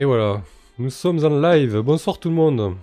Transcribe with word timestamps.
Et 0.00 0.04
voilà, 0.04 0.42
nous 0.80 0.90
sommes 0.90 1.24
en 1.24 1.28
live. 1.28 1.78
Bonsoir 1.78 2.18
tout 2.18 2.28
le 2.28 2.34
monde. 2.34 2.76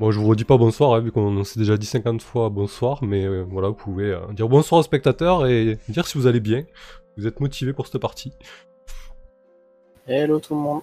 Bon, 0.00 0.10
je 0.10 0.18
vous 0.18 0.26
redis 0.26 0.42
pas 0.42 0.56
bonsoir, 0.56 0.94
hein, 0.94 0.98
vu 1.00 1.12
qu'on 1.12 1.44
s'est 1.44 1.60
déjà 1.60 1.76
dit 1.76 1.86
50 1.86 2.20
fois 2.20 2.48
bonsoir, 2.48 2.98
mais 3.04 3.24
euh, 3.24 3.44
voilà, 3.48 3.68
vous 3.68 3.74
pouvez 3.74 4.06
euh, 4.10 4.18
dire 4.32 4.48
bonsoir 4.48 4.80
aux 4.80 4.82
spectateurs 4.82 5.46
et 5.46 5.78
dire 5.88 6.08
si 6.08 6.18
vous 6.18 6.26
allez 6.26 6.40
bien. 6.40 6.64
Vous 7.16 7.28
êtes 7.28 7.38
motivés 7.38 7.72
pour 7.72 7.86
cette 7.86 8.00
partie. 8.00 8.32
Hello 10.08 10.40
tout 10.40 10.56
le 10.56 10.60
monde. 10.60 10.80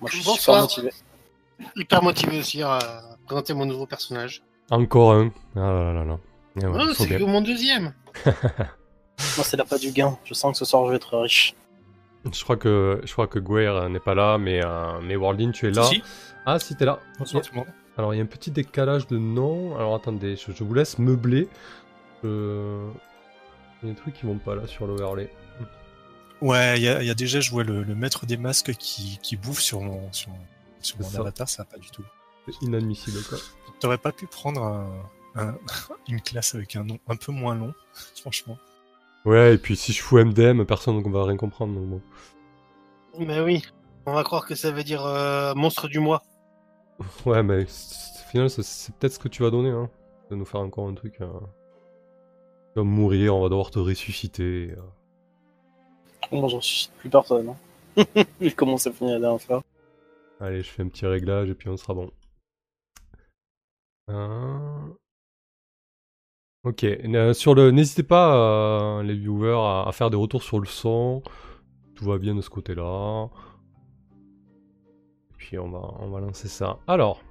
Moi 0.00 0.08
je 0.10 0.16
suis 0.16 0.24
super 0.24 0.36
Bonsoir. 0.36 0.62
motivé. 0.62 0.90
Hyper 1.76 2.02
motivé 2.02 2.38
aussi 2.38 2.62
à 2.62 2.78
présenter 3.26 3.52
mon 3.52 3.66
nouveau 3.66 3.84
personnage. 3.84 4.42
Encore 4.70 5.12
un. 5.12 5.30
Ah 5.54 5.60
là 5.60 5.92
là 5.92 5.92
là 5.92 6.04
là. 6.04 6.18
Oh, 6.64 6.94
c'est 6.94 7.08
que 7.08 7.24
mon 7.24 7.42
deuxième. 7.42 7.92
Moi 8.24 9.44
c'est 9.44 9.58
la 9.58 9.66
pas 9.66 9.76
du 9.76 9.90
gain. 9.90 10.16
Je 10.24 10.32
sens 10.32 10.52
que 10.52 10.58
ce 10.58 10.64
soir 10.64 10.86
je 10.86 10.90
vais 10.92 10.96
être 10.96 11.18
riche. 11.18 11.54
Je 12.32 12.42
crois 12.44 12.56
que 12.56 13.00
je 13.04 13.12
crois 13.12 13.26
que 13.26 13.38
Guer 13.38 13.68
euh, 13.68 13.88
n'est 13.88 14.00
pas 14.00 14.14
là, 14.14 14.38
mais 14.38 14.64
euh, 14.64 15.00
mais 15.02 15.16
Wardin, 15.16 15.50
tu 15.52 15.66
es 15.66 15.70
là. 15.70 15.84
Si. 15.84 16.02
Ah 16.44 16.58
si 16.58 16.74
t'es 16.76 16.84
là. 16.84 17.00
Bonsoir 17.18 17.42
tout 17.42 17.52
le 17.54 17.58
monde. 17.60 17.68
Alors 17.98 18.12
il 18.14 18.18
y 18.18 18.20
a 18.20 18.22
un 18.22 18.26
petit 18.26 18.50
décalage 18.50 19.06
de 19.06 19.16
nom. 19.18 19.76
Alors 19.76 19.94
attendez, 19.94 20.36
je, 20.36 20.52
je 20.52 20.64
vous 20.64 20.74
laisse 20.74 20.98
meubler. 20.98 21.48
Euh, 22.24 22.88
Il 23.82 23.88
y 23.88 23.90
a 23.90 23.94
des 23.94 24.00
trucs 24.00 24.14
qui 24.14 24.26
vont 24.26 24.38
pas 24.38 24.54
là 24.54 24.66
sur 24.66 24.86
l'overlay. 24.86 25.30
Ouais, 26.42 26.76
il 26.78 26.82
y, 26.82 26.88
a- 26.88 27.00
il 27.02 27.06
y 27.06 27.10
a 27.10 27.14
déjà, 27.14 27.40
je 27.40 27.50
vois 27.50 27.64
le, 27.64 27.82
le 27.82 27.94
maître 27.94 28.26
des 28.26 28.36
masques 28.36 28.74
qui, 28.74 29.18
qui 29.22 29.36
bouffe 29.36 29.60
sur 29.60 29.80
mon, 29.80 30.12
sur, 30.12 30.30
sur 30.80 30.98
mon 31.00 31.08
ça. 31.08 31.20
avatar, 31.20 31.48
ça 31.48 31.62
va 31.62 31.68
pas 31.70 31.78
du 31.78 31.90
tout. 31.90 32.04
C'est 32.46 32.60
inadmissible 32.62 33.22
quoi. 33.28 33.38
T'aurais 33.80 33.96
pas 33.98 34.12
pu 34.12 34.26
prendre 34.26 34.62
un, 34.62 34.90
un- 35.34 35.56
une 36.08 36.20
classe 36.20 36.54
avec 36.54 36.76
un 36.76 36.84
nom 36.84 36.98
un 37.08 37.16
peu 37.16 37.32
moins 37.32 37.54
long, 37.54 37.72
franchement. 38.20 38.58
Ouais, 39.26 39.54
et 39.54 39.58
puis 39.58 39.76
si 39.76 39.92
je 39.92 40.02
fous 40.02 40.18
MDM, 40.18 40.64
personne 40.64 40.96
ne 41.02 41.10
va 41.12 41.24
rien 41.24 41.36
comprendre. 41.36 41.74
Donc 41.74 41.86
bon. 41.88 42.00
Mais 43.18 43.40
oui, 43.40 43.62
on 44.06 44.12
va 44.14 44.22
croire 44.22 44.46
que 44.46 44.54
ça 44.54 44.70
veut 44.70 44.84
dire 44.84 45.04
euh, 45.04 45.54
monstre 45.54 45.88
du 45.88 45.98
mois. 45.98 46.22
Ouais, 47.26 47.42
mais 47.42 47.64
au 47.64 48.30
final, 48.30 48.48
c'est- 48.48 48.92
peut-être 48.96 49.12
ce 49.14 49.18
que 49.18 49.28
tu 49.28 49.42
vas 49.42 49.50
donner. 49.50 49.70
Hein. 49.70 49.90
Tu 50.24 50.30
vas 50.30 50.36
nous 50.36 50.44
faire 50.46 50.60
encore 50.60 50.88
un 50.88 50.94
truc. 50.94 51.20
euh, 51.20 51.26
Tu 52.74 52.80
vas 52.80 52.84
mourir, 52.84 53.34
on 53.36 53.42
va 53.42 53.48
devoir 53.48 53.70
te 53.70 53.78
ressusciter. 53.78 54.74
euh. 54.76 54.82
Bon 56.30 56.48
j'en 56.48 56.60
suis 56.60 56.88
plus 56.98 57.10
personne. 57.10 57.48
Hein. 57.96 58.04
Vu 58.40 58.52
comment 58.56 58.76
ça 58.78 58.90
finit 58.92 59.12
la 59.12 59.20
dernière 59.20 59.40
fois? 59.40 59.62
Allez, 60.40 60.62
je 60.62 60.70
fais 60.70 60.82
un 60.82 60.88
petit 60.88 61.06
réglage 61.06 61.48
et 61.50 61.54
puis 61.54 61.68
on 61.68 61.76
sera 61.76 61.94
bon. 61.94 62.10
Euh, 64.10 64.75
Ok, 66.66 66.82
euh, 66.82 67.32
sur 67.32 67.54
le, 67.54 67.70
n'hésitez 67.70 68.02
pas 68.02 68.34
euh, 68.34 69.02
les 69.04 69.14
viewers 69.14 69.54
à, 69.56 69.84
à 69.86 69.92
faire 69.92 70.10
des 70.10 70.16
retours 70.16 70.42
sur 70.42 70.58
le 70.58 70.66
son. 70.66 71.22
Tout 71.94 72.04
va 72.06 72.18
bien 72.18 72.34
de 72.34 72.40
ce 72.40 72.50
côté-là. 72.50 73.28
Et 75.30 75.34
puis 75.38 75.58
on 75.60 75.70
va, 75.70 75.94
on 76.00 76.10
va 76.10 76.18
lancer 76.18 76.48
ça. 76.48 76.80
Alors, 76.88 77.22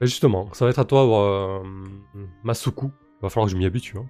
ben 0.00 0.06
justement, 0.06 0.52
ça 0.52 0.66
va 0.66 0.70
être 0.70 0.80
à 0.80 0.84
toi, 0.84 1.00
euh, 1.02 1.62
Masuku. 2.42 2.88
Il 2.88 3.22
va 3.22 3.30
falloir 3.30 3.46
que 3.46 3.52
je 3.52 3.56
m'y 3.56 3.64
habitue. 3.64 3.96
Hein. 3.96 4.04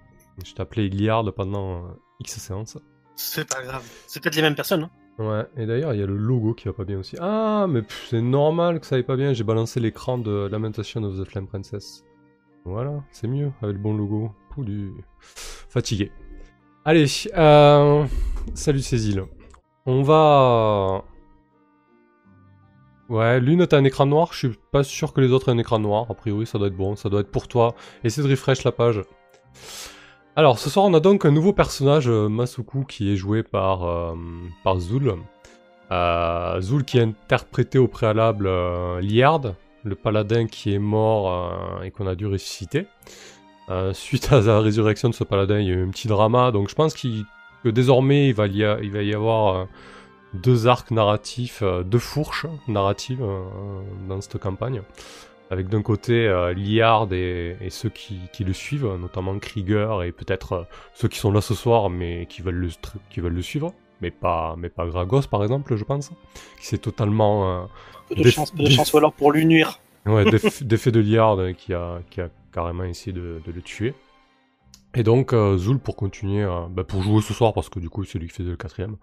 Je 0.44 0.54
t'ai 0.54 0.62
appelé 0.62 0.86
Iliard 0.86 1.32
pendant 1.32 1.84
euh, 1.84 1.88
X 2.18 2.38
séances. 2.38 2.76
C'est 3.14 3.48
pas 3.48 3.62
grave. 3.62 3.88
C'est 4.08 4.20
peut-être 4.20 4.34
les 4.34 4.42
mêmes 4.42 4.56
personnes. 4.56 4.90
Hein. 5.20 5.24
Ouais, 5.24 5.46
et 5.56 5.66
d'ailleurs, 5.66 5.94
il 5.94 6.00
y 6.00 6.02
a 6.02 6.06
le 6.06 6.16
logo 6.16 6.54
qui 6.54 6.64
va 6.64 6.72
pas 6.72 6.84
bien 6.84 6.98
aussi. 6.98 7.14
Ah, 7.20 7.66
mais 7.68 7.84
c'est 8.10 8.22
normal 8.22 8.80
que 8.80 8.86
ça 8.86 8.96
aille 8.96 9.04
pas 9.04 9.14
bien. 9.14 9.34
J'ai 9.34 9.44
balancé 9.44 9.78
l'écran 9.78 10.18
de 10.18 10.48
Lamentation 10.50 11.04
of 11.04 11.16
the 11.16 11.24
Flame 11.24 11.46
Princess. 11.46 12.04
Voilà, 12.64 13.02
c'est 13.10 13.28
mieux 13.28 13.52
avec 13.60 13.76
le 13.76 13.82
bon 13.82 13.94
logo. 13.94 14.30
Poudu. 14.50 14.92
Fatigué. 15.20 16.10
Allez, 16.86 17.06
euh... 17.36 18.04
salut 18.54 18.80
Cécile. 18.80 19.24
On 19.84 20.02
va. 20.02 21.04
Ouais, 23.10 23.38
l'une 23.38 23.66
t'as 23.66 23.76
un 23.76 23.84
écran 23.84 24.06
noir. 24.06 24.30
Je 24.32 24.38
suis 24.38 24.58
pas 24.72 24.82
sûr 24.82 25.12
que 25.12 25.20
les 25.20 25.30
autres 25.30 25.48
aient 25.48 25.54
un 25.54 25.58
écran 25.58 25.78
noir. 25.78 26.06
A 26.08 26.14
priori, 26.14 26.46
ça 26.46 26.58
doit 26.58 26.68
être 26.68 26.76
bon. 26.76 26.96
Ça 26.96 27.10
doit 27.10 27.20
être 27.20 27.30
pour 27.30 27.48
toi. 27.48 27.74
Essaie 28.02 28.22
de 28.22 28.30
refresh 28.30 28.64
la 28.64 28.72
page. 28.72 29.02
Alors, 30.36 30.58
ce 30.58 30.70
soir, 30.70 30.86
on 30.86 30.94
a 30.94 31.00
donc 31.00 31.26
un 31.26 31.30
nouveau 31.30 31.52
personnage, 31.52 32.08
euh, 32.08 32.28
Masuku, 32.28 32.84
qui 32.86 33.12
est 33.12 33.16
joué 33.16 33.42
par, 33.42 33.84
euh, 33.84 34.14
par 34.64 34.80
Zul. 34.80 35.14
Euh, 35.92 36.60
Zul 36.62 36.84
qui 36.84 36.98
a 36.98 37.02
interprété 37.02 37.78
au 37.78 37.88
préalable 37.88 38.48
Liard, 39.00 39.54
le 39.84 39.94
paladin 39.94 40.46
qui 40.46 40.74
est 40.74 40.78
mort 40.78 41.30
euh, 41.30 41.82
et 41.82 41.90
qu'on 41.90 42.06
a 42.06 42.14
dû 42.14 42.26
ressusciter. 42.26 42.86
Euh, 43.70 43.92
suite 43.94 44.32
à 44.32 44.40
la 44.40 44.60
résurrection 44.60 45.08
de 45.08 45.14
ce 45.14 45.24
paladin, 45.24 45.58
il 45.58 45.68
y 45.68 45.70
a 45.70 45.74
eu 45.74 45.84
un 45.84 45.90
petit 45.90 46.08
drama, 46.08 46.50
donc 46.50 46.68
je 46.68 46.74
pense 46.74 46.94
que 46.94 47.68
désormais, 47.68 48.28
il 48.28 48.34
va 48.34 48.46
y, 48.46 49.14
avoir 49.14 49.56
euh, 49.56 49.64
deux 50.34 50.66
arcs 50.66 50.90
narratifs, 50.90 51.62
deux 51.84 51.98
fourches 51.98 52.46
narratives 52.68 53.22
euh, 53.22 53.42
dans 54.08 54.20
cette 54.20 54.38
campagne. 54.38 54.82
Avec 55.50 55.68
d'un 55.68 55.82
côté 55.82 56.26
Liard 56.56 57.12
et, 57.12 57.68
ceux 57.68 57.90
qui, 57.90 58.18
le 58.40 58.52
suivent, 58.54 58.88
notamment 58.98 59.38
Krieger 59.38 60.02
et 60.02 60.10
peut-être 60.10 60.66
ceux 60.94 61.06
qui 61.06 61.18
sont 61.18 61.30
là 61.30 61.42
ce 61.42 61.54
soir 61.54 61.90
mais 61.90 62.26
qui 62.26 62.40
veulent 62.40 62.70
le, 63.14 63.42
suivre, 63.42 63.72
mais 64.00 64.10
pas, 64.10 64.56
mais 64.56 64.70
pas 64.70 64.86
Gragos 64.86 65.28
par 65.30 65.42
exemple, 65.42 65.76
je 65.76 65.84
pense, 65.84 66.10
qui 66.58 66.66
s'est 66.66 66.78
totalement 66.78 67.68
Peu 68.08 68.14
de 68.16 68.30
chance, 68.30 68.50
peu 68.50 68.62
de 68.64 68.70
chance 68.70 68.92
ou 68.92 68.98
alors 68.98 69.12
pour 69.12 69.32
lui 69.32 69.46
nuire. 69.46 69.80
ouais, 70.06 70.24
d'eff- 70.24 70.62
d'effet 70.64 70.90
de 70.92 71.00
Liard 71.00 71.38
euh, 71.40 71.52
qui 71.52 71.72
a, 71.74 72.00
qui 72.10 72.20
a 72.20 72.28
carrément 72.52 72.84
essayé 72.84 73.12
de, 73.12 73.40
de 73.44 73.52
le 73.52 73.62
tuer. 73.62 73.94
Et 74.94 75.02
donc 75.02 75.32
euh, 75.32 75.56
Zul 75.58 75.78
pour 75.78 75.96
continuer, 75.96 76.42
euh, 76.44 76.66
bah, 76.70 76.84
pour 76.84 77.02
jouer 77.02 77.20
ce 77.22 77.34
soir 77.34 77.52
parce 77.52 77.68
que 77.68 77.80
du 77.80 77.88
coup 77.88 78.04
c'est 78.04 78.18
lui 78.18 78.28
qui 78.28 78.34
fait 78.34 78.42
le 78.44 78.56
quatrième, 78.56 78.96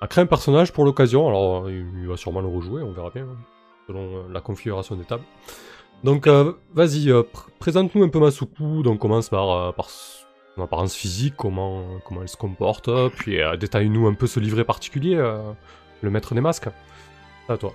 a 0.00 0.06
créé 0.06 0.22
un 0.22 0.26
personnage 0.26 0.72
pour 0.72 0.84
l'occasion. 0.84 1.26
Alors 1.26 1.68
il, 1.70 1.86
il 2.02 2.06
va 2.06 2.16
sûrement 2.16 2.40
le 2.40 2.48
rejouer, 2.48 2.82
on 2.82 2.92
verra 2.92 3.10
bien 3.10 3.24
hein, 3.24 3.36
selon 3.86 4.00
euh, 4.16 4.22
la 4.32 4.40
configuration 4.40 4.94
des 4.96 5.04
tables. 5.04 5.24
Donc 6.04 6.26
euh, 6.26 6.52
vas-y, 6.74 7.08
pr- 7.08 7.24
présente-nous 7.58 8.04
un 8.04 8.08
peu 8.10 8.20
Masuku. 8.20 8.82
Donc 8.82 8.94
on 8.96 8.98
commence 8.98 9.28
par, 9.28 9.74
par 9.74 9.88
son 9.90 10.62
apparence 10.62 10.94
physique, 10.94 11.34
comment 11.36 11.82
comment 12.04 12.22
elle 12.22 12.28
se 12.28 12.36
comporte, 12.36 12.88
puis 13.16 13.38
détaille-nous 13.58 14.06
un 14.06 14.14
peu 14.14 14.26
ce 14.28 14.38
livret 14.38 14.64
particulier, 14.64 15.16
le 16.02 16.10
maître 16.10 16.34
des 16.34 16.40
masques. 16.40 16.68
À 17.48 17.56
toi. 17.56 17.72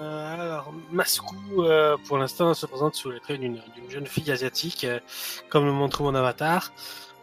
Euh, 0.00 0.34
alors, 0.34 0.74
Masuku, 0.90 1.36
euh, 1.58 1.96
pour 2.06 2.18
l'instant, 2.18 2.52
se 2.52 2.66
présente 2.66 2.94
sous 2.94 3.10
les 3.10 3.20
traits 3.20 3.40
d'une 3.40 3.60
jeune 3.88 4.06
fille 4.06 4.30
asiatique, 4.30 4.84
euh, 4.84 5.00
comme 5.48 5.64
le 5.64 5.72
montre 5.72 6.02
mon 6.02 6.14
avatar, 6.14 6.70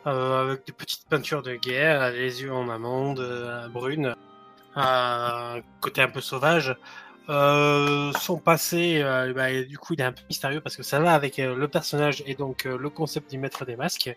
euh, 0.07 0.41
avec 0.41 0.65
des 0.65 0.73
petites 0.73 1.07
peintures 1.07 1.43
de 1.43 1.55
guerre, 1.55 2.11
les 2.11 2.41
yeux 2.41 2.51
en 2.51 2.69
amande, 2.69 3.19
euh, 3.19 3.67
brune, 3.69 4.15
un 4.75 5.61
côté 5.81 6.01
un 6.01 6.09
peu 6.09 6.21
sauvage. 6.21 6.75
Euh, 7.29 8.11
son 8.19 8.37
passé, 8.37 9.01
euh, 9.01 9.33
bah, 9.33 9.63
du 9.63 9.77
coup, 9.77 9.93
il 9.93 10.01
est 10.01 10.03
un 10.03 10.11
peu 10.11 10.23
mystérieux 10.27 10.59
parce 10.59 10.75
que 10.75 10.83
ça 10.83 10.99
va 10.99 11.13
avec 11.13 11.39
euh, 11.39 11.55
le 11.55 11.67
personnage 11.67 12.23
et 12.25 12.35
donc 12.35 12.65
euh, 12.65 12.77
le 12.77 12.89
concept 12.89 13.31
du 13.31 13.37
maître 13.37 13.65
des 13.65 13.75
masques. 13.75 14.13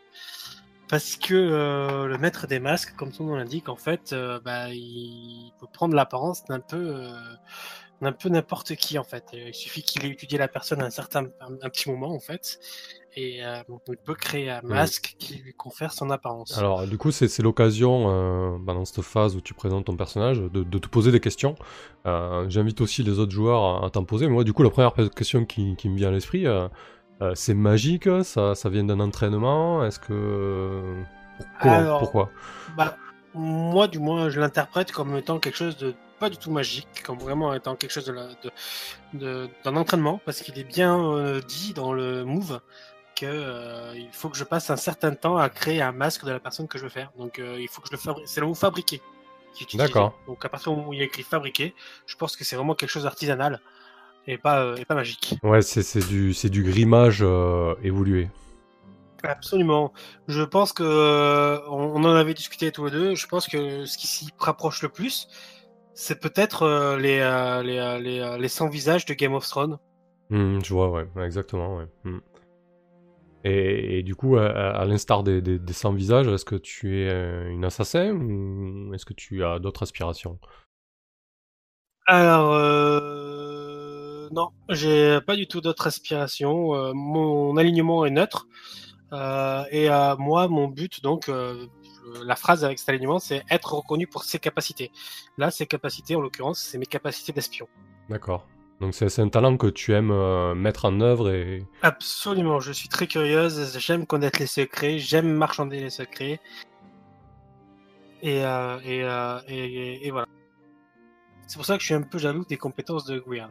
Parce 0.89 1.17
que 1.17 1.35
euh, 1.35 2.07
le 2.07 2.19
maître 2.19 2.47
des 2.47 2.61
masques, 2.61 2.95
comme 2.97 3.13
son 3.13 3.25
nom 3.25 3.37
l'indique, 3.37 3.69
en 3.69 3.77
fait, 3.77 4.13
euh, 4.13 4.41
bah, 4.45 4.69
il 4.71 5.53
peut 5.61 5.67
prendre 5.73 5.95
l'apparence 5.95 6.45
d'un 6.45 6.61
peu, 6.61 7.09
d'un 8.03 8.13
peu 8.13 8.29
n'importe 8.29 8.75
qui, 8.77 8.99
en 8.99 9.05
fait. 9.05 9.25
Euh, 9.35 9.49
Il 9.49 9.55
suffit 9.55 9.83
qu'il 9.83 10.05
ait 10.05 10.11
étudié 10.11 10.39
la 10.39 10.49
personne 10.49 10.83
un 10.83 10.91
certain, 10.91 11.25
un, 11.41 11.55
un 11.63 11.69
petit 11.71 11.91
moment, 11.91 12.13
en 12.15 12.21
fait, 12.21 12.59
et 13.17 13.45
euh, 13.45 13.63
il 13.89 13.97
peut 13.97 14.15
créer 14.15 14.51
un 14.51 14.61
masque 14.63 15.17
qui 15.19 15.37
lui 15.37 15.55
confère 15.55 15.93
son 15.93 16.11
apparence. 16.11 16.59
Alors, 16.59 16.87
du 16.87 16.99
coup, 16.99 17.11
c'est 17.11 17.39
l'occasion, 17.43 18.05
euh, 18.09 18.59
bah, 18.61 18.75
dans 18.75 18.85
cette 18.85 19.03
phase 19.03 19.37
où 19.37 19.41
tu 19.41 19.55
présentes 19.55 19.87
ton 19.87 19.97
personnage, 19.97 20.39
de, 20.39 20.63
de 20.63 20.79
te 20.79 20.89
poser 20.89 21.13
des 21.13 21.21
questions. 21.21 21.55
Euh, 22.07 22.45
J'invite 22.51 22.81
aussi 22.83 23.03
les 23.03 23.19
autres 23.19 23.33
joueurs 23.33 23.83
à, 23.83 23.87
à 23.87 23.91
t'en 23.91 24.05
poser. 24.05 24.27
Mais 24.27 24.33
moi, 24.35 24.45
du 24.45 24.53
coup, 24.53 24.63
la 24.63 24.71
première 24.71 24.93
question 25.15 25.45
qui, 25.47 25.77
qui 25.77 25.89
me 25.89 25.97
vient 25.97 26.09
à 26.09 26.13
l'esprit, 26.13 26.47
euh, 26.47 26.69
c'est 27.35 27.55
magique 27.55 28.09
ça, 28.25 28.55
ça 28.55 28.69
vient 28.69 28.85
d'un 28.85 29.01
entraînement 29.01 29.83
Est-ce 29.83 29.99
que... 29.99 31.03
Alors, 31.61 32.01
Pourquoi? 32.01 32.31
Bah, 32.77 32.99
moi, 33.33 33.89
du 33.89 33.99
moins, 33.99 34.29
je 34.29 34.41
l'interprète 34.41 34.93
comme 34.93 35.17
étant 35.17 35.39
quelque 35.39 35.57
chose 35.57 35.79
de 35.79 35.95
pas 36.19 36.31
du 36.31 36.37
tout 36.37 36.51
magique, 36.51 37.03
comme 37.05 37.19
vraiment 37.19 37.55
étant 37.55 37.77
quelque 37.77 37.93
chose 37.93 38.07
de 38.07 38.13
la- 38.13 38.29
de- 38.29 38.53
de- 39.15 39.49
d'un 39.65 39.77
entraînement, 39.77 40.21
parce 40.25 40.41
qu'il 40.41 40.59
est 40.59 40.65
bien 40.65 40.99
euh, 40.99 41.41
dit 41.41 41.73
dans 41.75 41.93
le 41.93 42.25
move 42.25 42.61
que 43.15 43.27
euh, 43.27 43.95
il 43.97 44.13
faut 44.13 44.29
que 44.29 44.37
je 44.37 44.45
passe 44.45 44.69
un 44.71 44.77
certain 44.77 45.15
temps 45.15 45.37
à 45.37 45.49
créer 45.49 45.81
un 45.81 45.93
masque 45.93 46.25
de 46.25 46.33
la 46.33 46.41
personne 46.41 46.69
que 46.69 46.79
je 46.79 46.85
veux 46.85 46.91
faire. 46.91 47.11
Donc, 47.17 47.39
euh, 47.39 47.57
il 47.59 47.69
faut 47.69 47.81
que 47.81 47.89
je 47.89 47.93
le 47.93 47.99
fabrique. 47.99 48.29
C'est 48.29 48.41
le 48.41 48.47
mot 48.47 48.55
fabriquer. 48.55 49.01
D'accord. 49.75 50.19
Donc, 50.27 50.45
à 50.45 50.51
partir 50.51 50.73
du 50.73 50.77
moment 50.77 50.91
où 50.91 50.93
il 50.93 50.99
y 50.99 51.03
a 51.03 51.07
écrit 51.07 51.23
fabriquer, 51.23 51.75
je 52.07 52.15
pense 52.17 52.37
que 52.37 52.45
c'est 52.45 52.57
vraiment 52.57 52.75
quelque 52.75 52.91
chose 52.91 53.05
d'artisanal 53.05 53.61
et 54.27 54.37
pas 54.37 54.61
euh, 54.61 54.77
et 54.77 54.85
pas 54.85 54.95
magique. 54.95 55.35
Ouais, 55.43 55.63
c'est 55.63 56.07
du, 56.07 56.33
du 56.33 56.63
grimage 56.63 57.25
évolué. 57.83 58.29
Absolument. 59.23 59.95
Je 60.29 60.43
pense 60.43 60.75
que 60.75 60.83
euh, 60.85 61.59
on, 61.69 62.03
on 62.03 62.05
en 62.05 62.15
avait 62.15 62.35
discuté 62.35 62.71
tous 62.71 62.85
les 62.85 62.91
deux. 62.91 63.15
Je 63.15 63.27
pense 63.27 63.47
que 63.47 63.87
ce 63.87 63.97
qui 63.97 64.07
s'y 64.07 64.29
rapproche 64.39 64.83
le 64.83 64.91
plus, 64.91 65.27
c'est 65.97 66.21
peut-être 66.21 66.63
euh, 66.63 66.99
les, 66.99 67.21
euh, 67.21 67.63
les, 67.63 67.79
euh, 67.79 67.99
les, 67.99 68.39
les 68.39 68.49
100 68.49 68.69
visages 68.69 69.07
de 69.07 69.15
Game 69.15 69.33
of 69.33 69.49
Thrones. 69.49 69.79
Hmm, 70.29 70.61
je 70.63 70.75
vois, 70.75 70.91
ouais, 70.91 71.09
exactement, 71.25 71.79
ouais. 71.79 71.87
Hmm. 72.05 72.19
Et, 73.45 73.99
et 73.99 74.03
du 74.03 74.15
coup, 74.15 74.37
à, 74.37 74.85
l'instar 74.85 75.23
des, 75.23 75.41
des, 75.41 75.59
des 75.59 75.73
100 75.73 75.95
visages, 75.95 76.27
est-ce 76.27 76.45
que 76.45 76.57
tu 76.57 77.01
es 77.01 77.49
une 77.49 77.65
assassin 77.65 78.13
ou 78.13 78.93
est-ce 78.93 79.07
que 79.07 79.15
tu 79.15 79.45
as 79.45 79.59
d'autres 79.59 79.85
aspirations? 79.85 80.39
Alors, 82.07 82.53
euh, 82.55 84.29
non, 84.33 84.51
j'ai 84.69 85.21
pas 85.21 85.37
du 85.37 85.47
tout 85.47 85.61
d'autre 85.61 85.87
aspiration. 85.87 86.75
Euh, 86.75 86.93
mon 86.93 87.57
alignement 87.57 88.05
est 88.05 88.11
neutre. 88.11 88.47
Euh, 89.13 89.65
et 89.71 89.89
moi, 90.19 90.49
mon 90.49 90.69
but, 90.69 91.03
donc, 91.03 91.31
la 92.25 92.37
phrase 92.37 92.65
avec 92.65 92.79
cet 92.79 92.89
alignement, 92.89 93.19
c'est 93.19 93.45
être 93.51 93.75
reconnu 93.75 94.07
pour 94.07 94.25
ses 94.25 94.39
capacités. 94.39 94.91
Là, 95.39 95.51
ses 95.51 95.67
capacités, 95.67 96.17
en 96.17 96.21
l'occurrence, 96.21 96.61
c'est 96.61 96.79
mes 96.79 96.87
capacités 96.87 97.33
d'espion. 97.33 97.69
D'accord. 98.09 98.47
Donc 98.81 98.95
c'est 98.95 99.21
un 99.21 99.29
talent 99.31 99.57
que 99.57 99.69
tu 99.69 99.95
aimes 99.95 100.11
euh, 100.11 100.55
mettre 100.55 100.85
en 100.85 101.01
œuvre 101.01 101.31
et... 101.31 101.65
Absolument, 101.81 102.61
je 102.61 102.73
suis 102.73 102.89
très 102.91 103.07
curieuse, 103.07 103.79
j'aime 103.79 104.05
connaître 104.05 104.39
les 104.39 104.47
secrets, 104.47 104.99
j'aime 104.99 105.33
marchander 105.33 105.81
les 105.81 105.89
secrets. 105.89 106.41
Et, 108.23 108.45
euh, 108.45 108.79
et, 108.85 109.03
euh, 109.03 109.41
et, 109.49 110.07
et 110.07 110.11
voilà. 110.11 110.27
C'est 111.47 111.57
pour 111.57 111.65
ça 111.65 111.77
que 111.77 111.81
je 111.81 111.87
suis 111.87 111.95
un 111.95 112.03
peu 112.03 112.19
jaloux 112.19 112.45
des 112.45 112.59
compétences 112.59 113.07
de 113.07 113.19
Guian. 113.19 113.51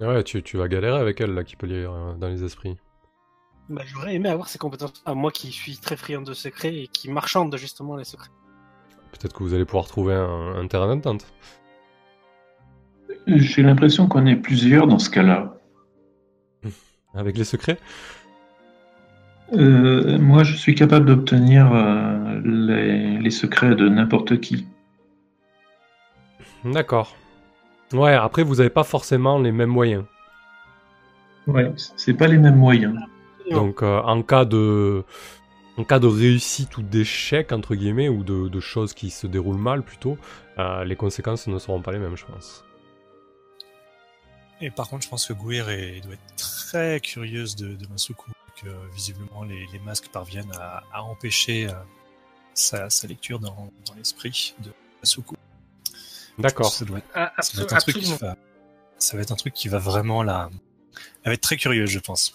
Ouais, 0.00 0.24
tu, 0.24 0.42
tu 0.42 0.58
vas 0.58 0.68
galérer 0.68 0.98
avec 0.98 1.20
elle, 1.20 1.32
là, 1.32 1.44
qui 1.44 1.56
peut 1.56 1.66
lire 1.66 2.16
dans 2.18 2.28
les 2.28 2.44
esprits. 2.44 2.76
Bah, 3.70 3.82
J'aurais 3.86 4.16
aimé 4.16 4.28
avoir 4.28 4.48
ces 4.48 4.58
compétences 4.58 5.00
à 5.06 5.14
moi 5.14 5.30
qui 5.30 5.52
suis 5.52 5.76
très 5.78 5.96
friand 5.96 6.22
de 6.22 6.34
secrets 6.34 6.74
et 6.74 6.88
qui 6.88 7.08
marchande 7.08 7.56
justement 7.56 7.96
les 7.96 8.04
secrets. 8.04 8.30
Peut-être 9.12 9.32
que 9.32 9.44
vous 9.44 9.54
allez 9.54 9.64
pouvoir 9.64 9.86
trouver 9.86 10.14
un, 10.14 10.56
un 10.56 10.66
terrain 10.66 10.88
d'entente. 10.88 11.24
J'ai 13.28 13.62
l'impression 13.62 14.08
qu'on 14.08 14.26
est 14.26 14.34
plusieurs 14.34 14.88
dans 14.88 14.98
ce 14.98 15.08
cas-là. 15.08 15.56
Avec 17.14 17.38
les 17.38 17.44
secrets? 17.44 17.78
Euh, 19.52 20.18
moi, 20.18 20.42
je 20.42 20.56
suis 20.56 20.74
capable 20.74 21.06
d'obtenir 21.06 21.72
euh, 21.72 22.40
les, 22.44 23.18
les 23.18 23.30
secrets 23.30 23.76
de 23.76 23.88
n'importe 23.88 24.40
qui. 24.40 24.66
D'accord. 26.64 27.16
Ouais, 27.92 28.14
après, 28.14 28.42
vous 28.42 28.60
avez 28.60 28.70
pas 28.70 28.84
forcément 28.84 29.38
les 29.38 29.52
mêmes 29.52 29.70
moyens. 29.70 30.04
Ouais, 31.46 31.72
c'est 31.76 32.14
pas 32.14 32.26
les 32.26 32.38
mêmes 32.38 32.56
moyens. 32.58 32.96
Donc, 33.54 33.82
euh, 33.82 34.00
en 34.00 34.22
cas 34.22 34.44
de... 34.44 35.04
En 35.76 35.84
cas 35.84 35.98
de 35.98 36.06
réussite 36.08 36.76
ou 36.76 36.82
d'échec, 36.82 37.52
entre 37.52 37.74
guillemets, 37.74 38.08
ou 38.08 38.22
de, 38.22 38.48
de 38.48 38.60
choses 38.60 38.92
qui 38.92 39.08
se 39.08 39.26
déroulent 39.26 39.56
mal, 39.56 39.82
plutôt, 39.82 40.18
euh, 40.58 40.84
les 40.84 40.96
conséquences 40.96 41.46
ne 41.46 41.58
seront 41.58 41.80
pas 41.80 41.92
les 41.92 41.98
mêmes, 41.98 42.16
je 42.16 42.26
pense. 42.26 42.64
Et 44.60 44.70
par 44.70 44.88
contre, 44.90 45.04
je 45.04 45.08
pense 45.08 45.26
que 45.26 45.32
Gouir 45.32 45.70
est- 45.70 46.00
doit 46.02 46.12
être 46.14 46.36
très 46.36 47.00
curieuse 47.00 47.56
de, 47.56 47.76
de 47.76 47.86
Masuku, 47.86 48.30
que 48.62 48.68
visiblement 48.94 49.42
les, 49.44 49.66
les 49.72 49.78
masques 49.78 50.08
parviennent 50.08 50.52
à, 50.58 50.82
à 50.92 51.02
empêcher 51.02 51.68
euh, 51.68 51.72
sa, 52.52 52.90
sa 52.90 53.06
lecture 53.06 53.38
dans, 53.38 53.72
dans 53.86 53.94
l'esprit 53.96 54.54
de 54.58 54.70
Masuku. 55.00 55.34
D'accord. 56.38 56.70
Ça 56.70 56.84
doit 56.84 56.98
être, 56.98 57.08
Ah, 57.14 57.32
ça 57.40 57.62
être 57.62 57.72
un 57.72 57.78
truc 57.78 57.96
qui 57.96 58.12
absolument. 58.12 58.32
va, 58.32 58.36
ça 58.98 59.16
va 59.16 59.22
être 59.22 59.32
un 59.32 59.36
truc 59.36 59.54
qui 59.54 59.68
va 59.68 59.78
vraiment 59.78 60.22
la, 60.22 60.50
elle 61.22 61.30
va 61.30 61.32
être 61.34 61.40
très 61.40 61.56
curieuse, 61.56 61.88
je 61.88 62.00
pense. 62.00 62.34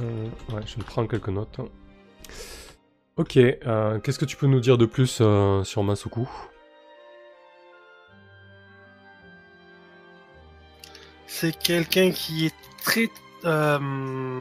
Euh, 0.00 0.28
ouais, 0.52 0.62
je 0.66 0.82
prendre 0.82 1.08
quelques 1.08 1.28
notes. 1.28 1.60
Ok, 3.16 3.36
euh, 3.36 4.00
qu'est-ce 4.00 4.18
que 4.18 4.24
tu 4.24 4.36
peux 4.36 4.48
nous 4.48 4.60
dire 4.60 4.76
de 4.76 4.86
plus 4.86 5.18
euh, 5.20 5.62
sur 5.62 5.84
Masuku? 5.84 6.28
C'est 11.26 11.56
quelqu'un 11.56 12.10
qui 12.10 12.46
est 12.46 12.54
très 12.82 13.08
euh, 13.44 14.40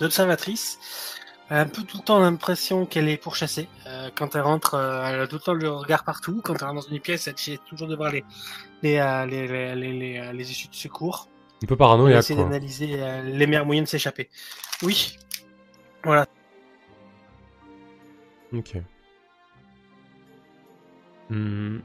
observatrice. 0.00 0.78
Elle 1.48 1.58
a 1.58 1.60
un 1.60 1.66
peu 1.66 1.82
tout 1.84 1.98
le 1.98 2.02
temps 2.02 2.18
l'impression 2.18 2.86
qu'elle 2.86 3.08
est 3.08 3.16
pourchassée. 3.16 3.68
Euh, 3.86 4.10
quand 4.16 4.34
elle 4.34 4.42
rentre, 4.42 4.74
elle 4.74 5.20
a 5.20 5.26
tout 5.28 5.36
le 5.36 5.40
temps 5.40 5.54
le 5.54 5.70
regard 5.70 6.02
partout. 6.02 6.40
Quand 6.42 6.54
elle 6.54 6.66
rentre 6.66 6.88
dans 6.88 6.94
une 6.94 7.00
pièce, 7.00 7.28
elle 7.28 7.34
essaie 7.34 7.60
toujours 7.68 7.86
de 7.86 7.94
voir 7.94 8.10
les, 8.10 8.24
les, 8.82 8.98
les, 9.76 10.32
les 10.32 10.50
issues 10.50 10.66
de 10.68 10.74
secours. 10.74 11.28
Un 11.66 11.68
peu 11.68 11.76
paranoïaque, 11.76 12.20
essaie 12.20 12.36
quoi. 12.36 12.44
d'analyser 12.44 13.02
euh, 13.02 13.22
les 13.22 13.44
meilleurs 13.48 13.66
moyens 13.66 13.86
de 13.86 13.90
s'échapper. 13.90 14.30
Oui. 14.84 15.18
Voilà. 16.04 16.24
Ok. 18.52 18.76
Hmm. 21.28 21.78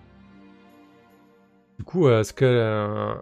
Du 1.79 1.83
coup, 1.83 2.05
euh, 2.05 2.19
est-ce 2.21 2.31
que 2.31 2.45
euh, 2.45 3.15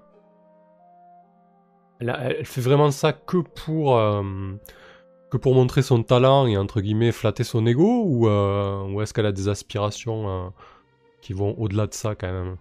elle, 2.02 2.10
a- 2.10 2.24
elle 2.32 2.46
fait 2.46 2.60
vraiment 2.60 2.92
ça 2.92 3.14
que 3.14 3.38
pour 3.38 3.96
euh, 3.96 4.22
que 5.32 5.38
pour 5.38 5.56
montrer 5.56 5.82
son 5.82 6.04
talent 6.04 6.46
et 6.46 6.58
entre 6.58 6.82
guillemets 6.82 7.14
flatter 7.14 7.46
son 7.46 7.66
ego 7.66 8.04
ou, 8.06 8.28
euh, 8.28 8.84
ou 8.84 9.02
est-ce 9.02 9.14
qu'elle 9.14 9.28
a 9.28 9.32
des 9.32 9.48
aspirations 9.48 10.52
qui 11.22 11.32
vont 11.32 11.56
au-delà 11.58 11.88
de 11.88 11.94
ça 11.94 12.16
quand 12.16 12.30
même? 12.30 12.58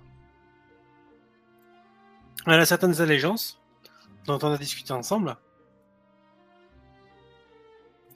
Elle 2.46 2.60
a 2.60 2.64
certaines 2.64 3.00
allégeances 3.00 3.57
dont 4.28 4.38
on 4.46 4.52
a 4.52 4.58
discuté 4.58 4.92
ensemble. 4.92 5.36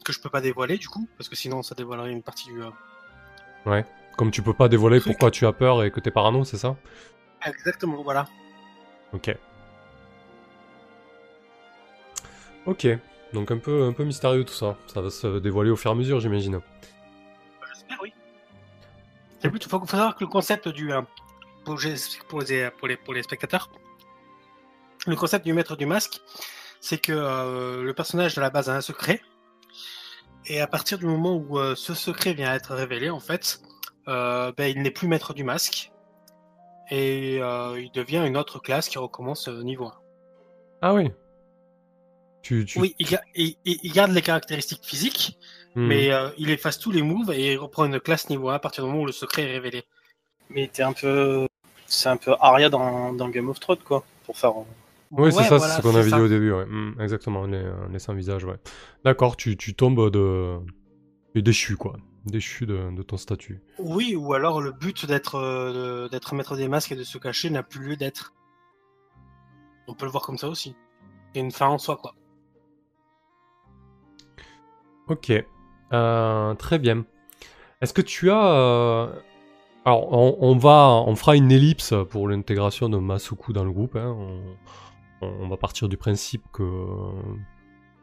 Que 0.04 0.12
je 0.12 0.20
peux 0.20 0.30
pas 0.30 0.40
dévoiler 0.40 0.78
du 0.78 0.88
coup, 0.88 1.08
parce 1.16 1.28
que 1.28 1.36
sinon 1.36 1.62
ça 1.62 1.74
dévoilerait 1.74 2.10
une 2.10 2.22
partie 2.22 2.48
du. 2.52 2.60
euh, 2.62 3.82
Comme 4.16 4.30
tu 4.32 4.42
peux 4.42 4.52
pas 4.54 4.68
dévoiler 4.68 4.98
Truc. 5.00 5.12
pourquoi 5.12 5.30
tu 5.30 5.46
as 5.46 5.52
peur 5.52 5.84
et 5.84 5.90
que 5.92 6.00
t'es 6.00 6.10
parano, 6.10 6.42
c'est 6.44 6.56
ça? 6.58 6.76
Exactement, 7.46 8.02
voilà. 8.02 8.26
Ok. 9.12 9.36
Ok. 12.66 12.86
Donc 13.32 13.50
un 13.52 13.58
peu, 13.58 13.84
un 13.84 13.92
peu 13.92 14.04
mystérieux 14.04 14.44
tout 14.44 14.52
ça. 14.52 14.76
Ça 14.88 15.00
va 15.00 15.10
se 15.10 15.38
dévoiler 15.38 15.70
au 15.70 15.76
fur 15.76 15.90
et 15.90 15.94
à 15.94 15.96
mesure, 15.96 16.18
j'imagine. 16.20 16.60
J'espère, 17.72 17.98
oui. 18.02 18.12
Il 19.44 19.50
faut, 19.50 19.78
faut 19.78 19.86
savoir 19.86 20.16
que 20.16 20.24
le 20.24 20.30
concept 20.30 20.68
du. 20.68 20.92
euh, 20.92 21.02
pour, 21.64 21.76
pour 22.28 22.40
les, 22.42 22.70
pour, 22.70 22.88
les, 22.88 22.96
pour 22.96 23.14
les 23.14 23.22
spectateurs, 23.22 23.70
le 25.06 25.16
concept 25.16 25.44
du 25.44 25.52
maître 25.52 25.76
du 25.76 25.86
masque, 25.86 26.20
c'est 26.80 26.98
que 26.98 27.12
euh, 27.12 27.82
le 27.82 27.94
personnage 27.94 28.34
de 28.34 28.40
la 28.40 28.50
base 28.50 28.68
a 28.70 28.74
un 28.76 28.80
secret. 28.80 29.20
Et 30.46 30.60
à 30.60 30.66
partir 30.66 30.98
du 30.98 31.06
moment 31.06 31.34
où 31.36 31.58
euh, 31.58 31.74
ce 31.76 31.94
secret 31.94 32.32
vient 32.34 32.50
à 32.50 32.54
être 32.56 32.74
révélé, 32.74 33.10
en 33.10 33.20
fait, 33.20 33.60
euh, 34.08 34.52
ben, 34.56 34.64
il 34.74 34.82
n'est 34.82 34.90
plus 34.90 35.06
maître 35.08 35.34
du 35.34 35.44
masque. 35.44 35.92
Et 36.90 37.38
euh, 37.40 37.80
il 37.80 37.90
devient 37.92 38.22
une 38.26 38.36
autre 38.36 38.58
classe 38.58 38.88
qui 38.88 38.98
recommence 38.98 39.48
niveau 39.48 39.86
1. 39.86 39.92
Ah 40.82 40.94
oui. 40.94 41.10
Tu, 42.42 42.64
tu... 42.64 42.80
Oui, 42.80 42.96
il, 42.98 43.06
ga- 43.06 43.22
il- 43.36 43.56
il- 43.64 43.78
il 43.84 43.92
garde 43.92 44.10
les 44.10 44.22
caractéristiques 44.22 44.84
physiques, 44.84 45.38
Hmm. 45.74 45.86
mais 45.86 46.12
euh, 46.12 46.28
il 46.36 46.50
efface 46.50 46.78
tous 46.78 46.90
les 46.90 47.00
moves 47.00 47.30
et 47.32 47.52
il 47.54 47.56
reprend 47.58 47.86
une 47.86 47.98
classe 47.98 48.28
niveau 48.28 48.50
1 48.50 48.54
à 48.56 48.58
partir 48.58 48.84
du 48.84 48.90
moment 48.90 49.04
où 49.04 49.06
le 49.06 49.12
secret 49.12 49.44
est 49.44 49.52
révélé. 49.52 49.84
Mais 50.50 50.68
t'es 50.70 50.82
un 50.82 50.92
peu. 50.92 51.46
C'est 51.86 52.10
un 52.10 52.18
peu 52.18 52.34
Arya 52.40 52.68
dans, 52.68 53.14
dans 53.14 53.30
Game 53.30 53.48
of 53.48 53.58
Thrones, 53.58 53.78
quoi. 53.78 54.04
Pour 54.26 54.36
faire. 54.36 54.52
Oui, 55.12 55.30
c'est 55.32 55.42
ça, 55.44 55.56
voilà, 55.58 55.74
c'est 55.74 55.82
ce 55.82 55.82
qu'on 55.82 55.90
a 55.90 55.92
c'est 55.94 56.02
vu 56.04 56.10
ça. 56.10 56.20
au 56.22 56.28
début, 56.28 56.52
ouais. 56.52 56.64
Hmm, 56.64 56.94
exactement, 57.00 57.44
les, 57.44 57.58
euh, 57.58 57.88
les 57.90 57.98
sans 57.98 58.14
visage, 58.14 58.44
ouais. 58.44 58.56
D'accord, 59.04 59.36
tu, 59.36 59.56
tu 59.56 59.74
tombes 59.74 60.10
de... 60.10 60.56
es 61.34 61.42
déchu, 61.42 61.76
quoi. 61.76 61.96
Déchu 62.24 62.66
de, 62.66 62.94
de 62.96 63.02
ton 63.02 63.16
statut. 63.16 63.60
Oui, 63.78 64.14
ou 64.16 64.32
alors 64.32 64.60
le 64.62 64.70
but 64.72 65.06
d'être 65.06 65.34
euh, 65.34 66.08
d'être 66.08 66.34
maître 66.34 66.56
des 66.56 66.68
masques 66.68 66.92
et 66.92 66.96
de 66.96 67.02
se 67.02 67.18
cacher 67.18 67.50
n'a 67.50 67.62
plus 67.64 67.84
lieu 67.84 67.96
d'être. 67.96 68.32
On 69.88 69.94
peut 69.94 70.06
le 70.06 70.12
voir 70.12 70.22
comme 70.22 70.38
ça 70.38 70.48
aussi. 70.48 70.76
C'est 71.34 71.40
une 71.40 71.50
fin 71.50 71.66
en 71.66 71.78
soi, 71.78 71.96
quoi. 71.96 72.14
Ok. 75.08 75.32
Euh, 75.92 76.54
très 76.54 76.78
bien. 76.78 77.04
Est-ce 77.80 77.92
que 77.92 78.02
tu 78.02 78.30
as... 78.30 78.54
euh, 78.54 79.12
Alors, 79.84 80.12
on, 80.12 80.36
on 80.40 80.56
va... 80.56 81.02
On 81.06 81.16
fera 81.16 81.34
une 81.36 81.50
ellipse 81.50 81.92
pour 82.08 82.28
l'intégration 82.28 82.88
de 82.88 82.98
Masuku 82.98 83.52
dans 83.52 83.64
le 83.64 83.72
groupe, 83.72 83.96
hein. 83.96 84.14
On, 84.16 84.40
on 85.22 85.48
va 85.48 85.56
partir 85.56 85.88
du 85.88 85.96
principe 85.96 86.44
que... 86.52 86.62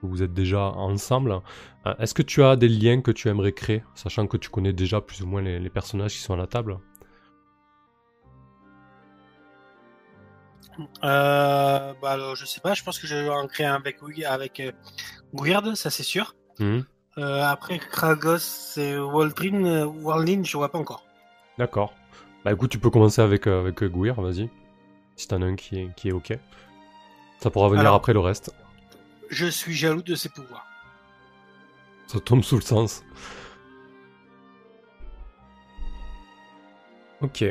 vous 0.02 0.24
êtes 0.24 0.34
déjà 0.34 0.62
ensemble. 0.62 1.42
Euh, 1.86 1.94
Est-ce 2.00 2.14
que 2.14 2.24
tu 2.24 2.42
as 2.42 2.56
des 2.56 2.70
liens 2.70 3.02
que 3.02 3.12
tu 3.12 3.28
aimerais 3.28 3.52
créer, 3.52 3.84
sachant 3.96 4.28
que 4.28 4.38
tu 4.38 4.50
connais 4.50 4.72
déjà 4.72 5.02
plus 5.02 5.22
ou 5.24 5.28
moins 5.28 5.42
les, 5.42 5.60
les 5.60 5.70
personnages 5.70 6.14
qui 6.14 6.20
sont 6.20 6.34
à 6.34 6.38
la 6.38 6.48
table? 6.48 6.80
Euh, 11.04 11.94
bah 12.02 12.12
alors, 12.12 12.38
je 12.38 12.46
sais 12.46 12.62
pas, 12.62 12.74
je 12.74 12.84
pense 12.86 12.98
que 13.00 13.08
je 13.08 13.16
vais 13.16 13.30
en 13.30 13.48
créer 13.48 13.68
un 13.68 13.76
avec, 13.76 13.98
avec 14.26 14.62
euh, 14.62 14.72
Weird, 15.34 15.76
ça 15.76 15.90
c'est 15.90 16.04
sûr. 16.04 16.34
Euh, 16.62 17.44
après 17.44 17.80
Kragos 17.80 18.78
et 18.78 18.98
Waldrin, 18.98 20.44
je 20.44 20.58
vois 20.58 20.72
pas 20.72 20.80
encore. 20.80 21.04
D'accord. 21.58 21.94
Bah 22.46 22.54
écoute, 22.54 22.72
tu 22.72 22.80
peux 22.80 22.90
commencer 22.90 23.22
avec, 23.22 23.48
avec 23.48 23.82
vas-y. 23.82 24.50
Si 25.18 25.28
t'en 25.28 25.42
as 25.42 25.48
un 25.48 25.58
qui 25.58 25.80
est, 25.80 25.94
qui 25.98 26.08
est 26.08 26.14
ok. 26.14 26.40
Ça 27.40 27.50
pourra 27.50 27.70
venir 27.70 27.82
Alors- 27.82 27.96
après 27.96 28.14
le 28.14 28.20
reste. 28.20 28.54
Je 29.30 29.46
suis 29.46 29.74
jaloux 29.74 30.02
de 30.02 30.16
ses 30.16 30.30
pouvoirs. 30.30 30.66
Ça 32.08 32.20
tombe 32.20 32.44
sous 32.44 32.56
le 32.56 32.62
sens. 32.62 33.04
Ok. 37.22 37.44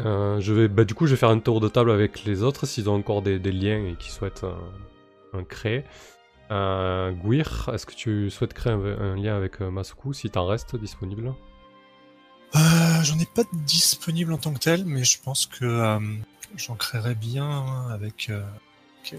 Euh, 0.00 0.40
je 0.40 0.52
vais, 0.52 0.68
bah, 0.68 0.84
du 0.84 0.94
coup, 0.94 1.06
je 1.06 1.12
vais 1.12 1.16
faire 1.18 1.28
un 1.30 1.38
tour 1.38 1.60
de 1.60 1.68
table 1.68 1.90
avec 1.90 2.24
les 2.24 2.42
autres 2.42 2.66
s'ils 2.66 2.88
ont 2.88 2.94
encore 2.94 3.22
des, 3.22 3.38
des 3.38 3.52
liens 3.52 3.84
et 3.86 3.94
qui 3.96 4.10
souhaitent 4.10 4.44
euh, 4.44 4.54
un 5.38 5.44
créer. 5.44 5.84
Euh, 6.50 7.12
Gouir, 7.12 7.70
est-ce 7.72 7.86
que 7.86 7.94
tu 7.94 8.30
souhaites 8.30 8.54
créer 8.54 8.72
un, 8.72 8.80
un 8.84 9.16
lien 9.16 9.36
avec 9.36 9.60
euh, 9.60 9.70
Masuku 9.70 10.12
si 10.14 10.30
t'en 10.30 10.46
restes 10.46 10.76
disponible? 10.76 11.32
J'en 12.54 13.18
ai 13.18 13.26
pas 13.34 13.42
de 13.44 13.48
disponible 13.66 14.32
en 14.32 14.38
tant 14.38 14.52
que 14.52 14.58
tel, 14.60 14.84
mais 14.84 15.04
je 15.04 15.20
pense 15.20 15.46
que 15.46 15.64
euh, 15.64 15.98
j'en 16.56 16.74
créerais 16.76 17.14
bien 17.14 17.88
avec, 17.90 18.28
euh, 18.30 18.42
avec 18.42 18.52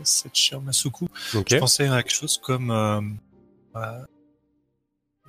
cette 0.03 0.35
chère 0.35 0.61
Masuku. 0.61 1.05
Ok. 1.35 1.47
Je 1.49 1.57
pensais 1.57 1.87
à 1.87 2.01
quelque 2.03 2.13
chose 2.13 2.37
comme 2.37 2.71
euh, 2.71 3.01
euh, 3.75 3.99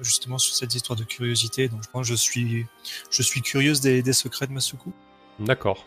justement 0.00 0.38
sur 0.38 0.54
cette 0.54 0.74
histoire 0.74 0.98
de 0.98 1.04
curiosité. 1.04 1.68
Donc 1.68 1.82
je 1.84 1.90
pense 1.90 2.02
que 2.06 2.08
je 2.14 2.14
suis 2.18 2.66
je 3.10 3.22
suis 3.22 3.42
curieuse 3.42 3.80
des, 3.80 4.02
des 4.02 4.12
secrets 4.12 4.46
de 4.46 4.52
Masuku. 4.52 4.90
D'accord. 5.38 5.84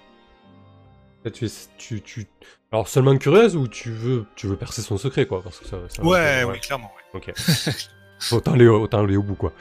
Tu, 1.34 1.46
es- 1.46 1.68
tu, 1.78 2.02
tu... 2.02 2.26
Alors 2.72 2.88
seulement 2.88 3.18
curieuse 3.18 3.56
ou 3.58 3.68
tu 3.68 3.92
veux, 3.92 4.26
tu 4.36 4.48
veux 4.48 4.56
percer 4.56 4.82
son 4.82 4.98
secret 4.98 5.26
quoi 5.26 5.42
parce 5.44 5.60
que 5.60 5.68
ça, 5.68 5.78
ça- 5.90 6.02
Ouais, 6.04 6.44
oui, 6.46 6.58
clairement. 6.62 6.92
ouais. 7.14 7.20
Ok. 7.20 7.34
autant 8.32 8.54
aller, 8.54 8.68
au- 8.68 8.82
autant 8.84 9.04
aller 9.04 9.18
au 9.18 9.24
bout 9.24 9.36
quoi. 9.36 9.52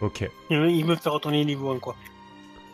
Ok. 0.00 0.28
Il 0.50 0.84
me 0.84 0.94
fait 0.94 1.08
retourner 1.08 1.44
niveau 1.44 1.70
1, 1.72 1.80
quoi. 1.80 1.96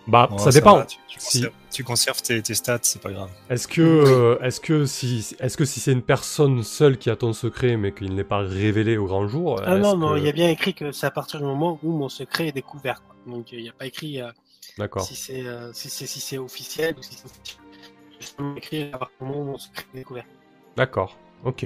Bah 0.07 0.27
Bon, 0.31 0.37
ça 0.37 0.51
dépend. 0.51 0.77
va, 0.79 0.85
tu, 0.85 0.99
tu 1.09 1.19
Si- 1.19 1.39
conserves, 1.41 1.55
tu 1.73 1.85
conserves 1.85 2.23
tes, 2.23 2.43
tes 2.43 2.53
stats, 2.55 2.79
c'est 2.83 3.01
pas 3.01 3.11
grave. 3.11 3.31
Est-ce 3.49 3.67
que, 3.67 3.81
euh, 3.81 4.39
est-ce 4.43 4.61
que 4.61 4.85
si, 4.85 5.35
est-ce 5.41 5.57
que 5.57 5.65
si 5.65 5.81
c'est 5.81 5.93
une 5.93 6.03
personne 6.03 6.63
seule 6.63 6.99
qui 6.99 7.09
a 7.09 7.17
ton 7.17 7.33
secret 7.33 7.79
mais 7.79 7.93
qu'il 7.93 8.15
n'est 8.15 8.23
pas 8.25 8.41
révélé 8.41 8.99
au 8.99 9.07
grand 9.07 9.27
jour 9.29 9.63
Ah 9.65 9.79
non, 9.79 9.97
non, 9.97 10.13
que- 10.13 10.19
il 10.19 10.25
y 10.25 10.29
a 10.29 10.33
bien 10.33 10.51
écrit 10.51 10.75
que 10.75 10.93
c'est 10.93 11.07
à 11.07 11.11
partir 11.11 11.41
du 11.41 11.47
moment 11.47 11.79
où 11.83 11.93
mon 11.97 12.11
secret 12.11 12.49
est 12.49 12.53
découvert. 12.53 13.03
Quoi. 13.03 13.17
Donc 13.35 13.53
il 13.53 13.63
n'y 13.63 13.69
a 13.71 13.73
pas 13.73 13.87
écrit 13.87 14.21
euh, 14.21 14.31
D'accord. 14.77 15.03
si 15.03 15.15
c'est 15.17 15.47
euh, 15.47 15.73
si 15.73 15.89
c'est 15.89 16.07
si 16.07 16.21
c'est 16.21 16.37
officiel 16.37 16.95
ou 16.99 17.03
si 17.03 17.17
c'est 18.21 18.35
écrit 18.59 18.91
à 18.93 18.99
partir 18.99 19.17
du 19.21 19.27
moment 19.27 19.41
où 19.41 19.45
mon 19.53 19.59
secret 19.59 19.87
est 19.95 19.99
découvert. 19.99 20.27
D'accord. 20.77 21.17
Ok. 21.45 21.65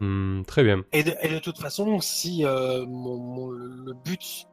Hmm, 0.00 0.42
très 0.42 0.62
bien. 0.62 0.84
Et 0.92 1.02
de, 1.02 1.14
et 1.22 1.28
de 1.30 1.38
toute 1.38 1.58
façon, 1.58 2.00
si 2.00 2.44
euh, 2.44 2.84
mon, 2.86 3.16
mon- 3.16 3.48
le 3.50 3.92
but 4.04 4.46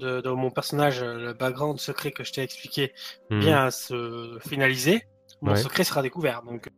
de, 0.00 0.20
de 0.20 0.30
mon 0.30 0.50
personnage, 0.50 1.02
euh, 1.02 1.18
le 1.26 1.32
background 1.34 1.78
secret 1.78 2.10
que 2.10 2.24
je 2.24 2.32
t'ai 2.32 2.42
expliqué, 2.42 2.92
Hmm. 3.30 3.40
vient 3.40 3.64
à 3.66 3.70
se 3.70 4.38
finaliser, 4.48 5.02
mon 5.42 5.52
Ouais. 5.52 5.56
secret 5.62 5.84
sera 5.84 6.02
découvert. 6.02 6.42
Donc 6.42 6.68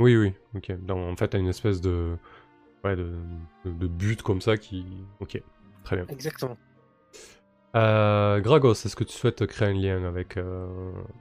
Oui, 0.00 0.16
oui. 0.16 0.32
Ok. 0.56 0.72
Donc, 0.84 0.98
en 1.12 1.16
fait, 1.16 1.28
t'as 1.28 1.38
une 1.38 1.48
espèce 1.48 1.80
de, 1.80 2.16
ouais, 2.82 2.96
de, 2.96 3.86
but 3.86 4.22
comme 4.22 4.40
ça 4.40 4.56
qui. 4.56 4.84
Ok. 5.20 5.40
Très 5.84 5.96
bien. 5.96 6.06
exactement. 6.08 6.56
Euh, 7.76 8.40
Gragos, 8.40 8.72
est-ce 8.72 8.94
que 8.96 9.04
tu 9.04 9.12
souhaites 9.16 9.44
créer 9.46 9.68
un 9.68 9.72
lien 9.74 10.04
avec, 10.04 10.36
euh, 10.36 10.66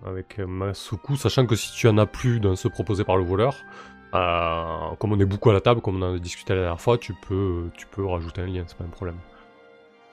avec 0.05 0.37
Masuku, 0.39 1.15
sachant 1.17 1.45
que 1.47 1.55
si 1.55 1.71
tu 1.73 1.87
en 1.87 1.97
as 1.97 2.05
plus 2.05 2.39
d'un 2.39 2.55
se 2.55 2.67
proposé 2.67 3.03
par 3.03 3.17
le 3.17 3.23
voleur, 3.23 3.57
euh, 4.13 4.95
comme 4.99 5.11
on 5.13 5.19
est 5.19 5.25
beaucoup 5.25 5.49
à 5.49 5.53
la 5.53 5.61
table, 5.61 5.81
comme 5.81 6.01
on 6.01 6.11
en 6.11 6.15
a 6.15 6.19
discuté 6.19 6.53
la 6.53 6.61
dernière 6.61 6.79
fois, 6.81 6.97
tu 6.99 7.13
peux, 7.27 7.69
tu 7.75 7.87
peux 7.87 8.05
rajouter 8.05 8.41
un 8.41 8.45
lien, 8.47 8.63
c'est 8.67 8.77
pas 8.77 8.83
un 8.83 8.87
problème. 8.89 9.17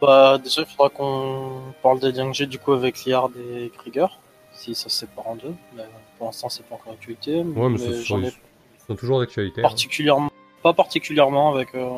Bah, 0.00 0.38
déjà, 0.42 0.62
il 0.62 0.66
faudra 0.66 0.88
qu'on 0.88 1.60
parle 1.82 2.00
des 2.00 2.12
liens 2.12 2.28
que 2.30 2.36
j'ai 2.36 2.46
du 2.46 2.58
coup 2.58 2.72
avec 2.72 3.04
Liard 3.04 3.30
et 3.38 3.70
Krieger, 3.76 4.18
si 4.52 4.74
ça 4.74 4.88
se 4.88 4.96
sépare 5.00 5.28
en 5.28 5.36
deux. 5.36 5.54
Mais 5.76 5.84
pour 6.16 6.26
l'instant, 6.26 6.48
c'est 6.48 6.64
pas 6.66 6.74
encore 6.76 6.92
d'actualité. 6.92 7.42
Ouais, 7.42 7.68
mais 7.68 7.78
ce 7.78 7.92
j'en 8.02 8.16
sont, 8.16 8.22
ai 8.22 8.28
ils 8.28 8.86
sont 8.86 8.96
toujours 8.96 9.20
d'actualité. 9.20 9.60
hein. 9.60 9.62
particulièrement, 9.62 10.30
pas 10.62 10.72
particulièrement 10.72 11.54
avec, 11.54 11.74
euh, 11.74 11.88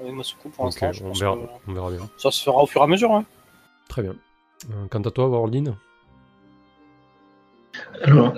avec 0.00 0.12
Masuku 0.14 0.48
pour 0.48 0.64
l'instant. 0.64 0.90
je 0.92 1.04
on 1.04 1.08
pense 1.08 1.20
verra, 1.20 1.36
que 1.36 1.40
on 1.68 1.72
verra 1.74 1.90
bien. 1.90 2.08
ça 2.16 2.30
se 2.30 2.42
fera 2.42 2.62
au 2.62 2.66
fur 2.66 2.80
et 2.80 2.84
à 2.84 2.86
mesure. 2.86 3.12
Hein. 3.12 3.24
Très 3.88 4.02
bien. 4.02 4.14
Euh, 4.70 4.86
quant 4.90 5.02
à 5.02 5.10
toi, 5.10 5.28
Warline 5.28 5.76
Alors, 8.02 8.32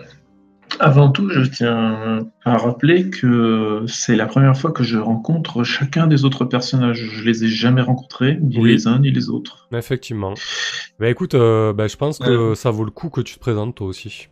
avant 0.80 1.11
tout, 1.11 1.28
je 1.30 1.40
tiens 1.42 2.26
à 2.45 2.56
rappeler 2.56 3.11
que 3.11 3.85
c'est 3.87 4.16
la 4.16 4.26
première 4.26 4.56
fois 4.56 4.73
que 4.73 4.83
je 4.85 4.99
rencontre 4.99 5.64
chacun 5.64 6.06
des 6.06 6.25
autres 6.25 6.45
personnages. 6.45 7.09
Je 7.12 7.25
les 7.25 7.45
ai 7.45 7.49
jamais 7.49 7.83
rencontrés, 7.83 8.38
ni 8.40 8.59
Oui. 8.59 8.71
les 8.73 8.87
uns 8.87 8.99
ni 8.99 9.11
les 9.11 9.28
autres. 9.28 9.68
Effectivement. 9.73 10.35
Bah 10.99 11.09
écoute, 11.09 11.35
euh, 11.35 11.73
bah, 11.73 11.87
je 11.88 11.97
pense 11.97 12.18
que 12.18 12.30
Euh. 12.30 12.54
ça 12.54 12.71
vaut 12.71 12.85
le 12.85 12.90
coup 12.90 13.09
que 13.11 13.21
tu 13.21 13.35
te 13.35 13.40
présentes 13.40 13.75
toi 13.76 13.87
aussi. 13.87 14.28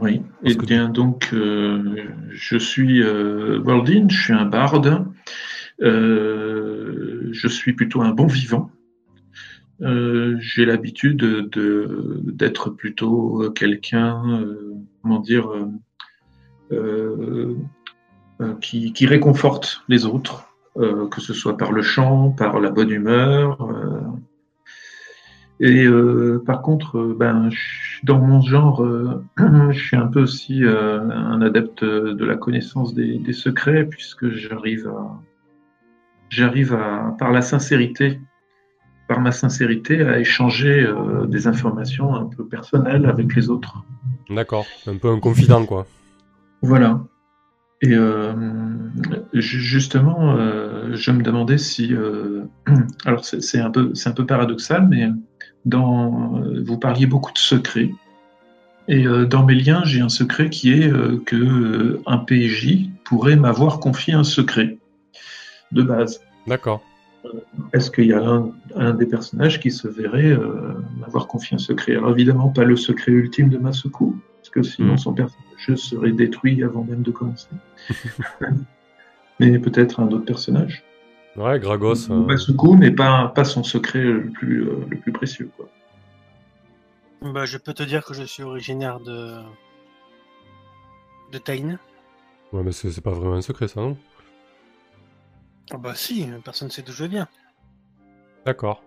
Oui. 0.00 0.22
Parce 0.42 0.54
Et 0.54 0.56
que- 0.58 0.66
bien 0.66 0.88
donc, 0.88 1.30
euh, 1.32 1.96
je 2.32 2.56
suis 2.58 3.00
euh, 3.02 3.60
Waldin, 3.64 4.06
je 4.08 4.20
suis 4.20 4.32
un 4.32 4.44
barde. 4.46 5.04
Je 5.80 7.48
suis 7.48 7.72
plutôt 7.74 8.02
un 8.02 8.10
bon 8.10 8.26
vivant. 8.26 8.70
Euh, 9.82 10.36
J'ai 10.40 10.64
l'habitude 10.64 11.16
de 11.16 12.20
d'être 12.22 12.70
plutôt 12.70 13.42
euh, 13.42 13.50
quelqu'un, 13.50 14.44
euh, 16.72 17.54
qui, 18.60 19.06
réconforte 19.06 19.82
les 19.88 20.06
autres, 20.06 20.48
que 20.76 21.20
ce 21.20 21.32
soit 21.32 21.56
par 21.56 21.72
le 21.72 21.82
chant, 21.82 22.30
par 22.30 22.58
la 22.58 22.70
bonne 22.70 22.90
humeur. 22.90 23.58
Et 25.60 25.86
par 26.44 26.62
contre, 26.62 27.14
ben, 27.16 27.48
dans 28.02 28.18
mon 28.18 28.40
genre, 28.40 28.84
je 29.38 29.78
suis 29.78 29.96
un 29.96 30.08
peu 30.08 30.22
aussi 30.22 30.64
un 30.64 31.40
adepte 31.42 31.84
de 31.84 32.24
la 32.24 32.36
connaissance 32.36 32.92
des, 32.94 33.32
secrets, 33.32 33.84
puisque 33.84 34.30
j'arrive 34.30 34.92
j'arrive 36.28 36.74
à, 36.74 37.14
par 37.18 37.30
la 37.30 37.42
sincérité, 37.42 38.18
par 39.08 39.20
ma 39.20 39.32
sincérité, 39.32 40.02
à 40.02 40.18
échanger 40.18 40.82
euh, 40.82 41.26
des 41.26 41.46
informations 41.46 42.14
un 42.14 42.24
peu 42.24 42.46
personnelles 42.46 43.06
avec 43.06 43.34
les 43.36 43.50
autres. 43.50 43.84
D'accord. 44.30 44.66
Un 44.86 44.96
peu 44.96 45.10
un 45.10 45.20
confident, 45.20 45.64
quoi. 45.66 45.86
Voilà. 46.62 47.00
Et 47.82 47.92
euh, 47.92 48.32
ju- 49.34 49.60
justement, 49.60 50.36
euh, 50.36 50.94
je 50.94 51.10
me 51.10 51.22
demandais 51.22 51.58
si, 51.58 51.94
alors 53.04 53.24
c'est 53.24 53.60
un 53.60 53.70
peu, 53.70 53.92
un 54.04 54.10
peu 54.12 54.24
paradoxal, 54.24 54.88
mais 54.88 55.08
dans, 55.66 56.40
vous 56.64 56.78
parliez 56.78 57.06
beaucoup 57.06 57.32
de 57.32 57.38
secrets. 57.38 57.90
Et 58.88 59.04
dans 59.28 59.44
mes 59.46 59.54
liens, 59.54 59.82
j'ai 59.84 60.00
un 60.02 60.10
secret 60.10 60.50
qui 60.50 60.70
est 60.72 60.90
que 61.24 62.00
un 62.06 62.18
PJ 62.18 62.90
pourrait 63.04 63.36
m'avoir 63.36 63.80
confié 63.80 64.12
un 64.12 64.24
secret 64.24 64.76
de 65.72 65.82
base. 65.82 66.20
D'accord. 66.46 66.82
Est-ce 67.72 67.90
qu'il 67.90 68.06
y 68.06 68.12
a 68.12 68.22
un, 68.22 68.52
un 68.76 68.92
des 68.94 69.06
personnages 69.06 69.58
qui 69.60 69.70
se 69.70 69.88
verrait 69.88 70.30
euh, 70.32 70.74
m'avoir 70.98 71.26
confié 71.26 71.54
un 71.54 71.58
secret? 71.58 71.96
Alors 71.96 72.10
évidemment 72.12 72.48
pas 72.50 72.64
le 72.64 72.76
secret 72.76 73.12
ultime 73.12 73.48
de 73.48 73.58
Masuku, 73.58 74.14
parce 74.38 74.50
que 74.50 74.62
sinon 74.62 74.92
Mhm. 74.92 74.98
son 74.98 75.12
personnage 75.14 75.76
serait 75.76 76.12
détruit 76.12 76.62
avant 76.62 76.84
même 76.84 77.02
de 77.02 77.10
commencer. 77.10 77.48
Mais 79.40 79.58
peut-être 79.58 80.00
un 80.00 80.08
autre 80.08 80.24
personnage. 80.24 80.84
Ouais, 81.36 81.58
Gragos. 81.58 82.10
euh, 82.10 82.24
Masuku 82.26 82.76
n'est 82.76 82.92
pas, 82.92 83.28
pas 83.34 83.44
son 83.44 83.64
secret 83.64 84.02
le 84.04 84.28
plus, 84.30 84.68
euh, 84.68 84.76
le 84.88 84.98
plus 84.98 85.10
précieux. 85.12 85.50
Quoi. 85.56 85.68
Bah, 87.32 87.44
je 87.46 87.58
peux 87.58 87.72
te 87.72 87.82
dire 87.82 88.04
que 88.04 88.14
je 88.14 88.22
suis 88.22 88.42
originaire 88.42 89.00
de 89.00 89.36
de 91.32 91.38
Tain. 91.38 91.78
Ouais, 92.52 92.62
mais 92.62 92.70
c'est 92.70 92.90
c'est 92.92 93.00
pas 93.00 93.10
vraiment 93.10 93.34
un 93.34 93.40
secret, 93.42 93.66
ça, 93.66 93.80
non? 93.80 93.96
Ah 95.72 95.78
bah 95.78 95.94
si, 95.94 96.26
personne 96.44 96.70
sait 96.70 96.82
d'où 96.82 96.92
je 96.92 97.04
viens. 97.04 97.28
D'accord. 98.44 98.82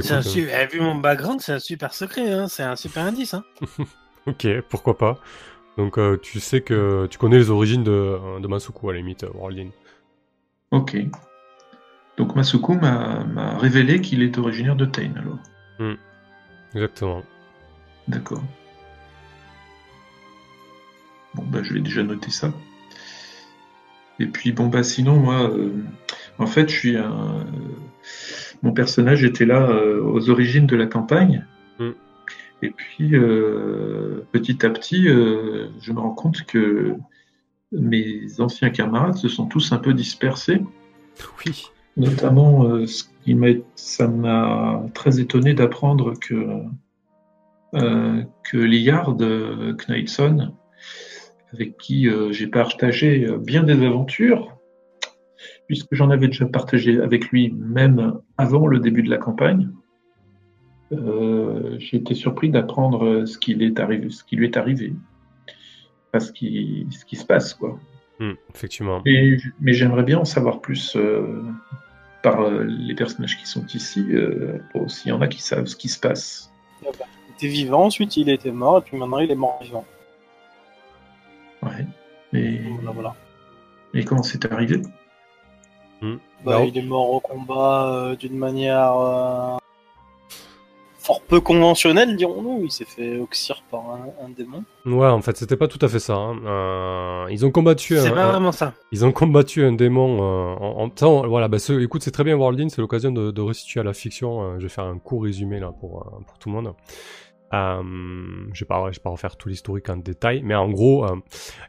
C'est 0.00 0.12
un 0.12 0.22
su- 0.22 0.48
eh, 0.48 0.66
vu 0.66 0.80
mon 0.80 0.94
background, 0.94 1.40
c'est 1.40 1.52
un 1.54 1.58
super 1.58 1.92
secret, 1.92 2.30
hein. 2.32 2.46
c'est 2.48 2.62
un 2.62 2.76
super 2.76 3.04
indice. 3.04 3.34
Hein. 3.34 3.44
euh, 3.62 3.84
Ok, 4.26 4.46
pourquoi 4.68 4.96
pas. 4.96 5.18
Donc, 5.76 5.98
euh, 5.98 6.16
tu 6.22 6.38
sais 6.38 6.60
que 6.60 7.06
tu 7.10 7.18
connais 7.18 7.38
les 7.38 7.50
origines 7.50 7.82
de, 7.82 8.38
de 8.40 8.46
Masuku, 8.46 8.88
à 8.90 8.92
la 8.92 8.98
limite, 8.98 9.24
euh, 9.24 9.30
Warline. 9.34 9.72
Ok. 10.70 10.96
Donc 12.18 12.36
Masuku 12.36 12.74
m'a 12.74 13.24
m'a 13.24 13.58
révélé 13.58 14.00
qu'il 14.00 14.22
est 14.22 14.38
originaire 14.38 14.76
de 14.76 14.84
Tain 14.84 15.12
alors. 15.16 15.38
Exactement. 16.74 17.22
D'accord. 18.06 18.42
Bon, 21.34 21.42
bah, 21.46 21.62
je 21.62 21.72
vais 21.74 21.80
déjà 21.80 22.02
noter 22.02 22.30
ça. 22.30 22.52
Et 24.22 24.26
puis, 24.26 24.52
bon, 24.52 24.68
bah, 24.68 24.84
sinon, 24.84 25.16
moi, 25.16 25.50
euh, 25.50 25.72
en 26.38 26.46
fait, 26.46 26.68
je 26.68 26.74
suis 26.74 26.96
un. 26.96 27.40
euh, 27.40 27.44
mon 28.62 28.72
personnage 28.72 29.24
était 29.24 29.44
là 29.44 29.68
euh, 29.68 30.00
aux 30.00 30.30
origines 30.30 30.66
de 30.66 30.76
la 30.76 30.86
campagne. 30.86 31.44
Mm. 31.80 31.90
Et 32.62 32.70
puis, 32.70 33.16
euh, 33.16 34.24
petit 34.30 34.64
à 34.64 34.70
petit, 34.70 35.08
je 35.08 35.92
me 35.92 35.98
rends 35.98 36.14
compte 36.14 36.44
que 36.44 36.94
mes 37.72 38.40
anciens 38.40 38.70
camarades 38.70 39.16
se 39.16 39.28
sont 39.28 39.46
tous 39.46 39.72
un 39.72 39.78
peu 39.78 39.92
dispersés. 39.92 40.62
Oui. 41.44 41.64
Notamment, 41.96 42.86
ce 42.86 43.02
qui 43.24 43.34
m'a, 43.34 43.48
ça 43.74 44.06
m'a 44.06 44.84
très 44.94 45.18
étonné 45.18 45.54
d'apprendre 45.54 46.14
que, 46.20 46.62
que 47.72 48.56
Liard 48.56 49.16
Knightson, 49.16 50.52
avec 51.52 51.76
qui 51.76 52.08
euh, 52.08 52.32
j'ai 52.32 52.46
partagé 52.46 53.26
euh, 53.26 53.38
bien 53.38 53.62
des 53.62 53.84
aventures, 53.84 54.56
puisque 55.66 55.88
j'en 55.92 56.10
avais 56.10 56.28
déjà 56.28 56.46
partagé 56.46 57.00
avec 57.00 57.28
lui 57.28 57.52
même 57.56 58.18
avant 58.38 58.66
le 58.66 58.78
début 58.78 59.02
de 59.02 59.10
la 59.10 59.18
campagne, 59.18 59.70
euh, 60.92 61.76
j'ai 61.78 61.96
été 61.96 62.14
surpris 62.14 62.50
d'apprendre 62.50 63.24
ce, 63.24 63.38
qu'il 63.38 63.62
est 63.62 63.80
arrivé, 63.80 64.10
ce 64.10 64.24
qui 64.24 64.36
lui 64.36 64.46
est 64.46 64.56
arrivé, 64.56 64.92
Enfin, 66.14 66.26
ce 66.26 66.32
qui, 66.32 66.86
ce 66.90 67.06
qui 67.06 67.16
se 67.16 67.24
passe, 67.24 67.54
quoi. 67.54 67.78
Hmm, 68.18 68.32
effectivement. 68.54 69.00
Et- 69.06 69.38
mais 69.60 69.72
j'aimerais 69.72 70.02
bien 70.02 70.18
en 70.18 70.26
savoir 70.26 70.60
plus 70.60 70.94
euh, 70.96 71.42
par 72.22 72.42
euh, 72.42 72.64
les 72.64 72.94
personnages 72.94 73.38
qui 73.38 73.46
sont 73.46 73.64
ici, 73.68 74.04
euh, 74.10 74.58
bon, 74.74 74.88
s'il 74.88 75.08
y 75.08 75.12
en 75.12 75.22
a 75.22 75.28
qui 75.28 75.40
savent 75.40 75.64
ce 75.64 75.74
qui 75.76 75.88
se 75.88 75.98
passe. 75.98 76.52
Il 76.82 76.88
était 77.36 77.48
vivant, 77.48 77.84
ensuite 77.84 78.18
il 78.18 78.28
était 78.28 78.50
mort, 78.52 78.78
et 78.78 78.80
puis 78.82 78.98
maintenant 78.98 79.20
il 79.20 79.30
est 79.30 79.34
mort 79.36 79.58
vivant. 79.62 79.86
Voilà, 82.92 83.10
voilà. 83.10 83.14
mais 83.94 84.04
comment 84.04 84.22
c'est 84.22 84.50
arrivé 84.52 84.80
Bah, 86.02 86.08
Bah, 86.44 86.64
il 86.64 86.76
est 86.76 86.82
mort 86.82 87.10
au 87.10 87.20
combat 87.20 87.92
euh, 87.92 88.16
d'une 88.16 88.36
manière 88.36 88.92
euh, 88.96 89.56
fort 90.98 91.20
peu 91.22 91.40
conventionnelle, 91.40 92.16
dirons-nous. 92.16 92.60
Il 92.64 92.70
s'est 92.70 92.84
fait 92.84 93.18
oxyre 93.18 93.62
par 93.70 93.80
un, 93.90 94.24
un 94.24 94.28
démon. 94.28 94.64
Ouais, 94.86 95.06
en 95.08 95.20
fait, 95.20 95.36
c'était 95.36 95.56
pas 95.56 95.68
tout 95.68 95.78
à 95.82 95.88
fait 95.88 95.98
ça. 95.98 96.14
hein. 96.14 96.36
Euh, 96.46 97.26
ils 97.30 97.44
ont 97.46 97.50
combattu 97.50 97.96
C'est 97.96 98.08
un, 98.08 98.12
pas 98.12 98.24
un- 98.24 98.30
vraiment 98.32 98.52
ça. 98.52 98.72
ils 98.92 99.04
ont 99.04 99.12
combattu 99.12 99.64
un 99.64 99.72
démon 99.72 100.18
euh, 100.22 100.54
en, 100.56 100.88
temps. 100.90 101.26
Voilà, 101.26 101.48
bah, 101.48 101.58
ce- 101.58 101.80
écoute, 101.80 102.02
c'est 102.02 102.10
très 102.12 102.24
bien 102.24 102.36
Worldin, 102.36 102.68
c'est 102.68 102.80
l'occasion 102.80 103.10
de, 103.12 103.30
de 103.30 103.40
restituer 103.40 103.80
à 103.80 103.84
la 103.84 103.92
fiction. 103.94 104.42
euh, 104.42 104.54
je 104.58 104.64
vais 104.64 104.68
faire 104.68 104.84
un 104.84 104.98
court 104.98 105.22
résumé 105.24 105.58
là 105.60 105.72
pour, 105.78 106.02
euh, 106.02 106.20
pour 106.26 106.38
tout 106.38 106.48
le 106.48 106.54
monde. 106.54 106.72
Euh, 107.54 107.82
je 108.52 108.62
je 108.62 108.64
vais 108.64 109.02
pas 109.02 109.10
refaire 109.10 109.36
tout 109.36 109.48
l'historique 109.48 109.90
en 109.90 109.96
détail, 109.96 110.42
mais 110.42 110.54
en 110.54 110.70
gros, 110.70 111.04
euh, 111.04 111.16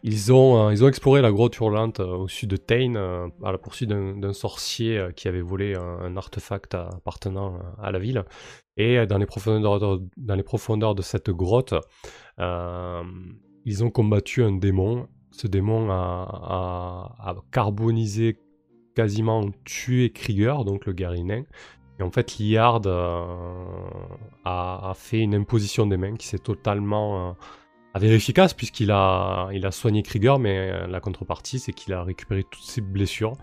ils 0.04 0.32
ont, 0.32 0.68
euh, 0.68 0.72
ils 0.72 0.84
ont 0.84 0.88
exploré 0.88 1.22
la 1.22 1.32
grotte 1.32 1.58
hurlante 1.58 2.00
au 2.00 2.28
sud 2.28 2.50
de 2.50 2.58
Tain 2.58 2.96
à 3.44 3.52
la 3.52 3.58
poursuite 3.58 3.90
d'un 3.90 4.34
sorcier 4.34 5.10
qui 5.16 5.28
avait 5.28 5.42
volé 5.42 5.76
un, 5.76 6.16
artefact 6.16 6.76
appartenant 6.76 7.60
à 7.82 7.92
la 7.92 8.00
ville. 8.00 8.24
Et 8.78 9.06
dans 9.08 9.18
les 9.18 9.26
profondeurs 9.26 10.96
de, 10.96 11.02
cette 11.02 11.30
grotte, 11.32 11.74
ils 12.38 13.84
ont 13.84 13.90
combattu 13.90 14.44
un 14.44 14.54
démon. 14.54 15.08
Ce 15.32 15.48
démon 15.48 15.90
a, 15.92 17.36
carbonisé, 17.52 18.38
quasiment 18.96 19.50
tué 19.66 20.12
Krieger, 20.12 20.64
donc 20.66 20.86
le 20.86 20.94
guerrier 20.94 21.24
nain. 21.24 21.44
Et 22.00 22.04
en 22.04 22.12
fait, 22.12 22.38
Liard 22.40 22.82
euh, 22.86 23.24
a, 24.46 24.94
fait 24.96 25.20
une 25.20 25.36
imposition 25.36 25.86
des 25.86 25.98
mains 25.98 26.16
qui 26.16 26.28
s'est 26.28 26.40
totalement 26.40 27.30
euh, 27.30 27.34
avérée 27.94 28.16
efficace 28.16 28.54
puisqu'il 28.54 28.92
a, 28.92 29.50
il 29.54 29.66
a 29.66 29.72
soigné 29.72 30.02
Krieger, 30.02 30.40
mais 30.40 30.72
euh, 30.72 30.88
la 30.88 31.00
contrepartie, 31.00 31.60
c'est 31.60 31.74
qu'il 31.74 31.94
a 31.94 32.04
récupéré 32.04 32.44
toutes 32.44 32.64
ses 32.64 32.82
blessures 32.82 33.34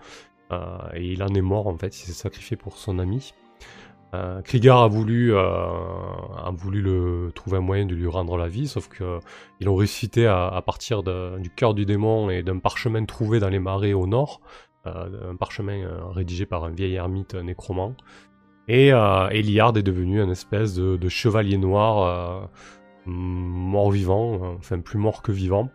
euh, 0.51 0.77
et 0.93 1.05
il 1.05 1.23
en 1.23 1.33
est 1.33 1.41
mort 1.41 1.67
en 1.67 1.77
fait. 1.77 1.97
Il 1.99 2.05
s'est 2.05 2.13
sacrifié 2.13 2.57
pour 2.57 2.77
son 2.77 2.99
ami. 2.99 3.33
Krieger 4.43 4.75
a 4.75 4.89
voulu, 4.89 5.33
a 5.37 6.51
voulu 6.51 7.31
trouver 7.33 7.59
un 7.59 7.61
moyen 7.61 7.85
de 7.85 7.95
lui 7.95 8.07
rendre 8.07 8.35
la 8.35 8.49
vie, 8.49 8.67
sauf 8.67 8.89
que 8.89 9.19
ils 9.61 9.67
l'ont 9.67 9.75
ressuscité 9.75 10.27
à, 10.27 10.61
partir 10.65 11.01
du 11.01 11.49
cœur 11.49 11.73
du 11.73 11.85
démon 11.85 12.29
et 12.29 12.43
d'un 12.43 12.59
parchemin 12.59 13.05
trouvé 13.05 13.39
dans 13.39 13.47
les 13.47 13.59
marais 13.59 13.93
au 13.93 14.07
nord, 14.07 14.41
un 14.83 15.37
parchemin 15.39 15.87
rédigé 16.11 16.45
par 16.45 16.65
un 16.65 16.71
vieil 16.71 16.95
ermite 16.95 17.35
nécromant. 17.35 17.95
Et 18.67 18.93
euh, 18.93 19.27
Eliard 19.29 19.77
est 19.77 19.83
devenu 19.83 20.21
une 20.21 20.31
espèce 20.31 20.75
de, 20.75 21.09
chevalier 21.09 21.57
noir 21.57 22.03
euh, 22.03 22.45
mort-vivant, 23.05 24.33
euh, 24.33 24.55
enfin 24.57 24.79
plus 24.79 24.97
mort 24.97 25.21
que 25.21 25.31
vivant, 25.31 25.69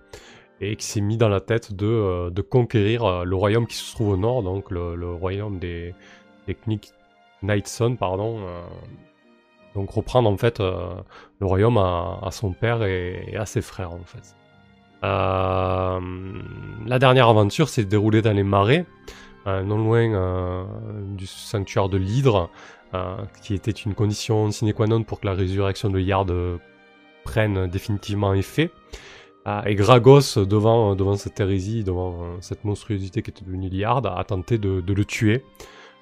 et 0.60 0.76
qui 0.76 0.86
s'est 0.86 1.00
mis 1.00 1.16
dans 1.16 1.28
la 1.28 1.40
tête 1.40 1.74
de, 1.74 1.86
euh, 1.86 2.30
conquérir 2.48 3.04
euh, 3.04 3.24
le 3.24 3.36
royaume 3.36 3.66
qui 3.66 3.76
se 3.76 3.92
trouve 3.94 4.10
au 4.10 4.16
nord, 4.16 4.42
donc 4.42 4.70
le, 4.70 5.12
royaume 5.14 5.58
des, 5.58 5.94
des 6.46 6.56
Knightson, 7.42 7.96
pardon. 7.96 8.40
donc 9.74 9.90
reprendre 9.90 10.30
en 10.30 10.36
fait 10.36 10.58
le 10.58 11.46
royaume 11.46 11.76
à, 11.76 12.28
son 12.30 12.52
père 12.52 12.82
et, 12.82 13.28
et 13.28 13.36
à 13.36 13.44
ses 13.44 13.60
frères 13.60 13.92
en 13.92 14.04
fait. 14.04 14.34
La 15.02 16.98
dernière 16.98 17.28
aventure 17.28 17.68
s'est 17.68 17.84
déroulée 17.84 18.22
dans 18.22 18.32
les 18.32 18.42
marais, 18.42 18.86
euh, 19.46 19.62
non 19.62 19.78
loin 19.78 20.66
du 21.14 21.26
sanctuaire 21.26 21.88
de 21.88 21.98
l'Hydre, 21.98 22.50
qui 23.42 23.54
était 23.54 23.70
une 23.70 23.94
condition 23.94 24.50
sine 24.50 24.72
qua 24.72 24.86
non 24.86 25.02
pour 25.02 25.20
que 25.20 25.26
la 25.26 25.34
résurrection 25.34 25.90
de 25.90 26.00
Yard 26.00 26.30
euh, 26.30 26.56
prenne 27.24 27.66
définitivement 27.66 28.32
effet. 28.34 28.70
Euh, 29.46 29.62
et 29.64 29.74
Gragos, 29.74 30.44
devant, 30.44 31.16
cette 31.16 31.38
hérésie, 31.38 31.84
devant 31.84 32.22
euh, 32.22 32.36
cette 32.40 32.64
monstruosité 32.64 33.22
qui 33.22 33.30
était 33.30 33.44
devenue 33.44 33.68
Liard, 33.68 34.04
a 34.06 34.24
tenté 34.24 34.58
de, 34.58 34.82
le 34.86 35.04
tuer. 35.04 35.44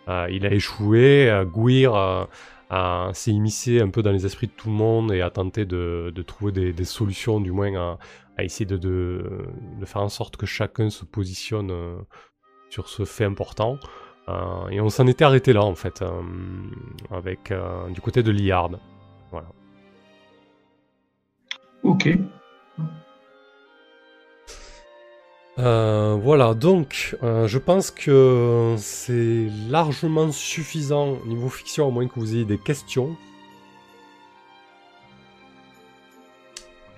Euh, 0.08 0.26
il 0.30 0.46
a 0.46 0.52
échoué, 0.52 1.28
euh, 1.28 1.44
euh, 1.56 2.24
a- 2.70 3.10
s'est 3.12 3.32
immiscé 3.32 3.80
un 3.80 3.90
peu 3.90 4.02
dans 4.02 4.12
les 4.12 4.24
esprits 4.24 4.46
de 4.46 4.52
tout 4.52 4.68
le 4.68 4.74
monde 4.74 5.12
et 5.12 5.20
a 5.20 5.30
tenté 5.30 5.66
de, 5.66 6.12
trouver 6.26 6.52
des, 6.52 6.84
solutions, 6.84 7.40
du 7.40 7.52
moins 7.52 7.98
à, 8.36 8.44
essayer 8.44 8.66
de, 8.66 9.46
faire 9.84 10.02
en 10.02 10.08
sorte 10.08 10.36
que 10.36 10.46
chacun 10.46 10.88
se 10.88 11.04
positionne 11.04 11.70
euh, 11.70 11.96
sur 12.70 12.88
ce 12.88 13.04
fait 13.04 13.24
important. 13.24 13.78
Euh, 14.28 14.68
et 14.68 14.80
on 14.80 14.88
s'en 14.88 15.06
était 15.06 15.24
arrêté 15.24 15.52
là 15.52 15.62
en 15.62 15.74
fait, 15.74 16.00
euh, 16.02 16.22
avec 17.10 17.50
euh, 17.50 17.88
du 17.90 18.00
côté 18.00 18.22
de 18.22 18.30
Liard. 18.30 18.70
Voilà. 19.30 19.48
Ok. 21.82 22.08
Euh, 25.58 26.16
voilà, 26.20 26.54
donc 26.54 27.16
euh, 27.22 27.46
je 27.46 27.58
pense 27.58 27.90
que 27.92 28.74
c'est 28.78 29.48
largement 29.68 30.32
suffisant 30.32 31.18
niveau 31.26 31.48
fiction, 31.48 31.86
à 31.86 31.90
moins 31.90 32.08
que 32.08 32.18
vous 32.18 32.34
ayez 32.34 32.44
des 32.44 32.58
questions. 32.58 33.16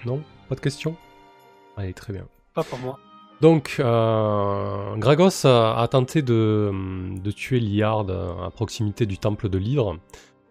Non? 0.06 0.22
Pas 0.48 0.54
de 0.54 0.60
questions? 0.60 0.96
Allez, 1.76 1.92
très 1.92 2.12
bien. 2.12 2.28
Pas 2.54 2.62
pour 2.62 2.78
moi. 2.78 2.98
Donc, 3.40 3.76
euh, 3.80 4.96
Gragos 4.96 5.46
a, 5.46 5.80
a 5.80 5.88
tenté 5.88 6.22
de, 6.22 6.70
de 7.20 7.30
tuer 7.30 7.60
Liard 7.60 8.06
à 8.10 8.50
proximité 8.50 9.04
du 9.06 9.18
temple 9.18 9.48
de 9.50 9.58
l'Hydre, 9.58 9.98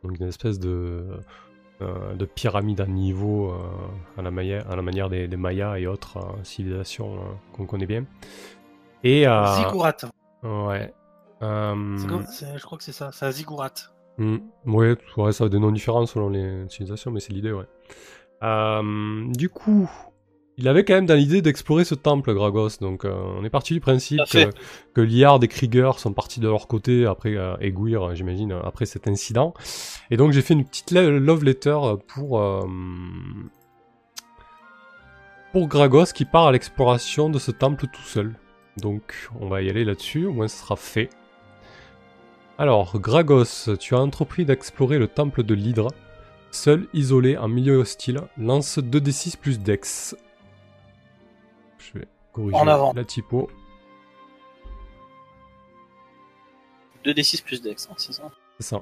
donc 0.03 0.19
une 0.19 0.27
espèce 0.27 0.59
de, 0.59 1.03
euh, 1.81 2.13
de 2.13 2.25
pyramide 2.25 2.81
à 2.81 2.85
niveau 2.85 3.49
euh, 3.49 3.57
à, 4.17 4.21
la 4.21 4.29
manière, 4.29 4.69
à 4.69 4.75
la 4.75 4.81
manière 4.83 5.09
des, 5.09 5.27
des 5.27 5.37
Mayas 5.37 5.79
et 5.79 5.87
autres 5.87 6.19
civilisations 6.43 7.17
qu'on 7.53 7.65
connaît 7.65 7.87
bien. 7.87 8.05
Et 9.03 9.21
Ziggurat. 9.57 9.95
ouais. 10.43 10.93
Comme- 11.39 11.97
Je 11.97 12.63
crois 12.63 12.77
que 12.77 12.83
c'est 12.83 12.91
ça. 12.91 13.09
C'est 13.11 13.25
un 13.25 13.31
ziggurat. 13.31 13.69
Hmm, 14.17 14.37
ouais, 14.65 14.95
ouais, 15.17 15.31
ça 15.33 15.43
a 15.45 15.49
des 15.49 15.59
noms 15.59 15.71
différents 15.71 16.05
selon 16.05 16.29
les 16.29 16.69
civilisations, 16.69 17.11
mais 17.11 17.19
c'est 17.19 17.33
l'idée, 17.33 17.51
ouais. 17.51 17.65
Du 19.35 19.49
coup, 19.49 19.89
il 20.57 20.67
avait 20.69 20.85
quand 20.85 20.93
même 20.93 21.05
dans 21.05 21.15
l'idée 21.15 21.41
d'explorer 21.41 21.83
ce 21.83 21.95
temple, 21.95 22.33
Gragos. 22.33 22.77
Donc, 22.79 23.03
euh, 23.03 23.13
on 23.37 23.43
est 23.43 23.49
parti 23.49 23.73
du 23.73 23.81
principe 23.81 24.21
que, 24.31 24.49
que 24.93 25.01
Liard 25.01 25.43
et 25.43 25.47
Krieger 25.47 25.99
sont 25.99 26.13
partis 26.13 26.39
de 26.39 26.47
leur 26.47 26.67
côté 26.67 27.05
après 27.05 27.35
euh, 27.35 27.55
et 27.59 27.73
j'imagine, 28.13 28.53
après 28.63 28.85
cet 28.85 29.07
incident. 29.07 29.53
Et 30.11 30.17
donc, 30.17 30.31
j'ai 30.31 30.41
fait 30.41 30.53
une 30.53 30.63
petite 30.63 30.91
love 30.91 31.43
letter 31.43 31.77
pour 32.07 32.39
euh, 32.39 32.61
pour 35.51 35.67
Gragos 35.67 36.07
qui 36.13 36.23
part 36.23 36.47
à 36.47 36.51
l'exploration 36.53 37.29
de 37.29 37.39
ce 37.39 37.51
temple 37.51 37.87
tout 37.87 38.03
seul. 38.03 38.35
Donc, 38.77 39.29
on 39.39 39.47
va 39.47 39.61
y 39.61 39.69
aller 39.69 39.83
là-dessus. 39.83 40.25
Au 40.25 40.31
moins, 40.31 40.47
ce 40.47 40.57
sera 40.57 40.77
fait. 40.77 41.09
Alors, 42.57 42.97
Gragos, 42.99 43.75
tu 43.77 43.93
as 43.93 43.99
entrepris 43.99 44.45
d'explorer 44.45 44.99
le 44.99 45.09
temple 45.09 45.43
de 45.43 45.53
l'Hydre. 45.53 45.89
Seul, 46.51 46.87
isolé, 46.93 47.35
en 47.35 47.49
milieu 47.49 47.75
hostile, 47.75 48.21
lance 48.37 48.77
2d6 48.77 49.35
plus 49.37 49.59
dex. 49.59 50.15
Je 51.93 51.99
vais 51.99 52.07
corriger 52.33 52.55
En 52.57 52.67
avant. 52.67 52.93
la 52.93 53.03
typo. 53.05 53.49
2d6 57.05 57.43
plus 57.43 57.61
dex, 57.61 57.87
hein, 57.89 57.95
c'est 57.97 58.13
ça 58.13 58.31
C'est 58.59 58.67
ça. 58.67 58.81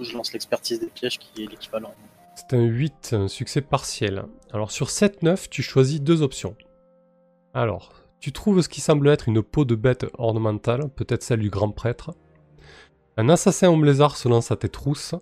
Je 0.00 0.12
lance 0.16 0.32
l'expertise 0.32 0.80
des 0.80 0.88
pièges 0.88 1.18
qui 1.18 1.44
est 1.44 1.46
l'équivalent. 1.50 1.94
C'est 2.34 2.54
un 2.54 2.62
8, 2.64 3.10
un 3.12 3.28
succès 3.28 3.60
partiel. 3.60 4.24
Alors 4.52 4.70
sur 4.72 4.88
7-9, 4.88 5.48
tu 5.48 5.62
choisis 5.62 6.00
deux 6.00 6.22
options. 6.22 6.56
Alors, 7.54 7.92
tu 8.18 8.32
trouves 8.32 8.60
ce 8.60 8.68
qui 8.68 8.80
semble 8.80 9.08
être 9.08 9.28
une 9.28 9.42
peau 9.42 9.64
de 9.64 9.76
bête 9.76 10.06
ornementale, 10.18 10.88
peut-être 10.88 11.22
celle 11.22 11.40
du 11.40 11.50
grand 11.50 11.70
prêtre. 11.70 12.10
Un 13.16 13.28
assassin 13.28 13.70
au 13.70 13.80
lézard 13.80 14.16
se 14.16 14.28
lance 14.28 14.50
à 14.50 14.56
tes 14.56 14.68
trousses. 14.68 15.14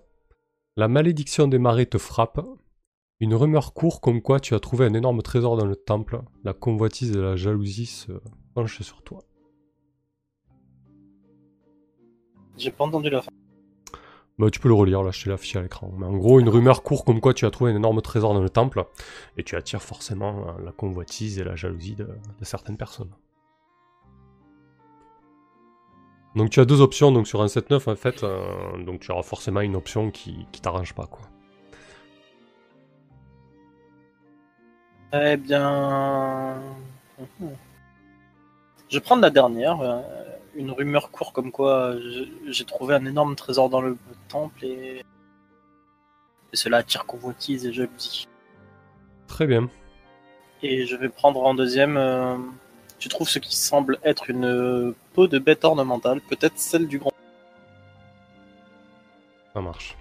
La 0.75 0.87
malédiction 0.87 1.47
des 1.47 1.59
marées 1.59 1.85
te 1.85 1.99
frappe. 1.99 2.43
Une 3.19 3.35
rumeur 3.35 3.73
court 3.73 4.01
comme 4.01 4.23
quoi 4.23 4.39
tu 4.39 4.55
as 4.55 4.59
trouvé 4.59 4.87
un 4.87 4.95
énorme 4.95 5.21
trésor 5.21 5.55
dans 5.55 5.67
le 5.67 5.75
temple. 5.75 6.23
La 6.43 6.53
convoitise 6.53 7.11
et 7.11 7.21
la 7.21 7.35
jalousie 7.35 7.85
se 7.85 8.11
penchent 8.55 8.81
sur 8.81 9.03
toi. 9.03 9.19
J'ai 12.57 12.71
pas 12.71 12.85
entendu 12.85 13.11
la 13.11 13.21
fin. 13.21 13.31
Bah, 14.39 14.49
tu 14.49 14.59
peux 14.59 14.67
le 14.67 14.73
relire, 14.73 15.03
là, 15.03 15.11
je 15.11 15.23
te 15.23 15.29
l'ai 15.29 15.35
affiché 15.35 15.59
à 15.59 15.61
l'écran. 15.61 15.91
Mais 15.95 16.07
en 16.07 16.17
gros, 16.17 16.39
une 16.39 16.49
rumeur 16.49 16.81
court 16.81 17.05
comme 17.05 17.21
quoi 17.21 17.35
tu 17.35 17.45
as 17.45 17.51
trouvé 17.51 17.71
un 17.71 17.75
énorme 17.75 18.01
trésor 18.01 18.33
dans 18.33 18.41
le 18.41 18.49
temple, 18.49 18.83
et 19.37 19.43
tu 19.43 19.55
attires 19.55 19.83
forcément 19.83 20.47
euh, 20.47 20.63
la 20.65 20.71
convoitise 20.71 21.37
et 21.37 21.43
la 21.43 21.55
jalousie 21.55 21.95
de, 21.95 22.05
de 22.05 22.45
certaines 22.45 22.77
personnes. 22.77 23.11
Donc 26.35 26.49
tu 26.49 26.59
as 26.59 26.65
deux 26.65 26.81
options, 26.81 27.11
donc 27.11 27.27
sur 27.27 27.41
un 27.43 27.47
7-9 27.47 27.87
en 27.91 27.95
fait, 27.95 28.23
euh, 28.23 28.43
donc 28.83 29.01
tu 29.01 29.11
auras 29.11 29.21
forcément 29.23 29.61
une 29.61 29.75
option 29.75 30.09
qui, 30.11 30.47
qui 30.51 30.61
t'arrange 30.61 30.93
pas 30.93 31.05
quoi. 31.05 31.21
Eh 35.13 35.37
bien. 35.37 36.55
Je 38.89 38.97
vais 38.97 39.01
prendre 39.01 39.21
la 39.21 39.29
dernière. 39.29 39.79
euh, 39.81 40.01
Une 40.55 40.71
rumeur 40.71 41.09
court 41.11 41.33
comme 41.33 41.51
quoi 41.51 41.95
je- 41.99 42.51
j'ai 42.51 42.65
trouvé 42.65 42.93
un 42.95 43.05
énorme 43.05 43.35
trésor 43.35 43.69
dans 43.69 43.81
le 43.81 43.97
temple 44.27 44.65
et. 44.65 45.03
Et 46.51 46.55
cela 46.55 46.77
attire 46.77 47.05
convoitise 47.07 47.65
et 47.65 47.73
jalousie. 47.73 48.27
Très 49.27 49.47
bien. 49.47 49.67
Et 50.61 50.85
je 50.85 50.95
vais 50.95 51.09
prendre 51.09 51.43
en 51.43 51.55
deuxième. 51.55 51.97
Tu 53.03 53.09
trouves 53.09 53.27
ce 53.27 53.39
qui 53.39 53.53
semble 53.53 53.99
être 54.05 54.29
une 54.29 54.95
peau 55.13 55.27
de 55.27 55.37
bête 55.37 55.65
ornementale, 55.65 56.21
peut-être 56.21 56.57
celle 56.57 56.87
du 56.87 56.99
grand. 56.99 57.11
Ça 59.53 59.59
marche. 59.59 59.97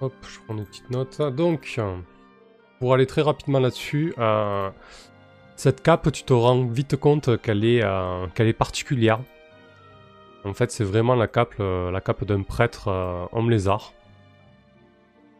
Hop, 0.00 0.14
je 0.22 0.38
prends 0.46 0.54
des 0.54 0.62
petites 0.62 0.90
notes. 0.90 1.20
Donc, 1.20 1.74
euh, 1.78 1.96
pour 2.78 2.94
aller 2.94 3.08
très 3.08 3.22
rapidement 3.22 3.58
là-dessus, 3.58 4.14
euh, 4.18 4.70
cette 5.56 5.82
cape, 5.82 6.12
tu 6.12 6.22
te 6.22 6.32
rends 6.32 6.66
vite 6.66 6.94
compte 6.94 7.42
qu'elle 7.42 7.64
est, 7.64 7.82
euh, 7.82 8.28
qu'elle 8.36 8.46
est 8.46 8.52
particulière. 8.52 9.18
En 10.44 10.54
fait, 10.54 10.70
c'est 10.70 10.84
vraiment 10.84 11.14
la 11.14 11.26
cape, 11.26 11.54
euh, 11.60 11.90
la 11.90 12.00
cape 12.00 12.24
d'un 12.24 12.42
prêtre 12.42 12.88
euh, 12.88 13.26
homme 13.32 13.50
lézard. 13.50 13.92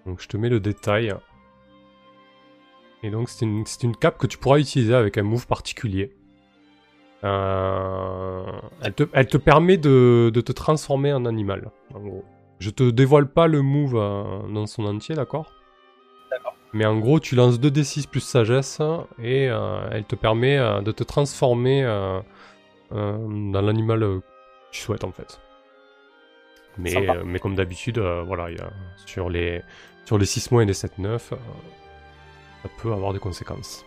Donc, 0.07 0.21
je 0.21 0.29
te 0.29 0.37
mets 0.37 0.49
le 0.49 0.61
détail. 0.61 1.15
Et 3.05 3.11
donc 3.11 3.29
c'est 3.29 3.45
une, 3.45 3.65
c'est 3.65 3.85
une 3.85 3.95
cape 3.95 4.19
que 4.19 4.27
tu 4.27 4.39
pourras 4.39 4.59
utiliser 4.59 4.93
avec 4.93 5.19
un 5.19 5.23
move 5.23 5.47
particulier. 5.47 6.17
Euh, 7.23 8.45
elle, 8.83 8.93
te, 8.93 9.05
elle 9.13 9.29
te 9.29 9.37
permet 9.37 9.77
de, 9.77 10.33
de 10.35 10.41
te 10.41 10.51
transformer 10.51 11.13
en 11.13 11.25
animal, 11.25 11.71
en 11.95 12.01
gros. 12.01 12.25
Je 12.59 12.71
te 12.71 12.91
dévoile 12.91 13.29
pas 13.29 13.47
le 13.47 13.63
move 13.63 13.93
dans 14.53 14.67
son 14.67 14.85
entier, 14.85 15.15
d'accord? 15.15 15.53
D'accord. 16.29 16.57
Mais 16.73 16.87
en 16.87 16.99
gros, 16.99 17.21
tu 17.21 17.37
lances 17.37 17.61
2d6 17.61 18.09
plus 18.09 18.19
sagesse 18.19 18.83
et 19.23 19.45
elle 19.45 20.05
te 20.05 20.17
permet 20.17 20.59
de 20.83 20.91
te 20.91 21.05
transformer 21.05 21.85
dans 22.91 23.63
l'animal 23.63 24.23
souhaites 24.73 25.05
en 25.05 25.13
fait. 25.13 25.41
Mais, 26.77 27.09
euh, 27.09 27.23
mais 27.25 27.39
comme 27.39 27.57
d'habitude, 27.57 27.99
euh, 27.99 28.23
voilà, 28.23 28.51
il 28.51 28.59
y 28.59 28.61
a, 28.61 28.71
sur 29.07 29.29
les 29.29 29.63
sur 30.05 30.17
les 30.17 30.27
6 30.27 30.53
mois 30.53 30.63
et 30.63 30.67
les 30.67 30.75
7-9, 30.75 31.07
euh, 31.07 31.19
ça 32.63 32.69
peut 32.81 32.93
avoir 32.93 33.13
des 33.13 33.19
conséquences. 33.19 33.85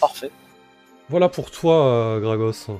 Parfait. 0.00 0.30
Voilà 1.08 1.28
pour 1.28 1.50
toi, 1.50 1.86
euh, 1.86 2.20
Gragos. 2.20 2.78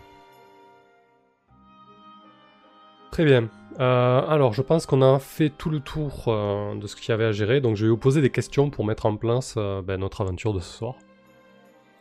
Très 3.10 3.24
bien. 3.24 3.50
Euh, 3.78 4.22
alors, 4.26 4.52
je 4.52 4.62
pense 4.62 4.86
qu'on 4.86 5.02
a 5.02 5.18
fait 5.18 5.50
tout 5.50 5.70
le 5.70 5.80
tour 5.80 6.24
euh, 6.28 6.74
de 6.74 6.86
ce 6.86 6.96
qu'il 6.96 7.10
y 7.10 7.12
avait 7.12 7.24
à 7.24 7.32
gérer, 7.32 7.60
donc 7.60 7.76
je 7.76 7.84
vais 7.84 7.90
vous 7.90 7.96
poser 7.96 8.20
des 8.20 8.30
questions 8.30 8.70
pour 8.70 8.84
mettre 8.84 9.06
en 9.06 9.16
place 9.16 9.54
euh, 9.56 9.82
ben, 9.82 9.98
notre 9.98 10.20
aventure 10.20 10.52
de 10.52 10.60
ce 10.60 10.76
soir. 10.76 10.94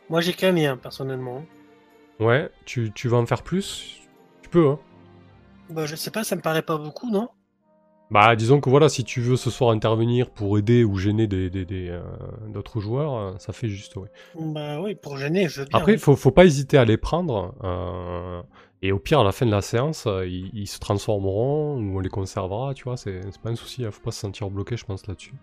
Moi, 0.08 0.20
j'ai 0.20 0.32
qu'un 0.32 0.52
mien, 0.52 0.76
personnellement. 0.76 1.44
Ouais, 2.20 2.50
tu, 2.66 2.92
tu 2.92 3.08
vas 3.08 3.16
en 3.16 3.26
faire 3.26 3.42
plus? 3.42 4.00
Tu 4.42 4.48
peux, 4.50 4.68
hein 4.68 4.78
Bah, 5.70 5.86
je 5.86 5.96
sais 5.96 6.10
pas, 6.10 6.22
ça 6.22 6.36
me 6.36 6.42
paraît 6.42 6.60
pas 6.60 6.76
beaucoup, 6.76 7.10
non? 7.10 7.30
Bah, 8.10 8.34
disons 8.34 8.60
que 8.60 8.68
voilà, 8.68 8.88
si 8.88 9.04
tu 9.04 9.20
veux 9.20 9.36
ce 9.36 9.50
soir 9.50 9.70
intervenir 9.70 10.30
pour 10.30 10.58
aider 10.58 10.82
ou 10.84 10.96
gêner 10.98 11.26
des, 11.28 11.48
des- 11.48 11.64
des, 11.64 11.88
euh, 11.90 12.02
d'autres 12.48 12.80
joueurs, 12.80 13.14
euh, 13.14 13.38
ça 13.38 13.52
fait 13.52 13.68
juste, 13.68 13.96
ouais. 13.96 14.08
Bah 14.34 14.80
oui, 14.80 14.96
pour 14.96 15.16
gêner, 15.18 15.48
je 15.48 15.60
veux 15.60 15.66
bien. 15.68 15.84
Après, 15.84 15.92
oui. 15.92 15.98
faut, 15.98 16.16
faut 16.16 16.30
pas 16.32 16.44
hésiter 16.44 16.78
à 16.78 16.84
les 16.84 16.96
prendre. 16.96 17.54
euh, 17.64 18.42
et 18.82 18.92
au 18.92 18.98
pire, 18.98 19.20
à 19.20 19.24
la 19.24 19.32
fin 19.32 19.46
de 19.46 19.50
la 19.50 19.62
séance, 19.62 20.06
ils, 20.26 20.50
ils 20.54 20.66
se 20.66 20.78
transformeront 20.78 21.76
ou 21.78 21.96
on 21.96 22.00
les 22.00 22.08
conservera, 22.08 22.74
tu 22.74 22.84
vois. 22.84 22.96
C'est 22.96 23.20
c'est 23.30 23.40
pas 23.40 23.50
un 23.50 23.56
souci, 23.56 23.84
hein, 23.84 23.90
faut 23.90 24.00
pas 24.00 24.10
se 24.12 24.20
sentir 24.20 24.50
bloqué, 24.50 24.76
je 24.76 24.84
pense, 24.84 25.06
là-dessus. 25.06 25.34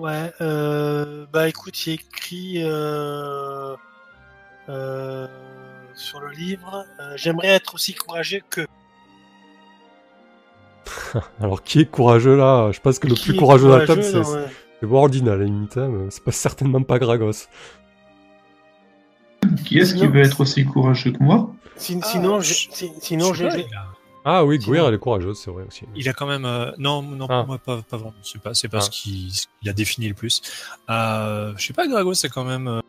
Ouais, 0.00 0.32
euh, 0.40 1.26
bah 1.30 1.48
écoute, 1.48 1.86
il 1.86 1.90
y 1.90 1.92
a 1.92 1.94
écrit 1.94 2.54
euh, 2.64 3.76
euh, 4.70 5.26
sur 5.94 6.20
le 6.20 6.30
livre 6.30 6.86
euh, 7.00 7.12
J'aimerais 7.16 7.48
être 7.48 7.74
aussi 7.74 7.92
courageux 7.94 8.40
que. 8.48 8.62
Alors, 11.40 11.62
qui 11.62 11.80
est 11.80 11.90
courageux 11.90 12.36
là? 12.36 12.70
Je 12.72 12.80
pense 12.80 12.98
que 12.98 13.08
le 13.08 13.14
Qui 13.14 13.24
plus 13.28 13.34
est 13.34 13.38
courageux 13.38 13.68
de 13.68 13.72
la 13.74 13.86
table, 13.86 14.00
courageux, 14.02 14.24
c'est 14.24 14.36
ouais. 14.36 14.46
c'est 14.80 14.86
Wardin 14.86 15.26
à 15.26 15.36
la 15.36 15.44
limite. 15.44 15.76
hein, 15.76 15.88
mais 15.90 16.10
c'est 16.10 16.24
pas 16.24 16.32
certainement 16.32 16.82
pas 16.82 16.98
Gragos. 16.98 17.32
Qui 19.66 19.78
est-ce 19.78 19.94
qui 19.94 20.06
veut 20.06 20.22
être 20.22 20.40
aussi 20.40 20.64
courageux 20.64 21.12
que 21.12 21.22
moi? 21.22 21.50
Sin- 21.76 22.00
Ah, 22.02 22.06
sinon, 22.06 22.40
je- 22.40 22.54
j'ai- 22.54 22.68
si- 22.72 22.92
sinon, 23.00 23.34
Je 23.34 23.44
Ah 24.24 24.44
oui, 24.44 24.58
Gouir, 24.58 24.86
elle 24.86 24.94
est 24.94 24.98
courageuse, 24.98 25.38
c'est 25.38 25.50
vrai 25.50 25.64
aussi. 25.66 25.86
il 25.94 26.08
a 26.08 26.12
quand 26.12 26.26
même. 26.26 26.44
euh, 26.44 26.72
non, 26.78 27.00
non, 27.02 27.26
Ah. 27.30 27.38
pour 27.38 27.46
moi, 27.46 27.58
pas, 27.58 27.80
pas 27.82 27.96
vraiment. 27.96 28.14
C'est 28.22 28.40
pas, 28.40 28.52
c'est 28.54 28.68
pas 28.68 28.78
Ah. 28.78 28.80
ce 28.82 28.90
qu'il 28.90 29.32
a 29.66 29.72
défini 29.72 30.08
le 30.08 30.14
plus. 30.14 30.42
Euh, 30.90 31.54
je 31.56 31.66
sais 31.66 31.72
pas, 31.72 31.86
Drago, 31.88 32.12
c'est 32.14 32.28
quand 32.28 32.44
même. 32.44 32.68
euh, 32.68 32.80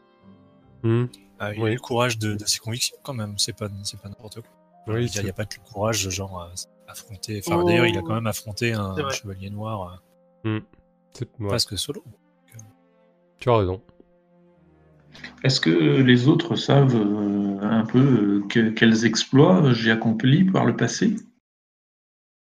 Hmm, 0.83 1.05
euh, 1.41 1.53
il 1.55 1.61
Oui. 1.61 1.69
a 1.69 1.73
le 1.73 1.79
courage 1.79 2.17
de, 2.17 2.33
de 2.35 2.45
ses 2.45 2.59
convictions, 2.59 2.97
quand 3.03 3.13
même. 3.13 3.37
C'est 3.37 3.55
pas, 3.55 3.67
c'est 3.83 3.99
pas 4.01 4.09
n'importe 4.09 4.41
quoi. 4.41 4.49
Oui, 4.87 5.07
c'est- 5.07 5.19
il 5.19 5.23
n'y 5.25 5.29
a 5.29 5.33
pas 5.33 5.45
que 5.45 5.57
le 5.63 5.71
courage, 5.71 6.09
genre, 6.09 6.41
à 6.41 6.51
affronter. 6.91 7.41
Enfin, 7.45 7.61
Oh. 7.61 7.67
d'ailleurs, 7.67 7.85
il 7.85 7.97
a 7.97 8.01
quand 8.01 8.15
même 8.15 8.25
affronté 8.27 8.73
un, 8.73 8.95
C'est 8.95 9.21
chevalier 9.21 9.49
noir 9.51 10.01
c'est- 10.43 10.49
euh, 10.49 10.59
ouais, 11.39 11.47
presque 11.49 11.77
solo. 11.77 12.03
tu 13.39 13.49
as 13.49 13.57
raison. 13.57 13.81
Est-ce 15.43 15.59
que 15.59 15.69
les 16.01 16.27
autres 16.27 16.55
savent 16.55 16.95
euh, 16.95 17.59
un 17.61 17.85
peu 17.85 17.99
euh, 17.99 18.43
que- 18.49 18.69
quels 18.69 19.05
exploits 19.05 19.73
j'ai 19.73 19.91
accomplis 19.91 20.43
par 20.43 20.65
le 20.65 20.75
passé? 20.75 21.15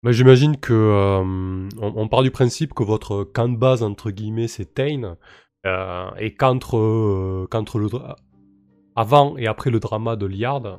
Bah, 0.02 0.12
J'imagine 0.12 0.56
que 0.58 0.72
euh, 0.74 1.18
on, 1.22 1.68
on 1.80 2.08
part 2.08 2.22
du 2.22 2.30
principe 2.30 2.74
que 2.74 2.82
votre 2.82 3.24
camp 3.24 3.48
de 3.48 3.56
base 3.56 3.82
entre 3.82 4.10
guillemets 4.10 4.48
c'est 4.48 4.74
Tain 4.74 5.16
euh, 5.66 6.10
et 6.18 6.34
qu'entre 6.34 6.76
euh, 6.76 7.46
le 7.52 7.88
avant 8.96 9.36
et 9.36 9.46
après 9.46 9.70
le 9.70 9.80
drama 9.80 10.16
de 10.16 10.26
Liard, 10.26 10.78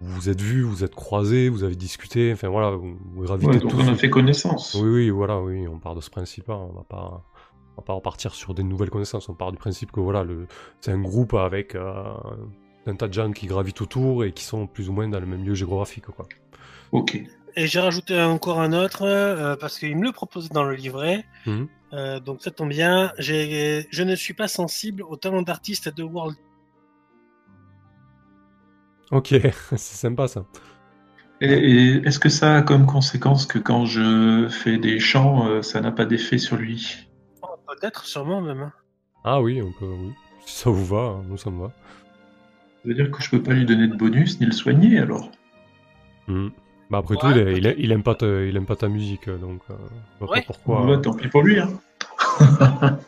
vous 0.00 0.14
vous 0.14 0.28
êtes 0.28 0.40
vus, 0.40 0.62
vous 0.62 0.82
êtes 0.82 0.94
croisés, 0.94 1.48
vous 1.48 1.62
avez 1.62 1.76
discuté, 1.76 2.32
enfin 2.32 2.48
voilà, 2.48 2.70
vous, 2.72 2.96
vous 3.14 3.22
gravitez 3.22 3.46
Ouais, 3.48 3.58
donc 3.60 3.70
tous. 3.70 3.82
on 3.82 3.88
a 3.92 3.94
fait 3.94 4.10
connaissance. 4.10 4.74
Oui, 4.74 4.88
oui, 4.88 5.10
voilà, 5.10 5.40
oui, 5.40 5.68
on 5.68 5.78
part 5.78 5.94
de 5.94 6.00
ce 6.00 6.10
principe-là, 6.10 6.56
on 6.56 6.72
va 6.72 6.82
pas, 6.82 7.22
on 7.76 7.80
va 7.80 7.84
pas 7.84 7.92
repartir 7.94 8.34
sur 8.34 8.54
des 8.54 8.62
nouvelles 8.62 8.90
connaissances, 8.90 9.28
on 9.28 9.34
part 9.34 9.52
du 9.52 9.58
principe 9.58 9.92
que 9.92 10.00
voilà, 10.00 10.24
le, 10.24 10.46
c'est 10.80 10.92
un 10.92 11.00
groupe 11.00 11.34
avec 11.34 11.74
euh, 11.74 12.14
un 12.86 12.94
tas 12.94 13.08
de 13.08 13.14
gens 13.14 13.32
qui 13.32 13.46
gravitent 13.46 13.80
autour 13.80 14.24
et 14.24 14.32
qui 14.32 14.44
sont 14.44 14.66
plus 14.66 14.88
ou 14.88 14.92
moins 14.92 15.08
dans 15.08 15.20
le 15.20 15.26
même 15.26 15.44
lieu 15.44 15.54
géographique, 15.54 16.06
quoi. 16.06 16.26
Ok. 16.92 17.22
Et 17.54 17.66
j'ai 17.66 17.80
rajouté 17.80 18.20
encore 18.20 18.60
un 18.60 18.72
autre 18.72 19.02
euh, 19.02 19.56
parce 19.56 19.78
qu'il 19.78 19.96
me 19.96 20.04
le 20.04 20.12
proposait 20.12 20.48
dans 20.50 20.64
le 20.64 20.74
livret. 20.74 21.24
Mhm. 21.46 21.68
Euh, 21.92 22.20
donc 22.20 22.42
ça 22.42 22.50
tombe 22.50 22.70
bien. 22.70 23.12
J'ai, 23.18 23.86
je 23.90 24.02
ne 24.02 24.14
suis 24.14 24.34
pas 24.34 24.48
sensible 24.48 25.02
au 25.02 25.16
talent 25.16 25.42
d'artiste 25.42 25.94
de 25.94 26.02
World. 26.02 26.36
Ok, 29.10 29.28
c'est 29.70 29.78
sympa 29.78 30.28
ça. 30.28 30.44
Et, 31.42 31.52
et 31.52 32.06
est-ce 32.06 32.18
que 32.18 32.28
ça 32.28 32.56
a 32.56 32.62
comme 32.62 32.86
conséquence 32.86 33.46
que 33.46 33.58
quand 33.58 33.84
je 33.84 34.48
fais 34.48 34.78
des 34.78 34.98
chants, 34.98 35.62
ça 35.62 35.80
n'a 35.80 35.92
pas 35.92 36.06
d'effet 36.06 36.38
sur 36.38 36.56
lui? 36.56 37.11
Peut-être, 37.80 38.04
sûrement 38.04 38.40
même. 38.40 38.60
hein. 38.60 38.72
Ah 39.24 39.40
oui, 39.40 39.62
on 39.62 39.72
peut, 39.72 39.86
oui. 39.86 40.12
Si 40.46 40.58
ça 40.58 40.70
vous 40.70 40.84
va, 40.84 40.98
hein, 40.98 41.22
nous 41.28 41.36
ça 41.38 41.50
me 41.50 41.62
va. 41.62 41.68
Ça 41.68 42.88
veut 42.88 42.94
dire 42.94 43.10
que 43.10 43.22
je 43.22 43.30
peux 43.30 43.42
pas 43.42 43.52
lui 43.52 43.64
donner 43.64 43.86
de 43.88 43.94
bonus 43.96 44.40
ni 44.40 44.46
le 44.46 44.52
soigner 44.52 44.98
alors? 44.98 45.30
Mhm. 46.28 46.50
Bah 46.90 46.98
après 46.98 47.14
Ouais, 47.14 47.20
tout, 47.20 47.38
il, 47.56 47.74
il, 47.78 47.92
aime 47.92 48.02
pas 48.02 48.14
ta, 48.14 48.26
il 48.26 48.56
aime 48.56 48.66
pas 48.66 48.76
ta 48.76 48.88
musique, 48.88 49.30
donc 49.30 49.62
euh, 49.70 49.74
je 50.20 50.24
vois 50.26 50.32
Ouais. 50.34 50.40
pas 50.40 50.46
pourquoi. 50.48 50.84
Ouais, 50.84 51.00
tant 51.00 51.14
pis 51.14 51.28
pour 51.28 51.42
lui. 51.42 51.58
Hein. 51.60 51.70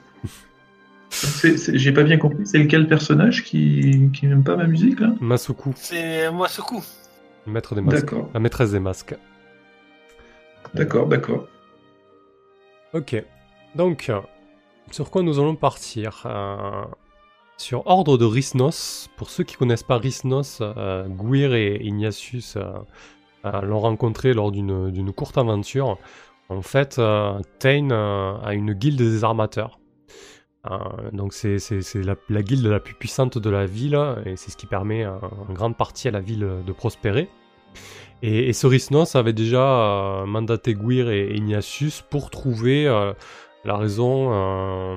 J'ai 1.72 1.92
pas 1.92 2.03
bien 2.03 2.16
compris, 2.18 2.46
c'est 2.46 2.59
lequel 2.59 2.87
personnage 2.88 3.44
qui, 3.44 4.11
qui 4.12 4.27
n'aime 4.27 4.42
pas 4.42 4.57
ma 4.57 4.66
musique 4.66 5.00
là? 5.00 5.14
Masuku, 5.20 5.72
C'est 5.77 6.31
moi 6.31 6.48
ce 6.48 6.61
coup. 6.61 6.83
maître 7.46 7.74
des 7.74 7.81
masques. 7.83 8.00
D'accord, 8.07 8.31
La 8.35 8.40
maîtresse 8.40 8.70
des 8.72 8.81
masques. 8.81 9.14
d'accord, 10.72 11.07
d'accord. 11.07 11.46
Ok. 12.94 13.22
Donc, 13.74 14.09
euh, 14.09 14.20
sur 14.90 15.10
quoi 15.10 15.22
nous 15.22 15.38
allons 15.38 15.56
partir 15.56 16.22
Euh, 16.26 16.84
Sur 17.56 17.86
Ordre 17.86 18.18
de 18.18 18.24
Rhysnos. 18.24 19.08
Pour 19.16 19.30
ceux 19.30 19.44
qui 19.44 19.56
connaissent 19.56 19.84
pas 19.84 19.98
Rhysnos, 19.98 20.60
euh, 20.60 21.06
et 21.54 21.86
Ignatius 21.86 22.56
euh, 22.56 22.62
euh, 23.44 23.60
l'ont 23.62 23.80
rencontré 23.80 24.34
lors 24.34 24.50
d'une 24.52 25.12
courte 25.12 25.38
aventure. 25.38 25.98
En 26.48 26.62
fait, 26.62 27.00
Tain 27.58 27.90
a 27.90 28.54
une 28.54 28.72
guilde 28.74 28.98
des 28.98 29.24
armateurs. 29.24 29.78
Donc 31.12 31.32
c'est 31.32 31.58
la, 31.94 32.42
guilde 32.42 32.66
la 32.66 32.80
plus 32.80 32.94
puissante 32.94 33.38
de 33.38 33.50
la 33.50 33.66
ville 33.66 33.98
et 34.26 34.36
c'est 34.36 34.50
ce 34.50 34.56
qui 34.56 34.66
permet 34.66 35.06
en 35.06 35.52
grande 35.52 35.76
partie 35.76 36.08
à 36.08 36.10
la 36.10 36.20
ville 36.20 36.46
de 36.66 36.72
prospérer. 36.72 37.28
Et, 38.22 38.48
et 38.48 38.52
ce 38.52 38.66
Rhysnos 38.66 39.16
avait 39.16 39.32
déjà 39.32 40.24
mandaté 40.26 40.74
Gwir 40.74 41.10
et 41.10 41.34
Ignatius 41.34 42.02
pour 42.02 42.30
trouver 42.30 42.88
la 43.64 43.77
raison 43.77 44.29
euh, 44.33 44.96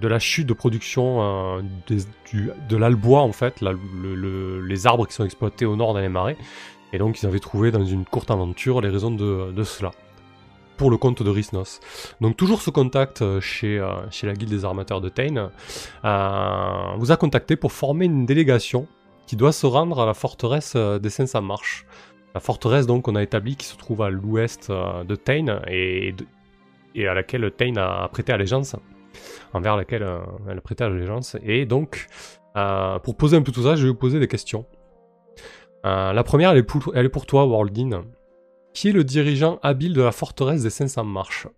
de 0.00 0.08
la 0.08 0.18
chute 0.18 0.46
de 0.46 0.52
production 0.52 1.58
euh, 1.58 1.62
du- 1.88 2.50
de 2.68 2.76
l'albois 2.76 3.22
en 3.22 3.32
fait, 3.32 3.60
les 3.62 4.86
arbres 4.86 5.06
qui 5.06 5.14
sont 5.14 5.24
exploités 5.24 5.66
au 5.66 5.76
nord 5.76 5.94
dans 5.94 6.00
les 6.00 6.08
marais. 6.08 6.36
Et 6.92 6.98
donc 6.98 7.20
ils 7.22 7.26
avaient 7.26 7.40
trouvé 7.40 7.70
dans 7.70 7.84
une 7.84 8.04
courte 8.04 8.30
aventure 8.30 8.80
les 8.80 8.88
raisons 8.88 9.10
de, 9.10 9.62
cela. 9.64 9.90
Pour 10.76 10.90
le 10.90 10.96
compte 10.96 11.22
de 11.22 11.28
Rhysnos. 11.30 11.80
Donc 12.20 12.36
toujours 12.36 12.62
ce 12.62 12.70
contact 12.70 13.22
euh, 13.22 13.40
chez, 13.40 13.84
chez 14.10 14.26
la 14.26 14.32
guilde 14.34 14.50
des 14.50 14.64
armateurs 14.64 15.00
de 15.00 15.08
Tain 15.08 15.50
euh, 16.04 16.94
vous 16.96 17.12
a 17.12 17.16
contacté 17.16 17.56
pour 17.56 17.72
former 17.72 18.06
une 18.06 18.24
délégation 18.24 18.86
qui 19.26 19.36
doit 19.36 19.52
se 19.52 19.66
rendre 19.66 20.00
à 20.00 20.06
la 20.06 20.14
forteresse 20.14 20.74
des 20.76 21.10
500 21.10 21.42
marches. 21.42 21.86
La 22.34 22.40
forteresse 22.40 22.86
donc 22.86 23.02
qu'on 23.04 23.16
a 23.16 23.22
établie 23.22 23.56
qui 23.56 23.66
se 23.66 23.76
trouve 23.76 24.02
à 24.02 24.10
l'ouest 24.10 24.70
de 24.70 25.14
Tain 25.16 25.60
et, 25.68 26.14
et 26.94 27.08
à 27.08 27.14
laquelle 27.14 27.50
Tain 27.56 27.76
a 27.76 28.08
prêté 28.08 28.32
allégeance, 28.32 28.76
envers 29.52 29.76
laquelle 29.76 30.02
euh, 30.02 30.20
elle 30.48 30.58
a 30.58 30.60
prêté 30.60 30.84
allégeance. 30.84 31.36
Et 31.42 31.66
donc, 31.66 32.06
euh, 32.56 32.98
pour 32.98 33.16
poser 33.16 33.36
un 33.36 33.42
peu 33.42 33.52
tout 33.52 33.62
ça, 33.62 33.76
je 33.76 33.82
vais 33.84 33.88
vous 33.88 33.94
poser 33.94 34.20
des 34.20 34.28
questions. 34.28 34.66
Euh, 35.86 36.12
la 36.12 36.24
première, 36.24 36.50
elle 36.50 36.58
est 36.58 37.08
pour, 37.08 37.26
toi, 37.26 37.44
Worldin. 37.46 38.04
Qui 38.74 38.90
est 38.90 38.92
le 38.92 39.02
dirigeant 39.02 39.58
habile 39.62 39.94
de 39.94 40.02
la 40.02 40.12
forteresse 40.12 40.62
des 40.62 40.70
500 40.70 41.04
marches? 41.04 41.48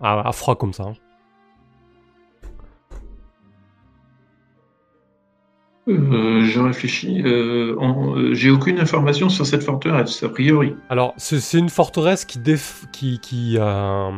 À, 0.00 0.28
à 0.28 0.32
froid 0.32 0.56
comme 0.56 0.72
ça. 0.72 0.84
hein. 0.84 0.94
Je 6.48 6.60
réfléchis. 6.60 7.22
euh, 7.24 7.76
euh, 7.80 8.34
J'ai 8.34 8.50
aucune 8.50 8.80
information 8.80 9.28
sur 9.28 9.46
cette 9.46 9.62
forteresse, 9.62 10.22
a 10.22 10.28
priori. 10.28 10.74
Alors, 10.88 11.14
c'est 11.16 11.58
une 11.58 11.68
forteresse 11.68 12.24
qui, 12.24 12.38
déf- 12.38 12.84
euh, 13.58 14.10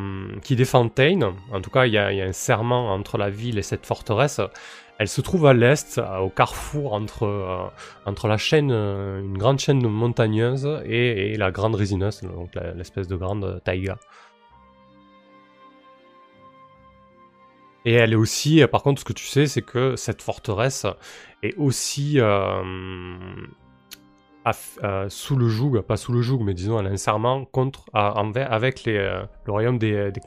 défend 0.51 0.89
Tain. 0.89 1.33
En 1.53 1.61
tout 1.61 1.71
cas, 1.71 1.87
il 1.87 1.93
y, 1.93 1.99
a 1.99 2.07
un 2.09 2.33
serment 2.33 2.93
entre 2.93 3.19
la 3.19 3.31
ville 3.31 3.59
et 3.59 3.63
cette 3.63 3.85
forteresse. 3.87 4.41
Elle 4.99 5.09
se 5.09 5.21
trouve 5.23 5.47
à 5.47 5.55
l'est, 5.55 6.01
au 6.21 6.29
carrefour 6.29 6.93
entre, 6.93 7.71
la 8.29 8.37
chaîne, 8.37 8.71
une 8.71 9.39
grande 9.39 9.59
chaîne 9.59 9.87
montagneuse 9.87 10.69
et, 10.85 11.33
et 11.33 11.37
la 11.39 11.51
grande 11.51 11.75
résineuse, 11.75 12.21
donc 12.23 12.51
l'espèce 12.77 13.09
de 13.09 13.17
grande 13.17 13.63
taïga. 13.65 13.97
Et 17.85 17.95
elle 17.95 18.13
est 18.13 18.17
aussi, 18.17 18.63
euh, 18.63 18.67
par 18.67 18.83
contre, 18.83 19.01
ce 19.01 19.05
que 19.05 19.13
tu 19.13 19.25
sais, 19.25 19.47
c'est 19.47 19.63
que 19.63 19.97
cette 19.97 20.23
forteresse 20.23 20.87
est 21.43 21.57
aussi 21.57 22.21
euh, 22.21 22.63
euh, 24.85 25.09
sous 25.09 25.37
le 25.37 25.49
joug, 25.49 25.81
pas 25.81 25.97
sous 25.97 26.13
le 26.13 26.21
joug, 26.21 26.41
mais 26.43 26.55
disons, 26.55 26.79
elle 26.79 26.87
a 26.87 26.91
un 26.91 26.97
serment 26.97 27.45
contre, 27.47 27.87
envers, 27.95 28.53
avec 28.53 28.85
le 28.85 29.27
royaume 29.49 29.79
des, 29.79 30.13
des. 30.13 30.21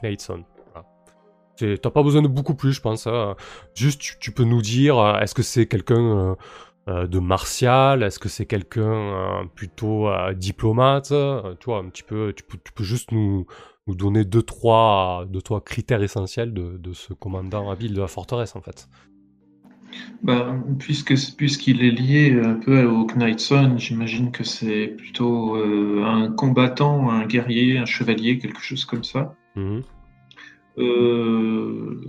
Voilà. 0.72 1.76
T'as 1.76 1.90
pas 1.90 2.02
besoin 2.02 2.22
de 2.22 2.28
beaucoup 2.28 2.54
plus, 2.54 2.72
je 2.72 2.80
pense. 2.80 3.06
hein. 3.06 3.36
Juste, 3.74 4.00
tu, 4.18 4.32
peux 4.32 4.44
nous 4.44 4.62
dire, 4.62 4.98
est-ce 5.22 5.34
que 5.34 5.42
c'est 5.42 5.66
quelqu'un 5.66 6.36
de 6.88 7.18
martial? 7.20 8.02
Est-ce 8.02 8.18
que 8.18 8.28
c'est 8.28 8.46
quelqu'un 8.46 9.48
plutôt 9.54 10.08
diplomate? 10.34 11.12
Tu 11.60 11.66
vois, 11.66 11.78
un 11.78 11.88
petit 11.88 12.02
peu, 12.02 12.32
tu 12.34 12.42
peux 12.44 12.84
juste 12.84 13.12
nous, 13.12 13.46
nous 13.86 13.94
donner 13.94 14.24
deux 14.24 14.42
trois, 14.42 15.26
deux, 15.28 15.42
trois 15.42 15.60
critères 15.62 16.02
essentiels 16.02 16.52
de, 16.54 16.76
de 16.78 16.92
ce 16.92 17.12
commandant 17.12 17.70
habile 17.70 17.94
de 17.94 18.00
la 18.00 18.08
forteresse, 18.08 18.56
en 18.56 18.60
fait. 18.62 18.88
Bah, 20.22 20.56
puisque 20.78 21.14
puisqu'il 21.36 21.84
est 21.84 21.90
lié 21.90 22.40
un 22.42 22.54
peu 22.54 22.84
au 22.84 23.06
Knightson, 23.06 23.74
j'imagine 23.78 24.32
que 24.32 24.42
c'est 24.42 24.88
plutôt 24.88 25.56
euh, 25.56 26.02
un 26.04 26.32
combattant, 26.32 27.10
un 27.10 27.26
guerrier, 27.26 27.78
un 27.78 27.84
chevalier, 27.84 28.38
quelque 28.38 28.60
chose 28.60 28.84
comme 28.84 29.04
ça. 29.04 29.36
Mhm. 29.54 29.84
Euh, 30.78 32.00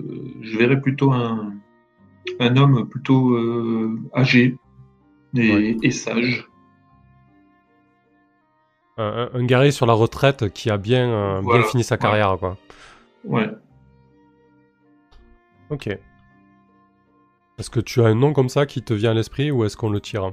je 0.42 0.58
verrais 0.58 0.82
plutôt 0.82 1.12
un, 1.12 1.54
un 2.40 2.58
homme 2.58 2.88
plutôt 2.90 3.32
euh, 3.36 4.00
âgé 4.16 4.58
et, 5.36 5.52
Ouais. 5.54 5.78
et 5.84 5.92
sage. 5.92 6.48
Un, 8.98 9.44
guerrier 9.44 9.72
sur 9.72 9.86
la 9.86 9.94
retraite 9.94 10.50
qui 10.54 10.70
a 10.70 10.78
bien, 10.78 11.10
euh, 11.10 11.42
bien 11.42 11.64
fini 11.64 11.84
sa 11.84 11.98
carrière, 11.98 12.38
quoi. 12.40 12.58
Ouais. 13.26 13.50
Ok. 15.70 15.88
Est-ce 17.58 17.70
que 17.70 17.82
tu 17.82 18.02
as 18.02 18.06
un 18.06 18.16
nom 18.16 18.32
comme 18.32 18.48
ça 18.50 18.66
qui 18.66 18.82
te 18.82 18.94
vient 18.94 19.12
à 19.12 19.14
l'esprit 19.14 19.52
ou 19.52 19.66
est-ce 19.66 19.76
qu'on 19.76 19.90
le 19.90 20.00
tire? 20.00 20.32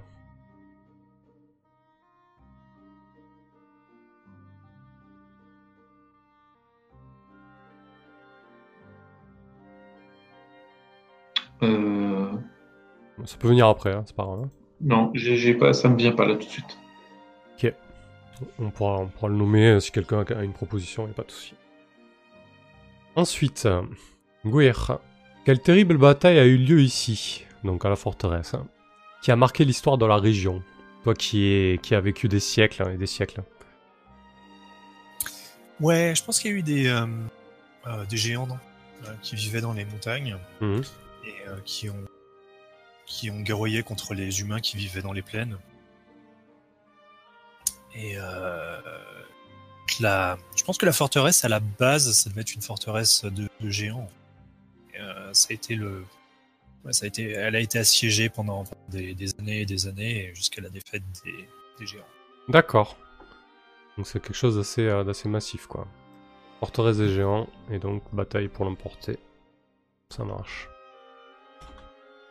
Euh, 11.63 12.33
Ça 13.25 13.37
peut 13.39 13.49
venir 13.49 13.67
après, 13.67 13.93
hein, 13.93 14.03
c'est 14.07 14.17
pas 14.17 14.25
grave. 14.25 14.43
hein. 14.45 14.51
non, 14.81 15.11
j'ai 15.15 15.55
pas, 15.55 15.73
ça 15.73 15.89
me 15.89 15.97
vient 15.97 16.13
pas 16.13 16.27
là 16.27 16.35
tout 16.35 16.45
de 16.47 16.51
suite. 16.51 16.77
On 18.59 18.71
pourra, 18.71 18.99
on 18.99 19.09
pourra 19.09 19.29
le 19.29 19.37
nommer 19.37 19.67
euh, 19.67 19.81
si 19.81 19.91
quelqu'un 19.93 20.25
a 20.25 20.43
une 20.43 20.53
proposition, 20.53 21.07
il 21.07 21.11
a 21.11 21.15
pas 21.15 21.23
de 21.25 21.31
souci. 21.31 21.55
Ensuite, 23.17 23.67
euh, 23.67 23.83
Gouir. 24.45 24.99
Quelle 25.45 25.61
terrible 25.61 25.99
bataille 25.99 26.39
a 26.39 26.45
eu 26.45 26.57
lieu 26.57 26.81
ici, 26.81 27.45
donc 27.65 27.85
à 27.85 27.89
la 27.89 27.97
forteresse, 27.97 28.55
hein, 28.55 28.67
qui 29.23 29.31
a 29.33 29.37
marqué 29.37 29.65
l'histoire 29.65 29.99
de 29.99 30.07
la 30.07 30.17
région 30.17 30.63
Toi 31.05 31.15
qui, 31.15 31.47
est, 31.47 31.83
qui 31.83 31.95
a 31.97 32.01
vécu 32.01 32.29
des 32.29 32.39
siècles 32.41 32.89
et 32.95 32.97
des 32.97 33.07
siècles. 33.09 33.43
Ouais, 35.81 36.15
je 36.17 36.23
pense 36.25 36.39
qu'il 36.39 36.51
y 36.53 36.55
a 36.55 36.57
eu 36.59 36.63
des, 36.63 36.87
euh, 36.89 37.07
euh, 37.87 38.05
des 38.07 38.17
géants 38.17 38.47
non 38.47 38.59
Euh, 39.05 39.13
qui 39.21 39.35
vivaient 39.35 39.61
dans 39.61 39.73
les 39.73 39.85
montagnes 39.85 40.37
Mhm. 40.61 40.83
et 41.27 41.33
qui 41.65 41.91
ont 41.91 42.05
qui 43.05 43.31
ont 43.33 43.41
guerroyé 43.41 43.83
contre 43.83 44.15
les 44.15 44.41
humains 44.41 44.61
qui 44.61 44.77
vivaient 44.77 45.03
dans 45.03 45.13
les 45.13 45.23
plaines. 45.23 45.59
Et 47.95 48.17
euh, 48.17 48.81
la, 50.01 50.39
je 50.57 50.65
pense 50.65 50.79
que 50.79 50.87
la 50.87 50.93
forteresse 50.93 51.45
à 51.45 51.49
la 51.49 51.61
base, 51.61 52.11
ça 52.13 52.31
devait 52.31 52.43
être 52.43 52.55
une 52.55 52.63
forteresse 52.63 53.25
de, 53.25 53.49
géants. 53.63 54.09
Euh, 54.99 55.31
ça 55.33 55.49
a 55.51 55.55
été 55.55 55.75
le, 55.75 56.05
ça 56.91 57.05
a 57.05 57.09
été, 57.09 57.31
elle 57.31 57.57
a 57.57 57.61
été 57.61 57.79
assiégée 57.79 58.29
pendant 58.29 58.65
des, 58.89 59.15
années 59.39 59.63
et 59.63 59.67
des 59.67 59.87
années 59.87 60.33
jusqu'à 60.35 60.63
la 60.63 60.69
défaite 60.69 61.03
des, 61.25 61.49
des 61.79 61.87
géants. 61.87 62.05
D'accord. 62.49 62.97
Donc 63.97 64.07
c'est 64.07 64.21
quelque 64.21 64.35
chose 64.35 64.57
d'assez 64.57 64.87
euh, 64.87 65.05
d'assez 65.05 65.29
massif, 65.29 65.67
quoi. 65.67 65.87
Forteresse 66.61 66.99
des 66.99 67.13
géants, 67.13 67.49
et 67.71 67.79
donc 67.79 68.03
bataille 68.13 68.49
pour 68.49 68.65
l'emporter. 68.65 69.19
Ça 70.11 70.25
marche. 70.25 70.69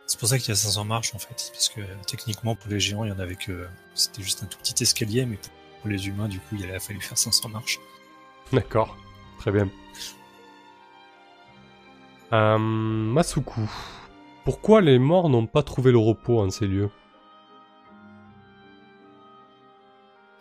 C'est 0.06 0.18
pour 0.18 0.28
ça 0.28 0.38
qu'il 0.38 0.48
y 0.48 0.52
a 0.52 0.56
500 0.56 0.84
marches 0.84 1.14
en 1.14 1.18
fait, 1.18 1.50
parce 1.52 1.68
que 1.68 1.80
techniquement 2.06 2.54
pour 2.54 2.70
les 2.70 2.80
géants 2.80 3.04
il 3.04 3.08
y 3.08 3.12
en 3.12 3.18
avait 3.18 3.36
que 3.36 3.66
c'était 3.94 4.22
juste 4.22 4.42
un 4.42 4.46
tout 4.46 4.58
petit 4.58 4.82
escalier, 4.82 5.24
mais 5.24 5.38
pour 5.80 5.90
les 5.90 6.06
humains 6.08 6.28
du 6.28 6.38
coup 6.38 6.56
il 6.58 6.70
a 6.70 6.80
fallu 6.80 7.00
faire 7.02 7.18
500 7.18 7.48
marches. 7.48 7.78
D'accord, 8.52 8.96
très 9.38 9.50
bien. 9.50 9.68
Euh, 12.32 12.58
Masuku, 12.58 13.60
pourquoi 14.44 14.80
les 14.80 14.98
morts 14.98 15.28
n'ont 15.28 15.46
pas 15.46 15.62
trouvé 15.62 15.92
le 15.92 15.98
repos 15.98 16.40
en 16.40 16.50
ces 16.50 16.66
lieux? 16.66 16.90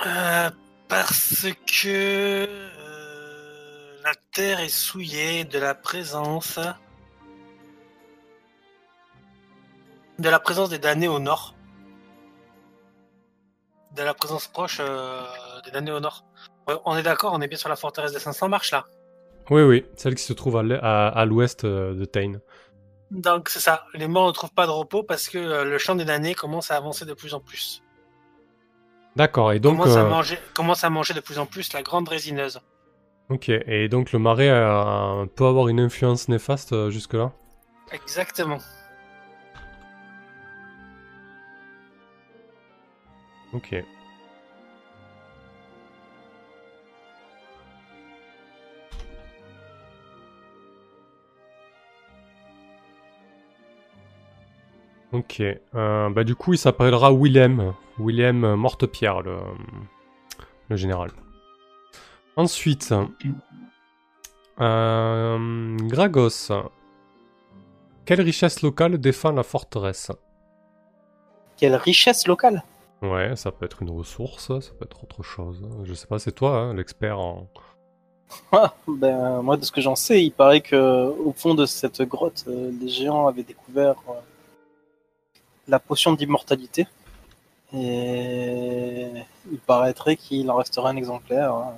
Euh, 0.06 0.50
parce 0.88 1.46
que 1.68 2.48
euh, 2.48 4.02
la 4.04 4.14
terre 4.32 4.60
est 4.62 4.70
souillée 4.70 5.44
de 5.44 5.60
la 5.60 5.76
présence 5.76 6.60
de 10.22 10.30
la 10.30 10.40
présence 10.40 10.70
des 10.70 10.80
damnés 10.80 11.08
au 11.08 11.20
nord. 11.20 11.56
De 13.96 14.04
la 14.04 14.14
présence 14.14 14.48
proche 14.48 14.78
euh, 14.80 15.22
des 15.66 15.72
damnés 15.72 15.92
au 15.92 16.00
nord. 16.00 16.24
On 16.86 16.96
est 16.96 17.04
d'accord, 17.04 17.34
on 17.34 17.42
est 17.42 17.48
bien 17.48 17.58
sur 17.58 17.70
la 17.70 17.76
forteresse 17.76 18.14
des 18.14 18.20
500 18.20 18.48
marches 18.48 18.72
là. 18.72 18.86
Oui, 19.50 19.64
oui, 19.64 19.86
celle 19.98 20.16
qui 20.16 20.24
se 20.24 20.34
trouve 20.34 20.58
à 20.58 21.26
l'ouest 21.26 21.66
euh, 21.66 21.94
de 21.94 22.06
Tain. 22.06 22.34
Donc 23.10 23.50
c'est 23.50 23.60
ça, 23.60 23.86
les 23.94 24.08
morts 24.08 24.28
ne 24.28 24.32
trouvent 24.32 24.54
pas 24.54 24.66
de 24.66 24.72
repos 24.72 25.04
parce 25.04 25.28
que 25.28 25.38
euh, 25.38 25.64
le 25.66 25.78
champ 25.78 25.96
des 25.96 26.06
damnés 26.06 26.36
commence 26.36 26.72
à 26.72 26.78
avancer 26.78 27.04
de 27.06 27.14
plus 27.14 27.34
en 27.34 27.42
plus. 27.42 27.84
D'accord, 29.18 29.52
et 29.52 29.60
donc... 29.60 29.78
commence, 29.78 29.98
à 29.98 30.04
manger, 30.06 30.40
commence 30.54 30.84
à 30.86 30.90
manger 30.90 31.14
de 31.14 31.20
plus 31.20 31.38
en 31.38 31.46
plus 31.46 31.74
la 31.74 31.82
grande 31.82 32.08
résineuse. 32.08 32.62
Ok, 33.30 33.50
et 33.50 33.90
donc 33.90 34.14
le 34.14 34.20
marais 34.20 34.50
euh, 34.50 35.26
peut 35.26 35.46
avoir 35.46 35.68
une 35.68 35.82
influence 35.82 36.30
néfaste 36.30 36.90
jusque-là? 36.90 37.34
Exactement. 37.92 38.60
Ok. 43.54 43.84
Ok. 55.12 55.42
Euh, 55.42 56.10
bah 56.10 56.24
du 56.24 56.36
coup, 56.36 56.54
il 56.54 56.58
s'appellera 56.58 57.12
Willem. 57.14 57.74
Willem 58.00 58.56
Mortepierre, 58.56 59.22
le, 59.22 59.38
le 60.70 60.76
général. 60.78 61.12
Ensuite, 62.38 62.94
euh, 64.62 65.78
Gragos. 65.82 66.52
Quelle 68.06 68.22
richesse 68.22 68.62
locale 68.62 68.98
défend 68.98 69.34
la 69.34 69.44
forteresse? 69.44 70.12
Quelle 71.58 71.76
richesse 71.76 72.26
locale? 72.28 72.64
Ouais, 73.02 73.36
ça 73.36 73.52
peut 73.52 73.66
être 73.66 73.82
une 73.82 73.90
ressource, 73.90 74.48
ça 74.48 74.72
peut 74.78 74.86
être 74.86 75.04
autre 75.04 75.24
chose. 75.24 75.68
Je 75.84 75.94
sais 75.94 76.06
pas, 76.06 76.20
c'est 76.20 76.32
toi, 76.32 76.58
hein, 76.58 76.74
l'expert 76.74 77.20
en. 77.20 77.48
Ah, 78.54 78.74
ben, 78.88 79.42
moi, 79.42 79.58
de 79.58 79.66
ce 79.66 79.74
que 79.74 79.82
j'en 79.82 79.96
sais, 79.96 80.24
il 80.24 80.32
paraît 80.32 80.62
que 80.62 81.10
au 81.26 81.34
fond 81.34 81.54
de 81.54 81.66
cette 81.66 82.02
grotte, 82.04 82.46
euh, 82.48 82.72
les 82.80 82.88
géants 82.88 83.28
avaient 83.28 83.44
découvert 83.44 83.96
euh, 84.08 84.14
la 85.68 85.80
potion 85.80 86.14
d'immortalité. 86.14 86.88
Et 87.74 89.08
il 89.52 89.60
paraîtrait 89.60 90.16
qu'il 90.16 90.50
en 90.50 90.56
resterait 90.56 90.90
un 90.90 90.96
exemplaire 90.96 91.54
hein, 91.54 91.74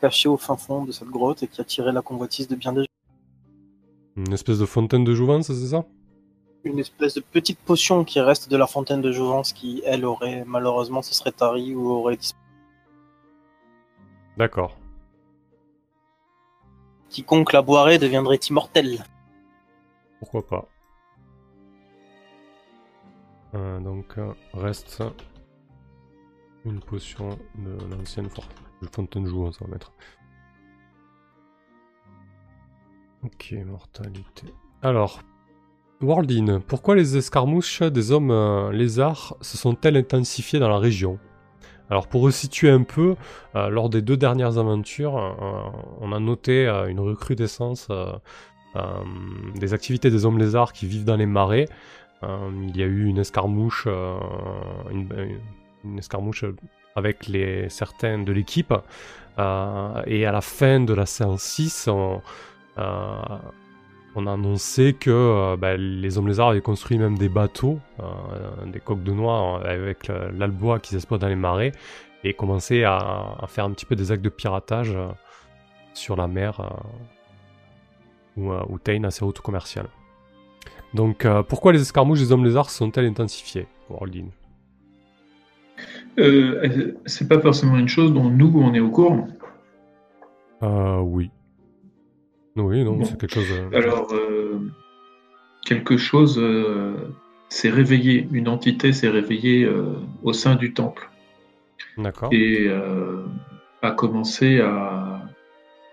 caché 0.00 0.28
au 0.28 0.36
fin 0.36 0.56
fond 0.56 0.84
de 0.84 0.92
cette 0.92 1.08
grotte 1.08 1.42
et 1.42 1.48
qui 1.48 1.60
attirait 1.60 1.92
la 1.92 2.02
convoitise 2.02 2.48
de 2.48 2.56
bien 2.56 2.72
des 2.72 2.82
gens. 2.82 2.86
Une 4.16 4.32
espèce 4.32 4.58
de 4.58 4.66
fontaine 4.66 5.04
de 5.04 5.14
jouvence, 5.14 5.48
c'est 5.48 5.66
ça? 5.66 5.84
Une 6.64 6.78
espèce 6.78 7.14
de 7.14 7.20
petite 7.20 7.58
potion 7.58 8.04
qui 8.04 8.20
reste 8.20 8.48
de 8.50 8.56
la 8.56 8.66
fontaine 8.66 9.02
de 9.02 9.12
jouvence 9.12 9.52
qui, 9.52 9.82
elle, 9.84 10.04
aurait 10.04 10.44
malheureusement 10.46 11.02
se 11.02 11.12
serait 11.14 11.32
tarie 11.32 11.74
ou 11.74 11.90
aurait 11.90 12.16
disparu. 12.16 12.40
D'accord. 14.38 14.76
Quiconque 17.10 17.52
la 17.52 17.62
boirait 17.62 17.98
deviendrait 17.98 18.36
immortel. 18.48 19.04
Pourquoi 20.18 20.46
pas. 20.46 20.66
Euh, 23.54 23.78
donc, 23.80 24.16
euh, 24.18 24.32
reste 24.54 25.02
une 26.64 26.80
potion 26.80 27.38
de 27.56 27.76
l'ancienne 27.94 28.30
for- 28.30 28.48
de 28.82 28.88
fontaine 28.88 29.26
jouvence, 29.26 29.60
on 29.60 29.66
va 29.66 29.72
mettre. 29.72 29.92
Ok, 33.22 33.54
mortalité. 33.66 34.52
Alors, 34.82 35.20
Wardin, 36.00 36.60
pourquoi 36.66 36.96
les 36.96 37.16
escarmouches 37.16 37.82
des 37.82 38.12
hommes 38.12 38.30
euh, 38.30 38.72
lézards 38.72 39.36
se 39.40 39.56
sont-elles 39.56 39.96
intensifiées 39.96 40.58
dans 40.58 40.68
la 40.68 40.78
région? 40.78 41.18
Alors, 41.90 42.08
pour 42.08 42.22
resituer 42.22 42.70
un 42.70 42.82
peu, 42.82 43.14
euh, 43.54 43.68
lors 43.68 43.88
des 43.88 44.02
deux 44.02 44.16
dernières 44.16 44.58
aventures, 44.58 45.16
euh, 45.18 45.32
on 46.00 46.12
a 46.12 46.18
noté 46.18 46.66
une 46.88 47.00
recrudescence 47.00 47.88
des 49.54 49.72
activités 49.72 50.10
des 50.10 50.26
hommes 50.26 50.38
lézards 50.38 50.72
qui 50.72 50.86
vivent 50.86 51.04
dans 51.04 51.16
les 51.16 51.26
marais. 51.26 51.68
Il 52.22 52.76
y 52.76 52.82
a 52.82 52.86
eu 52.86 53.04
une 53.04 53.18
escarmouche, 53.18 53.86
une, 54.90 55.98
escarmouche 55.98 56.46
avec 56.96 57.28
les, 57.28 57.68
certains 57.68 58.18
de 58.18 58.32
l'équipe. 58.32 58.72
Et 59.38 60.26
à 60.26 60.32
la 60.32 60.40
fin 60.40 60.80
de 60.80 60.94
la 60.94 61.06
séance 61.06 61.42
6, 61.42 61.88
on, 61.88 62.22
on 64.14 64.26
a 64.26 64.32
annoncé 64.32 64.92
que 64.92 65.10
euh, 65.10 65.56
bah, 65.56 65.76
les 65.76 66.18
hommes 66.18 66.28
lézards 66.28 66.50
avaient 66.50 66.60
construit 66.60 66.98
même 66.98 67.18
des 67.18 67.28
bateaux, 67.28 67.78
euh, 68.00 68.66
des 68.66 68.80
coques 68.80 69.02
de 69.02 69.12
noix 69.12 69.60
euh, 69.60 69.72
avec 69.72 70.08
l'albois 70.08 70.78
qui 70.78 70.90
s'exploite 70.90 71.20
dans 71.20 71.28
les 71.28 71.36
marais, 71.36 71.72
et 72.22 72.32
commençaient 72.32 72.84
à, 72.84 73.36
à 73.40 73.46
faire 73.48 73.64
un 73.64 73.70
petit 73.72 73.86
peu 73.86 73.96
des 73.96 74.12
actes 74.12 74.24
de 74.24 74.28
piratage 74.28 74.96
sur 75.92 76.16
la 76.16 76.26
mer 76.26 76.72
où, 78.36 78.50
où 78.50 78.78
Tain 78.78 79.04
a 79.04 79.10
ses 79.10 79.24
routes 79.24 79.40
commerciales. 79.40 79.88
Donc 80.94 81.26
pourquoi 81.48 81.72
les 81.72 81.82
escarmouches 81.82 82.20
des 82.20 82.32
hommes 82.32 82.44
lézards 82.44 82.70
se 82.70 82.78
sont-elles 82.78 83.06
intensifiées, 83.06 83.66
Worldin 83.90 84.28
c'est 87.04 87.28
pas 87.28 87.40
forcément 87.40 87.76
une 87.76 87.88
chose 87.88 88.12
dont 88.12 88.30
nous, 88.30 88.52
on 88.56 88.72
est 88.72 88.80
au 88.80 88.90
courant. 88.90 89.26
Euh, 90.62 90.98
oui. 91.00 91.30
Oui, 92.56 92.84
non, 92.84 92.96
Bon. 92.96 93.04
c'est 93.04 93.18
quelque 93.18 93.34
chose. 93.34 93.46
euh, 93.50 93.76
Alors, 93.76 94.12
euh, 94.12 94.58
quelque 95.64 95.96
chose 95.96 96.38
euh, 96.38 96.94
s'est 97.48 97.70
réveillé, 97.70 98.28
une 98.32 98.48
entité 98.48 98.92
s'est 98.92 99.08
réveillée 99.08 99.64
euh, 99.64 99.94
au 100.22 100.32
sein 100.32 100.54
du 100.54 100.72
temple 100.72 101.10
D'accord. 101.98 102.28
et 102.32 102.66
euh, 102.68 103.24
a 103.82 103.90
commencé 103.90 104.60
à, 104.60 105.22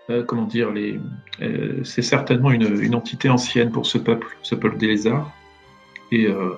euh, 0.10 0.24
comment 0.24 0.46
dire, 0.46 0.72
les, 0.72 1.00
euh, 1.42 1.84
c'est 1.84 2.02
certainement 2.04 2.52
une, 2.52 2.80
une 2.82 2.96
entité 2.96 3.30
ancienne 3.30 3.72
pour 3.72 3.86
ce 3.86 3.98
peuple, 3.98 4.28
ce 4.44 4.56
peuple 4.56 4.78
des 4.78 4.88
lézards, 4.88 5.32
et 6.12 6.28
euh, 6.28 6.52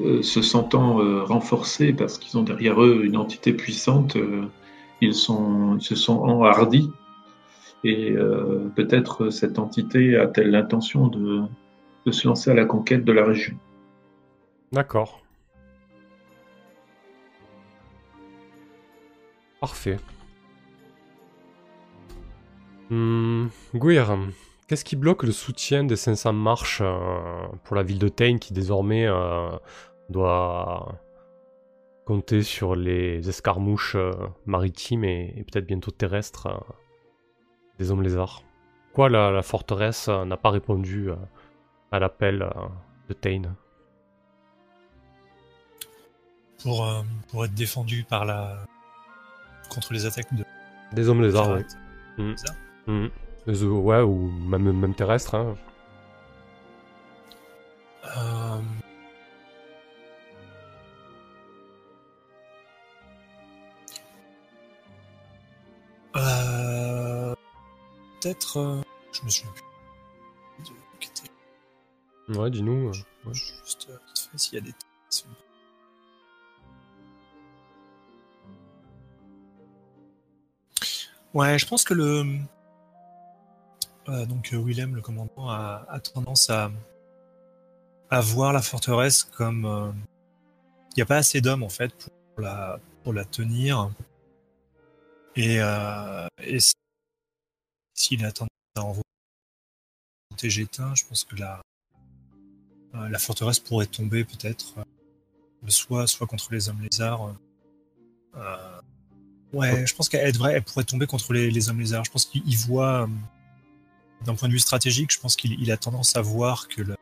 euh, 0.00 0.22
se 0.22 0.42
sentant 0.42 1.00
euh, 1.00 1.22
renforcés 1.22 1.92
parce 1.92 2.18
qu'ils 2.18 2.36
ont 2.38 2.42
derrière 2.42 2.82
eux 2.82 3.02
une 3.04 3.16
entité 3.16 3.52
puissante, 3.52 4.16
euh, 4.16 4.42
ils, 5.00 5.14
sont, 5.14 5.76
ils 5.78 5.82
se 5.82 5.94
sont 5.94 6.18
enhardis 6.20 6.90
et 7.84 8.12
euh, 8.12 8.70
peut-être 8.74 9.28
cette 9.28 9.58
entité 9.58 10.16
a-t-elle 10.16 10.50
l'intention 10.50 11.08
de, 11.08 11.42
se 12.10 12.26
lancer 12.26 12.50
à 12.50 12.54
la 12.54 12.64
conquête 12.64 13.04
de 13.04 13.12
la 13.12 13.24
région. 13.24 13.56
D'accord. 14.72 15.22
Parfait. 19.60 19.98
Guir, 23.74 24.18
qu'est-ce 24.68 24.84
qui 24.84 24.94
bloque 24.94 25.24
le 25.24 25.32
soutien 25.32 25.84
des 25.84 25.96
500 25.96 26.32
marches 26.32 26.80
euh, 26.82 27.46
pour 27.64 27.74
la 27.74 27.82
ville 27.82 27.98
de 27.98 28.08
Tain 28.08 28.38
qui 28.38 28.52
désormais 28.52 29.06
euh, 29.06 29.50
doit 30.10 31.00
compter 32.04 32.42
sur 32.42 32.76
les 32.76 33.28
escarmouches 33.28 33.96
maritimes 34.46 35.04
et, 35.04 35.44
peut-être 35.50 35.66
bientôt 35.66 35.90
terrestres 35.90 36.48
des 37.78 37.90
hommes 37.90 38.02
lézards 38.02 38.42
Pourquoi 38.88 39.08
la, 39.08 39.30
la 39.30 39.42
forteresse 39.42 40.08
euh, 40.08 40.24
n'a 40.24 40.36
pas 40.36 40.50
répondu 40.50 41.10
euh, 41.10 41.16
à 41.92 41.98
l'appel 41.98 42.42
euh, 42.42 42.50
de 43.08 43.14
Tain 43.14 43.42
pour, 46.62 46.86
euh, 46.86 47.02
pour 47.30 47.44
être 47.44 47.54
défendu 47.54 48.04
par 48.08 48.24
la 48.24 48.64
contre 49.68 49.92
les 49.92 50.06
attaques 50.06 50.32
de 50.34 50.44
Des 50.92 51.08
hommes 51.08 51.22
lézards, 51.22 51.50
oui. 51.50 51.62
pirates. 51.64 51.76
Mm. 52.18 52.32
C'est 52.36 52.46
ça. 52.46 52.54
Les 53.46 53.62
œufs, 53.62 53.70
ouais, 53.72 54.00
ou 54.00 54.30
même, 54.30 54.72
même 54.72 54.94
terrestres. 54.94 55.34
Hein. 55.34 55.54
Euh, 58.16 58.58
Peut-être. 68.24 68.56
euh, 68.56 68.80
Je 69.12 69.22
me 69.22 69.28
souviens 69.28 69.52
plus. 69.52 70.72
De... 72.32 72.38
Ouais, 72.38 72.50
dis-nous. 72.50 72.88
euh, 72.88 72.92
ouais. 73.26 73.34
Juste 73.34 73.88
euh, 73.90 73.98
vite 74.08 74.28
fait, 74.32 74.38
s'il 74.38 74.54
y 74.54 74.58
a 74.58 74.60
des. 74.62 74.72
Ouais, 81.34 81.58
je 81.58 81.66
pense 81.66 81.84
que 81.84 81.94
le. 81.94 82.24
euh, 84.08 84.26
donc 84.26 84.52
euh, 84.52 84.58
Willem, 84.58 84.94
le 84.94 85.02
commandant, 85.02 85.48
a, 85.50 85.84
a 85.88 86.00
tendance 86.00 86.48
à, 86.50 86.70
à 88.10 88.20
voir 88.20 88.52
la 88.52 88.62
forteresse 88.62 89.24
comme. 89.24 89.64
euh, 89.64 89.90
Il 90.92 90.98
n'y 90.98 91.02
a 91.02 91.06
pas 91.06 91.16
assez 91.16 91.40
d'hommes 91.40 91.64
en 91.64 91.68
fait 91.68 91.92
pour 92.34 92.42
la, 92.44 92.78
pour 93.02 93.12
la 93.12 93.24
tenir. 93.24 93.90
Et, 95.36 95.60
euh, 95.60 96.26
et 96.44 96.58
s'il 97.94 98.24
a 98.24 98.32
tendance 98.32 98.50
à 98.76 98.82
envoyer 98.82 99.02
Tégetin, 100.36 100.94
je 100.94 101.04
pense 101.04 101.24
que 101.24 101.36
la, 101.36 101.60
euh, 102.94 103.08
la 103.08 103.18
forteresse 103.18 103.60
pourrait 103.60 103.86
tomber 103.86 104.24
peut-être, 104.24 104.74
euh, 104.78 104.82
soit, 105.68 106.06
soit 106.06 106.26
contre 106.26 106.48
les 106.52 106.68
hommes 106.68 106.80
lézards. 106.82 107.34
euh, 108.36 108.80
ouais, 109.52 109.86
je 109.86 109.94
pense 109.94 110.08
qu'elle 110.08 110.32
devrait, 110.32 110.54
elle 110.54 110.64
pourrait 110.64 110.84
tomber 110.84 111.06
contre 111.06 111.32
les, 111.32 111.50
les 111.50 111.68
hommes 111.68 111.78
lézards. 111.78 112.04
Je 112.04 112.10
pense 112.10 112.26
qu'il 112.26 112.42
il 112.46 112.56
voit, 112.56 113.08
d'un 114.24 114.34
point 114.34 114.48
de 114.48 114.52
vue 114.54 114.58
stratégique, 114.58 115.12
je 115.12 115.20
pense 115.20 115.36
qu'il 115.36 115.52
il 115.60 115.70
a 115.70 115.76
tendance 115.76 116.16
à 116.16 116.20
voir 116.20 116.66
que 116.68 116.82
le- 116.82 116.96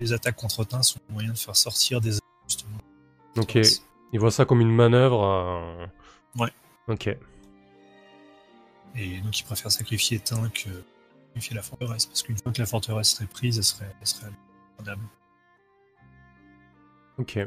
les 0.00 0.12
attaques 0.12 0.36
contre 0.36 0.64
Tain 0.64 0.82
sont 0.82 0.98
un 1.08 1.12
moyen 1.14 1.32
de 1.32 1.38
faire 1.38 1.56
sortir 1.56 2.02
des 2.02 2.12
justement. 2.46 2.78
Ok, 3.38 3.56
il 4.12 4.20
voit 4.20 4.30
ça 4.30 4.44
comme 4.44 4.60
une 4.60 4.74
manœuvre. 4.74 5.24
euh, 5.24 5.86
Ouais. 6.36 6.50
Ok. 6.88 7.16
Et 8.96 9.20
donc 9.20 9.38
il 9.38 9.44
préfère 9.44 9.70
sacrifier 9.70 10.18
Tain 10.18 10.48
que 10.48 10.70
sacrifier 11.28 11.54
la 11.56 11.62
forteresse, 11.62 12.06
parce 12.06 12.22
qu'une 12.22 12.38
fois 12.38 12.52
que 12.52 12.60
la 12.60 12.66
forteresse 12.66 13.10
serait 13.10 13.26
prise, 13.26 13.58
elle 13.58 13.64
serait, 13.64 13.94
elle 14.00 14.06
serait 14.06 14.32
abordable. 14.74 15.04
Ok. 17.18 17.38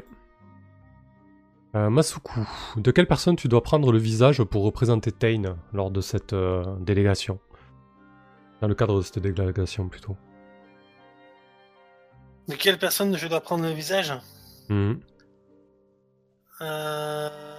Euh, 1.76 1.88
Masuku, 1.88 2.40
de 2.76 2.90
quelle 2.90 3.06
personne 3.06 3.36
tu 3.36 3.46
dois 3.48 3.62
prendre 3.62 3.92
le 3.92 3.98
visage 3.98 4.42
pour 4.42 4.64
représenter 4.64 5.12
Tain 5.12 5.56
lors 5.72 5.90
de 5.90 6.00
cette 6.00 6.32
euh, 6.32 6.64
délégation? 6.80 7.38
Dans 8.60 8.68
le 8.68 8.74
cadre 8.74 8.98
de 8.98 9.02
cette 9.02 9.18
délégation, 9.20 9.88
plutôt. 9.88 10.16
De 12.48 12.54
quelle 12.54 12.78
personne 12.78 13.16
je 13.16 13.26
dois 13.28 13.40
prendre 13.40 13.64
le 13.64 13.70
visage? 13.70 14.12
Mhm. 14.68 15.00
Euh, 16.60 17.49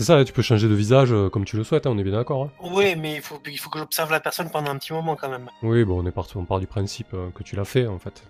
C'est 0.00 0.06
ça, 0.06 0.24
tu 0.24 0.32
peux 0.32 0.40
changer 0.40 0.66
de 0.66 0.72
visage 0.72 1.12
euh, 1.12 1.28
comme 1.28 1.44
tu 1.44 1.58
le 1.58 1.62
souhaites, 1.62 1.86
hein, 1.86 1.90
on 1.94 1.98
est 1.98 2.02
bien 2.02 2.14
d'accord. 2.14 2.44
hein. 2.44 2.50
Oui, 2.62 2.96
mais 2.96 3.16
il 3.16 3.20
faut, 3.20 3.38
il 3.46 3.58
faut 3.58 3.68
que 3.68 3.78
j'observe 3.78 4.10
la 4.10 4.18
personne 4.20 4.48
pendant 4.50 4.70
un 4.70 4.78
petit 4.78 4.94
moment 4.94 5.14
quand 5.14 5.28
même. 5.28 5.50
Oui, 5.62 5.84
bon, 5.84 6.02
on 6.02 6.06
est 6.06 6.10
parti, 6.10 6.38
on 6.38 6.46
part 6.46 6.58
du 6.58 6.66
principe 6.66 7.08
euh, 7.12 7.28
que 7.34 7.42
tu 7.42 7.54
l'as 7.54 7.66
fait 7.66 7.86
en 7.86 7.98
fait. 7.98 8.22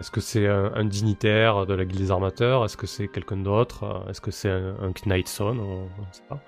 Est-ce 0.00 0.10
que 0.10 0.22
c'est 0.22 0.46
un, 0.48 0.72
un 0.74 0.86
dignitaire 0.86 1.66
de 1.66 1.74
la 1.74 1.84
guilde 1.84 2.00
des 2.00 2.10
armateurs? 2.10 2.64
Est-ce 2.64 2.78
que 2.78 2.86
c'est 2.86 3.06
quelqu'un 3.08 3.36
d'autre? 3.36 4.02
Est-ce 4.08 4.22
que 4.22 4.30
c'est 4.30 4.48
un, 4.48 4.74
un 4.82 4.92
Knightson 4.92 5.58
On 5.58 5.82
ne 5.84 6.12
sait 6.12 6.22
pas. 6.26 6.38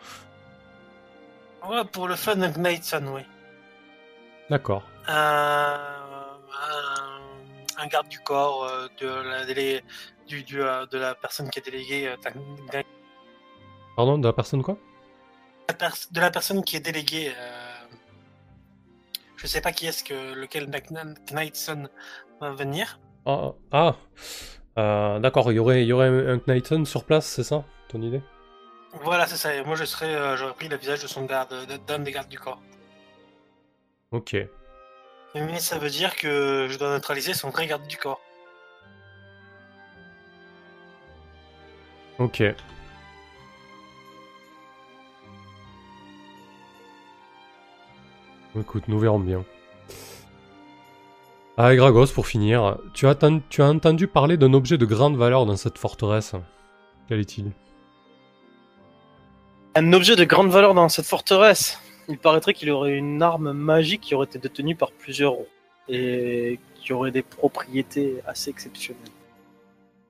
Ouais, 1.68 1.85
pour 1.93 2.09
le 2.09 2.14
fun, 2.16 2.41
un 2.41 2.51
Knightson, 2.51 3.05
oui. 3.14 3.20
D'accord. 4.49 4.85
Un, 5.07 5.77
un, 6.70 7.83
un 7.83 7.87
garde 7.89 8.09
du 8.09 8.20
corps 8.20 8.64
euh, 8.64 8.87
de 9.03 9.07
la, 9.07 9.45
délé- 9.45 9.83
du, 10.27 10.43
du, 10.45 10.62
euh, 10.62 10.87
de 10.87 10.97
la 10.97 11.14
personne 11.14 11.51
qui 11.51 11.59
est 11.59 11.62
déléguée. 11.70 12.14
d'un- 12.72 12.81
Pardon, 13.97 14.18
de 14.18 14.26
la 14.26 14.32
personne 14.32 14.62
quoi? 14.62 14.76
La 15.68 15.74
pers- 15.74 16.09
de 16.11 16.20
la 16.20 16.30
personne 16.30 16.62
qui 16.64 16.76
est 16.76 16.80
déléguée. 16.80 17.32
euh, 17.36 17.74
je 19.36 19.47
sais 19.47 19.61
pas 19.61 19.72
qui 19.72 19.86
est-ce 19.86 20.03
que 20.05 20.34
lequel 20.34 20.68
Kn- 20.70 21.16
Knightson 21.30 21.88
va 22.40 22.51
venir. 22.53 22.99
Ah, 23.26 23.53
ah. 23.72 23.97
Euh, 24.76 25.18
d'accord, 25.20 25.53
il 25.53 25.57
y 25.57 25.59
aurait, 25.59 25.84
y 25.84 25.92
aurait 25.92 26.09
un, 26.09 26.38
Knighton 26.38 26.84
sur 26.84 27.05
place, 27.05 27.26
c'est 27.26 27.45
ça 27.45 27.64
ton 27.88 28.03
idée? 28.03 28.22
Voilà, 29.03 29.26
c'est 29.26 29.36
ça. 29.36 29.55
Et 29.55 29.62
moi, 29.64 29.76
je 29.76 29.84
serais, 29.84 30.14
euh, 30.14 30.36
j'aurais 30.36 30.55
pris 30.55 30.68
le 30.68 30.76
visage 30.76 31.03
de 31.03 31.07
son 31.07 31.24
garde, 31.24 31.55
de- 31.66 31.76
d'un 31.86 32.01
des 32.01 32.11
gardes 32.12 32.28
du 32.28 32.38
corps. 32.38 32.61
Ok. 34.11 34.36
Mais 35.34 35.59
ça 35.59 35.78
veut 35.78 35.90
dire 35.90 36.14
que 36.16 36.68
je 36.70 36.78
dois 36.78 36.90
neutraliser 36.90 37.34
son 37.34 37.51
vrai 37.51 37.66
garde 37.66 37.86
du 37.86 37.97
corps. 37.97 38.20
Ok. 42.18 42.42
Écoute, 48.59 48.85
nous 48.89 48.99
verrons 48.99 49.19
bien. 49.19 49.45
Ah, 51.57 51.73
et 51.73 51.77
Gragos, 51.77 52.07
pour 52.09 52.27
finir, 52.27 52.79
tu 52.95 53.07
as, 53.07 53.17
tu 53.49 53.63
as 53.63 53.69
entendu 53.69 54.07
parler 54.09 54.37
d'un 54.37 54.53
objet 54.55 54.79
de 54.79 54.87
grande 54.87 55.17
valeur 55.17 55.47
dans 55.47 55.57
cette 55.57 55.79
forteresse. 55.79 56.35
Quel 57.09 57.21
est-il? 57.21 57.53
Un 59.77 59.93
objet 59.93 60.17
de 60.17 60.25
grande 60.25 60.51
valeur 60.51 60.75
dans 60.75 60.89
cette 60.89 61.07
forteresse? 61.07 61.79
Il 62.09 62.19
paraîtrait 62.19 62.55
qu'il 62.55 62.69
y 62.69 62.71
aurait 62.71 62.97
une 62.97 63.23
arme 63.23 63.53
magique 63.53 64.03
qui 64.03 64.15
aurait 64.15 64.27
été 64.27 64.39
détenue 64.39 64.77
par 64.77 64.93
plusieurs 64.93 65.33
rois 65.33 65.47
et 65.89 66.61
qui 66.77 66.93
aurait 66.93 67.11
des 67.11 67.23
propriétés 67.23 68.21
assez 68.27 68.51
exceptionnelles. 68.51 69.03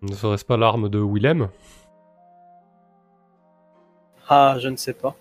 Ne 0.03 0.15
serait-ce 0.15 0.45
pas 0.45 0.57
l'arme 0.57 0.89
de 0.89 0.99
Willem? 0.99 1.49
Ah, 4.29 4.57
je 4.59 4.69
ne 4.69 4.77
sais 4.77 4.93
pas. 4.93 5.15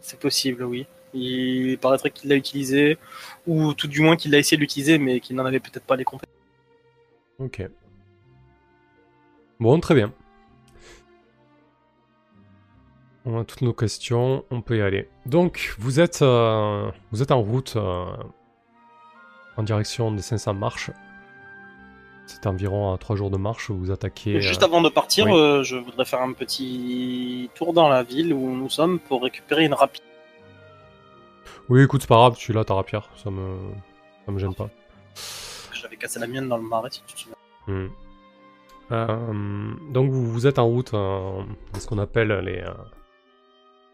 C'est 0.00 0.18
possible, 0.18 0.64
oui. 0.64 0.86
Il 1.14 1.78
paraîtrait 1.78 2.10
qu'il 2.10 2.30
l'a 2.30 2.36
utilisé, 2.36 2.98
ou 3.46 3.74
tout 3.74 3.88
du 3.88 4.00
moins 4.00 4.16
qu'il 4.16 4.34
a 4.34 4.38
essayé 4.38 4.56
de 4.56 4.62
l'utiliser, 4.62 4.98
mais 4.98 5.20
qu'il 5.20 5.36
n'en 5.36 5.44
avait 5.44 5.60
peut-être 5.60 5.84
pas 5.84 5.96
les 5.96 6.04
compétences. 6.04 6.34
Ok. 7.38 7.68
Bon, 9.60 9.78
très 9.80 9.94
bien. 9.94 10.12
On 13.24 13.38
a 13.38 13.44
toutes 13.44 13.62
nos 13.62 13.72
questions, 13.72 14.44
on 14.50 14.62
peut 14.62 14.78
y 14.78 14.82
aller. 14.82 15.08
Donc, 15.26 15.76
vous 15.78 16.00
êtes, 16.00 16.22
euh, 16.22 16.90
vous 17.12 17.22
êtes 17.22 17.30
en 17.30 17.40
route 17.40 17.74
euh, 17.76 18.04
en 19.56 19.62
direction 19.62 20.10
des 20.10 20.22
500 20.22 20.54
marches. 20.54 20.90
C'est 22.26 22.46
environ 22.46 22.92
à 22.92 22.98
3 22.98 23.14
jours 23.14 23.30
de 23.30 23.36
marche 23.36 23.70
où 23.70 23.76
vous 23.76 23.90
attaquez. 23.92 24.40
Juste 24.40 24.62
euh, 24.62 24.66
avant 24.66 24.80
de 24.80 24.88
partir, 24.88 25.26
oui. 25.26 25.64
je 25.64 25.76
voudrais 25.76 26.04
faire 26.04 26.22
un 26.22 26.32
petit 26.32 27.50
tour 27.54 27.72
dans 27.72 27.88
la 27.88 28.02
ville 28.02 28.32
où 28.32 28.50
nous 28.56 28.70
sommes 28.70 28.98
pour 28.98 29.22
récupérer 29.22 29.64
une 29.64 29.74
rapide. 29.74 30.02
Oui, 31.72 31.84
écoute, 31.84 32.02
c'est 32.02 32.06
pas 32.06 32.16
grave, 32.16 32.36
tu 32.36 32.52
l'as 32.52 32.66
ta 32.66 32.74
rapière, 32.74 33.08
ça 33.16 33.30
me, 33.30 33.56
ça 34.26 34.30
me 34.30 34.38
gêne 34.38 34.54
pas. 34.54 34.68
J'avais 35.72 35.96
cassé 35.96 36.20
la 36.20 36.26
mienne 36.26 36.46
dans 36.46 36.58
le 36.58 36.62
marais, 36.64 36.90
si 36.90 37.02
tu 37.06 37.14
te 37.14 37.20
souviens. 37.20 37.36
Hmm. 37.66 37.88
Euh, 38.90 39.72
donc 39.90 40.10
vous, 40.10 40.30
vous 40.30 40.46
êtes 40.46 40.58
en 40.58 40.66
route 40.66 40.92
euh, 40.92 41.42
ce 41.78 41.86
qu'on 41.86 41.96
appelle 41.96 42.28
les, 42.44 42.58
euh, 42.58 42.74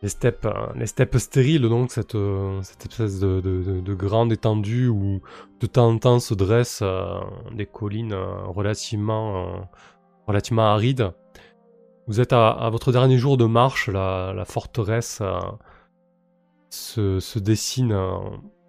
les 0.02 0.08
steppes 0.08 0.44
euh, 0.46 0.66
les 0.74 0.86
steppes 0.88 1.18
stériles, 1.18 1.68
donc 1.68 1.92
cette, 1.92 2.16
cette 2.62 2.86
espèce 2.86 3.20
de, 3.20 3.40
de, 3.40 3.62
de- 3.62 3.80
de 3.80 3.94
grande 3.94 4.32
étendue 4.32 4.88
où 4.88 5.22
de 5.60 5.66
temps 5.68 5.86
en 5.90 5.98
temps 5.98 6.18
se 6.18 6.34
dressent 6.34 6.82
des 7.52 7.66
collines 7.66 8.14
relativement, 8.46 9.68
relativement 10.26 10.66
arides. 10.66 11.12
Vous 12.08 12.20
êtes 12.20 12.32
à, 12.32 12.48
à 12.50 12.70
votre 12.70 12.90
dernier 12.90 13.18
jour 13.18 13.36
de 13.36 13.44
marche, 13.44 13.88
la, 13.88 14.32
la 14.34 14.44
forteresse 14.44 15.22
se, 16.70 17.38
dessine 17.38 17.92
euh, 17.92 18.18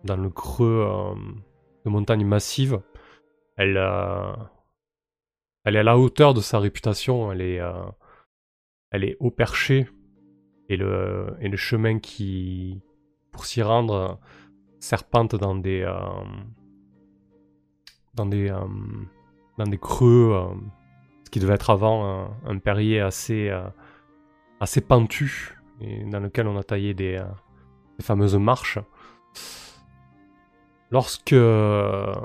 dans 0.04 0.18
le 0.18 0.30
creux 0.30 0.86
euh, 0.88 1.16
de 1.86 1.90
montagnes 1.90 2.26
massives. 2.26 2.82
Elle, 3.58 3.78
euh, 3.78 4.34
elle 5.66 5.76
est 5.76 5.80
à 5.80 5.84
la 5.84 5.98
hauteur 5.98 6.34
de 6.34 6.42
sa 6.42 6.60
réputation, 6.60 7.32
elle 7.32 7.42
est, 7.42 7.62
elle 8.92 9.16
haut 9.20 9.32
perchée, 9.32 9.88
et 10.70 10.78
le, 10.78 11.36
chemin 11.56 12.00
qui, 12.00 12.82
pour 13.32 13.46
s'y 13.46 13.62
rendre, 13.62 14.20
serpente 14.80 15.36
dans 15.36 15.56
des, 15.56 15.86
dans 18.14 18.26
des, 18.26 18.50
creux, 19.82 20.50
ce 21.26 21.30
qui 21.30 21.40
devait 21.40 21.56
être 21.56 21.70
avant 21.70 22.06
un, 22.06 22.38
un 22.46 22.58
perrier 22.58 23.02
assez, 23.02 23.52
assez 24.62 24.80
pentu, 24.80 25.60
et 25.82 26.06
dans 26.06 26.22
lequel 26.22 26.48
on 26.48 26.58
a 26.58 26.64
taillé 26.64 26.94
des, 26.94 27.22
des 28.00 28.04
fameuses 28.04 28.36
marches. 28.38 28.80
Lorsque 30.90 31.34
euh, 31.34 32.16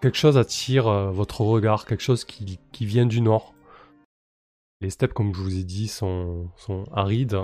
quelque 0.00 0.16
chose 0.16 0.38
attire 0.38 0.88
euh, 0.88 1.10
votre 1.10 1.42
regard, 1.42 1.84
quelque 1.84 2.02
chose 2.02 2.24
qui, 2.24 2.58
qui 2.72 2.86
vient 2.86 3.06
du 3.06 3.20
nord. 3.20 3.54
Les 4.80 4.90
steppes, 4.90 5.12
comme 5.14 5.32
je 5.34 5.40
vous 5.40 5.58
ai 5.58 5.62
dit, 5.62 5.86
sont, 5.86 6.48
sont 6.56 6.84
arides. 6.92 7.38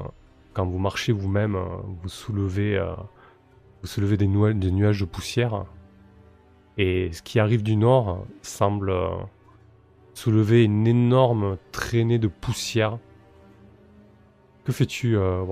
Quand 0.54 0.66
vous 0.66 0.78
marchez 0.78 1.12
vous-même, 1.12 1.54
euh, 1.56 1.66
vous 2.02 2.08
soulevez, 2.08 2.76
vous 3.82 3.86
soulevez 3.86 4.16
des, 4.16 4.26
nua- 4.26 4.58
des 4.58 4.72
nuages 4.72 5.00
de 5.00 5.04
poussière. 5.04 5.64
Et 6.78 7.12
ce 7.12 7.22
qui 7.22 7.38
arrive 7.38 7.62
du 7.62 7.76
nord 7.76 8.26
semble 8.40 8.94
soulever 10.14 10.64
une 10.64 10.86
énorme 10.86 11.58
traînée 11.70 12.18
de 12.18 12.28
poussière. 12.28 12.98
Que 14.64 14.72
fais-tu, 14.72 15.16
euh, 15.16 15.42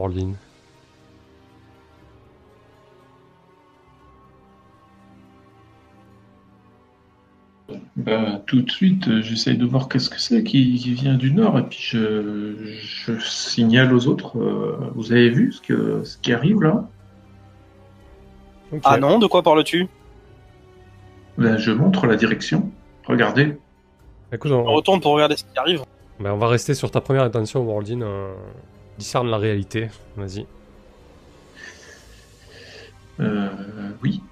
Bah, 8.05 8.40
tout 8.46 8.62
de 8.62 8.70
suite, 8.70 9.09
euh, 9.09 9.20
j'essaye 9.20 9.57
de 9.59 9.66
voir 9.66 9.88
qu'est-ce 9.88 10.09
que 10.09 10.20
c'est 10.20 10.42
qui, 10.44 10.76
qui 10.76 10.94
vient 10.94 11.14
du 11.16 11.32
nord 11.32 11.59
et 11.59 11.62
puis 11.64 11.78
je, 11.80 12.55
je 12.82 13.12
signale 13.20 13.92
aux 13.92 14.07
autres. 14.07 14.38
euh, 14.38 14.90
vous 14.94 15.12
avez 15.12 15.28
vu 15.28 15.53
ce, 15.53 15.61
que, 15.61 16.03
ce 16.05 16.16
qui 16.18 16.32
arrive 16.32 16.62
là? 16.62 16.88
Ah 18.84 18.96
non, 18.98 19.18
de 19.18 19.26
quoi 19.26 19.42
parles-tu? 19.42 19.88
Là, 21.36 21.57
Je 21.57 21.72
montre 21.72 22.07
la 22.07 22.16
direction. 22.16 22.70
Regardez. 23.07 23.59
Écoute, 24.32 24.53
on, 24.53 24.61
On 24.61 24.72
retourne 24.74 25.01
pour 25.01 25.12
regarder 25.12 25.36
ce 25.36 25.42
qui 25.44 25.59
arrive. 25.59 25.82
Ben, 26.20 26.32
on 26.32 26.38
va 26.38 26.46
rester 26.48 26.74
sur 26.74 26.90
ta 26.90 27.01
première 27.01 27.24
intention, 27.24 27.62
Worldin. 27.64 28.03
euh, 28.03 28.32
discerne 28.98 29.28
la 29.28 29.38
réalité. 29.38 29.88
Vas-y. 30.16 30.46
Euh, 33.18 33.48
oui. 34.03 34.22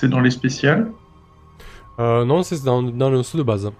C'est 0.00 0.08
dans 0.08 0.20
les 0.20 0.30
spéciales 0.30 0.90
Euh, 1.98 2.24
non, 2.24 2.42
c'est 2.42 2.64
dans, 2.64 2.80
le 2.80 3.22
saut 3.22 3.36
de 3.36 3.42
base. 3.42 3.70